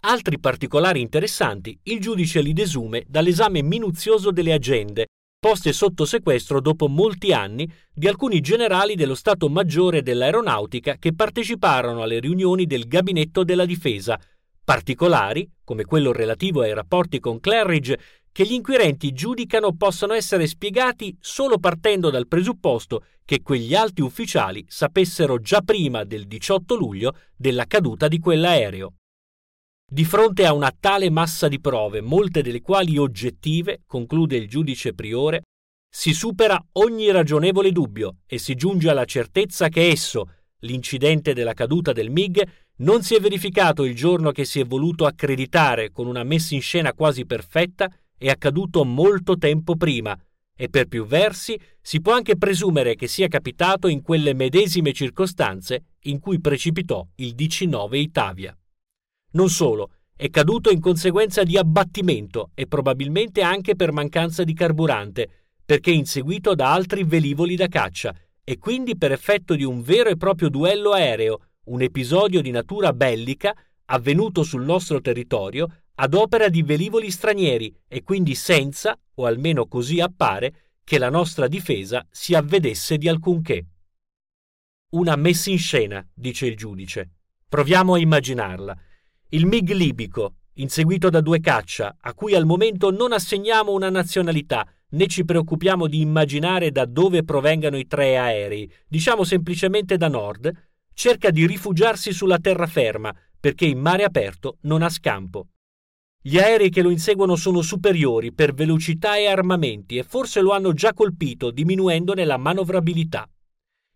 Altri 0.00 0.38
particolari 0.38 1.00
interessanti 1.00 1.78
il 1.84 2.00
giudice 2.00 2.42
li 2.42 2.52
desume 2.52 3.04
dall'esame 3.08 3.62
minuzioso 3.62 4.30
delle 4.30 4.52
agende 4.52 5.06
poste 5.44 5.74
sotto 5.74 6.06
sequestro 6.06 6.58
dopo 6.58 6.88
molti 6.88 7.34
anni 7.34 7.70
di 7.92 8.08
alcuni 8.08 8.40
generali 8.40 8.94
dello 8.94 9.14
Stato 9.14 9.50
Maggiore 9.50 10.00
dell'Aeronautica 10.00 10.96
che 10.98 11.14
parteciparono 11.14 12.02
alle 12.02 12.18
riunioni 12.18 12.64
del 12.64 12.88
Gabinetto 12.88 13.44
della 13.44 13.66
Difesa, 13.66 14.18
particolari, 14.64 15.48
come 15.62 15.84
quello 15.84 16.12
relativo 16.12 16.62
ai 16.62 16.72
rapporti 16.72 17.20
con 17.20 17.38
Claridge, 17.38 17.98
che 18.32 18.44
gli 18.44 18.52
inquirenti 18.52 19.12
giudicano 19.12 19.76
possano 19.76 20.12
essere 20.12 20.48
spiegati 20.48 21.16
solo 21.20 21.58
partendo 21.58 22.10
dal 22.10 22.26
presupposto 22.26 23.04
che 23.24 23.42
quegli 23.42 23.74
alti 23.76 24.00
ufficiali 24.00 24.64
sapessero 24.66 25.38
già 25.38 25.60
prima 25.60 26.02
del 26.02 26.26
18 26.26 26.74
luglio 26.74 27.16
della 27.36 27.66
caduta 27.66 28.08
di 28.08 28.18
quell'aereo. 28.18 28.94
Di 29.86 30.04
fronte 30.04 30.46
a 30.46 30.52
una 30.52 30.74
tale 30.76 31.10
massa 31.10 31.46
di 31.46 31.60
prove, 31.60 32.00
molte 32.00 32.42
delle 32.42 32.60
quali 32.60 32.96
oggettive, 32.96 33.82
conclude 33.86 34.36
il 34.36 34.48
giudice 34.48 34.94
priore, 34.94 35.42
si 35.88 36.12
supera 36.12 36.60
ogni 36.72 37.12
ragionevole 37.12 37.70
dubbio 37.70 38.16
e 38.26 38.38
si 38.38 38.56
giunge 38.56 38.90
alla 38.90 39.04
certezza 39.04 39.68
che 39.68 39.90
esso, 39.90 40.28
l'incidente 40.60 41.34
della 41.34 41.52
caduta 41.52 41.92
del 41.92 42.10
MiG, 42.10 42.44
non 42.78 43.02
si 43.02 43.14
è 43.14 43.20
verificato 43.20 43.84
il 43.84 43.94
giorno 43.94 44.32
che 44.32 44.44
si 44.44 44.58
è 44.58 44.64
voluto 44.64 45.06
accreditare 45.06 45.90
con 45.92 46.06
una 46.06 46.24
messa 46.24 46.54
in 46.54 46.60
scena 46.60 46.92
quasi 46.92 47.24
perfetta, 47.24 47.92
è 48.16 48.28
accaduto 48.28 48.84
molto 48.84 49.36
tempo 49.36 49.76
prima, 49.76 50.18
e 50.56 50.68
per 50.68 50.86
più 50.86 51.04
versi 51.04 51.58
si 51.80 52.00
può 52.00 52.12
anche 52.14 52.36
presumere 52.36 52.94
che 52.94 53.06
sia 53.06 53.28
capitato 53.28 53.88
in 53.88 54.02
quelle 54.02 54.34
medesime 54.34 54.92
circostanze 54.92 55.96
in 56.02 56.18
cui 56.18 56.40
precipitò 56.40 57.06
il 57.16 57.34
19 57.34 57.98
Itavia. 57.98 58.56
Non 59.32 59.48
solo, 59.48 59.90
è 60.16 60.30
caduto 60.30 60.70
in 60.70 60.80
conseguenza 60.80 61.42
di 61.42 61.58
abbattimento 61.58 62.50
e 62.54 62.66
probabilmente 62.66 63.42
anche 63.42 63.74
per 63.74 63.90
mancanza 63.90 64.44
di 64.44 64.54
carburante, 64.54 65.28
perché 65.64 65.90
inseguito 65.90 66.54
da 66.54 66.72
altri 66.72 67.04
velivoli 67.04 67.56
da 67.56 67.66
caccia 67.66 68.14
e 68.44 68.58
quindi 68.58 68.96
per 68.96 69.10
effetto 69.10 69.54
di 69.56 69.64
un 69.64 69.82
vero 69.82 70.10
e 70.10 70.16
proprio 70.16 70.50
duello 70.50 70.92
aereo, 70.92 71.40
un 71.64 71.82
episodio 71.82 72.42
di 72.42 72.50
natura 72.50 72.92
bellica 72.92 73.56
avvenuto 73.86 74.42
sul 74.42 74.64
nostro 74.64 75.00
territorio 75.00 75.82
ad 75.96 76.14
opera 76.14 76.48
di 76.48 76.62
velivoli 76.62 77.10
stranieri 77.10 77.74
e 77.86 78.02
quindi 78.02 78.34
senza, 78.34 78.98
o 79.14 79.26
almeno 79.26 79.66
così 79.66 80.00
appare, 80.00 80.78
che 80.84 80.98
la 80.98 81.08
nostra 81.08 81.46
difesa 81.46 82.06
si 82.10 82.34
avvedesse 82.34 82.98
di 82.98 83.08
alcunché. 83.08 83.66
Una 84.90 85.16
messa 85.16 85.50
in 85.50 85.58
scena, 85.58 86.06
dice 86.12 86.46
il 86.46 86.56
giudice. 86.56 87.10
Proviamo 87.48 87.94
a 87.94 87.98
immaginarla. 87.98 88.76
Il 89.30 89.46
MiG 89.46 89.72
libico, 89.72 90.34
inseguito 90.54 91.10
da 91.10 91.20
due 91.20 91.40
caccia, 91.40 91.96
a 92.00 92.14
cui 92.14 92.34
al 92.34 92.44
momento 92.44 92.90
non 92.90 93.12
assegniamo 93.12 93.72
una 93.72 93.90
nazionalità, 93.90 94.68
né 94.90 95.06
ci 95.06 95.24
preoccupiamo 95.24 95.86
di 95.86 96.00
immaginare 96.00 96.70
da 96.70 96.84
dove 96.84 97.24
provengano 97.24 97.76
i 97.76 97.86
tre 97.86 98.18
aerei, 98.18 98.70
diciamo 98.86 99.24
semplicemente 99.24 99.96
da 99.96 100.08
nord, 100.08 100.52
cerca 100.94 101.30
di 101.30 101.46
rifugiarsi 101.46 102.12
sulla 102.12 102.38
terraferma 102.38 103.14
perché 103.38 103.66
in 103.66 103.78
mare 103.78 104.04
aperto 104.04 104.56
non 104.62 104.82
ha 104.82 104.88
scampo. 104.88 105.48
Gli 106.22 106.38
aerei 106.38 106.70
che 106.70 106.80
lo 106.80 106.88
inseguono 106.88 107.36
sono 107.36 107.60
superiori 107.60 108.32
per 108.32 108.54
velocità 108.54 109.18
e 109.18 109.26
armamenti 109.26 109.98
e 109.98 110.02
forse 110.02 110.40
lo 110.40 110.52
hanno 110.52 110.72
già 110.72 110.94
colpito 110.94 111.50
diminuendone 111.50 112.24
la 112.24 112.38
manovrabilità. 112.38 113.28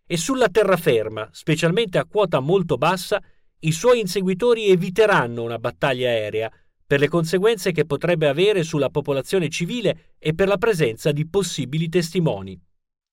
E 0.05 0.17
sulla 0.17 0.49
terraferma, 0.49 1.27
specialmente 1.31 1.97
a 1.97 2.05
quota 2.05 2.39
molto 2.39 2.77
bassa, 2.77 3.19
i 3.61 3.71
suoi 3.71 3.99
inseguitori 3.99 4.67
eviteranno 4.67 5.41
una 5.41 5.57
battaglia 5.57 6.09
aerea 6.09 6.51
per 6.85 6.99
le 6.99 7.07
conseguenze 7.07 7.71
che 7.71 7.85
potrebbe 7.85 8.27
avere 8.27 8.63
sulla 8.63 8.89
popolazione 8.89 9.49
civile 9.49 10.15
e 10.19 10.33
per 10.33 10.47
la 10.47 10.57
presenza 10.57 11.11
di 11.11 11.27
possibili 11.27 11.89
testimoni. 11.89 12.59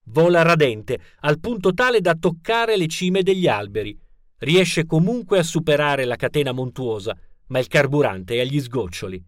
Vola 0.08 0.42
radente, 0.42 1.00
al 1.20 1.40
punto 1.40 1.74
tale 1.74 2.00
da 2.00 2.14
toccare 2.14 2.76
le 2.76 2.86
cime 2.86 3.22
degli 3.22 3.48
alberi. 3.48 3.98
Riesce 4.38 4.86
comunque 4.86 5.38
a 5.38 5.42
superare 5.42 6.04
la 6.04 6.14
catena 6.14 6.52
montuosa, 6.52 7.16
ma 7.48 7.58
il 7.58 7.66
carburante 7.66 8.36
è 8.36 8.40
agli 8.40 8.60
sgoccioli. 8.60 9.22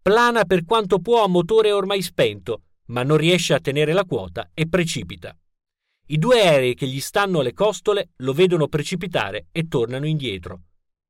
Plana 0.00 0.44
per 0.44 0.64
quanto 0.64 1.00
può 1.00 1.24
a 1.24 1.28
motore 1.28 1.72
ormai 1.72 2.00
spento, 2.00 2.62
ma 2.86 3.02
non 3.02 3.16
riesce 3.16 3.54
a 3.54 3.60
tenere 3.60 3.92
la 3.92 4.04
quota 4.04 4.50
e 4.54 4.68
precipita. 4.68 5.36
I 6.06 6.18
due 6.18 6.40
aerei 6.40 6.74
che 6.74 6.86
gli 6.86 7.00
stanno 7.00 7.40
alle 7.40 7.52
costole 7.52 8.10
lo 8.18 8.32
vedono 8.32 8.68
precipitare 8.68 9.48
e 9.50 9.66
tornano 9.66 10.06
indietro. 10.06 10.62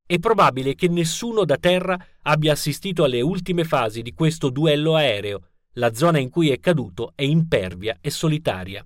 È 0.07 0.19
probabile 0.19 0.75
che 0.75 0.89
nessuno 0.89 1.45
da 1.45 1.57
terra 1.57 1.97
abbia 2.23 2.53
assistito 2.53 3.05
alle 3.05 3.21
ultime 3.21 3.65
fasi 3.65 4.01
di 4.01 4.13
questo 4.13 4.49
duello 4.51 4.95
aereo. 4.95 5.43
La 5.75 5.93
zona 5.95 6.19
in 6.19 6.31
cui 6.31 6.51
è 6.51 6.59
caduto 6.59 7.13
è 7.15 7.23
impervia 7.23 7.99
e 8.01 8.11
solitaria. 8.11 8.85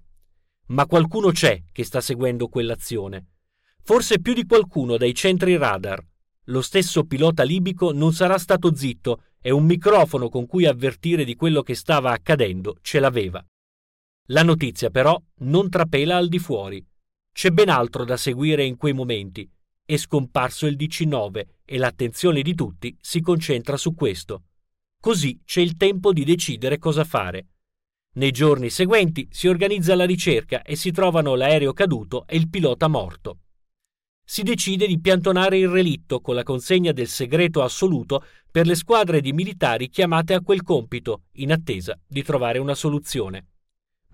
Ma 0.67 0.87
qualcuno 0.87 1.31
c'è 1.31 1.63
che 1.73 1.85
sta 1.85 2.01
seguendo 2.01 2.49
quell'azione. 2.49 3.27
Forse 3.83 4.21
più 4.21 4.33
di 4.33 4.47
qualcuno 4.47 4.97
dai 4.97 5.13
centri 5.13 5.57
radar. 5.59 6.03
Lo 6.45 6.63
stesso 6.63 7.05
pilota 7.05 7.43
libico 7.43 7.93
non 7.93 8.13
sarà 8.13 8.39
stato 8.39 8.75
zitto 8.75 9.25
e 9.41 9.51
un 9.51 9.65
microfono 9.65 10.31
con 10.31 10.47
cui 10.47 10.65
avvertire 10.65 11.25
di 11.25 11.35
quello 11.35 11.63
che 11.63 11.75
stava 11.75 12.13
accadendo 12.13 12.79
ce 12.81 12.99
l'aveva. 12.99 13.45
La 14.29 14.43
notizia 14.43 14.89
però 14.89 15.21
non 15.41 15.69
trapela 15.69 16.17
al 16.17 16.29
di 16.29 16.39
fuori. 16.39 16.83
C'è 17.31 17.51
ben 17.51 17.69
altro 17.69 18.05
da 18.05 18.17
seguire 18.17 18.65
in 18.65 18.77
quei 18.77 18.95
momenti. 18.95 19.47
È 19.85 19.97
scomparso 19.99 20.67
il 20.67 20.77
19 20.77 21.59
e 21.67 21.77
l'attenzione 21.77 22.41
di 22.41 22.55
tutti 22.55 22.97
si 23.01 23.21
concentra 23.21 23.77
su 23.77 23.95
questo. 23.95 24.45
Così 24.99 25.43
c'è 25.45 25.61
il 25.61 25.77
tempo 25.77 26.15
di 26.15 26.25
decidere 26.25 26.79
cosa 26.79 27.05
fare. 27.05 27.49
Nei 28.15 28.31
giorni 28.31 28.71
seguenti 28.71 29.29
si 29.31 29.49
organizza 29.49 29.95
la 29.95 30.05
ricerca 30.05 30.63
e 30.63 30.77
si 30.77 30.91
trovano 30.91 31.35
l'aereo 31.35 31.73
caduto 31.73 32.27
e 32.27 32.37
il 32.37 32.49
pilota 32.49 32.89
morto. 32.89 33.39
Si 34.25 34.43
decide 34.43 34.87
di 34.87 34.99
piantonare 34.99 35.59
il 35.59 35.69
relitto 35.69 36.21
con 36.21 36.35
la 36.35 36.43
consegna 36.43 36.93
del 36.93 37.09
segreto 37.09 37.63
assoluto 37.63 38.25
per 38.51 38.67
le 38.67 38.75
squadre 38.75 39.21
di 39.21 39.33
militari 39.33 39.89
chiamate 39.89 40.35
a 40.35 40.41
quel 40.41 40.63
compito, 40.63 41.25
in 41.33 41.53
attesa 41.53 41.99
di 42.07 42.23
trovare 42.23 42.59
una 42.59 42.75
soluzione 42.75 43.49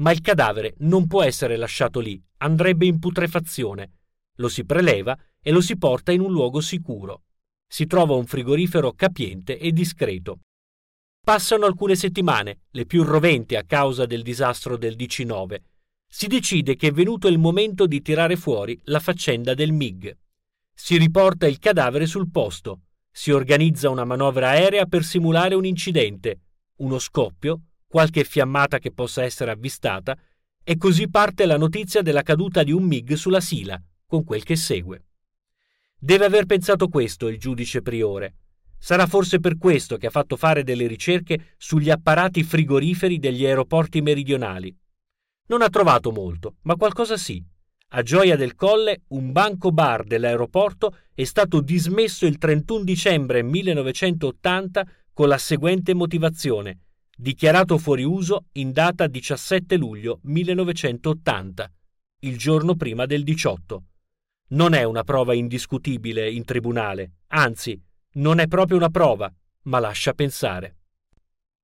ma 0.00 0.10
il 0.10 0.20
cadavere 0.20 0.74
non 0.78 1.06
può 1.06 1.22
essere 1.22 1.56
lasciato 1.56 2.00
lì, 2.00 2.20
andrebbe 2.38 2.86
in 2.86 2.98
putrefazione. 2.98 3.92
Lo 4.36 4.48
si 4.48 4.64
preleva 4.64 5.16
e 5.40 5.50
lo 5.50 5.60
si 5.60 5.76
porta 5.76 6.10
in 6.12 6.20
un 6.20 6.32
luogo 6.32 6.60
sicuro. 6.60 7.24
Si 7.66 7.86
trova 7.86 8.14
un 8.14 8.26
frigorifero 8.26 8.92
capiente 8.92 9.58
e 9.58 9.72
discreto. 9.72 10.40
Passano 11.22 11.66
alcune 11.66 11.96
settimane, 11.96 12.62
le 12.70 12.86
più 12.86 13.04
roventi 13.04 13.54
a 13.54 13.62
causa 13.62 14.06
del 14.06 14.22
disastro 14.22 14.78
del 14.78 14.96
19. 14.96 15.62
Si 16.08 16.26
decide 16.26 16.76
che 16.76 16.88
è 16.88 16.92
venuto 16.92 17.28
il 17.28 17.38
momento 17.38 17.86
di 17.86 18.00
tirare 18.00 18.36
fuori 18.36 18.80
la 18.84 19.00
faccenda 19.00 19.52
del 19.54 19.70
MiG. 19.70 20.16
Si 20.74 20.96
riporta 20.96 21.46
il 21.46 21.58
cadavere 21.58 22.06
sul 22.06 22.30
posto. 22.30 22.80
Si 23.12 23.30
organizza 23.30 23.90
una 23.90 24.04
manovra 24.04 24.48
aerea 24.48 24.86
per 24.86 25.04
simulare 25.04 25.54
un 25.54 25.66
incidente, 25.66 26.40
uno 26.76 26.98
scoppio, 26.98 27.60
qualche 27.86 28.24
fiammata 28.24 28.78
che 28.78 28.90
possa 28.90 29.22
essere 29.22 29.50
avvistata, 29.50 30.18
e 30.64 30.76
così 30.78 31.08
parte 31.10 31.44
la 31.44 31.58
notizia 31.58 32.00
della 32.02 32.22
caduta 32.22 32.62
di 32.62 32.72
un 32.72 32.84
MiG 32.84 33.12
sulla 33.12 33.40
Sila, 33.40 33.80
con 34.06 34.24
quel 34.24 34.42
che 34.42 34.56
segue. 34.56 35.04
Deve 35.98 36.24
aver 36.24 36.46
pensato 36.46 36.88
questo 36.88 37.28
il 37.28 37.38
giudice 37.38 37.82
priore. 37.82 38.36
Sarà 38.80 39.06
forse 39.06 39.38
per 39.38 39.58
questo 39.58 39.96
che 39.96 40.06
ha 40.06 40.10
fatto 40.10 40.36
fare 40.36 40.64
delle 40.64 40.86
ricerche 40.86 41.54
sugli 41.58 41.90
apparati 41.90 42.42
frigoriferi 42.42 43.18
degli 43.18 43.44
aeroporti 43.44 44.00
meridionali. 44.00 44.74
Non 45.48 45.62
ha 45.62 45.68
trovato 45.68 46.10
molto, 46.10 46.56
ma 46.62 46.74
qualcosa 46.74 47.16
sì. 47.16 47.44
A 47.92 48.02
Gioia 48.02 48.36
del 48.36 48.54
Colle, 48.54 49.02
un 49.08 49.32
banco 49.32 49.70
bar 49.70 50.04
dell'aeroporto 50.04 50.96
è 51.14 51.24
stato 51.24 51.60
dismesso 51.60 52.24
il 52.24 52.38
31 52.38 52.84
dicembre 52.84 53.42
1980 53.42 54.86
con 55.12 55.28
la 55.28 55.38
seguente 55.38 55.92
motivazione 55.94 56.78
dichiarato 57.20 57.76
fuori 57.76 58.02
uso 58.02 58.46
in 58.52 58.72
data 58.72 59.06
17 59.06 59.76
luglio 59.76 60.20
1980, 60.22 61.70
il 62.20 62.38
giorno 62.38 62.76
prima 62.76 63.04
del 63.04 63.24
18. 63.24 63.84
Non 64.48 64.72
è 64.72 64.84
una 64.84 65.04
prova 65.04 65.34
indiscutibile 65.34 66.30
in 66.30 66.44
tribunale, 66.44 67.16
anzi, 67.28 67.78
non 68.14 68.40
è 68.40 68.48
proprio 68.48 68.76
una 68.76 68.90
prova, 68.90 69.32
ma 69.62 69.78
lascia 69.78 70.14
pensare. 70.14 70.76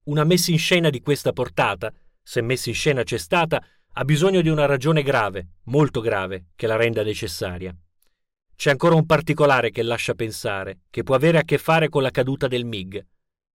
Una 0.05 0.24
messa 0.24 0.52
in 0.52 0.59
scena 0.59 0.90
di 0.90 1.01
questa 1.01 1.32
portata, 1.32 1.93
se 2.23 2.40
messa 2.40 2.68
in 2.68 2.74
scena 2.74 3.02
c'è 3.02 3.18
stata, 3.18 3.64
ha 3.93 4.05
bisogno 4.05 4.40
di 4.43 4.48
una 4.48 4.66
ragione 4.66 5.02
grave, 5.02 5.48
molto 5.64 6.01
grave, 6.01 6.47
che 6.55 6.66
la 6.66 6.77
renda 6.77 7.02
necessaria. 7.02 7.74
C'è 8.55 8.70
ancora 8.70 8.94
un 8.94 9.06
particolare 9.06 9.70
che 9.70 9.82
lascia 9.82 10.14
pensare, 10.14 10.81
che 10.90 11.02
può 11.02 11.14
avere 11.14 11.39
a 11.39 11.43
che 11.43 11.59
fare 11.59 11.89
con 11.89 12.02
la 12.02 12.10
caduta 12.10 12.47
del 12.47 12.64
MiG. 12.64 13.05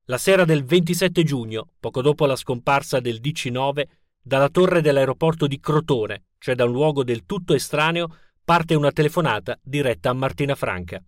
La 0.06 0.18
sera 0.18 0.44
del 0.44 0.64
27 0.64 1.24
giugno, 1.24 1.70
poco 1.80 2.02
dopo 2.02 2.26
la 2.26 2.36
scomparsa 2.36 3.00
del 3.00 3.20
DC-9, 3.22 3.84
dalla 4.22 4.50
torre 4.50 4.82
dell'aeroporto 4.82 5.48
di 5.48 5.60
Crotone, 5.60 6.26
cioè 6.38 6.56
da 6.56 6.66
un 6.66 6.72
luogo 6.72 7.04
del 7.04 7.26
tutto 7.26 7.54
estraneo, 7.54 8.18
parte 8.44 8.76
una 8.76 8.92
telefonata 8.92 9.58
diretta 9.62 10.10
a 10.10 10.14
Martina 10.14 10.56
Franca. 10.56 11.02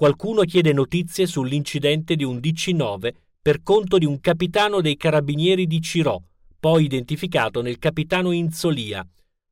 Qualcuno 0.00 0.44
chiede 0.44 0.72
notizie 0.72 1.26
sull'incidente 1.26 2.16
di 2.16 2.24
un 2.24 2.38
DC-9 2.38 3.12
per 3.42 3.62
conto 3.62 3.98
di 3.98 4.06
un 4.06 4.18
capitano 4.18 4.80
dei 4.80 4.96
carabinieri 4.96 5.66
di 5.66 5.78
Cirò, 5.82 6.18
poi 6.58 6.84
identificato 6.84 7.60
nel 7.60 7.78
capitano 7.78 8.30
Inzolia, 8.30 9.06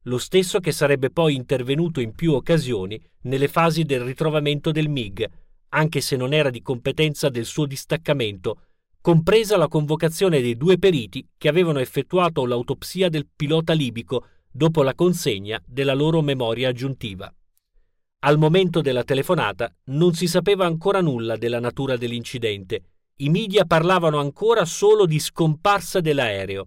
lo 0.04 0.16
stesso 0.16 0.58
che 0.58 0.72
sarebbe 0.72 1.10
poi 1.10 1.34
intervenuto 1.34 2.00
in 2.00 2.14
più 2.14 2.32
occasioni 2.32 2.98
nelle 3.24 3.46
fasi 3.46 3.84
del 3.84 4.00
ritrovamento 4.00 4.72
del 4.72 4.88
MiG, 4.88 5.28
anche 5.68 6.00
se 6.00 6.16
non 6.16 6.32
era 6.32 6.48
di 6.48 6.62
competenza 6.62 7.28
del 7.28 7.44
suo 7.44 7.66
distaccamento, 7.66 8.62
compresa 9.02 9.58
la 9.58 9.68
convocazione 9.68 10.40
dei 10.40 10.56
due 10.56 10.78
periti 10.78 11.28
che 11.36 11.48
avevano 11.48 11.78
effettuato 11.78 12.46
l'autopsia 12.46 13.10
del 13.10 13.26
pilota 13.36 13.74
libico 13.74 14.24
dopo 14.50 14.82
la 14.82 14.94
consegna 14.94 15.62
della 15.66 15.92
loro 15.92 16.22
memoria 16.22 16.70
aggiuntiva. 16.70 17.30
Al 18.20 18.36
momento 18.36 18.80
della 18.80 19.04
telefonata 19.04 19.72
non 19.86 20.12
si 20.12 20.26
sapeva 20.26 20.66
ancora 20.66 21.00
nulla 21.00 21.36
della 21.36 21.60
natura 21.60 21.96
dell'incidente. 21.96 22.82
I 23.18 23.28
media 23.28 23.64
parlavano 23.64 24.18
ancora 24.18 24.64
solo 24.64 25.06
di 25.06 25.20
scomparsa 25.20 26.00
dell'aereo. 26.00 26.66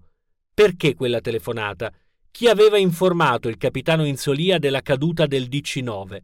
Perché 0.53 0.95
quella 0.95 1.19
telefonata? 1.19 1.91
Chi 2.31 2.47
aveva 2.47 2.77
informato 2.77 3.49
il 3.49 3.57
capitano 3.57 4.05
Inzolia 4.05 4.59
della 4.59 4.81
caduta 4.81 5.25
del 5.25 5.49
DC-9? 5.49 6.19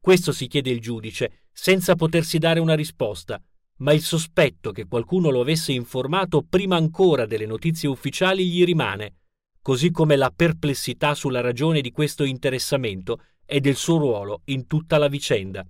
Questo 0.00 0.32
si 0.32 0.48
chiede 0.48 0.70
il 0.70 0.80
giudice, 0.80 1.44
senza 1.52 1.94
potersi 1.94 2.38
dare 2.38 2.58
una 2.58 2.74
risposta, 2.74 3.40
ma 3.76 3.92
il 3.92 4.02
sospetto 4.02 4.72
che 4.72 4.86
qualcuno 4.86 5.30
lo 5.30 5.40
avesse 5.40 5.70
informato 5.70 6.42
prima 6.42 6.74
ancora 6.74 7.26
delle 7.26 7.46
notizie 7.46 7.88
ufficiali 7.88 8.48
gli 8.48 8.64
rimane, 8.64 9.18
così 9.62 9.92
come 9.92 10.16
la 10.16 10.32
perplessità 10.34 11.14
sulla 11.14 11.40
ragione 11.40 11.80
di 11.80 11.92
questo 11.92 12.24
interessamento 12.24 13.20
e 13.46 13.60
del 13.60 13.76
suo 13.76 13.98
ruolo 13.98 14.42
in 14.46 14.66
tutta 14.66 14.98
la 14.98 15.08
vicenda. 15.08 15.66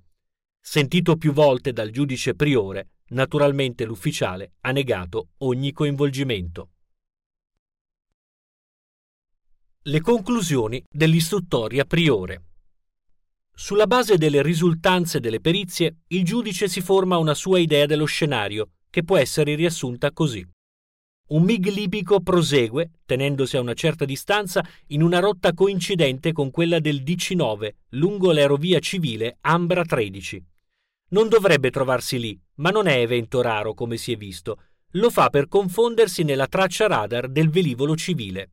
Sentito 0.61 1.17
più 1.17 1.33
volte 1.33 1.73
dal 1.73 1.91
giudice 1.91 2.35
priore, 2.35 2.91
naturalmente 3.09 3.85
l'ufficiale 3.85 4.55
ha 4.61 4.71
negato 4.71 5.29
ogni 5.39 5.73
coinvolgimento. 5.73 6.71
Le 9.83 10.01
conclusioni 10.01 10.83
dell'istruttoria 10.89 11.85
priore. 11.85 12.45
Sulla 13.55 13.87
base 13.87 14.17
delle 14.17 14.43
risultanze 14.43 15.21
delle 15.21 15.41
perizie, 15.41 15.99
il 16.09 16.25
giudice 16.25 16.69
si 16.69 16.81
forma 16.81 17.19
una 17.19 17.35
sua 17.35 17.59
idea 17.59 17.85
dello 17.85 18.07
scenario, 18.07 18.71
che 18.89 19.05
può 19.05 19.19
essere 19.19 19.55
riassunta 19.55 20.11
così. 20.13 20.45
Un 21.27 21.43
MiG 21.43 21.71
libico 21.71 22.21
prosegue, 22.21 23.01
tenendosi 23.07 23.57
a 23.57 23.61
una 23.61 23.73
certa 23.73 24.05
distanza, 24.05 24.63
in 24.89 25.01
una 25.01 25.21
rotta 25.21 25.55
coincidente 25.55 26.33
con 26.33 26.51
quella 26.51 26.81
del 26.81 27.03
DC-9, 27.03 27.71
lungo 27.91 28.31
l'aerovia 28.31 28.79
civile 28.79 29.39
Ambra 29.41 29.87
13. 29.87 30.45
Non 31.09 31.31
dovrebbe 31.31 31.71
trovarsi 31.71 32.19
lì, 32.19 32.39
ma 32.57 32.69
non 32.69 32.89
è 32.89 32.99
evento 32.99 33.41
raro 33.41 33.73
come 33.73 33.97
si 33.97 34.13
è 34.13 34.17
visto. 34.17 34.65
Lo 34.97 35.09
fa 35.09 35.31
per 35.31 35.49
confondersi 35.49 36.25
nella 36.25 36.47
traccia 36.47 36.89
radar 36.89 37.31
del 37.31 37.49
velivolo 37.49 37.97
civile. 37.97 38.51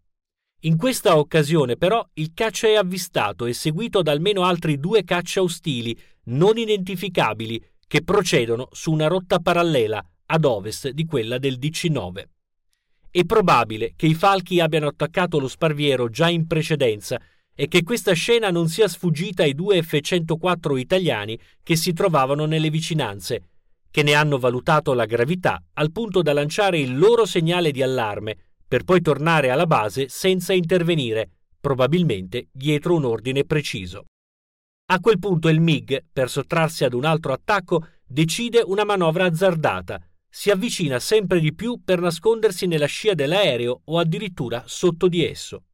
In 0.61 0.77
questa 0.77 1.17
occasione, 1.17 1.75
però, 1.75 2.07
il 2.13 2.31
caccia 2.33 2.67
è 2.67 2.75
avvistato 2.75 3.47
e 3.47 3.53
seguito 3.53 4.01
da 4.01 4.13
almeno 4.13 4.45
altri 4.45 4.79
due 4.79 5.03
caccia 5.03 5.41
ostili, 5.41 5.99
non 6.25 6.57
identificabili, 6.57 7.61
che 7.85 8.01
procedono 8.01 8.69
su 8.71 8.93
una 8.93 9.07
rotta 9.07 9.39
parallela, 9.39 10.01
ad 10.27 10.45
ovest 10.45 10.91
di 10.91 11.03
quella 11.03 11.37
del 11.37 11.57
DC-9. 11.59 12.23
È 13.13 13.25
probabile 13.25 13.91
che 13.97 14.05
i 14.05 14.13
falchi 14.13 14.61
abbiano 14.61 14.87
attaccato 14.87 15.37
lo 15.37 15.49
sparviero 15.49 16.07
già 16.07 16.29
in 16.29 16.47
precedenza 16.47 17.19
e 17.53 17.67
che 17.67 17.83
questa 17.83 18.13
scena 18.13 18.49
non 18.51 18.69
sia 18.69 18.87
sfuggita 18.87 19.43
ai 19.43 19.53
due 19.53 19.83
F-104 19.83 20.77
italiani 20.77 21.37
che 21.61 21.75
si 21.75 21.91
trovavano 21.91 22.45
nelle 22.45 22.69
vicinanze, 22.69 23.49
che 23.91 24.01
ne 24.01 24.13
hanno 24.13 24.39
valutato 24.39 24.93
la 24.93 25.03
gravità 25.03 25.61
al 25.73 25.91
punto 25.91 26.21
da 26.21 26.31
lanciare 26.31 26.79
il 26.79 26.97
loro 26.97 27.25
segnale 27.25 27.71
di 27.71 27.81
allarme, 27.81 28.37
per 28.65 28.85
poi 28.85 29.01
tornare 29.01 29.49
alla 29.49 29.67
base 29.67 30.07
senza 30.07 30.53
intervenire, 30.53 31.29
probabilmente 31.59 32.47
dietro 32.49 32.95
un 32.95 33.03
ordine 33.03 33.43
preciso. 33.43 34.05
A 34.85 35.01
quel 35.01 35.19
punto 35.19 35.49
il 35.49 35.59
MiG, 35.59 36.05
per 36.13 36.29
sottrarsi 36.29 36.85
ad 36.85 36.93
un 36.93 37.03
altro 37.03 37.33
attacco, 37.33 37.85
decide 38.07 38.63
una 38.65 38.85
manovra 38.85 39.25
azzardata, 39.25 40.01
si 40.33 40.49
avvicina 40.49 40.97
sempre 40.97 41.41
di 41.41 41.53
più 41.53 41.81
per 41.83 41.99
nascondersi 41.99 42.65
nella 42.65 42.85
scia 42.85 43.13
dell'aereo 43.13 43.81
o 43.83 43.99
addirittura 43.99 44.63
sotto 44.65 45.09
di 45.09 45.25
esso. 45.25 45.65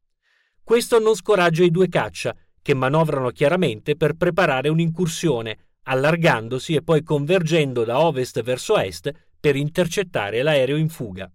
Questo 0.64 0.98
non 0.98 1.14
scoraggia 1.14 1.62
i 1.62 1.70
due 1.70 1.88
caccia, 1.88 2.36
che 2.60 2.74
manovrano 2.74 3.30
chiaramente 3.30 3.96
per 3.96 4.14
preparare 4.14 4.68
un'incursione, 4.68 5.76
allargandosi 5.84 6.74
e 6.74 6.82
poi 6.82 7.04
convergendo 7.04 7.84
da 7.84 8.00
ovest 8.00 8.42
verso 8.42 8.76
est 8.76 9.10
per 9.38 9.54
intercettare 9.54 10.42
l'aereo 10.42 10.76
in 10.76 10.88
fuga. 10.88 11.32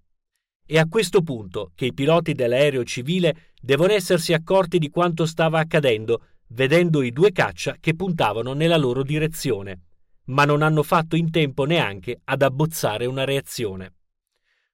È 0.65 0.77
a 0.77 0.87
questo 0.87 1.21
punto 1.21 1.71
che 1.75 1.85
i 1.85 1.93
piloti 1.93 2.33
dell'aereo 2.33 2.83
civile 2.83 3.53
devono 3.59 3.93
essersi 3.93 4.33
accorti 4.33 4.77
di 4.77 4.89
quanto 4.89 5.25
stava 5.25 5.59
accadendo, 5.59 6.25
vedendo 6.49 7.01
i 7.01 7.11
due 7.11 7.31
caccia 7.31 7.77
che 7.79 7.95
puntavano 7.95 8.51
nella 8.53 8.77
loro 8.77 9.01
direzione 9.01 9.79
ma 10.25 10.45
non 10.45 10.61
hanno 10.61 10.83
fatto 10.83 11.15
in 11.15 11.31
tempo 11.31 11.65
neanche 11.65 12.21
ad 12.23 12.41
abbozzare 12.41 13.05
una 13.05 13.23
reazione. 13.23 13.93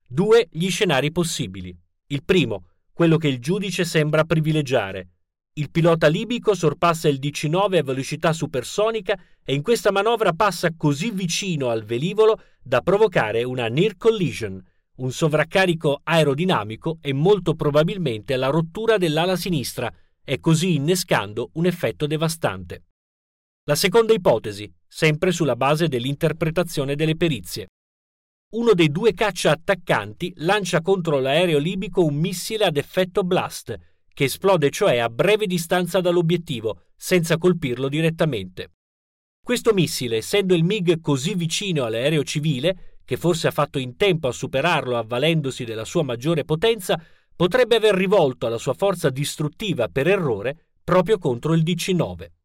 Due 0.05 0.47
gli 0.51 0.69
scenari 0.69 1.11
possibili. 1.11 1.75
Il 2.07 2.23
primo, 2.23 2.65
quello 2.91 3.17
che 3.17 3.27
il 3.27 3.39
giudice 3.39 3.85
sembra 3.85 4.23
privilegiare. 4.23 5.09
Il 5.53 5.71
pilota 5.71 6.07
libico 6.07 6.53
sorpassa 6.53 7.07
il 7.07 7.19
DC-9 7.19 7.77
a 7.77 7.83
velocità 7.83 8.33
supersonica 8.33 9.19
e 9.43 9.53
in 9.53 9.61
questa 9.61 9.91
manovra 9.91 10.33
passa 10.33 10.73
così 10.75 11.11
vicino 11.11 11.69
al 11.69 11.83
velivolo 11.83 12.41
da 12.61 12.81
provocare 12.81 13.43
una 13.43 13.67
near 13.67 13.97
collision, 13.97 14.63
un 14.95 15.11
sovraccarico 15.11 16.01
aerodinamico 16.03 16.99
e 17.01 17.13
molto 17.13 17.55
probabilmente 17.55 18.35
la 18.35 18.47
rottura 18.47 18.97
dell'ala 18.97 19.35
sinistra, 19.35 19.91
e 20.23 20.39
così 20.39 20.75
innescando 20.75 21.49
un 21.53 21.65
effetto 21.65 22.05
devastante. 22.05 22.83
La 23.63 23.75
seconda 23.75 24.13
ipotesi, 24.13 24.71
sempre 24.89 25.31
sulla 25.31 25.55
base 25.55 25.87
dell'interpretazione 25.87 26.95
delle 26.95 27.15
perizie. 27.15 27.67
Uno 28.55 28.73
dei 28.73 28.89
due 28.89 29.13
caccia 29.13 29.51
attaccanti 29.51 30.33
lancia 30.37 30.81
contro 30.81 31.19
l'aereo 31.19 31.59
libico 31.59 32.03
un 32.03 32.15
missile 32.15 32.65
ad 32.65 32.77
effetto 32.77 33.23
blast, 33.23 33.77
che 34.11 34.23
esplode 34.23 34.71
cioè 34.71 34.97
a 34.97 35.07
breve 35.07 35.45
distanza 35.45 36.01
dall'obiettivo, 36.01 36.87
senza 36.95 37.37
colpirlo 37.37 37.87
direttamente. 37.87 38.71
Questo 39.41 39.71
missile, 39.73 40.17
essendo 40.17 40.55
il 40.55 40.63
MiG 40.63 40.99
così 40.99 41.35
vicino 41.35 41.85
all'aereo 41.85 42.23
civile, 42.23 42.97
che 43.05 43.17
forse 43.17 43.47
ha 43.47 43.51
fatto 43.51 43.77
in 43.77 43.95
tempo 43.95 44.27
a 44.27 44.31
superarlo 44.31 44.97
avvalendosi 44.97 45.63
della 45.63 45.85
sua 45.85 46.03
maggiore 46.03 46.43
potenza, 46.43 47.01
potrebbe 47.35 47.75
aver 47.75 47.95
rivolto 47.95 48.47
la 48.47 48.57
sua 48.57 48.73
forza 48.73 49.09
distruttiva 49.09 49.87
per 49.87 50.07
errore 50.07 50.65
proprio 50.83 51.19
contro 51.19 51.53
il 51.53 51.63
DC-9. 51.63 52.38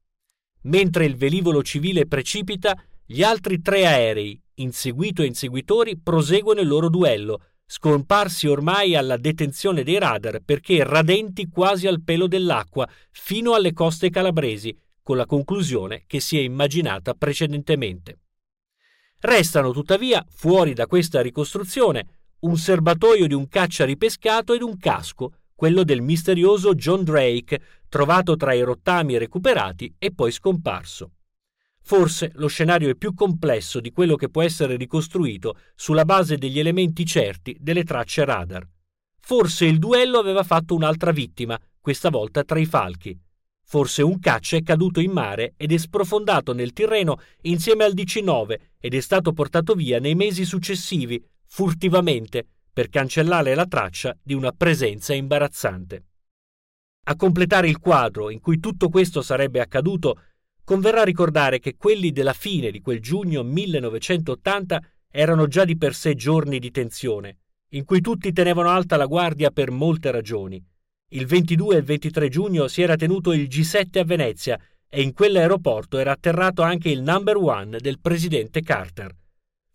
Mentre 0.64 1.04
il 1.04 1.16
velivolo 1.16 1.62
civile 1.62 2.06
precipita, 2.06 2.80
gli 3.04 3.22
altri 3.22 3.60
tre 3.60 3.86
aerei, 3.86 4.40
inseguito 4.56 5.22
e 5.22 5.26
inseguitori, 5.26 5.98
proseguono 5.98 6.60
il 6.60 6.68
loro 6.68 6.88
duello, 6.88 7.40
scomparsi 7.66 8.46
ormai 8.46 8.94
alla 8.94 9.16
detenzione 9.16 9.82
dei 9.82 9.98
radar 9.98 10.40
perché 10.44 10.84
radenti 10.84 11.48
quasi 11.48 11.86
al 11.86 12.02
pelo 12.02 12.26
dell'acqua 12.26 12.88
fino 13.10 13.54
alle 13.54 13.72
coste 13.72 14.10
calabresi, 14.10 14.76
con 15.02 15.16
la 15.16 15.26
conclusione 15.26 16.04
che 16.06 16.20
si 16.20 16.38
è 16.38 16.40
immaginata 16.40 17.14
precedentemente. 17.14 18.20
Restano 19.20 19.72
tuttavia, 19.72 20.24
fuori 20.30 20.72
da 20.72 20.86
questa 20.86 21.20
ricostruzione, 21.20 22.06
un 22.40 22.56
serbatoio 22.56 23.26
di 23.26 23.34
un 23.34 23.48
caccia 23.48 23.84
ripescato 23.84 24.52
ed 24.52 24.62
un 24.62 24.78
casco, 24.78 25.32
quello 25.54 25.84
del 25.84 26.02
misterioso 26.02 26.74
John 26.74 27.04
Drake, 27.04 27.60
trovato 27.88 28.36
tra 28.36 28.52
i 28.52 28.62
rottami 28.62 29.18
recuperati 29.18 29.94
e 29.98 30.12
poi 30.12 30.32
scomparso. 30.32 31.12
Forse 31.80 32.32
lo 32.36 32.46
scenario 32.46 32.88
è 32.88 32.94
più 32.94 33.12
complesso 33.14 33.78
di 33.78 33.92
quello 33.92 34.16
che 34.16 34.30
può 34.30 34.42
essere 34.42 34.76
ricostruito 34.76 35.58
sulla 35.74 36.04
base 36.04 36.38
degli 36.38 36.58
elementi 36.58 37.04
certi 37.04 37.56
delle 37.60 37.84
tracce 37.84 38.24
radar. 38.24 38.66
Forse 39.20 39.66
il 39.66 39.78
duello 39.78 40.18
aveva 40.18 40.42
fatto 40.42 40.74
un'altra 40.74 41.10
vittima, 41.10 41.60
questa 41.80 42.08
volta 42.08 42.42
tra 42.42 42.58
i 42.58 42.64
falchi. 42.64 43.18
Forse 43.66 44.02
un 44.02 44.18
caccia 44.18 44.56
è 44.56 44.62
caduto 44.62 45.00
in 45.00 45.10
mare 45.10 45.54
ed 45.56 45.72
è 45.72 45.76
sprofondato 45.76 46.52
nel 46.52 46.72
Tirreno 46.72 47.20
insieme 47.42 47.84
al 47.84 47.94
DC-9 47.94 48.58
ed 48.78 48.94
è 48.94 49.00
stato 49.00 49.32
portato 49.32 49.74
via 49.74 49.98
nei 49.98 50.14
mesi 50.14 50.44
successivi, 50.44 51.22
furtivamente, 51.46 52.46
per 52.74 52.88
cancellare 52.88 53.54
la 53.54 53.66
traccia 53.66 54.16
di 54.20 54.34
una 54.34 54.50
presenza 54.50 55.14
imbarazzante. 55.14 56.04
A 57.04 57.14
completare 57.14 57.68
il 57.68 57.78
quadro 57.78 58.30
in 58.30 58.40
cui 58.40 58.58
tutto 58.58 58.88
questo 58.88 59.22
sarebbe 59.22 59.60
accaduto, 59.60 60.20
converrà 60.64 61.04
ricordare 61.04 61.60
che 61.60 61.76
quelli 61.76 62.10
della 62.10 62.32
fine 62.32 62.72
di 62.72 62.80
quel 62.80 63.00
giugno 63.00 63.44
1980 63.44 64.82
erano 65.08 65.46
già 65.46 65.64
di 65.64 65.76
per 65.76 65.94
sé 65.94 66.14
giorni 66.14 66.58
di 66.58 66.72
tensione, 66.72 67.38
in 67.74 67.84
cui 67.84 68.00
tutti 68.00 68.32
tenevano 68.32 68.70
alta 68.70 68.96
la 68.96 69.06
guardia 69.06 69.52
per 69.52 69.70
molte 69.70 70.10
ragioni. 70.10 70.60
Il 71.10 71.26
22 71.26 71.76
e 71.76 71.78
il 71.78 71.84
23 71.84 72.28
giugno 72.28 72.66
si 72.66 72.82
era 72.82 72.96
tenuto 72.96 73.32
il 73.32 73.46
G7 73.46 74.00
a 74.00 74.04
Venezia 74.04 74.58
e 74.88 75.00
in 75.00 75.12
quell'aeroporto 75.12 75.98
era 75.98 76.10
atterrato 76.10 76.62
anche 76.62 76.88
il 76.88 77.02
number 77.02 77.36
one 77.36 77.78
del 77.78 78.00
presidente 78.00 78.62
Carter. 78.62 79.14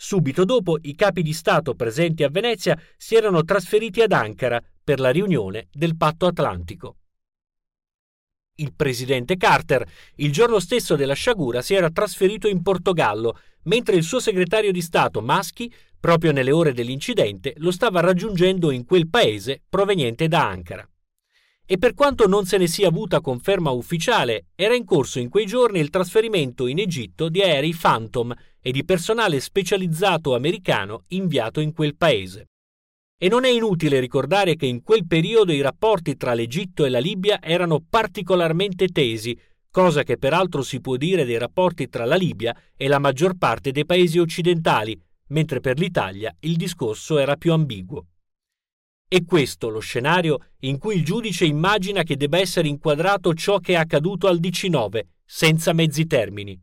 Subito 0.02 0.46
dopo 0.46 0.78
i 0.84 0.96
capi 0.96 1.22
di 1.22 1.34
Stato 1.34 1.76
presenti 1.76 2.24
a 2.24 2.30
Venezia 2.30 2.80
si 2.96 3.16
erano 3.16 3.44
trasferiti 3.44 4.00
ad 4.00 4.14
Ankara 4.14 4.64
per 4.82 5.02
la 5.02 5.10
riunione 5.10 5.68
del 5.74 5.98
Patto 5.98 6.26
Atlantico. 6.26 6.96
Il 8.56 8.74
presidente 8.74 9.36
Carter, 9.36 9.86
il 10.16 10.32
giorno 10.32 10.60
stesso 10.60 10.96
della 10.96 11.16
sciagura, 11.16 11.62
si 11.62 11.74
era 11.74 11.90
trasferito 11.90 12.48
in 12.48 12.62
Portogallo, 12.62 13.38
mentre 13.64 13.98
il 13.98 14.04
suo 14.04 14.22
segretario 14.22 14.72
di 14.72 14.82
Stato 14.82 15.22
Maschi, 15.22 15.70
proprio 16.00 16.32
nelle 16.32 16.52
ore 16.52 16.72
dell'incidente, 16.72 17.56
lo 17.58 17.72
stava 17.72 18.00
raggiungendo 18.00 18.72
in 18.72 18.86
quel 18.86 19.10
paese 19.10 19.62
proveniente 19.68 20.30
da 20.30 20.48
Ankara 20.48 20.90
e 21.72 21.78
per 21.78 21.94
quanto 21.94 22.26
non 22.26 22.48
se 22.48 22.58
ne 22.58 22.66
sia 22.66 22.88
avuta 22.88 23.22
conferma 23.22 23.70
ufficiale, 23.70 24.48
era 24.56 24.74
in 24.74 24.86
corso 24.86 25.20
in 25.20 25.30
quei 25.30 25.46
giorni 25.46 25.80
il 25.80 25.92
trasferimento 25.92 26.66
in 26.66 26.80
Egitto 26.80 27.30
di 27.30 27.44
aerei 27.44 27.78
Phantom 27.80 28.34
e 28.62 28.72
di 28.72 28.84
personale 28.84 29.40
specializzato 29.40 30.36
americano 30.36 31.04
inviato 31.10 31.60
in 31.60 31.74
quel 31.74 31.96
paese. 31.96 32.50
E 33.18 33.28
non 33.28 33.44
è 33.44 33.50
inutile 33.50 34.00
ricordare 34.00 34.56
che 34.56 34.66
in 34.66 34.82
quel 34.82 35.06
periodo 35.06 35.52
i 35.52 35.62
rapporti 35.62 36.16
tra 36.16 36.34
l'Egitto 36.34 36.86
e 36.86 36.90
la 36.90 37.00
Libia 37.00 37.42
erano 37.42 37.84
particolarmente 37.88 38.88
tesi, 38.88 39.38
cosa 39.70 40.04
che 40.04 40.18
peraltro 40.18 40.62
si 40.62 40.80
può 40.80 40.96
dire 40.96 41.26
dei 41.26 41.38
rapporti 41.38 41.90
tra 41.90 42.06
la 42.06 42.16
Libia 42.16 42.56
e 42.76 42.88
la 42.88 43.00
maggior 43.00 43.38
parte 43.38 43.72
dei 43.72 43.86
paesi 43.86 44.20
occidentali, 44.20 45.00
mentre 45.28 45.60
per 45.60 45.78
l'Italia 45.78 46.34
il 46.40 46.56
discorso 46.56 47.18
era 47.18 47.36
più 47.36 47.52
ambiguo. 47.52 48.06
È 49.08 49.26
questo 49.26 49.70
lo 49.70 49.80
scenario 49.80 50.52
in 50.60 50.78
cui 50.78 50.96
il 50.96 51.04
giudice 51.04 51.44
immagina 51.44 52.04
che 52.04 52.16
debba 52.16 52.38
essere 52.38 52.68
inquadrato 52.68 53.34
ciò 53.34 53.58
che 53.58 53.74
è 53.74 53.76
accaduto 53.76 54.28
al 54.28 54.40
DC9, 54.40 55.02
senza 55.26 55.74
mezzi 55.74 56.06
termini. 56.06 56.60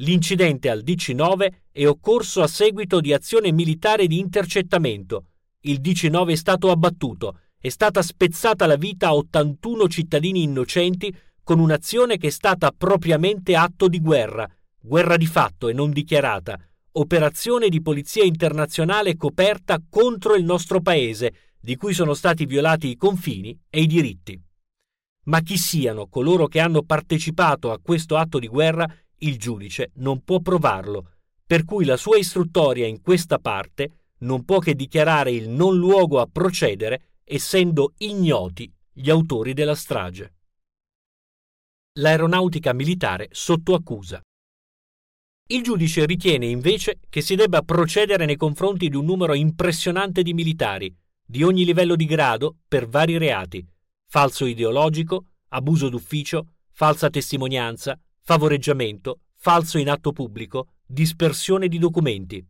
L'incidente 0.00 0.68
al 0.68 0.82
DC9 0.84 1.48
è 1.72 1.86
occorso 1.86 2.42
a 2.42 2.46
seguito 2.46 3.00
di 3.00 3.14
azione 3.14 3.50
militare 3.50 4.06
di 4.06 4.18
intercettamento. 4.18 5.24
Il 5.60 5.80
DC9 5.80 6.30
è 6.30 6.34
stato 6.34 6.70
abbattuto, 6.70 7.40
è 7.58 7.70
stata 7.70 8.02
spezzata 8.02 8.66
la 8.66 8.76
vita 8.76 9.08
a 9.08 9.14
81 9.14 9.88
cittadini 9.88 10.42
innocenti 10.42 11.14
con 11.42 11.60
un'azione 11.60 12.18
che 12.18 12.26
è 12.26 12.30
stata 12.30 12.72
propriamente 12.76 13.56
atto 13.56 13.88
di 13.88 14.00
guerra, 14.00 14.46
guerra 14.78 15.16
di 15.16 15.26
fatto 15.26 15.68
e 15.68 15.72
non 15.72 15.92
dichiarata, 15.92 16.58
operazione 16.92 17.68
di 17.68 17.80
polizia 17.80 18.24
internazionale 18.24 19.16
coperta 19.16 19.82
contro 19.88 20.34
il 20.34 20.44
nostro 20.44 20.82
paese, 20.82 21.54
di 21.58 21.76
cui 21.76 21.94
sono 21.94 22.12
stati 22.12 22.44
violati 22.44 22.88
i 22.88 22.96
confini 22.96 23.58
e 23.70 23.80
i 23.80 23.86
diritti. 23.86 24.38
Ma 25.24 25.40
chi 25.40 25.56
siano 25.56 26.06
coloro 26.06 26.46
che 26.46 26.60
hanno 26.60 26.82
partecipato 26.82 27.72
a 27.72 27.80
questo 27.80 28.16
atto 28.16 28.38
di 28.38 28.46
guerra, 28.46 28.86
il 29.18 29.38
giudice 29.38 29.90
non 29.94 30.22
può 30.22 30.40
provarlo, 30.40 31.12
per 31.46 31.64
cui 31.64 31.84
la 31.84 31.96
sua 31.96 32.18
istruttoria 32.18 32.86
in 32.86 33.00
questa 33.00 33.38
parte 33.38 34.08
non 34.18 34.44
può 34.44 34.58
che 34.58 34.74
dichiarare 34.74 35.30
il 35.30 35.48
non 35.48 35.76
luogo 35.76 36.20
a 36.20 36.28
procedere, 36.30 37.20
essendo 37.24 37.94
ignoti 37.98 38.72
gli 38.92 39.10
autori 39.10 39.52
della 39.52 39.74
strage. 39.74 40.34
L'aeronautica 41.98 42.72
militare 42.72 43.28
sotto 43.30 43.74
accusa. 43.74 44.20
Il 45.48 45.62
giudice 45.62 46.04
ritiene 46.06 46.46
invece 46.46 46.98
che 47.08 47.20
si 47.20 47.36
debba 47.36 47.62
procedere 47.62 48.26
nei 48.26 48.36
confronti 48.36 48.88
di 48.88 48.96
un 48.96 49.04
numero 49.04 49.34
impressionante 49.34 50.22
di 50.22 50.34
militari, 50.34 50.94
di 51.24 51.42
ogni 51.42 51.64
livello 51.64 51.94
di 51.94 52.04
grado 52.04 52.56
per 52.66 52.88
vari 52.88 53.16
reati, 53.16 53.64
falso 54.08 54.44
ideologico, 54.44 55.26
abuso 55.48 55.88
d'ufficio, 55.88 56.54
falsa 56.72 57.10
testimonianza, 57.10 57.98
favoreggiamento, 58.26 59.20
falso 59.36 59.78
in 59.78 59.88
atto 59.88 60.10
pubblico, 60.10 60.70
dispersione 60.84 61.68
di 61.68 61.78
documenti. 61.78 62.44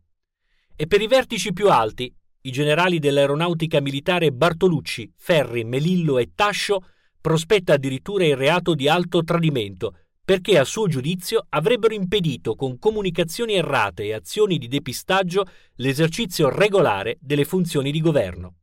E 0.75 0.87
per 0.87 1.01
i 1.01 1.07
vertici 1.07 1.53
più 1.53 1.69
alti, 1.69 2.11
i 2.41 2.51
generali 2.51 2.97
dell'aeronautica 2.97 3.79
militare 3.79 4.31
Bartolucci, 4.31 5.13
Ferri, 5.15 5.65
Melillo 5.65 6.17
e 6.17 6.31
Tascio, 6.33 6.83
prospetta 7.21 7.73
addirittura 7.73 8.25
il 8.25 8.35
reato 8.35 8.73
di 8.73 8.87
alto 8.87 9.23
tradimento, 9.23 9.99
perché 10.25 10.57
a 10.57 10.63
suo 10.63 10.87
giudizio 10.87 11.45
avrebbero 11.49 11.93
impedito 11.93 12.55
con 12.55 12.79
comunicazioni 12.79 13.53
errate 13.53 14.05
e 14.05 14.13
azioni 14.13 14.57
di 14.57 14.67
depistaggio 14.67 15.45
l'esercizio 15.75 16.49
regolare 16.49 17.17
delle 17.21 17.45
funzioni 17.45 17.91
di 17.91 18.01
governo. 18.01 18.55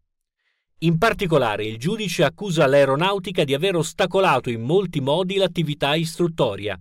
In 0.79 0.99
particolare 0.99 1.65
il 1.65 1.79
giudice 1.79 2.25
accusa 2.25 2.67
l'aeronautica 2.67 3.45
di 3.45 3.55
aver 3.55 3.77
ostacolato 3.77 4.51
in 4.51 4.63
molti 4.63 5.01
modi 5.01 5.37
l'attività 5.37 5.95
istruttoria. 5.95 6.77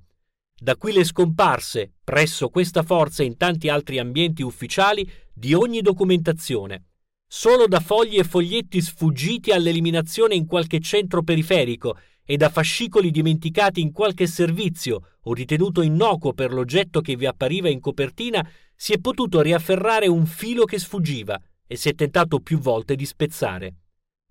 Da 0.60 0.76
qui 0.78 0.94
le 0.94 1.04
scomparse, 1.04 1.92
presso 2.04 2.50
questa 2.50 2.84
forza 2.84 3.24
e 3.24 3.26
in 3.26 3.38
tanti 3.38 3.70
altri 3.70 4.00
ambienti 4.00 4.42
ufficiali, 4.44 5.10
di 5.34 5.54
ogni 5.54 5.82
documentazione. 5.82 6.86
Solo 7.28 7.68
da 7.68 7.80
fogli 7.80 8.18
e 8.18 8.24
foglietti 8.24 8.80
sfuggiti 8.80 9.52
all'eliminazione 9.52 10.36
in 10.36 10.46
qualche 10.46 10.80
centro 10.80 11.24
periferico 11.24 11.98
e 12.24 12.38
da 12.38 12.50
fascicoli 12.50 13.12
dimenticati 13.12 13.82
in 13.82 13.92
qualche 13.92 14.28
servizio 14.28 15.18
o 15.24 15.34
ritenuto 15.34 15.82
innocuo 15.82 16.34
per 16.34 16.54
l'oggetto 16.54 17.02
che 17.02 17.16
vi 17.16 17.26
appariva 17.26 17.70
in 17.70 17.80
copertina, 17.80 18.48
si 18.76 18.94
è 18.94 19.00
potuto 19.00 19.42
riafferrare 19.42 20.08
un 20.08 20.26
filo 20.26 20.66
che 20.66 20.80
sfuggiva 20.80 21.40
e 21.66 21.76
si 21.76 21.90
è 21.90 21.96
tentato 21.96 22.40
più 22.40 22.60
volte 22.60 22.96
di 22.96 23.06
spezzare. 23.06 23.76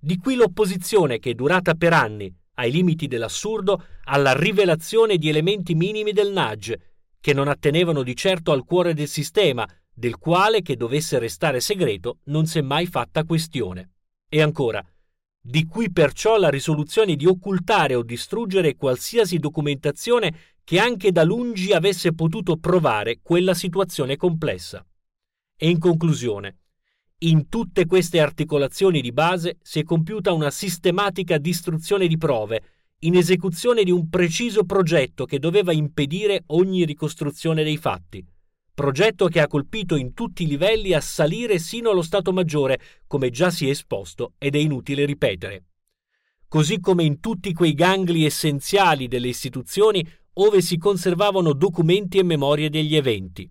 Di 0.00 0.16
qui 0.16 0.34
l'opposizione 0.34 1.18
che 1.18 1.30
è 1.30 1.34
durata 1.34 1.74
per 1.74 1.92
anni, 1.92 2.32
ai 2.54 2.70
limiti 2.70 3.06
dell'assurdo, 3.06 3.84
alla 4.04 4.34
rivelazione 4.34 5.16
di 5.16 5.28
elementi 5.28 5.74
minimi 5.74 6.12
del 6.12 6.32
nudge, 6.32 6.92
che 7.20 7.32
non 7.32 7.48
attenevano 7.48 8.02
di 8.02 8.16
certo 8.16 8.52
al 8.52 8.64
cuore 8.64 8.94
del 8.94 9.08
sistema, 9.08 9.66
del 9.94 10.18
quale, 10.18 10.62
che 10.62 10.76
dovesse 10.76 11.18
restare 11.18 11.60
segreto, 11.60 12.18
non 12.24 12.46
s'è 12.46 12.60
mai 12.60 12.86
fatta 12.86 13.24
questione. 13.24 13.90
E 14.28 14.42
ancora, 14.42 14.84
di 15.40 15.66
qui 15.66 15.90
perciò 15.90 16.38
la 16.38 16.48
risoluzione 16.48 17.16
di 17.16 17.26
occultare 17.26 17.94
o 17.94 18.02
distruggere 18.02 18.76
qualsiasi 18.76 19.38
documentazione 19.38 20.34
che 20.64 20.78
anche 20.78 21.10
da 21.10 21.24
lungi 21.24 21.72
avesse 21.72 22.14
potuto 22.14 22.56
provare 22.56 23.18
quella 23.20 23.52
situazione 23.52 24.16
complessa. 24.16 24.86
E 25.56 25.68
in 25.68 25.78
conclusione, 25.78 26.61
in 27.24 27.48
tutte 27.48 27.86
queste 27.86 28.20
articolazioni 28.20 29.00
di 29.00 29.12
base 29.12 29.58
si 29.62 29.78
è 29.80 29.84
compiuta 29.84 30.32
una 30.32 30.50
sistematica 30.50 31.38
distruzione 31.38 32.06
di 32.06 32.16
prove, 32.16 32.62
in 33.00 33.16
esecuzione 33.16 33.84
di 33.84 33.90
un 33.90 34.08
preciso 34.08 34.64
progetto 34.64 35.24
che 35.24 35.38
doveva 35.38 35.72
impedire 35.72 36.42
ogni 36.46 36.84
ricostruzione 36.84 37.62
dei 37.62 37.76
fatti. 37.76 38.24
Progetto 38.74 39.28
che 39.28 39.40
ha 39.40 39.46
colpito 39.46 39.96
in 39.96 40.14
tutti 40.14 40.44
i 40.44 40.46
livelli 40.46 40.94
a 40.94 41.00
salire 41.00 41.58
sino 41.58 41.90
allo 41.90 42.02
Stato 42.02 42.32
Maggiore, 42.32 42.80
come 43.06 43.30
già 43.30 43.50
si 43.50 43.66
è 43.66 43.70
esposto 43.70 44.32
ed 44.38 44.56
è 44.56 44.58
inutile 44.58 45.04
ripetere. 45.04 45.64
Così 46.48 46.80
come 46.80 47.04
in 47.04 47.20
tutti 47.20 47.52
quei 47.52 47.74
gangli 47.74 48.24
essenziali 48.24 49.08
delle 49.08 49.28
istituzioni 49.28 50.06
ove 50.34 50.60
si 50.60 50.76
conservavano 50.78 51.52
documenti 51.52 52.18
e 52.18 52.22
memorie 52.22 52.70
degli 52.70 52.96
eventi 52.96 53.50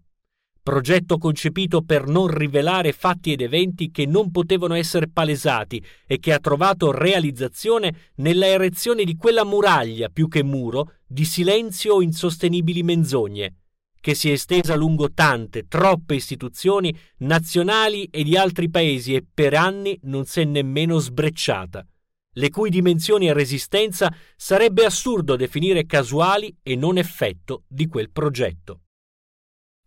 progetto 0.63 1.17
concepito 1.17 1.81
per 1.81 2.05
non 2.05 2.27
rivelare 2.27 2.91
fatti 2.91 3.31
ed 3.31 3.41
eventi 3.41 3.89
che 3.89 4.05
non 4.05 4.29
potevano 4.29 4.75
essere 4.75 5.09
palesati 5.09 5.83
e 6.05 6.19
che 6.19 6.33
ha 6.33 6.39
trovato 6.39 6.91
realizzazione 6.91 8.11
nella 8.15 8.45
erezione 8.45 9.03
di 9.03 9.15
quella 9.15 9.43
muraglia 9.43 10.09
più 10.09 10.27
che 10.27 10.43
muro 10.43 10.97
di 11.07 11.25
silenzio 11.25 11.95
o 11.95 12.01
insostenibili 12.03 12.83
menzogne, 12.83 13.55
che 13.99 14.13
si 14.13 14.29
è 14.29 14.33
estesa 14.33 14.75
lungo 14.75 15.11
tante, 15.11 15.67
troppe 15.67 16.13
istituzioni 16.13 16.95
nazionali 17.17 18.05
e 18.11 18.23
di 18.23 18.38
altri 18.38 18.69
paesi 18.69 19.15
e 19.15 19.25
per 19.33 19.55
anni 19.55 19.97
non 20.03 20.25
si 20.25 20.41
è 20.41 20.43
nemmeno 20.43 20.99
sbrecciata, 20.99 21.83
le 22.33 22.49
cui 22.49 22.69
dimensioni 22.69 23.27
e 23.27 23.33
resistenza 23.33 24.13
sarebbe 24.35 24.85
assurdo 24.85 25.35
definire 25.35 25.88
casuali 25.88 26.55
e 26.61 26.75
non 26.75 26.99
effetto 26.99 27.63
di 27.67 27.88
quel 27.88 28.11
progetto 28.11 28.81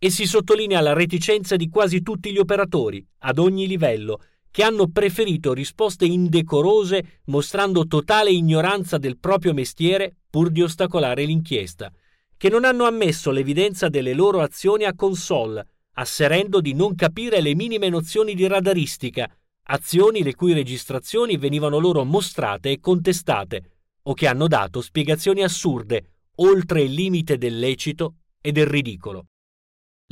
e 0.05 0.11
si 0.11 0.27
sottolinea 0.27 0.83
la 0.83 0.93
reticenza 0.93 1.57
di 1.57 1.71
quasi 1.71 2.03
tutti 2.03 2.31
gli 2.31 2.37
operatori, 2.37 3.03
ad 3.21 3.39
ogni 3.39 3.67
livello, 3.67 4.21
che 4.51 4.63
hanno 4.63 4.89
preferito 4.89 5.55
risposte 5.55 6.05
indecorose 6.05 7.23
mostrando 7.29 7.87
totale 7.87 8.31
ignoranza 8.31 8.99
del 8.99 9.17
proprio 9.17 9.55
mestiere 9.55 10.15
pur 10.29 10.51
di 10.51 10.61
ostacolare 10.61 11.25
l'inchiesta, 11.25 11.91
che 12.37 12.51
non 12.51 12.67
hanno 12.67 12.85
ammesso 12.85 13.31
l'evidenza 13.31 13.89
delle 13.89 14.13
loro 14.13 14.43
azioni 14.43 14.85
a 14.85 14.95
console, 14.95 15.67
asserendo 15.93 16.61
di 16.61 16.75
non 16.75 16.95
capire 16.97 17.41
le 17.41 17.55
minime 17.55 17.89
nozioni 17.89 18.35
di 18.35 18.47
radaristica, 18.47 19.35
azioni 19.69 20.23
le 20.23 20.35
cui 20.35 20.53
registrazioni 20.53 21.39
venivano 21.39 21.79
loro 21.79 22.05
mostrate 22.05 22.73
e 22.73 22.79
contestate, 22.79 23.71
o 24.03 24.13
che 24.13 24.27
hanno 24.27 24.49
dato 24.49 24.83
spiegazioni 24.83 25.43
assurde, 25.43 26.25
oltre 26.35 26.83
il 26.83 26.93
limite 26.93 27.39
del 27.39 27.59
lecito 27.59 28.17
e 28.43 28.53
del 28.53 28.67
ridicolo. 28.67 29.29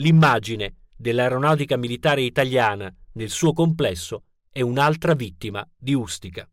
L'immagine 0.02 0.88
dell'aeronautica 0.96 1.76
militare 1.76 2.22
italiana 2.22 2.92
nel 3.12 3.30
suo 3.30 3.52
complesso 3.52 4.24
è 4.50 4.60
un'altra 4.60 5.14
vittima 5.14 5.64
di 5.76 5.94
Ustica. 5.94 6.48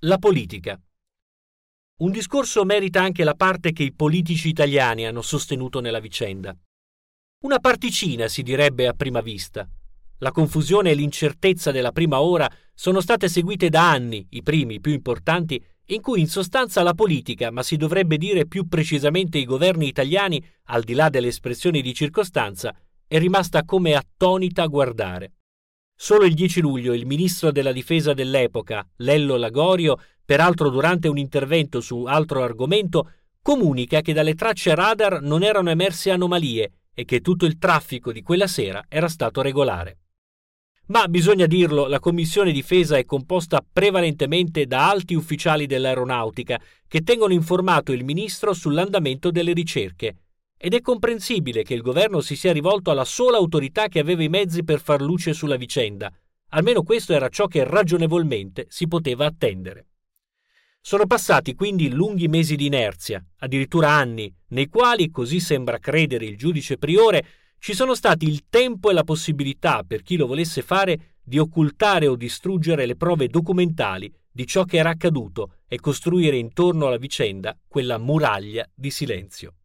La 0.00 0.18
politica. 0.18 0.80
un 1.98 2.10
discorso 2.10 2.64
merita 2.64 3.00
anche 3.00 3.22
la 3.22 3.34
parte 3.34 3.70
che 3.70 3.84
i 3.84 3.92
politici 3.92 4.48
italiani 4.48 5.06
hanno 5.06 5.22
sostenuto 5.22 5.78
nella 5.78 6.00
vicenda. 6.00 6.56
Una 7.44 7.60
particina 7.60 8.26
si 8.26 8.42
direbbe 8.42 8.88
a 8.88 8.92
prima 8.92 9.20
vista. 9.20 9.68
La 10.18 10.32
confusione 10.32 10.90
e 10.90 10.94
l'incertezza 10.94 11.70
della 11.70 11.92
prima 11.92 12.20
ora 12.20 12.50
sono 12.74 13.00
state 13.00 13.28
seguite 13.28 13.68
da 13.68 13.88
anni, 13.88 14.26
i 14.30 14.42
primi 14.42 14.80
più 14.80 14.92
importanti, 14.92 15.64
in 15.90 16.00
cui 16.00 16.20
in 16.20 16.28
sostanza 16.28 16.82
la 16.82 16.94
politica, 16.94 17.50
ma 17.50 17.62
si 17.62 17.76
dovrebbe 17.76 18.16
dire 18.16 18.46
più 18.46 18.68
precisamente 18.68 19.38
i 19.38 19.44
governi 19.44 19.86
italiani, 19.86 20.42
al 20.64 20.82
di 20.82 20.94
là 20.94 21.08
delle 21.08 21.28
espressioni 21.28 21.82
di 21.82 21.94
circostanza, 21.94 22.74
è 23.06 23.18
rimasta 23.18 23.64
come 23.64 23.94
attonita 23.94 24.62
a 24.62 24.68
guardare. 24.68 25.32
Solo 25.94 26.24
il 26.24 26.34
10 26.34 26.60
luglio 26.60 26.94
il 26.94 27.06
ministro 27.06 27.50
della 27.50 27.72
difesa 27.72 28.14
dell'epoca, 28.14 28.86
Lello 28.96 29.36
Lagorio, 29.36 29.98
peraltro 30.24 30.70
durante 30.70 31.08
un 31.08 31.18
intervento 31.18 31.80
su 31.80 32.04
altro 32.04 32.42
argomento, 32.42 33.10
comunica 33.42 34.00
che 34.00 34.12
dalle 34.12 34.34
tracce 34.34 34.74
radar 34.74 35.20
non 35.20 35.42
erano 35.42 35.70
emerse 35.70 36.10
anomalie 36.10 36.72
e 36.94 37.04
che 37.04 37.20
tutto 37.20 37.46
il 37.46 37.58
traffico 37.58 38.12
di 38.12 38.22
quella 38.22 38.46
sera 38.46 38.84
era 38.88 39.08
stato 39.08 39.42
regolare. 39.42 39.98
Ma 40.90 41.06
bisogna 41.06 41.46
dirlo, 41.46 41.86
la 41.86 42.00
Commissione 42.00 42.50
Difesa 42.50 42.96
è 42.98 43.04
composta 43.04 43.64
prevalentemente 43.72 44.66
da 44.66 44.90
alti 44.90 45.14
ufficiali 45.14 45.66
dell'aeronautica 45.66 46.60
che 46.88 47.02
tengono 47.02 47.32
informato 47.32 47.92
il 47.92 48.04
ministro 48.04 48.52
sull'andamento 48.52 49.30
delle 49.30 49.52
ricerche. 49.52 50.16
Ed 50.58 50.74
è 50.74 50.80
comprensibile 50.80 51.62
che 51.62 51.74
il 51.74 51.80
governo 51.80 52.20
si 52.20 52.34
sia 52.34 52.52
rivolto 52.52 52.90
alla 52.90 53.04
sola 53.04 53.36
autorità 53.36 53.86
che 53.86 54.00
aveva 54.00 54.24
i 54.24 54.28
mezzi 54.28 54.64
per 54.64 54.80
far 54.80 55.00
luce 55.00 55.32
sulla 55.32 55.54
vicenda. 55.54 56.12
Almeno 56.48 56.82
questo 56.82 57.12
era 57.12 57.28
ciò 57.28 57.46
che 57.46 57.62
ragionevolmente 57.62 58.66
si 58.68 58.88
poteva 58.88 59.26
attendere. 59.26 59.86
Sono 60.80 61.06
passati 61.06 61.54
quindi 61.54 61.88
lunghi 61.90 62.26
mesi 62.26 62.56
di 62.56 62.66
inerzia, 62.66 63.24
addirittura 63.38 63.90
anni, 63.90 64.34
nei 64.48 64.66
quali, 64.66 65.08
così 65.10 65.38
sembra 65.38 65.78
credere 65.78 66.24
il 66.24 66.36
giudice 66.36 66.78
priore, 66.78 67.24
ci 67.60 67.74
sono 67.74 67.94
stati 67.94 68.26
il 68.26 68.44
tempo 68.48 68.88
e 68.88 68.94
la 68.94 69.04
possibilità, 69.04 69.84
per 69.86 70.02
chi 70.02 70.16
lo 70.16 70.26
volesse 70.26 70.62
fare, 70.62 71.16
di 71.22 71.38
occultare 71.38 72.06
o 72.06 72.16
distruggere 72.16 72.86
le 72.86 72.96
prove 72.96 73.28
documentali 73.28 74.10
di 74.32 74.46
ciò 74.46 74.64
che 74.64 74.78
era 74.78 74.88
accaduto 74.88 75.56
e 75.68 75.78
costruire 75.78 76.38
intorno 76.38 76.86
alla 76.86 76.96
vicenda 76.96 77.54
quella 77.68 77.98
muraglia 77.98 78.66
di 78.74 78.90
silenzio. 78.90 79.56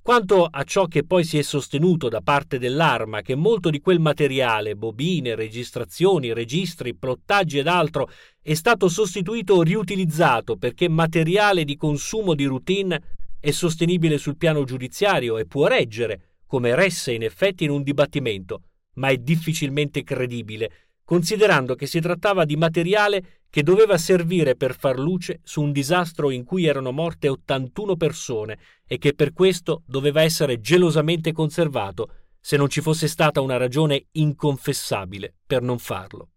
Quanto 0.00 0.44
a 0.44 0.62
ciò 0.62 0.86
che 0.86 1.04
poi 1.04 1.24
si 1.24 1.38
è 1.38 1.42
sostenuto 1.42 2.08
da 2.08 2.20
parte 2.20 2.58
dell'arma, 2.58 3.20
che 3.20 3.34
molto 3.34 3.68
di 3.68 3.80
quel 3.80 3.98
materiale, 3.98 4.76
bobine, 4.76 5.34
registrazioni, 5.34 6.32
registri, 6.32 6.94
plottaggi 6.94 7.58
ed 7.58 7.66
altro, 7.66 8.08
è 8.40 8.54
stato 8.54 8.88
sostituito 8.88 9.54
o 9.54 9.62
riutilizzato 9.62 10.56
perché 10.56 10.88
materiale 10.88 11.64
di 11.64 11.76
consumo 11.76 12.34
di 12.34 12.44
routine, 12.44 13.16
è 13.40 13.50
sostenibile 13.50 14.18
sul 14.18 14.36
piano 14.36 14.62
giudiziario 14.62 15.36
e 15.36 15.46
può 15.46 15.66
reggere, 15.66 16.37
come 16.48 16.74
resse 16.74 17.12
in 17.12 17.22
effetti 17.22 17.62
in 17.62 17.70
un 17.70 17.84
dibattimento, 17.84 18.62
ma 18.94 19.08
è 19.08 19.18
difficilmente 19.18 20.02
credibile, 20.02 20.88
considerando 21.04 21.76
che 21.76 21.86
si 21.86 22.00
trattava 22.00 22.44
di 22.44 22.56
materiale 22.56 23.42
che 23.50 23.62
doveva 23.62 23.96
servire 23.96 24.56
per 24.56 24.76
far 24.76 24.98
luce 24.98 25.40
su 25.44 25.62
un 25.62 25.72
disastro 25.72 26.30
in 26.30 26.44
cui 26.44 26.66
erano 26.66 26.90
morte 26.90 27.28
81 27.28 27.96
persone 27.96 28.58
e 28.86 28.98
che 28.98 29.14
per 29.14 29.32
questo 29.32 29.82
doveva 29.86 30.22
essere 30.22 30.60
gelosamente 30.60 31.32
conservato 31.32 32.12
se 32.40 32.56
non 32.56 32.68
ci 32.68 32.80
fosse 32.80 33.08
stata 33.08 33.40
una 33.40 33.56
ragione 33.56 34.06
inconfessabile 34.12 35.34
per 35.46 35.62
non 35.62 35.78
farlo. 35.78 36.30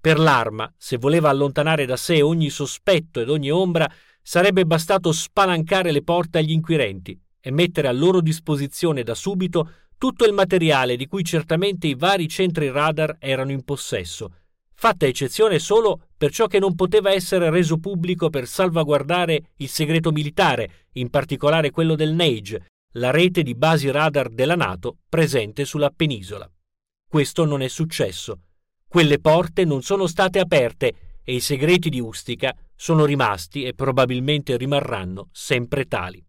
Per 0.00 0.18
l'arma, 0.18 0.72
se 0.76 0.96
voleva 0.96 1.28
allontanare 1.28 1.86
da 1.86 1.96
sé 1.96 2.22
ogni 2.22 2.50
sospetto 2.50 3.20
ed 3.20 3.28
ogni 3.28 3.50
ombra, 3.50 3.90
sarebbe 4.20 4.64
bastato 4.64 5.12
spalancare 5.12 5.92
le 5.92 6.02
porte 6.02 6.38
agli 6.38 6.50
inquirenti, 6.50 7.18
e 7.42 7.50
mettere 7.50 7.88
a 7.88 7.92
loro 7.92 8.20
disposizione 8.20 9.02
da 9.02 9.14
subito 9.14 9.70
tutto 9.98 10.24
il 10.24 10.32
materiale 10.32 10.96
di 10.96 11.06
cui 11.06 11.24
certamente 11.24 11.86
i 11.88 11.94
vari 11.94 12.28
centri 12.28 12.70
radar 12.70 13.16
erano 13.18 13.50
in 13.50 13.64
possesso, 13.64 14.32
fatta 14.74 15.06
eccezione 15.06 15.58
solo 15.58 16.08
per 16.16 16.32
ciò 16.32 16.46
che 16.46 16.58
non 16.58 16.74
poteva 16.74 17.12
essere 17.12 17.50
reso 17.50 17.78
pubblico 17.78 18.30
per 18.30 18.46
salvaguardare 18.46 19.52
il 19.56 19.68
segreto 19.68 20.10
militare, 20.10 20.88
in 20.94 21.10
particolare 21.10 21.70
quello 21.70 21.94
del 21.94 22.14
NAGE, 22.14 22.66
la 22.94 23.10
rete 23.10 23.42
di 23.42 23.54
basi 23.54 23.90
radar 23.90 24.28
della 24.28 24.56
Nato 24.56 24.98
presente 25.08 25.64
sulla 25.64 25.92
penisola. 25.94 26.50
Questo 27.06 27.44
non 27.44 27.62
è 27.62 27.68
successo. 27.68 28.40
Quelle 28.88 29.20
porte 29.20 29.64
non 29.64 29.82
sono 29.82 30.06
state 30.06 30.38
aperte 30.38 30.94
e 31.22 31.34
i 31.34 31.40
segreti 31.40 31.88
di 31.88 32.00
Ustica 32.00 32.54
sono 32.74 33.04
rimasti 33.04 33.62
e 33.64 33.74
probabilmente 33.74 34.56
rimarranno 34.56 35.28
sempre 35.30 35.86
tali. 35.86 36.24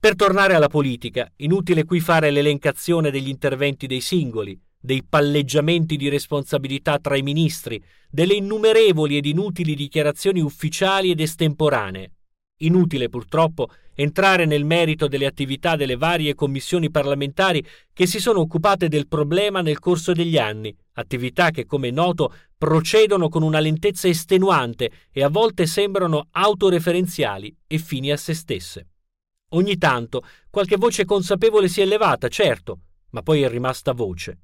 Per 0.00 0.16
tornare 0.16 0.54
alla 0.54 0.68
politica, 0.68 1.30
inutile 1.36 1.84
qui 1.84 2.00
fare 2.00 2.30
l'elencazione 2.30 3.10
degli 3.10 3.28
interventi 3.28 3.86
dei 3.86 4.00
singoli, 4.00 4.58
dei 4.80 5.04
palleggiamenti 5.06 5.98
di 5.98 6.08
responsabilità 6.08 6.98
tra 6.98 7.18
i 7.18 7.22
ministri, 7.22 7.84
delle 8.08 8.32
innumerevoli 8.32 9.18
ed 9.18 9.26
inutili 9.26 9.74
dichiarazioni 9.74 10.40
ufficiali 10.40 11.10
ed 11.10 11.20
estemporanee. 11.20 12.12
Inutile 12.60 13.10
purtroppo 13.10 13.68
entrare 13.94 14.46
nel 14.46 14.64
merito 14.64 15.06
delle 15.06 15.26
attività 15.26 15.76
delle 15.76 15.96
varie 15.96 16.34
commissioni 16.34 16.90
parlamentari 16.90 17.62
che 17.92 18.06
si 18.06 18.20
sono 18.20 18.40
occupate 18.40 18.88
del 18.88 19.06
problema 19.06 19.60
nel 19.60 19.80
corso 19.80 20.14
degli 20.14 20.38
anni, 20.38 20.74
attività 20.94 21.50
che, 21.50 21.66
come 21.66 21.88
è 21.88 21.90
noto, 21.90 22.32
procedono 22.56 23.28
con 23.28 23.42
una 23.42 23.60
lentezza 23.60 24.08
estenuante 24.08 24.90
e 25.12 25.22
a 25.22 25.28
volte 25.28 25.66
sembrano 25.66 26.28
autoreferenziali 26.30 27.54
e 27.66 27.76
fini 27.76 28.10
a 28.10 28.16
se 28.16 28.32
stesse. 28.32 28.86
Ogni 29.50 29.78
tanto 29.78 30.24
qualche 30.48 30.76
voce 30.76 31.04
consapevole 31.04 31.68
si 31.68 31.80
è 31.80 31.84
levata, 31.84 32.28
certo, 32.28 32.80
ma 33.10 33.22
poi 33.22 33.42
è 33.42 33.48
rimasta 33.48 33.92
voce. 33.92 34.38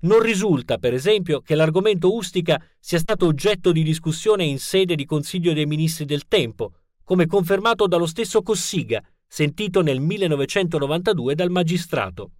Non 0.00 0.20
risulta, 0.20 0.78
per 0.78 0.92
esempio, 0.94 1.40
che 1.40 1.54
l'argomento 1.54 2.12
Ustica 2.14 2.60
sia 2.80 2.98
stato 2.98 3.26
oggetto 3.26 3.70
di 3.70 3.82
discussione 3.82 4.44
in 4.44 4.58
sede 4.58 4.94
di 4.94 5.04
Consiglio 5.04 5.52
dei 5.52 5.66
Ministri 5.66 6.04
del 6.04 6.26
tempo, 6.26 6.72
come 7.04 7.26
confermato 7.26 7.86
dallo 7.86 8.06
stesso 8.06 8.42
Cossiga, 8.42 9.02
sentito 9.26 9.82
nel 9.82 10.00
1992 10.00 11.34
dal 11.34 11.50
magistrato. 11.50 12.30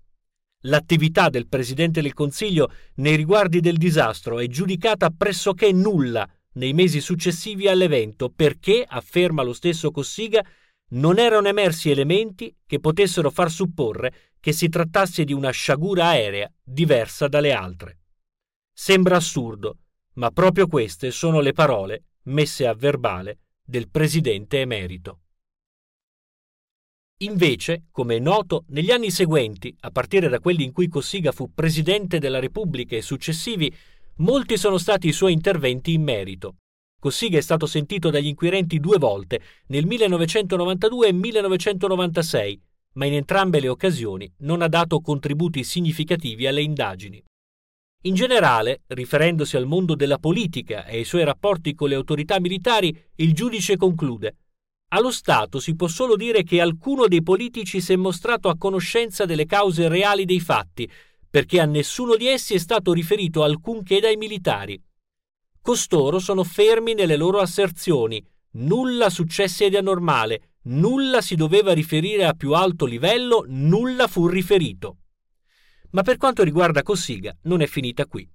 L'attività 0.65 1.29
del 1.29 1.47
Presidente 1.47 2.03
del 2.03 2.15
Consiglio 2.15 2.73
nei 2.97 3.15
riguardi 3.15 3.61
del 3.61 3.77
disastro 3.77 4.41
è 4.41 4.49
giudicata 4.49 5.11
pressoché 5.11 5.71
nulla 5.73 6.29
nei 6.55 6.73
mesi 6.73 7.01
successivi 7.01 7.69
all'evento 7.69 8.33
perché, 8.35 8.85
afferma 8.87 9.43
lo 9.43 9.53
stesso 9.53 9.91
Cossiga, 9.91 10.45
non 10.91 11.19
erano 11.19 11.49
emersi 11.49 11.91
elementi 11.91 12.55
che 12.67 12.81
potessero 12.81 13.31
far 13.31 13.51
supporre 13.51 14.33
che 14.41 14.53
si 14.53 14.69
trattasse 14.69 15.25
di 15.25 15.33
una 15.33 15.51
sciagura 15.51 16.07
aerea 16.07 16.51
diversa 16.63 17.29
dalle 17.29 17.53
altre. 17.53 17.99
Sembra 18.73 19.17
assurdo, 19.17 19.79
ma 20.15 20.31
proprio 20.31 20.67
queste 20.67 21.11
sono 21.11 21.41
le 21.41 21.53
parole 21.53 22.05
messe 22.25 22.67
a 22.67 22.75
verbale 22.75 23.39
del 23.63 23.89
presidente 23.89 24.61
emerito. 24.61 25.21
Invece, 27.19 27.85
come 27.91 28.17
è 28.17 28.19
noto, 28.19 28.65
negli 28.69 28.91
anni 28.91 29.11
seguenti, 29.11 29.75
a 29.81 29.91
partire 29.91 30.29
da 30.29 30.41
quelli 30.41 30.65
in 30.65 30.73
cui 30.73 30.89
Cossiga 30.89 31.33
fu 31.33 31.53
presidente 31.53 32.19
della 32.19 32.39
Repubblica 32.39 32.97
e 32.97 33.03
successivi, 33.03 33.73
molti 34.17 34.57
sono 34.57 34.79
stati 34.79 35.09
i 35.09 35.13
suoi 35.13 35.35
interventi 35.35 35.93
in 35.93 36.03
merito, 36.03 36.57
Cossiga 37.01 37.39
è 37.39 37.41
stato 37.41 37.67
sentito 37.67 38.11
dagli 38.11 38.29
inquirenti 38.29 38.79
due 38.79 38.99
volte, 38.99 39.41
nel 39.67 39.87
1992 39.87 41.09
e 41.09 41.13
1996, 41.13 42.63
ma 42.93 43.07
in 43.07 43.15
entrambe 43.15 43.59
le 43.59 43.69
occasioni 43.69 44.33
non 44.39 44.63
ha 44.63 44.69
dato 44.69 45.01
contributi 45.01 45.65
significativi 45.65 46.47
alle 46.47 46.63
indagini. 46.63 47.21
In 48.03 48.15
generale, 48.15 48.83
riferendosi 48.87 49.57
al 49.57 49.67
mondo 49.67 49.97
della 49.97 50.19
politica 50.19 50.87
e 50.87 50.99
ai 50.99 51.05
suoi 51.05 51.25
rapporti 51.25 51.75
con 51.75 51.89
le 51.89 51.97
autorità 51.97 52.39
militari, 52.39 52.97
il 53.17 53.35
giudice 53.35 53.77
conclude 53.77 54.37
allo 54.93 55.13
Stato 55.13 55.61
si 55.61 55.77
può 55.77 55.87
solo 55.87 56.17
dire 56.17 56.43
che 56.43 56.61
alcuno 56.61 57.07
dei 57.07 57.23
politici 57.23 57.81
si 57.81 57.93
è 57.93 57.97
mostrato 57.97 58.49
a 58.49 58.57
conoscenza 58.57 59.25
delle 59.25 59.47
cause 59.47 59.87
reali 59.87 60.25
dei 60.25 60.41
fatti, 60.41 60.91
perché 61.29 61.61
a 61.61 61.65
nessuno 61.65 62.17
di 62.17 62.27
essi 62.27 62.55
è 62.55 62.59
stato 62.59 62.93
riferito 62.93 63.45
alcunché 63.45 64.01
dai 64.01 64.17
militari. 64.17 64.83
Costoro 65.63 66.19
sono 66.19 66.43
fermi 66.43 66.95
nelle 66.95 67.17
loro 67.17 67.39
asserzioni. 67.39 68.25
Nulla 68.53 69.11
successe 69.11 69.69
di 69.69 69.77
anormale, 69.77 70.55
nulla 70.63 71.21
si 71.21 71.37
doveva 71.37 71.73
riferire 71.73 72.25
a 72.25 72.33
più 72.33 72.55
alto 72.55 72.87
livello, 72.87 73.45
nulla 73.47 74.07
fu 74.07 74.27
riferito. 74.27 74.97
Ma 75.91 76.03
per 76.03 76.17
quanto 76.17 76.43
riguarda 76.43 76.83
Cossiga, 76.83 77.37
non 77.43 77.61
è 77.61 77.67
finita 77.67 78.07
qui. 78.07 78.29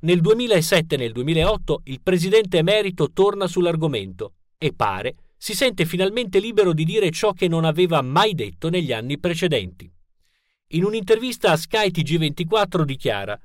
Nel 0.00 0.20
2007 0.20 0.96
e 0.96 0.98
nel 0.98 1.12
2008 1.12 1.82
il 1.84 2.00
presidente 2.02 2.58
emerito 2.58 3.10
torna 3.12 3.46
sull'argomento 3.46 4.34
e 4.58 4.74
pare 4.74 5.14
si 5.36 5.54
sente 5.54 5.84
finalmente 5.86 6.40
libero 6.40 6.72
di 6.72 6.84
dire 6.84 7.10
ciò 7.10 7.32
che 7.32 7.48
non 7.48 7.64
aveva 7.64 8.02
mai 8.02 8.34
detto 8.34 8.68
negli 8.68 8.92
anni 8.92 9.18
precedenti. 9.18 9.90
In 10.68 10.84
un'intervista 10.84 11.52
a 11.52 11.56
Sky 11.56 11.90
TG24 11.90 12.82
dichiara: 12.82 13.38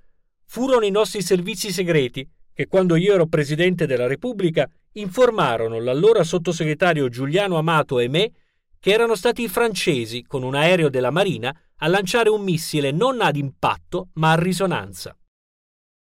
Furono 0.46 0.86
i 0.86 0.92
nostri 0.92 1.22
servizi 1.22 1.72
segreti 1.72 2.28
che 2.60 2.68
quando 2.68 2.98
io 2.98 3.14
ero 3.14 3.26
Presidente 3.26 3.86
della 3.86 4.06
Repubblica 4.06 4.70
informarono 4.96 5.80
l'allora 5.80 6.26
sottosegretario 6.26 7.08
Giuliano 7.08 7.56
Amato 7.56 8.00
e 8.00 8.10
me 8.10 8.34
che 8.82 8.92
erano 8.92 9.16
stati 9.16 9.44
i 9.44 9.48
francesi, 9.48 10.24
con 10.24 10.44
un 10.44 10.56
aereo 10.56 10.90
della 10.90 11.10
Marina, 11.10 11.58
a 11.78 11.88
lanciare 11.88 12.28
un 12.28 12.42
missile 12.42 12.92
non 12.92 13.22
ad 13.22 13.38
impatto 13.38 14.10
ma 14.16 14.34
a 14.34 14.36
risonanza. 14.36 15.16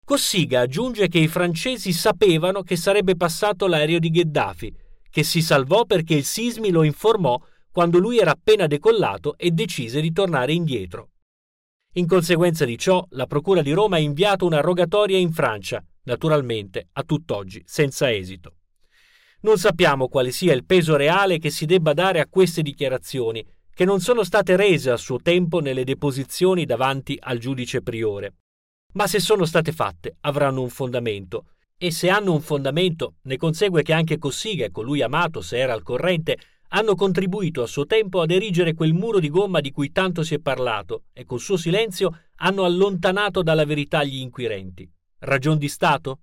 Cossiga 0.06 0.61
aggiunge 0.61 1.10
che 1.10 1.19
i 1.19 1.27
francesi 1.27 1.91
sapevano 1.91 2.64
che 2.64 2.77
sarebbe 2.77 3.18
passato 3.18 3.68
l'aereo 3.68 3.99
di 3.99 4.10
Gheddafi, 4.10 4.73
che 5.10 5.23
si 5.23 5.41
salvò 5.41 5.84
perché 5.84 6.14
il 6.14 6.23
Sismi 6.23 6.72
lo 6.72 6.84
informò 6.84 7.38
quando 7.69 7.98
lui 7.99 8.18
era 8.18 8.32
appena 8.32 8.65
decollato 8.65 9.36
e 9.38 9.52
decise 9.52 9.99
di 9.99 10.14
tornare 10.14 10.53
indietro. 10.53 11.10
In 11.95 12.07
conseguenza 12.07 12.64
di 12.64 12.77
ciò, 12.77 13.06
la 13.10 13.26
Procura 13.26 13.61
di 13.61 13.73
Roma 13.73 13.98
ha 13.98 13.99
inviato 13.99 14.45
una 14.45 14.61
rogatoria 14.61 15.18
in 15.18 15.34
Francia, 15.34 15.84
naturalmente 16.06 16.88
a 16.94 17.03
tutt'oggi 17.03 17.61
senza 17.65 18.11
esito. 18.11 18.56
Non 19.41 19.60
sappiamo 19.60 20.07
quale 20.07 20.32
sia 20.32 20.53
il 20.53 20.65
peso 20.65 20.95
reale 20.95 21.38
che 21.38 21.52
si 21.52 21.65
debba 21.65 21.94
dare 21.94 22.19
a 22.19 22.27
queste 22.27 22.64
dichiarazioni, 22.64 23.45
che 23.72 23.86
non 23.86 23.99
sono 23.99 24.23
state 24.23 24.56
rese 24.56 24.90
a 24.90 24.98
suo 24.98 25.19
tempo 25.19 25.60
nelle 25.60 25.84
deposizioni 25.84 26.65
davanti 26.65 27.15
al 27.19 27.38
giudice 27.38 27.82
priore 27.82 28.34
ma 28.95 29.07
se 29.07 29.19
sono 29.19 29.45
state 29.45 29.72
fatte 29.72 30.18
avranno 30.22 30.61
un 30.61 30.69
fondamento. 30.69 31.45
E 31.77 31.91
se 31.91 32.10
hanno 32.10 32.32
un 32.32 32.41
fondamento, 32.41 33.15
ne 33.23 33.38
consegue 33.38 33.84
che 33.84 33.94
anche 33.94 34.18
Cossiga 34.18 34.65
e 34.65 34.72
colui 34.72 35.02
amato, 35.02 35.41
se 35.41 35.57
era 35.57 35.73
al 35.73 35.84
corrente, 35.84 36.38
hanno 36.69 36.95
contribuito 36.95 37.61
a 37.61 37.68
suo 37.68 37.86
tempo 37.86 38.22
ad 38.22 38.32
erigere 38.32 38.73
quel 38.73 38.94
muro 38.94 39.19
di 39.19 39.30
gomma 39.30 39.60
di 39.60 39.72
cui 39.72 39.91
tanto 39.91 40.23
si 40.23 40.36
è 40.36 40.40
parlato 40.40 41.03
e 41.14 41.26
col 41.26 41.41
suo 41.41 41.57
silenzio 41.57 42.27
hanno 42.38 42.64
allontanato 42.64 43.44
dalla 43.44 43.65
verità 43.65 44.03
gli 44.03 44.18
inquirenti. 44.18 44.90
Ragion 45.26 45.57
di 45.57 45.68
Stato? 45.68 46.19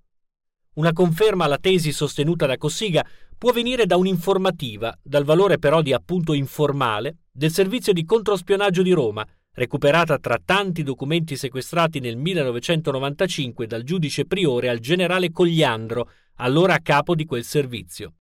Una 0.74 0.92
conferma 0.92 1.44
alla 1.44 1.58
tesi 1.58 1.90
sostenuta 1.92 2.46
da 2.46 2.56
Cossiga 2.56 3.04
può 3.36 3.50
venire 3.50 3.84
da 3.84 3.96
un'informativa, 3.96 4.96
dal 5.02 5.24
valore 5.24 5.58
però 5.58 5.82
di 5.82 5.92
appunto 5.92 6.32
informale, 6.32 7.24
del 7.32 7.50
servizio 7.50 7.92
di 7.92 8.04
controspionaggio 8.04 8.82
di 8.82 8.92
Roma, 8.92 9.26
recuperata 9.54 10.18
tra 10.18 10.40
tanti 10.42 10.84
documenti 10.84 11.36
sequestrati 11.36 11.98
nel 11.98 12.16
1995 12.16 13.66
dal 13.66 13.82
giudice 13.82 14.24
priore 14.24 14.68
al 14.68 14.78
generale 14.78 15.32
Cogliandro, 15.32 16.08
allora 16.36 16.74
a 16.74 16.80
capo 16.80 17.16
di 17.16 17.24
quel 17.24 17.42
servizio. 17.42 18.14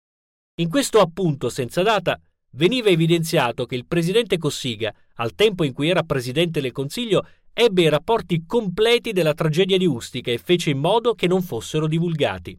In 0.56 0.70
questo 0.70 1.00
appunto 1.00 1.50
senza 1.50 1.82
data 1.82 2.18
veniva 2.52 2.88
evidenziato 2.88 3.66
che 3.66 3.76
il 3.76 3.86
presidente 3.86 4.38
Cossiga, 4.38 4.92
al 5.16 5.34
tempo 5.34 5.62
in 5.62 5.72
cui 5.72 5.88
era 5.90 6.02
presidente 6.02 6.60
del 6.60 6.72
Consiglio, 6.72 7.26
ebbe 7.52 7.82
i 7.82 7.88
rapporti 7.88 8.44
completi 8.46 9.12
della 9.12 9.34
tragedia 9.34 9.76
di 9.76 9.86
Ustica 9.86 10.30
e 10.30 10.38
fece 10.38 10.70
in 10.70 10.78
modo 10.78 11.14
che 11.14 11.26
non 11.26 11.42
fossero 11.42 11.86
divulgati. 11.86 12.58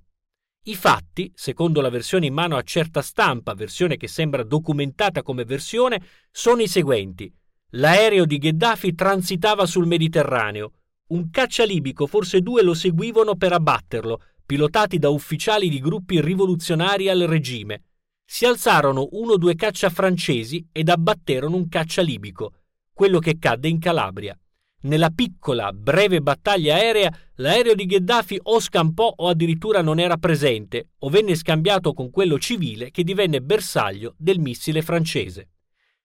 I 0.63 0.75
fatti, 0.75 1.31
secondo 1.33 1.81
la 1.81 1.89
versione 1.89 2.27
in 2.27 2.33
mano 2.33 2.55
a 2.55 2.61
certa 2.61 3.01
stampa, 3.01 3.55
versione 3.55 3.97
che 3.97 4.07
sembra 4.07 4.43
documentata 4.43 5.23
come 5.23 5.43
versione, 5.43 6.01
sono 6.29 6.61
i 6.61 6.67
seguenti. 6.67 7.33
L'aereo 7.71 8.25
di 8.25 8.37
Gheddafi 8.37 8.93
transitava 8.93 9.65
sul 9.65 9.87
Mediterraneo. 9.87 10.73
Un 11.07 11.29
caccia 11.31 11.63
libico, 11.63 12.05
forse 12.05 12.41
due, 12.41 12.61
lo 12.61 12.73
seguivano 12.73 13.35
per 13.35 13.53
abbatterlo, 13.53 14.21
pilotati 14.45 14.99
da 14.99 15.09
ufficiali 15.09 15.67
di 15.67 15.79
gruppi 15.79 16.21
rivoluzionari 16.21 17.09
al 17.09 17.21
regime. 17.21 17.85
Si 18.23 18.45
alzarono 18.45 19.07
uno 19.13 19.33
o 19.33 19.37
due 19.37 19.55
caccia 19.55 19.89
francesi 19.89 20.67
ed 20.71 20.89
abbatterono 20.89 21.55
un 21.55 21.67
caccia 21.69 22.01
libico, 22.01 22.53
quello 22.93 23.19
che 23.19 23.39
cadde 23.39 23.67
in 23.67 23.79
Calabria. 23.79 24.37
Nella 24.83 25.11
piccola, 25.11 25.71
breve 25.73 26.21
battaglia 26.21 26.75
aerea, 26.75 27.15
l'aereo 27.35 27.75
di 27.75 27.85
Gheddafi 27.85 28.39
o 28.43 28.59
scampò 28.59 29.13
o 29.15 29.27
addirittura 29.27 29.81
non 29.81 29.99
era 29.99 30.17
presente, 30.17 30.89
o 30.99 31.09
venne 31.09 31.35
scambiato 31.35 31.93
con 31.93 32.09
quello 32.09 32.39
civile 32.39 32.89
che 32.89 33.03
divenne 33.03 33.41
bersaglio 33.41 34.15
del 34.17 34.39
missile 34.39 34.81
francese. 34.81 35.49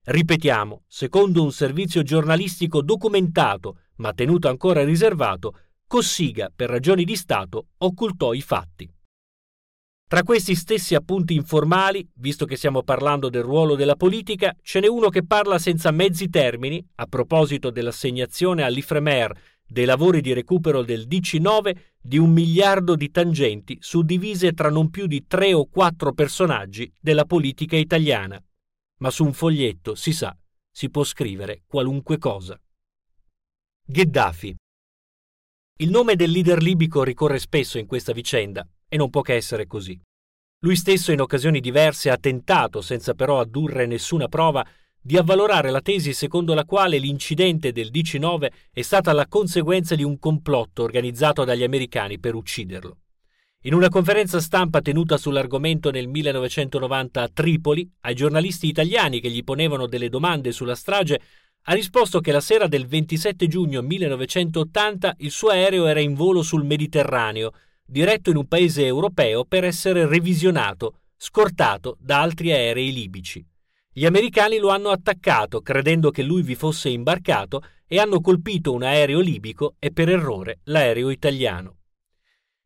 Ripetiamo, 0.04 0.82
secondo 0.86 1.42
un 1.42 1.52
servizio 1.52 2.02
giornalistico 2.02 2.82
documentato, 2.82 3.78
ma 3.96 4.12
tenuto 4.12 4.48
ancora 4.48 4.84
riservato, 4.84 5.58
Cossiga, 5.86 6.50
per 6.54 6.68
ragioni 6.68 7.04
di 7.04 7.16
Stato, 7.16 7.68
occultò 7.78 8.32
i 8.32 8.42
fatti. 8.42 8.92
Tra 10.08 10.22
questi 10.22 10.54
stessi 10.54 10.94
appunti 10.94 11.34
informali, 11.34 12.08
visto 12.14 12.44
che 12.44 12.56
stiamo 12.56 12.82
parlando 12.82 13.28
del 13.28 13.42
ruolo 13.42 13.74
della 13.74 13.96
politica, 13.96 14.56
ce 14.62 14.80
n'è 14.80 14.86
uno 14.86 15.08
che 15.08 15.24
parla 15.24 15.58
senza 15.58 15.90
mezzi 15.90 16.28
termini, 16.28 16.84
a 16.96 17.06
proposito 17.06 17.70
dell'assegnazione 17.70 18.62
all'Ifremer 18.62 19.32
dei 19.68 19.84
lavori 19.84 20.20
di 20.20 20.32
recupero 20.32 20.82
del 20.82 21.08
DC9 21.08 21.76
di 22.00 22.18
un 22.18 22.30
miliardo 22.30 22.94
di 22.94 23.10
tangenti 23.10 23.76
suddivise 23.80 24.52
tra 24.52 24.70
non 24.70 24.90
più 24.90 25.06
di 25.06 25.26
tre 25.26 25.52
o 25.52 25.66
quattro 25.66 26.12
personaggi 26.12 26.92
della 27.00 27.24
politica 27.24 27.76
italiana 27.76 28.40
ma 28.98 29.10
su 29.10 29.24
un 29.24 29.32
foglietto, 29.32 29.94
si 29.94 30.12
sa, 30.12 30.36
si 30.70 30.90
può 30.90 31.04
scrivere 31.04 31.62
qualunque 31.66 32.18
cosa. 32.18 32.58
Gheddafi. 33.84 34.56
Il 35.78 35.90
nome 35.90 36.16
del 36.16 36.30
leader 36.30 36.62
libico 36.62 37.02
ricorre 37.02 37.38
spesso 37.38 37.78
in 37.78 37.86
questa 37.86 38.12
vicenda 38.12 38.66
e 38.88 38.96
non 38.96 39.10
può 39.10 39.22
che 39.22 39.34
essere 39.34 39.66
così. 39.66 40.00
Lui 40.60 40.76
stesso 40.76 41.12
in 41.12 41.20
occasioni 41.20 41.60
diverse 41.60 42.10
ha 42.10 42.16
tentato, 42.16 42.80
senza 42.80 43.14
però 43.14 43.40
addurre 43.40 43.86
nessuna 43.86 44.28
prova, 44.28 44.66
di 45.00 45.16
avvalorare 45.16 45.70
la 45.70 45.80
tesi 45.80 46.12
secondo 46.12 46.52
la 46.52 46.64
quale 46.64 46.98
l'incidente 46.98 47.70
del 47.70 47.90
19 47.90 48.50
è 48.72 48.82
stata 48.82 49.12
la 49.12 49.28
conseguenza 49.28 49.94
di 49.94 50.02
un 50.02 50.18
complotto 50.18 50.82
organizzato 50.82 51.44
dagli 51.44 51.62
americani 51.62 52.18
per 52.18 52.34
ucciderlo. 52.34 52.96
In 53.66 53.74
una 53.74 53.88
conferenza 53.88 54.40
stampa 54.40 54.80
tenuta 54.80 55.16
sull'argomento 55.16 55.90
nel 55.90 56.08
1990 56.08 57.22
a 57.22 57.28
Tripoli, 57.32 57.88
ai 58.00 58.14
giornalisti 58.14 58.66
italiani 58.66 59.20
che 59.20 59.30
gli 59.30 59.44
ponevano 59.44 59.86
delle 59.86 60.08
domande 60.08 60.52
sulla 60.52 60.74
strage, 60.74 61.20
ha 61.62 61.72
risposto 61.72 62.20
che 62.20 62.32
la 62.32 62.40
sera 62.40 62.66
del 62.66 62.86
27 62.86 63.46
giugno 63.48 63.82
1980 63.82 65.14
il 65.18 65.30
suo 65.30 65.48
aereo 65.48 65.86
era 65.86 66.00
in 66.00 66.14
volo 66.14 66.42
sul 66.42 66.64
Mediterraneo, 66.64 67.52
diretto 67.86 68.30
in 68.30 68.36
un 68.36 68.46
paese 68.46 68.84
europeo 68.84 69.44
per 69.44 69.64
essere 69.64 70.06
revisionato, 70.06 71.00
scortato 71.16 71.96
da 72.00 72.20
altri 72.20 72.52
aerei 72.52 72.92
libici. 72.92 73.46
Gli 73.92 74.04
americani 74.04 74.58
lo 74.58 74.68
hanno 74.68 74.90
attaccato 74.90 75.62
credendo 75.62 76.10
che 76.10 76.22
lui 76.22 76.42
vi 76.42 76.54
fosse 76.54 76.90
imbarcato 76.90 77.62
e 77.86 77.98
hanno 77.98 78.20
colpito 78.20 78.72
un 78.72 78.82
aereo 78.82 79.20
libico 79.20 79.76
e 79.78 79.92
per 79.92 80.10
errore 80.10 80.58
l'aereo 80.64 81.08
italiano. 81.08 81.78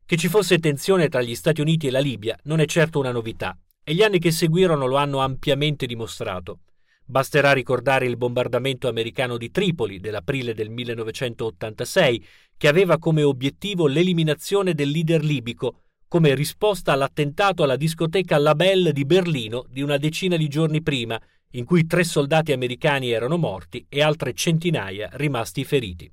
Che 0.05 0.17
ci 0.17 0.27
fosse 0.27 0.59
tensione 0.59 1.09
tra 1.09 1.23
gli 1.23 1.37
Stati 1.37 1.61
Uniti 1.61 1.87
e 1.87 1.91
la 1.91 2.01
Libia 2.01 2.37
non 2.45 2.59
è 2.59 2.65
certo 2.65 2.99
una 2.99 3.13
novità, 3.13 3.57
e 3.85 3.95
gli 3.95 4.03
anni 4.03 4.19
che 4.19 4.33
seguirono 4.33 4.87
lo 4.87 4.97
hanno 4.97 5.19
ampiamente 5.19 5.87
dimostrato. 5.87 6.61
Basterà 7.11 7.51
ricordare 7.53 8.07
il 8.07 8.17
bombardamento 8.17 8.87
americano 8.87 9.37
di 9.37 9.51
Tripoli 9.51 9.99
dell'aprile 9.99 10.55
del 10.55 10.71
1986, 10.71 12.25
che 12.57 12.69
aveva 12.69 12.99
come 12.99 13.25
obiettivo 13.25 13.89
l'eliminazione 13.89 14.75
del 14.75 14.91
leader 14.91 15.25
libico, 15.25 15.81
come 16.07 16.37
risposta 16.37 16.93
all'attentato 16.93 17.65
alla 17.65 17.75
discoteca 17.75 18.39
La 18.39 18.55
Belle 18.55 18.93
di 18.93 19.05
Berlino 19.05 19.67
di 19.69 19.83
una 19.83 19.97
decina 19.97 20.37
di 20.37 20.47
giorni 20.47 20.83
prima, 20.83 21.21
in 21.55 21.65
cui 21.65 21.85
tre 21.85 22.05
soldati 22.05 22.53
americani 22.53 23.11
erano 23.11 23.37
morti 23.39 23.85
e 23.89 24.03
altre 24.03 24.33
centinaia 24.33 25.09
rimasti 25.15 25.65
feriti. 25.65 26.09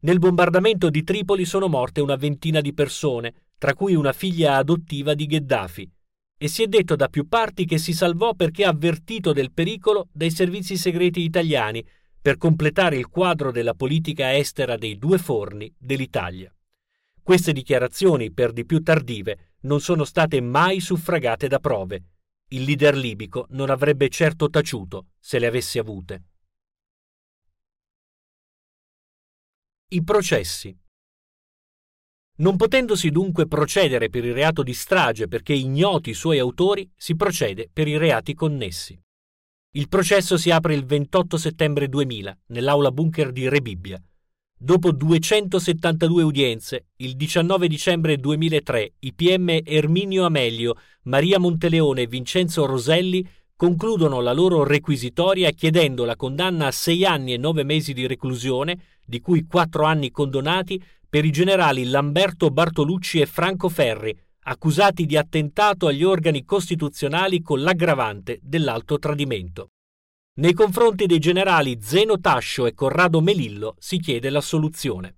Nel 0.00 0.18
bombardamento 0.18 0.88
di 0.88 1.04
Tripoli 1.04 1.44
sono 1.44 1.68
morte 1.68 2.00
una 2.00 2.16
ventina 2.16 2.62
di 2.62 2.72
persone, 2.72 3.48
tra 3.58 3.74
cui 3.74 3.94
una 3.94 4.14
figlia 4.14 4.56
adottiva 4.56 5.12
di 5.12 5.26
Gheddafi, 5.26 5.90
e 6.38 6.48
si 6.48 6.62
è 6.62 6.68
detto 6.68 6.94
da 6.94 7.08
più 7.08 7.28
parti 7.28 7.66
che 7.66 7.78
si 7.78 7.92
salvò 7.92 8.32
perché 8.32 8.64
avvertito 8.64 9.32
del 9.32 9.52
pericolo 9.52 10.08
dai 10.12 10.30
servizi 10.30 10.76
segreti 10.76 11.20
italiani 11.20 11.84
per 12.20 12.36
completare 12.36 12.96
il 12.96 13.08
quadro 13.08 13.50
della 13.50 13.74
politica 13.74 14.36
estera 14.36 14.76
dei 14.76 14.96
due 14.96 15.18
forni 15.18 15.72
dell'Italia. 15.76 16.54
Queste 17.22 17.52
dichiarazioni, 17.52 18.32
per 18.32 18.52
di 18.52 18.64
più 18.64 18.82
tardive, 18.82 19.54
non 19.62 19.80
sono 19.80 20.04
state 20.04 20.40
mai 20.40 20.80
suffragate 20.80 21.48
da 21.48 21.58
prove. 21.58 22.04
Il 22.50 22.62
leader 22.62 22.96
libico 22.96 23.46
non 23.50 23.68
avrebbe 23.68 24.08
certo 24.08 24.48
taciuto 24.48 25.08
se 25.18 25.38
le 25.38 25.46
avesse 25.46 25.78
avute. 25.78 26.22
I 29.88 30.02
processi. 30.04 30.74
Non 32.40 32.56
potendosi 32.56 33.10
dunque 33.10 33.48
procedere 33.48 34.10
per 34.10 34.24
il 34.24 34.32
reato 34.32 34.62
di 34.62 34.72
strage 34.72 35.26
perché 35.26 35.52
ignoti 35.52 36.10
i 36.10 36.14
suoi 36.14 36.38
autori, 36.38 36.88
si 36.96 37.16
procede 37.16 37.68
per 37.72 37.88
i 37.88 37.96
reati 37.96 38.34
connessi. 38.34 38.96
Il 39.72 39.88
processo 39.88 40.36
si 40.36 40.52
apre 40.52 40.74
il 40.74 40.84
28 40.84 41.36
settembre 41.36 41.88
2000 41.88 42.38
nell'aula 42.46 42.92
bunker 42.92 43.32
di 43.32 43.48
Rebibbia. 43.48 44.00
Dopo 44.56 44.92
272 44.92 46.22
udienze, 46.22 46.86
il 46.96 47.16
19 47.16 47.66
dicembre 47.66 48.16
2003 48.16 48.92
i 49.00 49.12
PM 49.14 49.58
Erminio 49.64 50.24
Amelio, 50.24 50.74
Maria 51.02 51.40
Monteleone 51.40 52.02
e 52.02 52.06
Vincenzo 52.06 52.66
Roselli 52.66 53.28
concludono 53.56 54.20
la 54.20 54.32
loro 54.32 54.62
requisitoria 54.62 55.50
chiedendo 55.50 56.04
la 56.04 56.14
condanna 56.14 56.68
a 56.68 56.70
sei 56.70 57.04
anni 57.04 57.32
e 57.32 57.36
nove 57.36 57.64
mesi 57.64 57.92
di 57.92 58.06
reclusione 58.06 58.78
di 59.04 59.20
cui 59.20 59.46
quattro 59.46 59.84
anni 59.84 60.12
condonati 60.12 60.80
per 61.08 61.24
i 61.24 61.30
generali 61.30 61.84
Lamberto 61.84 62.50
Bartolucci 62.50 63.20
e 63.20 63.26
Franco 63.26 63.68
Ferri, 63.68 64.16
accusati 64.40 65.06
di 65.06 65.16
attentato 65.16 65.86
agli 65.86 66.02
organi 66.02 66.44
costituzionali 66.44 67.40
con 67.40 67.62
l'aggravante 67.62 68.38
dell'alto 68.42 68.98
tradimento. 68.98 69.70
Nei 70.38 70.52
confronti 70.52 71.06
dei 71.06 71.18
generali 71.18 71.78
Zeno 71.80 72.20
Tascio 72.20 72.66
e 72.66 72.74
Corrado 72.74 73.20
Melillo 73.20 73.74
si 73.78 73.98
chiede 73.98 74.30
l'assoluzione. 74.30 75.16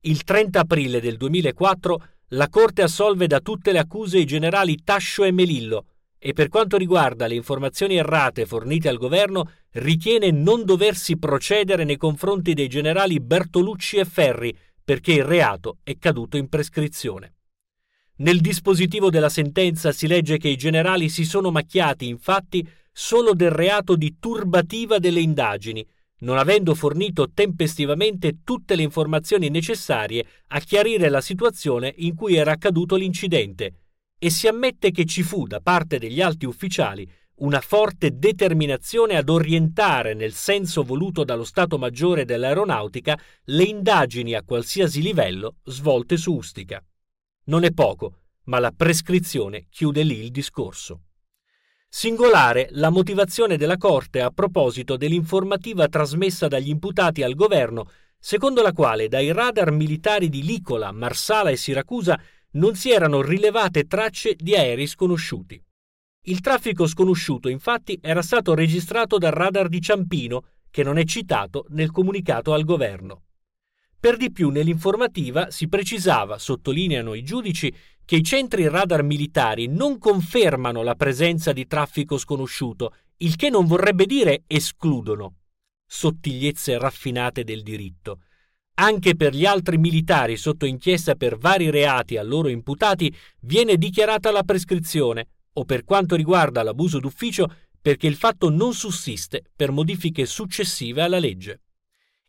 Il 0.00 0.24
30 0.24 0.60
aprile 0.60 1.00
del 1.00 1.16
2004 1.16 2.02
la 2.28 2.48
Corte 2.48 2.82
assolve 2.82 3.26
da 3.26 3.40
tutte 3.40 3.72
le 3.72 3.78
accuse 3.78 4.18
i 4.18 4.24
generali 4.24 4.82
Tascio 4.82 5.24
e 5.24 5.32
Melillo 5.32 5.84
e 6.18 6.32
per 6.32 6.48
quanto 6.48 6.76
riguarda 6.76 7.26
le 7.26 7.34
informazioni 7.34 7.96
errate 7.96 8.44
fornite 8.44 8.88
al 8.88 8.98
governo 8.98 9.50
ritiene 9.72 10.30
non 10.30 10.64
doversi 10.64 11.18
procedere 11.18 11.84
nei 11.84 11.96
confronti 11.96 12.52
dei 12.52 12.68
generali 12.68 13.20
Bertolucci 13.20 13.96
e 13.96 14.04
Ferri 14.04 14.54
perché 14.90 15.12
il 15.12 15.22
reato 15.22 15.78
è 15.84 15.98
caduto 15.98 16.36
in 16.36 16.48
prescrizione. 16.48 17.34
Nel 18.16 18.40
dispositivo 18.40 19.08
della 19.08 19.28
sentenza 19.28 19.92
si 19.92 20.08
legge 20.08 20.36
che 20.36 20.48
i 20.48 20.56
generali 20.56 21.08
si 21.08 21.24
sono 21.24 21.52
macchiati, 21.52 22.08
infatti, 22.08 22.68
solo 22.90 23.32
del 23.32 23.52
reato 23.52 23.94
di 23.94 24.16
turbativa 24.18 24.98
delle 24.98 25.20
indagini, 25.20 25.86
non 26.22 26.38
avendo 26.38 26.74
fornito 26.74 27.30
tempestivamente 27.32 28.42
tutte 28.42 28.74
le 28.74 28.82
informazioni 28.82 29.48
necessarie 29.48 30.26
a 30.48 30.58
chiarire 30.58 31.08
la 31.08 31.20
situazione 31.20 31.94
in 31.98 32.16
cui 32.16 32.34
era 32.34 32.50
accaduto 32.50 32.96
l'incidente, 32.96 33.74
e 34.18 34.28
si 34.28 34.48
ammette 34.48 34.90
che 34.90 35.04
ci 35.04 35.22
fu 35.22 35.46
da 35.46 35.60
parte 35.60 36.00
degli 36.00 36.20
alti 36.20 36.46
ufficiali 36.46 37.08
una 37.40 37.60
forte 37.60 38.18
determinazione 38.18 39.16
ad 39.16 39.28
orientare 39.28 40.14
nel 40.14 40.32
senso 40.32 40.82
voluto 40.82 41.24
dallo 41.24 41.44
Stato 41.44 41.78
Maggiore 41.78 42.24
dell'Aeronautica 42.24 43.18
le 43.44 43.62
indagini 43.62 44.34
a 44.34 44.42
qualsiasi 44.42 45.00
livello 45.00 45.56
svolte 45.64 46.16
su 46.16 46.34
Ustica. 46.34 46.82
Non 47.44 47.64
è 47.64 47.72
poco, 47.72 48.16
ma 48.44 48.58
la 48.58 48.72
prescrizione 48.72 49.66
chiude 49.70 50.02
lì 50.02 50.22
il 50.22 50.30
discorso. 50.30 51.02
Singolare 51.88 52.68
la 52.72 52.90
motivazione 52.90 53.56
della 53.56 53.76
Corte 53.76 54.20
a 54.20 54.30
proposito 54.30 54.96
dell'informativa 54.96 55.88
trasmessa 55.88 56.46
dagli 56.46 56.68
imputati 56.68 57.22
al 57.22 57.34
governo, 57.34 57.90
secondo 58.18 58.62
la 58.62 58.72
quale 58.72 59.08
dai 59.08 59.32
radar 59.32 59.72
militari 59.72 60.28
di 60.28 60.42
Licola, 60.42 60.92
Marsala 60.92 61.50
e 61.50 61.56
Siracusa 61.56 62.20
non 62.52 62.74
si 62.74 62.90
erano 62.90 63.22
rilevate 63.22 63.86
tracce 63.86 64.36
di 64.36 64.54
aerei 64.54 64.86
sconosciuti. 64.86 65.60
Il 66.24 66.40
traffico 66.40 66.86
sconosciuto 66.86 67.48
infatti 67.48 67.98
era 68.02 68.20
stato 68.20 68.52
registrato 68.52 69.16
dal 69.16 69.32
radar 69.32 69.68
di 69.68 69.80
Ciampino, 69.80 70.44
che 70.70 70.82
non 70.82 70.98
è 70.98 71.04
citato 71.04 71.64
nel 71.70 71.90
comunicato 71.90 72.52
al 72.52 72.64
governo. 72.64 73.22
Per 73.98 74.16
di 74.18 74.30
più 74.30 74.50
nell'informativa 74.50 75.50
si 75.50 75.66
precisava, 75.68 76.38
sottolineano 76.38 77.14
i 77.14 77.22
giudici, 77.22 77.74
che 78.04 78.16
i 78.16 78.22
centri 78.22 78.68
radar 78.68 79.02
militari 79.02 79.66
non 79.66 79.98
confermano 79.98 80.82
la 80.82 80.94
presenza 80.94 81.52
di 81.52 81.66
traffico 81.66 82.18
sconosciuto, 82.18 82.94
il 83.18 83.36
che 83.36 83.48
non 83.48 83.64
vorrebbe 83.66 84.04
dire 84.04 84.42
escludono. 84.46 85.36
Sottigliezze 85.86 86.78
raffinate 86.78 87.44
del 87.44 87.62
diritto. 87.62 88.22
Anche 88.74 89.16
per 89.16 89.34
gli 89.34 89.46
altri 89.46 89.78
militari 89.78 90.36
sotto 90.36 90.66
inchiesta 90.66 91.14
per 91.14 91.36
vari 91.36 91.70
reati 91.70 92.16
a 92.16 92.22
loro 92.22 92.48
imputati 92.48 93.14
viene 93.40 93.76
dichiarata 93.76 94.30
la 94.30 94.42
prescrizione, 94.42 95.26
o 95.54 95.64
per 95.64 95.84
quanto 95.84 96.16
riguarda 96.16 96.62
l'abuso 96.62 96.98
d'ufficio 96.98 97.52
perché 97.80 98.06
il 98.06 98.16
fatto 98.16 98.50
non 98.50 98.74
sussiste 98.74 99.42
per 99.54 99.70
modifiche 99.70 100.26
successive 100.26 101.02
alla 101.02 101.18
legge. 101.18 101.62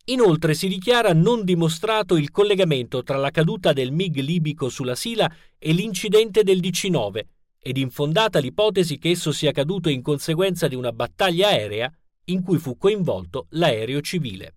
Inoltre 0.06 0.53
si 0.53 0.68
dichiara 0.68 1.14
non 1.14 1.43
dimostrato 1.43 2.15
il 2.15 2.31
collegamento 2.31 3.03
tra 3.03 3.18
la 3.18 3.30
caduta 3.30 3.73
del 3.73 3.91
MiG 3.91 4.19
libico 4.19 4.69
sulla 4.69 4.95
Sila 4.95 5.31
e 5.60 5.73
l'incidente 5.73 6.43
del 6.43 6.60
DC-9 6.60 7.22
ed 7.60 7.77
infondata 7.77 8.39
l'ipotesi 8.39 8.98
che 8.98 9.11
esso 9.11 9.31
sia 9.31 9.52
caduto 9.52 9.89
in 9.89 10.02
conseguenza 10.02 10.68
di 10.68 10.76
una 10.76 10.91
battaglia 10.91 11.49
aerea 11.49 11.93
in 12.26 12.41
cui 12.41 12.57
fu 12.57 12.77
coinvolto 12.77 13.45
l'aereo 13.49 14.02
civile 14.02 14.56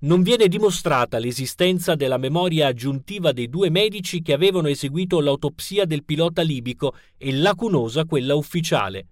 non 0.00 0.22
viene 0.22 0.48
dimostrata 0.48 1.18
l'esistenza 1.18 1.94
della 1.94 2.16
memoria 2.16 2.68
aggiuntiva 2.68 3.32
dei 3.32 3.48
due 3.48 3.68
medici 3.68 4.22
che 4.22 4.32
avevano 4.32 4.68
eseguito 4.68 5.20
l'autopsia 5.20 5.84
del 5.84 6.04
pilota 6.04 6.40
libico 6.40 6.94
e 7.18 7.32
lacunosa 7.32 8.06
quella 8.06 8.34
ufficiale. 8.34 9.08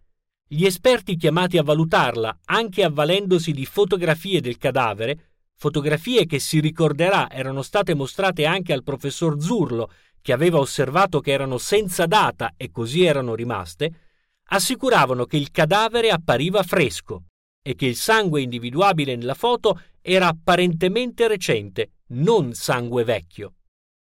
Gli 0.47 0.65
esperti 0.65 1.16
chiamati 1.16 1.59
a 1.59 1.62
valutarla, 1.62 2.39
anche 2.47 2.82
avvalendosi 2.82 3.52
di 3.52 3.66
fotografie 3.66 4.40
del 4.40 4.56
cadavere, 4.56 5.32
fotografie 5.56 6.24
che 6.24 6.39
si 6.39 6.59
ricorderà 6.59 7.31
erano 7.31 7.60
state 7.60 7.93
mostrate 7.93 8.47
anche 8.47 8.73
al 8.73 8.82
professor 8.82 9.39
Zurlo, 9.43 9.90
che 10.23 10.32
aveva 10.32 10.59
osservato 10.59 11.20
che 11.20 11.32
erano 11.32 11.59
senza 11.59 12.06
data 12.06 12.55
e 12.56 12.70
così 12.70 13.05
erano 13.05 13.35
rimaste, 13.35 13.93
assicuravano 14.44 15.27
che 15.27 15.36
il 15.36 15.51
cadavere 15.51 16.10
appariva 16.10 16.62
fresco 16.62 17.24
e 17.62 17.74
che 17.74 17.85
il 17.85 17.97
sangue 17.97 18.40
individuabile 18.40 19.16
nella 19.16 19.35
foto 19.35 19.82
era 20.01 20.29
apparentemente 20.29 21.29
recente, 21.29 21.93
non 22.09 22.55
sangue 22.55 23.05
vecchio. 23.05 23.55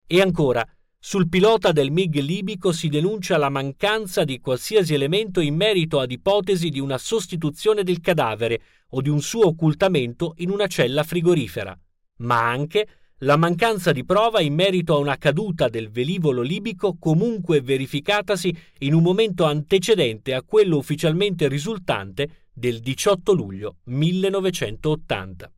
E 0.06 0.20
ancora, 0.20 0.66
sul 1.00 1.28
pilota 1.28 1.70
del 1.70 1.92
MiG 1.92 2.16
libico 2.20 2.72
si 2.72 2.88
denuncia 2.88 3.36
la 3.36 3.50
mancanza 3.50 4.24
di 4.24 4.40
qualsiasi 4.40 4.94
elemento 4.94 5.40
in 5.40 5.54
merito 5.54 6.00
ad 6.00 6.10
ipotesi 6.10 6.70
di 6.70 6.80
una 6.80 6.98
sostituzione 6.98 7.84
del 7.84 8.00
cadavere 8.00 8.60
o 8.90 9.00
di 9.00 9.08
un 9.08 9.20
suo 9.20 9.46
occultamento 9.46 10.34
in 10.38 10.50
una 10.50 10.66
cella 10.66 11.04
frigorifera, 11.04 11.78
ma 12.18 12.50
anche 12.50 12.88
la 13.22 13.36
mancanza 13.36 13.92
di 13.92 14.04
prova 14.04 14.40
in 14.40 14.54
merito 14.54 14.94
a 14.94 14.98
una 14.98 15.16
caduta 15.16 15.68
del 15.68 15.88
velivolo 15.88 16.42
libico 16.42 16.96
comunque 16.98 17.60
verificatasi 17.60 18.56
in 18.78 18.94
un 18.94 19.02
momento 19.02 19.44
antecedente 19.44 20.34
a 20.34 20.42
quello 20.42 20.76
ufficialmente 20.76 21.48
risultante 21.48 22.46
del 22.52 22.80
18 22.80 23.32
luglio 23.32 23.76
1980. 23.84 25.52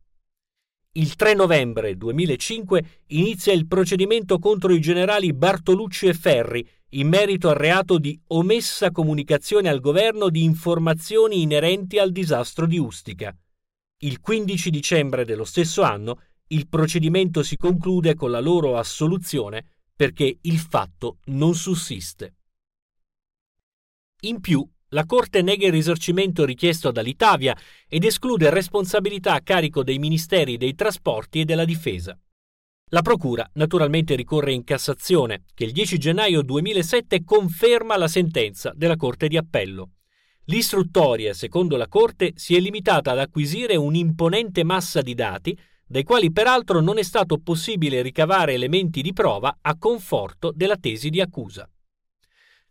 Il 0.93 1.15
3 1.15 1.35
novembre 1.35 1.95
2005 1.95 3.03
inizia 3.07 3.53
il 3.53 3.65
procedimento 3.65 4.39
contro 4.39 4.73
i 4.73 4.81
generali 4.81 5.31
Bartolucci 5.31 6.07
e 6.07 6.13
Ferri 6.13 6.67
in 6.89 7.07
merito 7.07 7.47
al 7.47 7.55
reato 7.55 7.97
di 7.97 8.19
omessa 8.27 8.91
comunicazione 8.91 9.69
al 9.69 9.79
governo 9.79 10.27
di 10.27 10.43
informazioni 10.43 11.43
inerenti 11.43 11.97
al 11.97 12.11
disastro 12.11 12.65
di 12.65 12.77
Ustica. 12.77 13.33
Il 13.99 14.19
15 14.19 14.69
dicembre 14.69 15.23
dello 15.23 15.45
stesso 15.45 15.81
anno 15.81 16.23
il 16.47 16.67
procedimento 16.67 17.41
si 17.41 17.55
conclude 17.55 18.13
con 18.13 18.29
la 18.29 18.41
loro 18.41 18.75
assoluzione 18.75 19.63
perché 19.95 20.39
il 20.41 20.59
fatto 20.59 21.19
non 21.27 21.55
sussiste. 21.55 22.33
In 24.23 24.41
più, 24.41 24.69
la 24.93 25.05
Corte 25.05 25.41
nega 25.41 25.67
il 25.67 25.71
risarcimento 25.71 26.43
richiesto 26.43 26.91
dall'Italia 26.91 27.55
ed 27.87 28.03
esclude 28.03 28.49
responsabilità 28.49 29.33
a 29.33 29.41
carico 29.41 29.83
dei 29.83 29.99
Ministeri 29.99 30.57
dei 30.57 30.75
Trasporti 30.75 31.41
e 31.41 31.45
della 31.45 31.63
Difesa. 31.63 32.17
La 32.89 33.01
Procura 33.01 33.49
naturalmente 33.53 34.15
ricorre 34.15 34.51
in 34.51 34.65
Cassazione, 34.65 35.45
che 35.53 35.63
il 35.63 35.71
10 35.71 35.97
gennaio 35.97 36.41
2007 36.41 37.23
conferma 37.23 37.95
la 37.95 38.09
sentenza 38.09 38.73
della 38.75 38.97
Corte 38.97 39.29
di 39.29 39.37
Appello. 39.37 39.91
L'istruttoria, 40.45 41.33
secondo 41.33 41.77
la 41.77 41.87
Corte, 41.87 42.33
si 42.35 42.57
è 42.57 42.59
limitata 42.59 43.11
ad 43.11 43.19
acquisire 43.19 43.77
un'imponente 43.77 44.65
massa 44.65 45.01
di 45.01 45.13
dati, 45.13 45.57
dai 45.87 46.03
quali 46.03 46.33
peraltro 46.33 46.81
non 46.81 46.97
è 46.97 47.03
stato 47.03 47.37
possibile 47.37 48.01
ricavare 48.01 48.53
elementi 48.53 49.01
di 49.01 49.13
prova 49.13 49.59
a 49.61 49.77
conforto 49.77 50.51
della 50.53 50.75
tesi 50.75 51.09
di 51.09 51.21
accusa. 51.21 51.69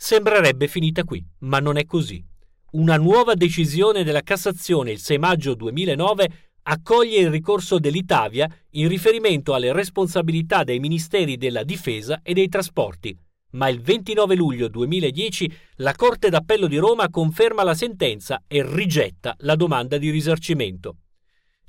Sembrerebbe 0.02 0.66
finita 0.66 1.04
qui, 1.04 1.22
ma 1.40 1.58
non 1.58 1.76
è 1.76 1.84
così. 1.84 2.24
Una 2.72 2.96
nuova 2.96 3.34
decisione 3.34 4.02
della 4.02 4.22
Cassazione 4.22 4.92
il 4.92 4.98
6 4.98 5.18
maggio 5.18 5.54
2009 5.54 6.30
accoglie 6.62 7.20
il 7.20 7.30
ricorso 7.30 7.78
dell'Italia 7.78 8.48
in 8.70 8.88
riferimento 8.88 9.52
alle 9.52 9.74
responsabilità 9.74 10.64
dei 10.64 10.80
Ministeri 10.80 11.36
della 11.36 11.64
Difesa 11.64 12.20
e 12.22 12.32
dei 12.32 12.48
Trasporti, 12.48 13.14
ma 13.50 13.68
il 13.68 13.82
29 13.82 14.34
luglio 14.36 14.68
2010 14.68 15.52
la 15.76 15.92
Corte 15.94 16.30
d'Appello 16.30 16.66
di 16.66 16.78
Roma 16.78 17.10
conferma 17.10 17.62
la 17.62 17.74
sentenza 17.74 18.42
e 18.48 18.64
rigetta 18.66 19.36
la 19.40 19.54
domanda 19.54 19.98
di 19.98 20.08
risarcimento. 20.08 20.96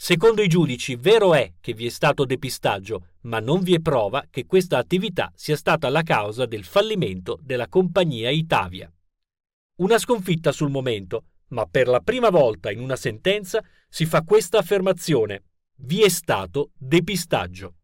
Secondo 0.03 0.41
i 0.41 0.47
giudici, 0.47 0.95
vero 0.95 1.35
è 1.35 1.53
che 1.61 1.75
vi 1.75 1.85
è 1.85 1.89
stato 1.89 2.25
depistaggio, 2.25 3.09
ma 3.25 3.39
non 3.39 3.61
vi 3.61 3.75
è 3.75 3.79
prova 3.79 4.25
che 4.31 4.47
questa 4.47 4.79
attività 4.79 5.31
sia 5.35 5.55
stata 5.55 5.89
la 5.89 6.01
causa 6.01 6.47
del 6.47 6.63
fallimento 6.63 7.37
della 7.39 7.67
compagnia 7.67 8.31
Itavia. 8.31 8.91
Una 9.75 9.99
sconfitta 9.99 10.51
sul 10.51 10.71
momento, 10.71 11.25
ma 11.49 11.67
per 11.67 11.87
la 11.87 11.99
prima 11.99 12.31
volta 12.31 12.71
in 12.71 12.79
una 12.79 12.95
sentenza 12.95 13.63
si 13.87 14.07
fa 14.07 14.23
questa 14.23 14.57
affermazione: 14.57 15.43
vi 15.81 16.01
è 16.01 16.09
stato 16.09 16.71
depistaggio. 16.79 17.75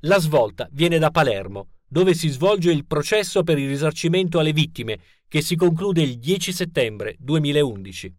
La 0.00 0.18
svolta 0.18 0.68
viene 0.72 0.98
da 0.98 1.12
Palermo, 1.12 1.68
dove 1.86 2.14
si 2.14 2.30
svolge 2.30 2.72
il 2.72 2.84
processo 2.84 3.44
per 3.44 3.58
il 3.58 3.68
risarcimento 3.68 4.40
alle 4.40 4.52
vittime, 4.52 4.98
che 5.28 5.40
si 5.40 5.54
conclude 5.54 6.02
il 6.02 6.18
10 6.18 6.52
settembre 6.52 7.14
2011. 7.20 8.12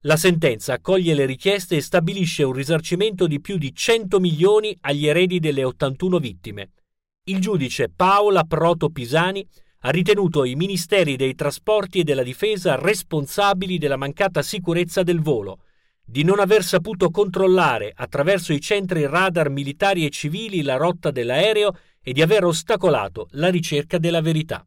La 0.00 0.16
sentenza 0.16 0.74
accoglie 0.74 1.14
le 1.14 1.24
richieste 1.24 1.76
e 1.76 1.80
stabilisce 1.80 2.42
un 2.42 2.52
risarcimento 2.52 3.26
di 3.26 3.40
più 3.40 3.56
di 3.56 3.74
100 3.74 4.20
milioni 4.20 4.76
agli 4.82 5.06
eredi 5.06 5.40
delle 5.40 5.64
81 5.64 6.18
vittime. 6.18 6.70
Il 7.24 7.40
giudice 7.40 7.88
Paola 7.88 8.44
Proto 8.44 8.90
Pisani 8.90 9.44
ha 9.80 9.90
ritenuto 9.90 10.44
i 10.44 10.54
ministeri 10.54 11.16
dei 11.16 11.34
trasporti 11.34 12.00
e 12.00 12.04
della 12.04 12.22
difesa 12.22 12.76
responsabili 12.76 13.78
della 13.78 13.96
mancata 13.96 14.42
sicurezza 14.42 15.02
del 15.02 15.20
volo, 15.20 15.60
di 16.04 16.22
non 16.22 16.38
aver 16.38 16.62
saputo 16.62 17.10
controllare 17.10 17.92
attraverso 17.94 18.52
i 18.52 18.60
centri 18.60 19.06
radar 19.06 19.50
militari 19.50 20.04
e 20.04 20.10
civili 20.10 20.62
la 20.62 20.76
rotta 20.76 21.10
dell'aereo 21.10 21.76
e 22.00 22.12
di 22.12 22.22
aver 22.22 22.44
ostacolato 22.44 23.26
la 23.32 23.48
ricerca 23.48 23.98
della 23.98 24.20
verità. 24.20 24.64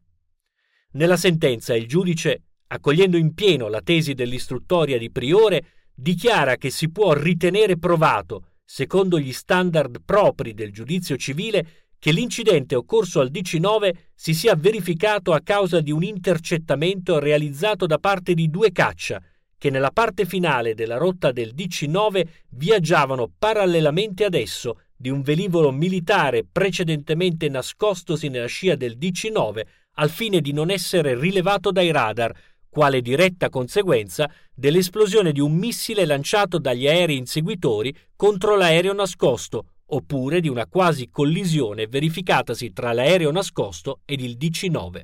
Nella 0.92 1.16
sentenza 1.16 1.74
il 1.74 1.86
giudice, 1.86 2.42
accogliendo 2.72 3.16
in 3.16 3.34
pieno 3.34 3.68
la 3.68 3.80
tesi 3.80 4.14
dell'istruttoria 4.14 4.98
di 4.98 5.10
Priore, 5.10 5.64
dichiara 5.94 6.56
che 6.56 6.70
si 6.70 6.90
può 6.90 7.12
ritenere 7.12 7.78
provato, 7.78 8.52
secondo 8.64 9.18
gli 9.18 9.32
standard 9.32 10.02
propri 10.04 10.54
del 10.54 10.72
giudizio 10.72 11.16
civile, 11.16 11.88
che 11.98 12.12
l'incidente 12.12 12.76
occorso 12.76 13.20
al 13.20 13.30
DC-9 13.30 13.92
si 14.14 14.32
sia 14.32 14.54
verificato 14.54 15.32
a 15.32 15.40
causa 15.40 15.80
di 15.80 15.90
un 15.90 16.02
intercettamento 16.02 17.18
realizzato 17.18 17.86
da 17.86 17.98
parte 17.98 18.34
di 18.34 18.48
due 18.48 18.72
caccia, 18.72 19.20
che 19.58 19.68
nella 19.68 19.90
parte 19.90 20.24
finale 20.24 20.74
della 20.74 20.96
rotta 20.96 21.32
del 21.32 21.52
DC-9 21.54 22.26
viaggiavano 22.50 23.30
parallelamente 23.36 24.24
ad 24.24 24.34
esso 24.34 24.80
di 24.96 25.10
un 25.10 25.20
velivolo 25.20 25.72
militare 25.72 26.46
precedentemente 26.50 27.48
nascostosi 27.48 28.28
nella 28.28 28.46
scia 28.46 28.76
del 28.76 28.96
DC-9 28.96 29.60
al 29.94 30.08
fine 30.08 30.40
di 30.40 30.52
non 30.52 30.70
essere 30.70 31.18
rilevato 31.18 31.70
dai 31.70 31.90
radar, 31.90 32.34
quale 32.70 33.02
diretta 33.02 33.50
conseguenza 33.50 34.32
dell'esplosione 34.54 35.32
di 35.32 35.40
un 35.40 35.52
missile 35.52 36.06
lanciato 36.06 36.58
dagli 36.58 36.86
aerei 36.86 37.18
inseguitori 37.18 37.94
contro 38.16 38.56
l'aereo 38.56 38.94
nascosto, 38.94 39.72
oppure 39.86 40.40
di 40.40 40.48
una 40.48 40.66
quasi 40.66 41.10
collisione 41.10 41.86
verificatasi 41.86 42.72
tra 42.72 42.92
l'aereo 42.92 43.30
nascosto 43.32 44.00
ed 44.04 44.20
il 44.20 44.36
DC-9. 44.38 45.02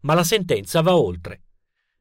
Ma 0.00 0.14
la 0.14 0.24
sentenza 0.24 0.82
va 0.82 0.96
oltre 0.96 1.44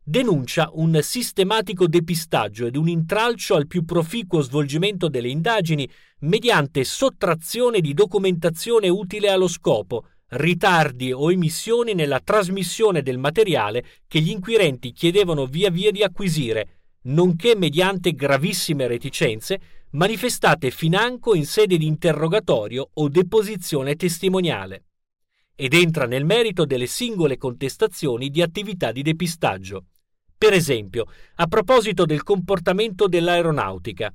denuncia 0.05 0.69
un 0.73 0.99
sistematico 1.01 1.87
depistaggio 1.87 2.65
ed 2.65 2.75
un 2.75 2.89
intralcio 2.89 3.55
al 3.55 3.67
più 3.67 3.85
proficuo 3.85 4.41
svolgimento 4.41 5.07
delle 5.07 5.29
indagini 5.29 5.89
mediante 6.19 6.83
sottrazione 6.83 7.79
di 7.79 7.93
documentazione 7.93 8.89
utile 8.89 9.29
allo 9.29 9.47
scopo, 9.47 10.07
ritardi 10.35 11.11
o 11.11 11.31
emissioni 11.31 11.93
nella 11.93 12.19
trasmissione 12.19 13.01
del 13.01 13.17
materiale 13.17 13.85
che 14.07 14.19
gli 14.19 14.29
inquirenti 14.29 14.91
chiedevano 14.91 15.45
via 15.45 15.69
via 15.69 15.91
di 15.91 16.03
acquisire, 16.03 16.81
nonché 17.03 17.55
mediante 17.55 18.13
gravissime 18.13 18.87
reticenze 18.87 19.59
manifestate 19.91 20.71
financo 20.71 21.35
in 21.35 21.45
sede 21.45 21.77
di 21.77 21.85
interrogatorio 21.85 22.89
o 22.93 23.09
deposizione 23.09 23.95
testimoniale. 23.95 24.85
Ed 25.55 25.73
entra 25.73 26.07
nel 26.07 26.25
merito 26.25 26.65
delle 26.65 26.87
singole 26.87 27.37
contestazioni 27.37 28.29
di 28.29 28.41
attività 28.41 28.91
di 28.91 29.03
depistaggio. 29.03 29.85
Per 30.35 30.51
esempio, 30.51 31.05
a 31.35 31.47
proposito 31.47 32.05
del 32.05 32.23
comportamento 32.23 33.07
dell'aeronautica, 33.07 34.11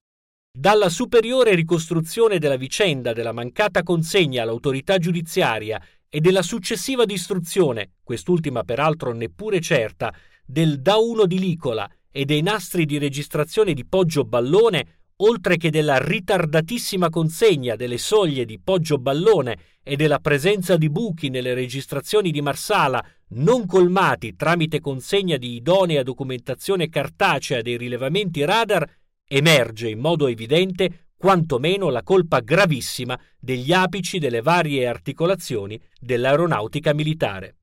dalla 0.50 0.88
superiore 0.88 1.54
ricostruzione 1.54 2.38
della 2.38 2.56
vicenda 2.56 3.12
della 3.12 3.32
mancata 3.32 3.84
consegna 3.84 4.42
all'autorità 4.42 4.98
giudiziaria 4.98 5.80
e 6.08 6.20
della 6.20 6.42
successiva 6.42 7.04
distruzione, 7.04 7.92
quest'ultima 8.02 8.62
peraltro 8.64 9.12
neppure 9.12 9.60
certa, 9.60 10.12
del 10.44 10.80
da 10.80 10.96
1 10.96 11.26
di 11.26 11.38
Licola 11.38 11.88
e 12.10 12.24
dei 12.24 12.42
nastri 12.42 12.86
di 12.86 12.98
registrazione 12.98 13.74
di 13.74 13.84
Poggio 13.84 14.24
Ballone, 14.24 15.00
oltre 15.16 15.56
che 15.56 15.70
della 15.70 15.98
ritardatissima 15.98 17.10
consegna 17.10 17.76
delle 17.76 17.98
soglie 17.98 18.44
di 18.44 18.58
Poggio 18.58 18.98
Ballone 18.98 19.58
e 19.82 19.96
della 19.96 20.18
presenza 20.18 20.76
di 20.76 20.88
buchi 20.90 21.28
nelle 21.28 21.54
registrazioni 21.54 22.30
di 22.30 22.40
Marsala 22.40 23.04
non 23.30 23.66
colmati 23.66 24.36
tramite 24.36 24.80
consegna 24.80 25.36
di 25.36 25.54
idonea 25.54 26.02
documentazione 26.02 26.88
cartacea 26.88 27.60
dei 27.60 27.76
rilevamenti 27.76 28.44
radar, 28.44 28.88
emerge 29.26 29.88
in 29.88 29.98
modo 29.98 30.26
evidente 30.28 31.07
quantomeno 31.18 31.90
la 31.90 32.04
colpa 32.04 32.38
gravissima 32.38 33.18
degli 33.38 33.72
apici 33.72 34.20
delle 34.20 34.40
varie 34.40 34.86
articolazioni 34.86 35.78
dell'aeronautica 35.98 36.94
militare. 36.94 37.56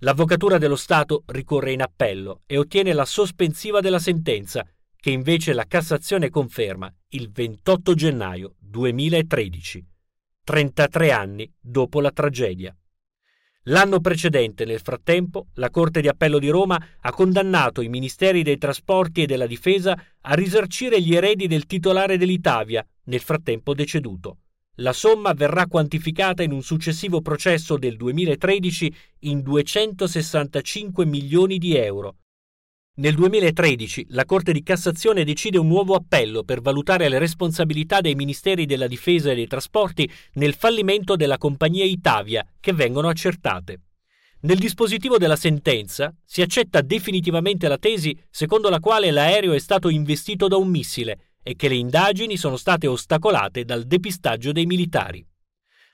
L'Avvocatura 0.00 0.58
dello 0.58 0.76
Stato 0.76 1.22
ricorre 1.28 1.72
in 1.72 1.80
appello 1.80 2.42
e 2.44 2.58
ottiene 2.58 2.92
la 2.92 3.06
sospensiva 3.06 3.80
della 3.80 3.98
sentenza, 3.98 4.62
che 4.94 5.10
invece 5.10 5.54
la 5.54 5.64
Cassazione 5.64 6.28
conferma 6.28 6.92
il 7.10 7.30
28 7.32 7.94
gennaio 7.94 8.54
2013, 8.58 9.86
33 10.44 11.12
anni 11.12 11.50
dopo 11.58 12.02
la 12.02 12.10
tragedia. 12.10 12.76
L'anno 13.68 14.00
precedente, 14.00 14.66
nel 14.66 14.80
frattempo, 14.80 15.46
la 15.54 15.70
Corte 15.70 16.02
di 16.02 16.08
Appello 16.08 16.38
di 16.38 16.50
Roma 16.50 16.78
ha 17.00 17.12
condannato 17.12 17.80
i 17.80 17.88
Ministeri 17.88 18.42
dei 18.42 18.58
Trasporti 18.58 19.22
e 19.22 19.26
della 19.26 19.46
Difesa 19.46 19.98
a 20.20 20.34
risarcire 20.34 21.00
gli 21.00 21.14
eredi 21.14 21.46
del 21.46 21.64
titolare 21.64 22.18
dell'Itavia, 22.18 22.86
nel 23.04 23.20
frattempo 23.20 23.72
deceduto. 23.72 24.38
La 24.78 24.92
somma 24.92 25.32
verrà 25.32 25.66
quantificata 25.66 26.42
in 26.42 26.52
un 26.52 26.62
successivo 26.62 27.22
processo 27.22 27.78
del 27.78 27.96
2013 27.96 28.94
in 29.20 29.40
265 29.40 31.06
milioni 31.06 31.56
di 31.56 31.74
euro, 31.74 32.16
nel 32.96 33.16
2013 33.16 34.06
la 34.10 34.24
Corte 34.24 34.52
di 34.52 34.62
Cassazione 34.62 35.24
decide 35.24 35.58
un 35.58 35.66
nuovo 35.66 35.96
appello 35.96 36.44
per 36.44 36.60
valutare 36.60 37.08
le 37.08 37.18
responsabilità 37.18 38.00
dei 38.00 38.14
Ministeri 38.14 38.66
della 38.66 38.86
Difesa 38.86 39.32
e 39.32 39.34
dei 39.34 39.48
Trasporti 39.48 40.08
nel 40.34 40.54
fallimento 40.54 41.16
della 41.16 41.36
compagnia 41.36 41.84
Itavia, 41.84 42.46
che 42.60 42.72
vengono 42.72 43.08
accertate. 43.08 43.80
Nel 44.42 44.58
dispositivo 44.58 45.18
della 45.18 45.34
sentenza 45.34 46.14
si 46.24 46.40
accetta 46.40 46.82
definitivamente 46.82 47.66
la 47.66 47.78
tesi 47.78 48.16
secondo 48.30 48.68
la 48.68 48.78
quale 48.78 49.10
l'aereo 49.10 49.54
è 49.54 49.58
stato 49.58 49.88
investito 49.88 50.46
da 50.46 50.56
un 50.56 50.68
missile 50.68 51.32
e 51.42 51.56
che 51.56 51.66
le 51.66 51.74
indagini 51.74 52.36
sono 52.36 52.56
state 52.56 52.86
ostacolate 52.86 53.64
dal 53.64 53.84
depistaggio 53.84 54.52
dei 54.52 54.66
militari. 54.66 55.26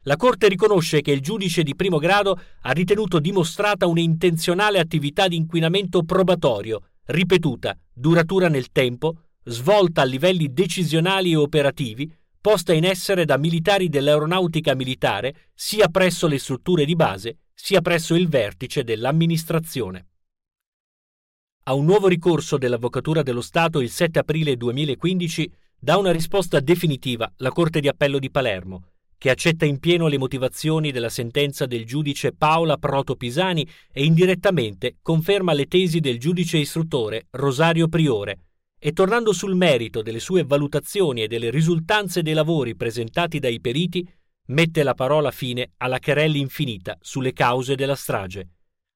La 0.05 0.17
Corte 0.17 0.49
riconosce 0.49 1.03
che 1.03 1.13
il 1.13 1.21
giudice 1.21 1.63
di 1.63 1.77
primo 1.77 1.99
grado 1.99 2.41
ha 2.63 2.71
ritenuto 2.73 3.19
dimostrata 3.19 3.87
un'intenzionale 3.87 4.79
attività 4.79 5.29
di 5.29 5.37
inquinamento 5.37 6.05
probatorio 6.05 6.85
ripetuta, 7.11 7.77
duratura 7.93 8.49
nel 8.49 8.71
tempo, 8.71 9.25
svolta 9.45 10.03
a 10.03 10.05
livelli 10.05 10.53
decisionali 10.53 11.33
e 11.33 11.37
operativi, 11.37 12.11
posta 12.41 12.73
in 12.73 12.85
essere 12.85 13.25
da 13.25 13.37
militari 13.37 13.89
dell'aeronautica 13.89 14.75
militare 14.75 15.51
sia 15.55 15.89
presso 15.89 16.27
le 16.27 16.39
strutture 16.39 16.85
di 16.85 16.97
base 16.97 17.39
sia 17.53 17.83
presso 17.83 18.15
il 18.15 18.29
vertice 18.29 18.85
dell'amministrazione. 18.85 20.07
A 21.65 21.75
un 21.75 21.85
nuovo 21.85 22.09
ricorso 22.09 22.57
dell'Avvocatura 22.57 23.23
dello 23.23 23.43
Stato 23.43 23.81
il 23.81 23.91
7 23.91 24.21
aprile 24.21 24.57
2015 24.57 25.53
dà 25.79 25.99
una 25.99 26.11
risposta 26.11 26.59
definitiva 26.61 27.31
la 27.37 27.51
Corte 27.51 27.81
di 27.81 27.89
Appello 27.89 28.19
di 28.19 28.31
Palermo, 28.31 28.90
che 29.21 29.29
accetta 29.29 29.67
in 29.67 29.81
pieno 29.81 30.07
le 30.07 30.17
motivazioni 30.17 30.91
della 30.93 31.11
sentenza 31.11 31.67
del 31.67 31.85
giudice 31.85 32.33
Paola 32.33 32.79
Proto 32.79 33.17
Pisani 33.17 33.69
e 33.93 34.03
indirettamente 34.03 34.97
conferma 35.03 35.53
le 35.53 35.67
tesi 35.67 36.01
del 36.01 36.19
giudice 36.19 36.57
istruttore 36.57 37.27
Rosario 37.33 37.87
Priore, 37.87 38.39
e 38.79 38.93
tornando 38.93 39.35
sul 39.35 39.55
merito 39.55 40.01
delle 40.01 40.21
sue 40.21 40.43
valutazioni 40.43 41.23
e 41.23 41.27
delle 41.29 41.51
risultanze 41.51 42.23
dei 42.23 42.33
lavori 42.33 42.75
presentati 42.77 43.39
dai 43.39 43.61
periti, 43.61 44.11
mette 44.47 44.83
la 44.83 44.95
parola 44.95 45.31
fine 45.31 45.73
alla 45.77 45.99
querella 45.99 46.39
infinita 46.39 46.97
sulle 46.99 47.35
cause 47.35 47.75
della 47.75 47.97
strage. 47.97 48.49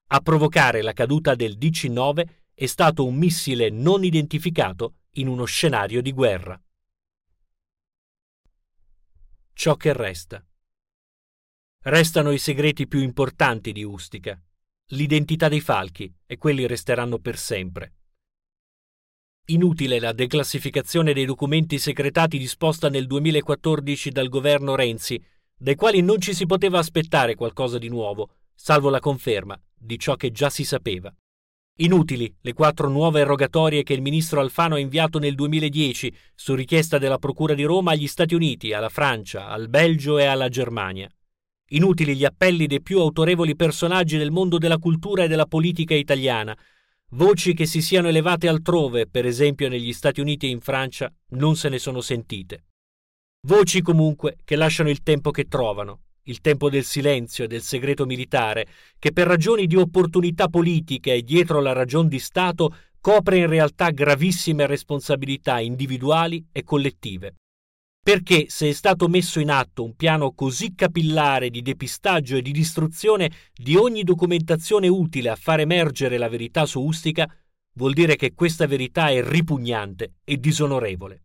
A 0.07 0.21
provocare 0.21 0.81
la 0.81 0.93
caduta 0.93 1.35
del 1.35 1.55
DC-9 1.55 2.23
è 2.55 2.65
stato 2.65 3.05
un 3.05 3.13
missile 3.13 3.69
non 3.69 4.03
identificato 4.03 4.95
in 5.17 5.27
uno 5.27 5.45
scenario 5.45 6.01
di 6.01 6.11
guerra 6.11 6.59
ciò 9.57 9.77
che 9.77 9.93
resta. 9.93 10.45
Restano 11.83 12.31
i 12.31 12.37
segreti 12.37 12.87
più 12.87 12.99
importanti 12.99 13.71
di 13.71 13.83
Ustica, 13.83 14.39
l'identità 14.87 15.47
dei 15.47 15.61
falchi, 15.61 16.13
e 16.25 16.37
quelli 16.37 16.67
resteranno 16.67 17.19
per 17.19 17.37
sempre. 17.37 17.93
Inutile 19.45 19.99
la 19.99 20.11
declassificazione 20.11 21.13
dei 21.13 21.25
documenti 21.25 21.79
segretati 21.79 22.37
disposta 22.37 22.89
nel 22.89 23.07
2014 23.07 24.09
dal 24.09 24.27
governo 24.27 24.75
Renzi, 24.75 25.23
dai 25.55 25.75
quali 25.75 26.01
non 26.01 26.19
ci 26.19 26.33
si 26.33 26.45
poteva 26.45 26.77
aspettare 26.77 27.35
qualcosa 27.35 27.77
di 27.77 27.87
nuovo, 27.87 28.31
salvo 28.53 28.89
la 28.89 28.99
conferma 28.99 29.59
di 29.73 29.97
ciò 29.97 30.17
che 30.17 30.31
già 30.31 30.49
si 30.49 30.65
sapeva. 30.65 31.15
Inutili 31.79 32.33
le 32.39 32.53
quattro 32.53 32.87
nuove 32.87 33.25
rogatorie 33.25 33.83
che 33.83 33.91
il 33.91 34.01
ministro 34.01 34.39
Alfano 34.39 34.75
ha 34.75 34.79
inviato 34.79 35.19
nel 35.19 35.35
2010 35.35 36.15
su 36.33 36.55
richiesta 36.55 36.97
della 36.97 37.17
Procura 37.17 37.53
di 37.53 37.63
Roma 37.63 37.91
agli 37.91 38.07
Stati 38.07 38.33
Uniti, 38.33 38.71
alla 38.71 38.87
Francia, 38.87 39.49
al 39.49 39.67
Belgio 39.67 40.17
e 40.17 40.23
alla 40.23 40.47
Germania. 40.47 41.09
Inutili 41.71 42.15
gli 42.15 42.23
appelli 42.23 42.65
dei 42.67 42.81
più 42.81 43.01
autorevoli 43.01 43.57
personaggi 43.57 44.17
del 44.17 44.31
mondo 44.31 44.57
della 44.57 44.77
cultura 44.77 45.25
e 45.25 45.27
della 45.27 45.47
politica 45.47 45.93
italiana. 45.93 46.57
Voci 47.09 47.53
che 47.53 47.65
si 47.65 47.81
siano 47.81 48.07
elevate 48.07 48.47
altrove, 48.47 49.05
per 49.07 49.25
esempio 49.25 49.67
negli 49.67 49.91
Stati 49.91 50.21
Uniti 50.21 50.45
e 50.45 50.51
in 50.51 50.61
Francia, 50.61 51.11
non 51.31 51.57
se 51.57 51.67
ne 51.67 51.77
sono 51.77 51.99
sentite. 51.99 52.67
Voci 53.47 53.81
comunque 53.81 54.37
che 54.45 54.55
lasciano 54.55 54.89
il 54.89 55.03
tempo 55.03 55.29
che 55.29 55.49
trovano, 55.49 56.04
il 56.25 56.41
tempo 56.41 56.69
del 56.69 56.83
silenzio 56.83 57.43
e 57.43 57.47
del 57.47 57.61
segreto 57.61 58.05
militare, 58.05 58.67
che 58.99 59.11
per 59.11 59.27
ragioni 59.27 59.67
di 59.67 59.75
opportunità 59.75 60.47
politica 60.47 61.11
e 61.11 61.21
dietro 61.21 61.59
la 61.59 61.73
ragion 61.73 62.07
di 62.07 62.19
Stato 62.19 62.75
copre 62.99 63.37
in 63.37 63.47
realtà 63.47 63.91
gravissime 63.91 64.65
responsabilità 64.65 65.59
individuali 65.59 66.43
e 66.51 66.63
collettive. 66.63 67.35
Perché 68.03 68.45
se 68.49 68.69
è 68.69 68.71
stato 68.71 69.07
messo 69.07 69.39
in 69.39 69.49
atto 69.49 69.83
un 69.83 69.95
piano 69.95 70.31
così 70.33 70.73
capillare 70.75 71.49
di 71.49 71.61
depistaggio 71.61 72.37
e 72.37 72.41
di 72.41 72.51
distruzione 72.51 73.31
di 73.53 73.75
ogni 73.75 74.03
documentazione 74.03 74.87
utile 74.87 75.29
a 75.29 75.35
far 75.35 75.59
emergere 75.59 76.17
la 76.17 76.29
verità 76.29 76.65
su 76.65 76.81
Ustica, 76.81 77.27
vuol 77.73 77.93
dire 77.93 78.15
che 78.15 78.33
questa 78.33 78.67
verità 78.67 79.09
è 79.09 79.23
ripugnante 79.23 80.15
e 80.23 80.37
disonorevole. 80.37 81.21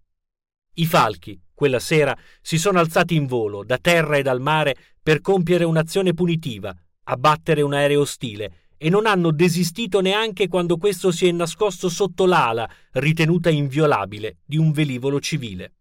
I 0.74 0.86
falchi, 0.86 1.40
quella 1.52 1.78
sera, 1.78 2.16
si 2.40 2.58
sono 2.58 2.78
alzati 2.78 3.14
in 3.14 3.26
volo, 3.26 3.64
da 3.64 3.78
terra 3.78 4.16
e 4.16 4.22
dal 4.22 4.40
mare, 4.40 4.76
per 5.02 5.20
compiere 5.20 5.64
un'azione 5.64 6.14
punitiva, 6.14 6.74
abbattere 7.04 7.62
un 7.62 7.74
aereo 7.74 8.00
ostile, 8.00 8.68
e 8.78 8.88
non 8.88 9.04
hanno 9.04 9.30
desistito 9.30 10.00
neanche 10.00 10.48
quando 10.48 10.78
questo 10.78 11.10
si 11.10 11.26
è 11.26 11.32
nascosto 11.32 11.90
sotto 11.90 12.24
l'ala, 12.24 12.66
ritenuta 12.92 13.50
inviolabile, 13.50 14.38
di 14.44 14.56
un 14.56 14.72
velivolo 14.72 15.20
civile. 15.20 15.74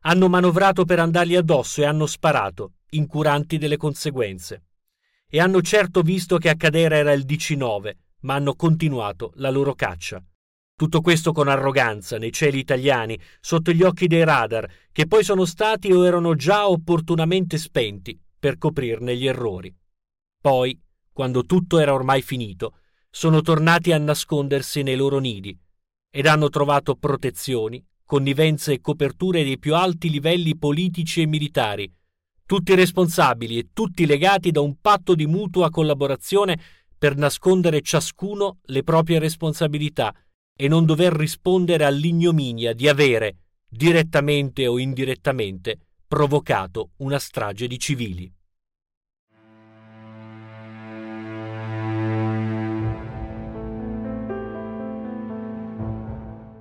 Hanno 0.00 0.28
manovrato 0.28 0.84
per 0.84 0.98
andargli 0.98 1.34
addosso 1.34 1.80
e 1.80 1.86
hanno 1.86 2.04
sparato, 2.04 2.72
incuranti 2.90 3.56
delle 3.56 3.78
conseguenze. 3.78 4.64
E 5.28 5.40
hanno 5.40 5.62
certo 5.62 6.02
visto 6.02 6.36
che 6.36 6.50
a 6.50 6.56
cadere 6.56 6.98
era 6.98 7.12
il 7.12 7.24
DC-9, 7.24 7.92
ma 8.20 8.34
hanno 8.34 8.54
continuato 8.54 9.32
la 9.36 9.48
loro 9.48 9.74
caccia. 9.74 10.22
Tutto 10.78 11.00
questo 11.00 11.32
con 11.32 11.48
arroganza 11.48 12.18
nei 12.18 12.30
cieli 12.30 12.58
italiani, 12.58 13.18
sotto 13.40 13.72
gli 13.72 13.82
occhi 13.82 14.06
dei 14.06 14.22
radar, 14.24 14.70
che 14.92 15.06
poi 15.06 15.24
sono 15.24 15.46
stati 15.46 15.90
o 15.90 16.04
erano 16.04 16.34
già 16.34 16.68
opportunamente 16.68 17.56
spenti 17.56 18.20
per 18.38 18.58
coprirne 18.58 19.16
gli 19.16 19.26
errori. 19.26 19.74
Poi, 20.38 20.78
quando 21.14 21.44
tutto 21.46 21.78
era 21.78 21.94
ormai 21.94 22.20
finito, 22.20 22.80
sono 23.08 23.40
tornati 23.40 23.92
a 23.92 23.98
nascondersi 23.98 24.82
nei 24.82 24.96
loro 24.96 25.18
nidi 25.18 25.58
ed 26.10 26.26
hanno 26.26 26.50
trovato 26.50 26.94
protezioni, 26.94 27.82
connivenze 28.04 28.74
e 28.74 28.80
coperture 28.82 29.44
dei 29.44 29.58
più 29.58 29.74
alti 29.74 30.10
livelli 30.10 30.58
politici 30.58 31.22
e 31.22 31.26
militari, 31.26 31.90
tutti 32.44 32.74
responsabili 32.74 33.56
e 33.56 33.68
tutti 33.72 34.04
legati 34.04 34.50
da 34.50 34.60
un 34.60 34.78
patto 34.82 35.14
di 35.14 35.26
mutua 35.26 35.70
collaborazione 35.70 36.60
per 36.98 37.16
nascondere 37.16 37.80
ciascuno 37.80 38.58
le 38.64 38.82
proprie 38.82 39.18
responsabilità 39.18 40.14
e 40.56 40.68
non 40.68 40.86
dover 40.86 41.12
rispondere 41.12 41.84
all'ignominia 41.84 42.72
di 42.72 42.88
avere, 42.88 43.36
direttamente 43.68 44.66
o 44.66 44.78
indirettamente, 44.78 45.78
provocato 46.08 46.92
una 46.98 47.18
strage 47.18 47.66
di 47.66 47.78
civili. 47.78 48.32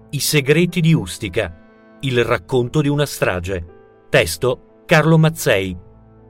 I 0.09 0.19
segreti 0.19 0.81
di 0.81 0.93
Ustica. 0.93 1.97
Il 2.01 2.23
racconto 2.23 2.81
di 2.81 2.87
una 2.87 3.05
strage. 3.05 4.05
Testo 4.09 4.83
Carlo 4.85 5.17
Mazzei. 5.17 5.75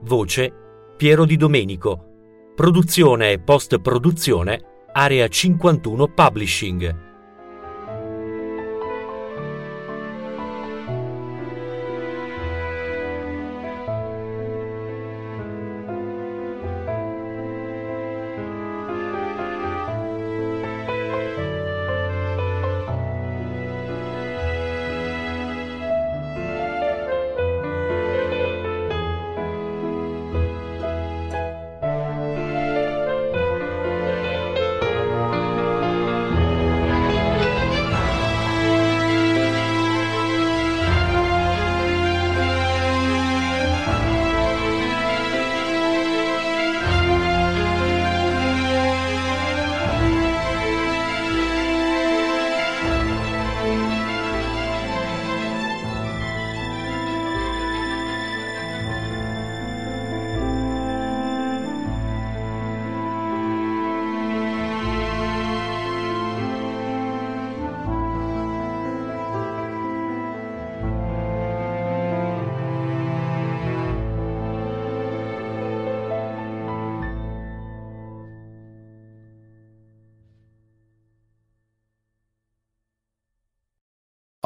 Voce 0.01 0.53
Piero 0.97 1.25
Di 1.25 1.35
Domenico. 1.35 2.53
Produzione 2.55 3.31
e 3.31 3.39
post-produzione 3.39 4.87
Area 4.91 5.27
51 5.27 6.07
Publishing. 6.07 7.14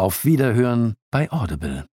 Auf 0.09 0.25
Wiederhören 0.25 0.95
bei 1.11 1.31
Audible. 1.31 1.88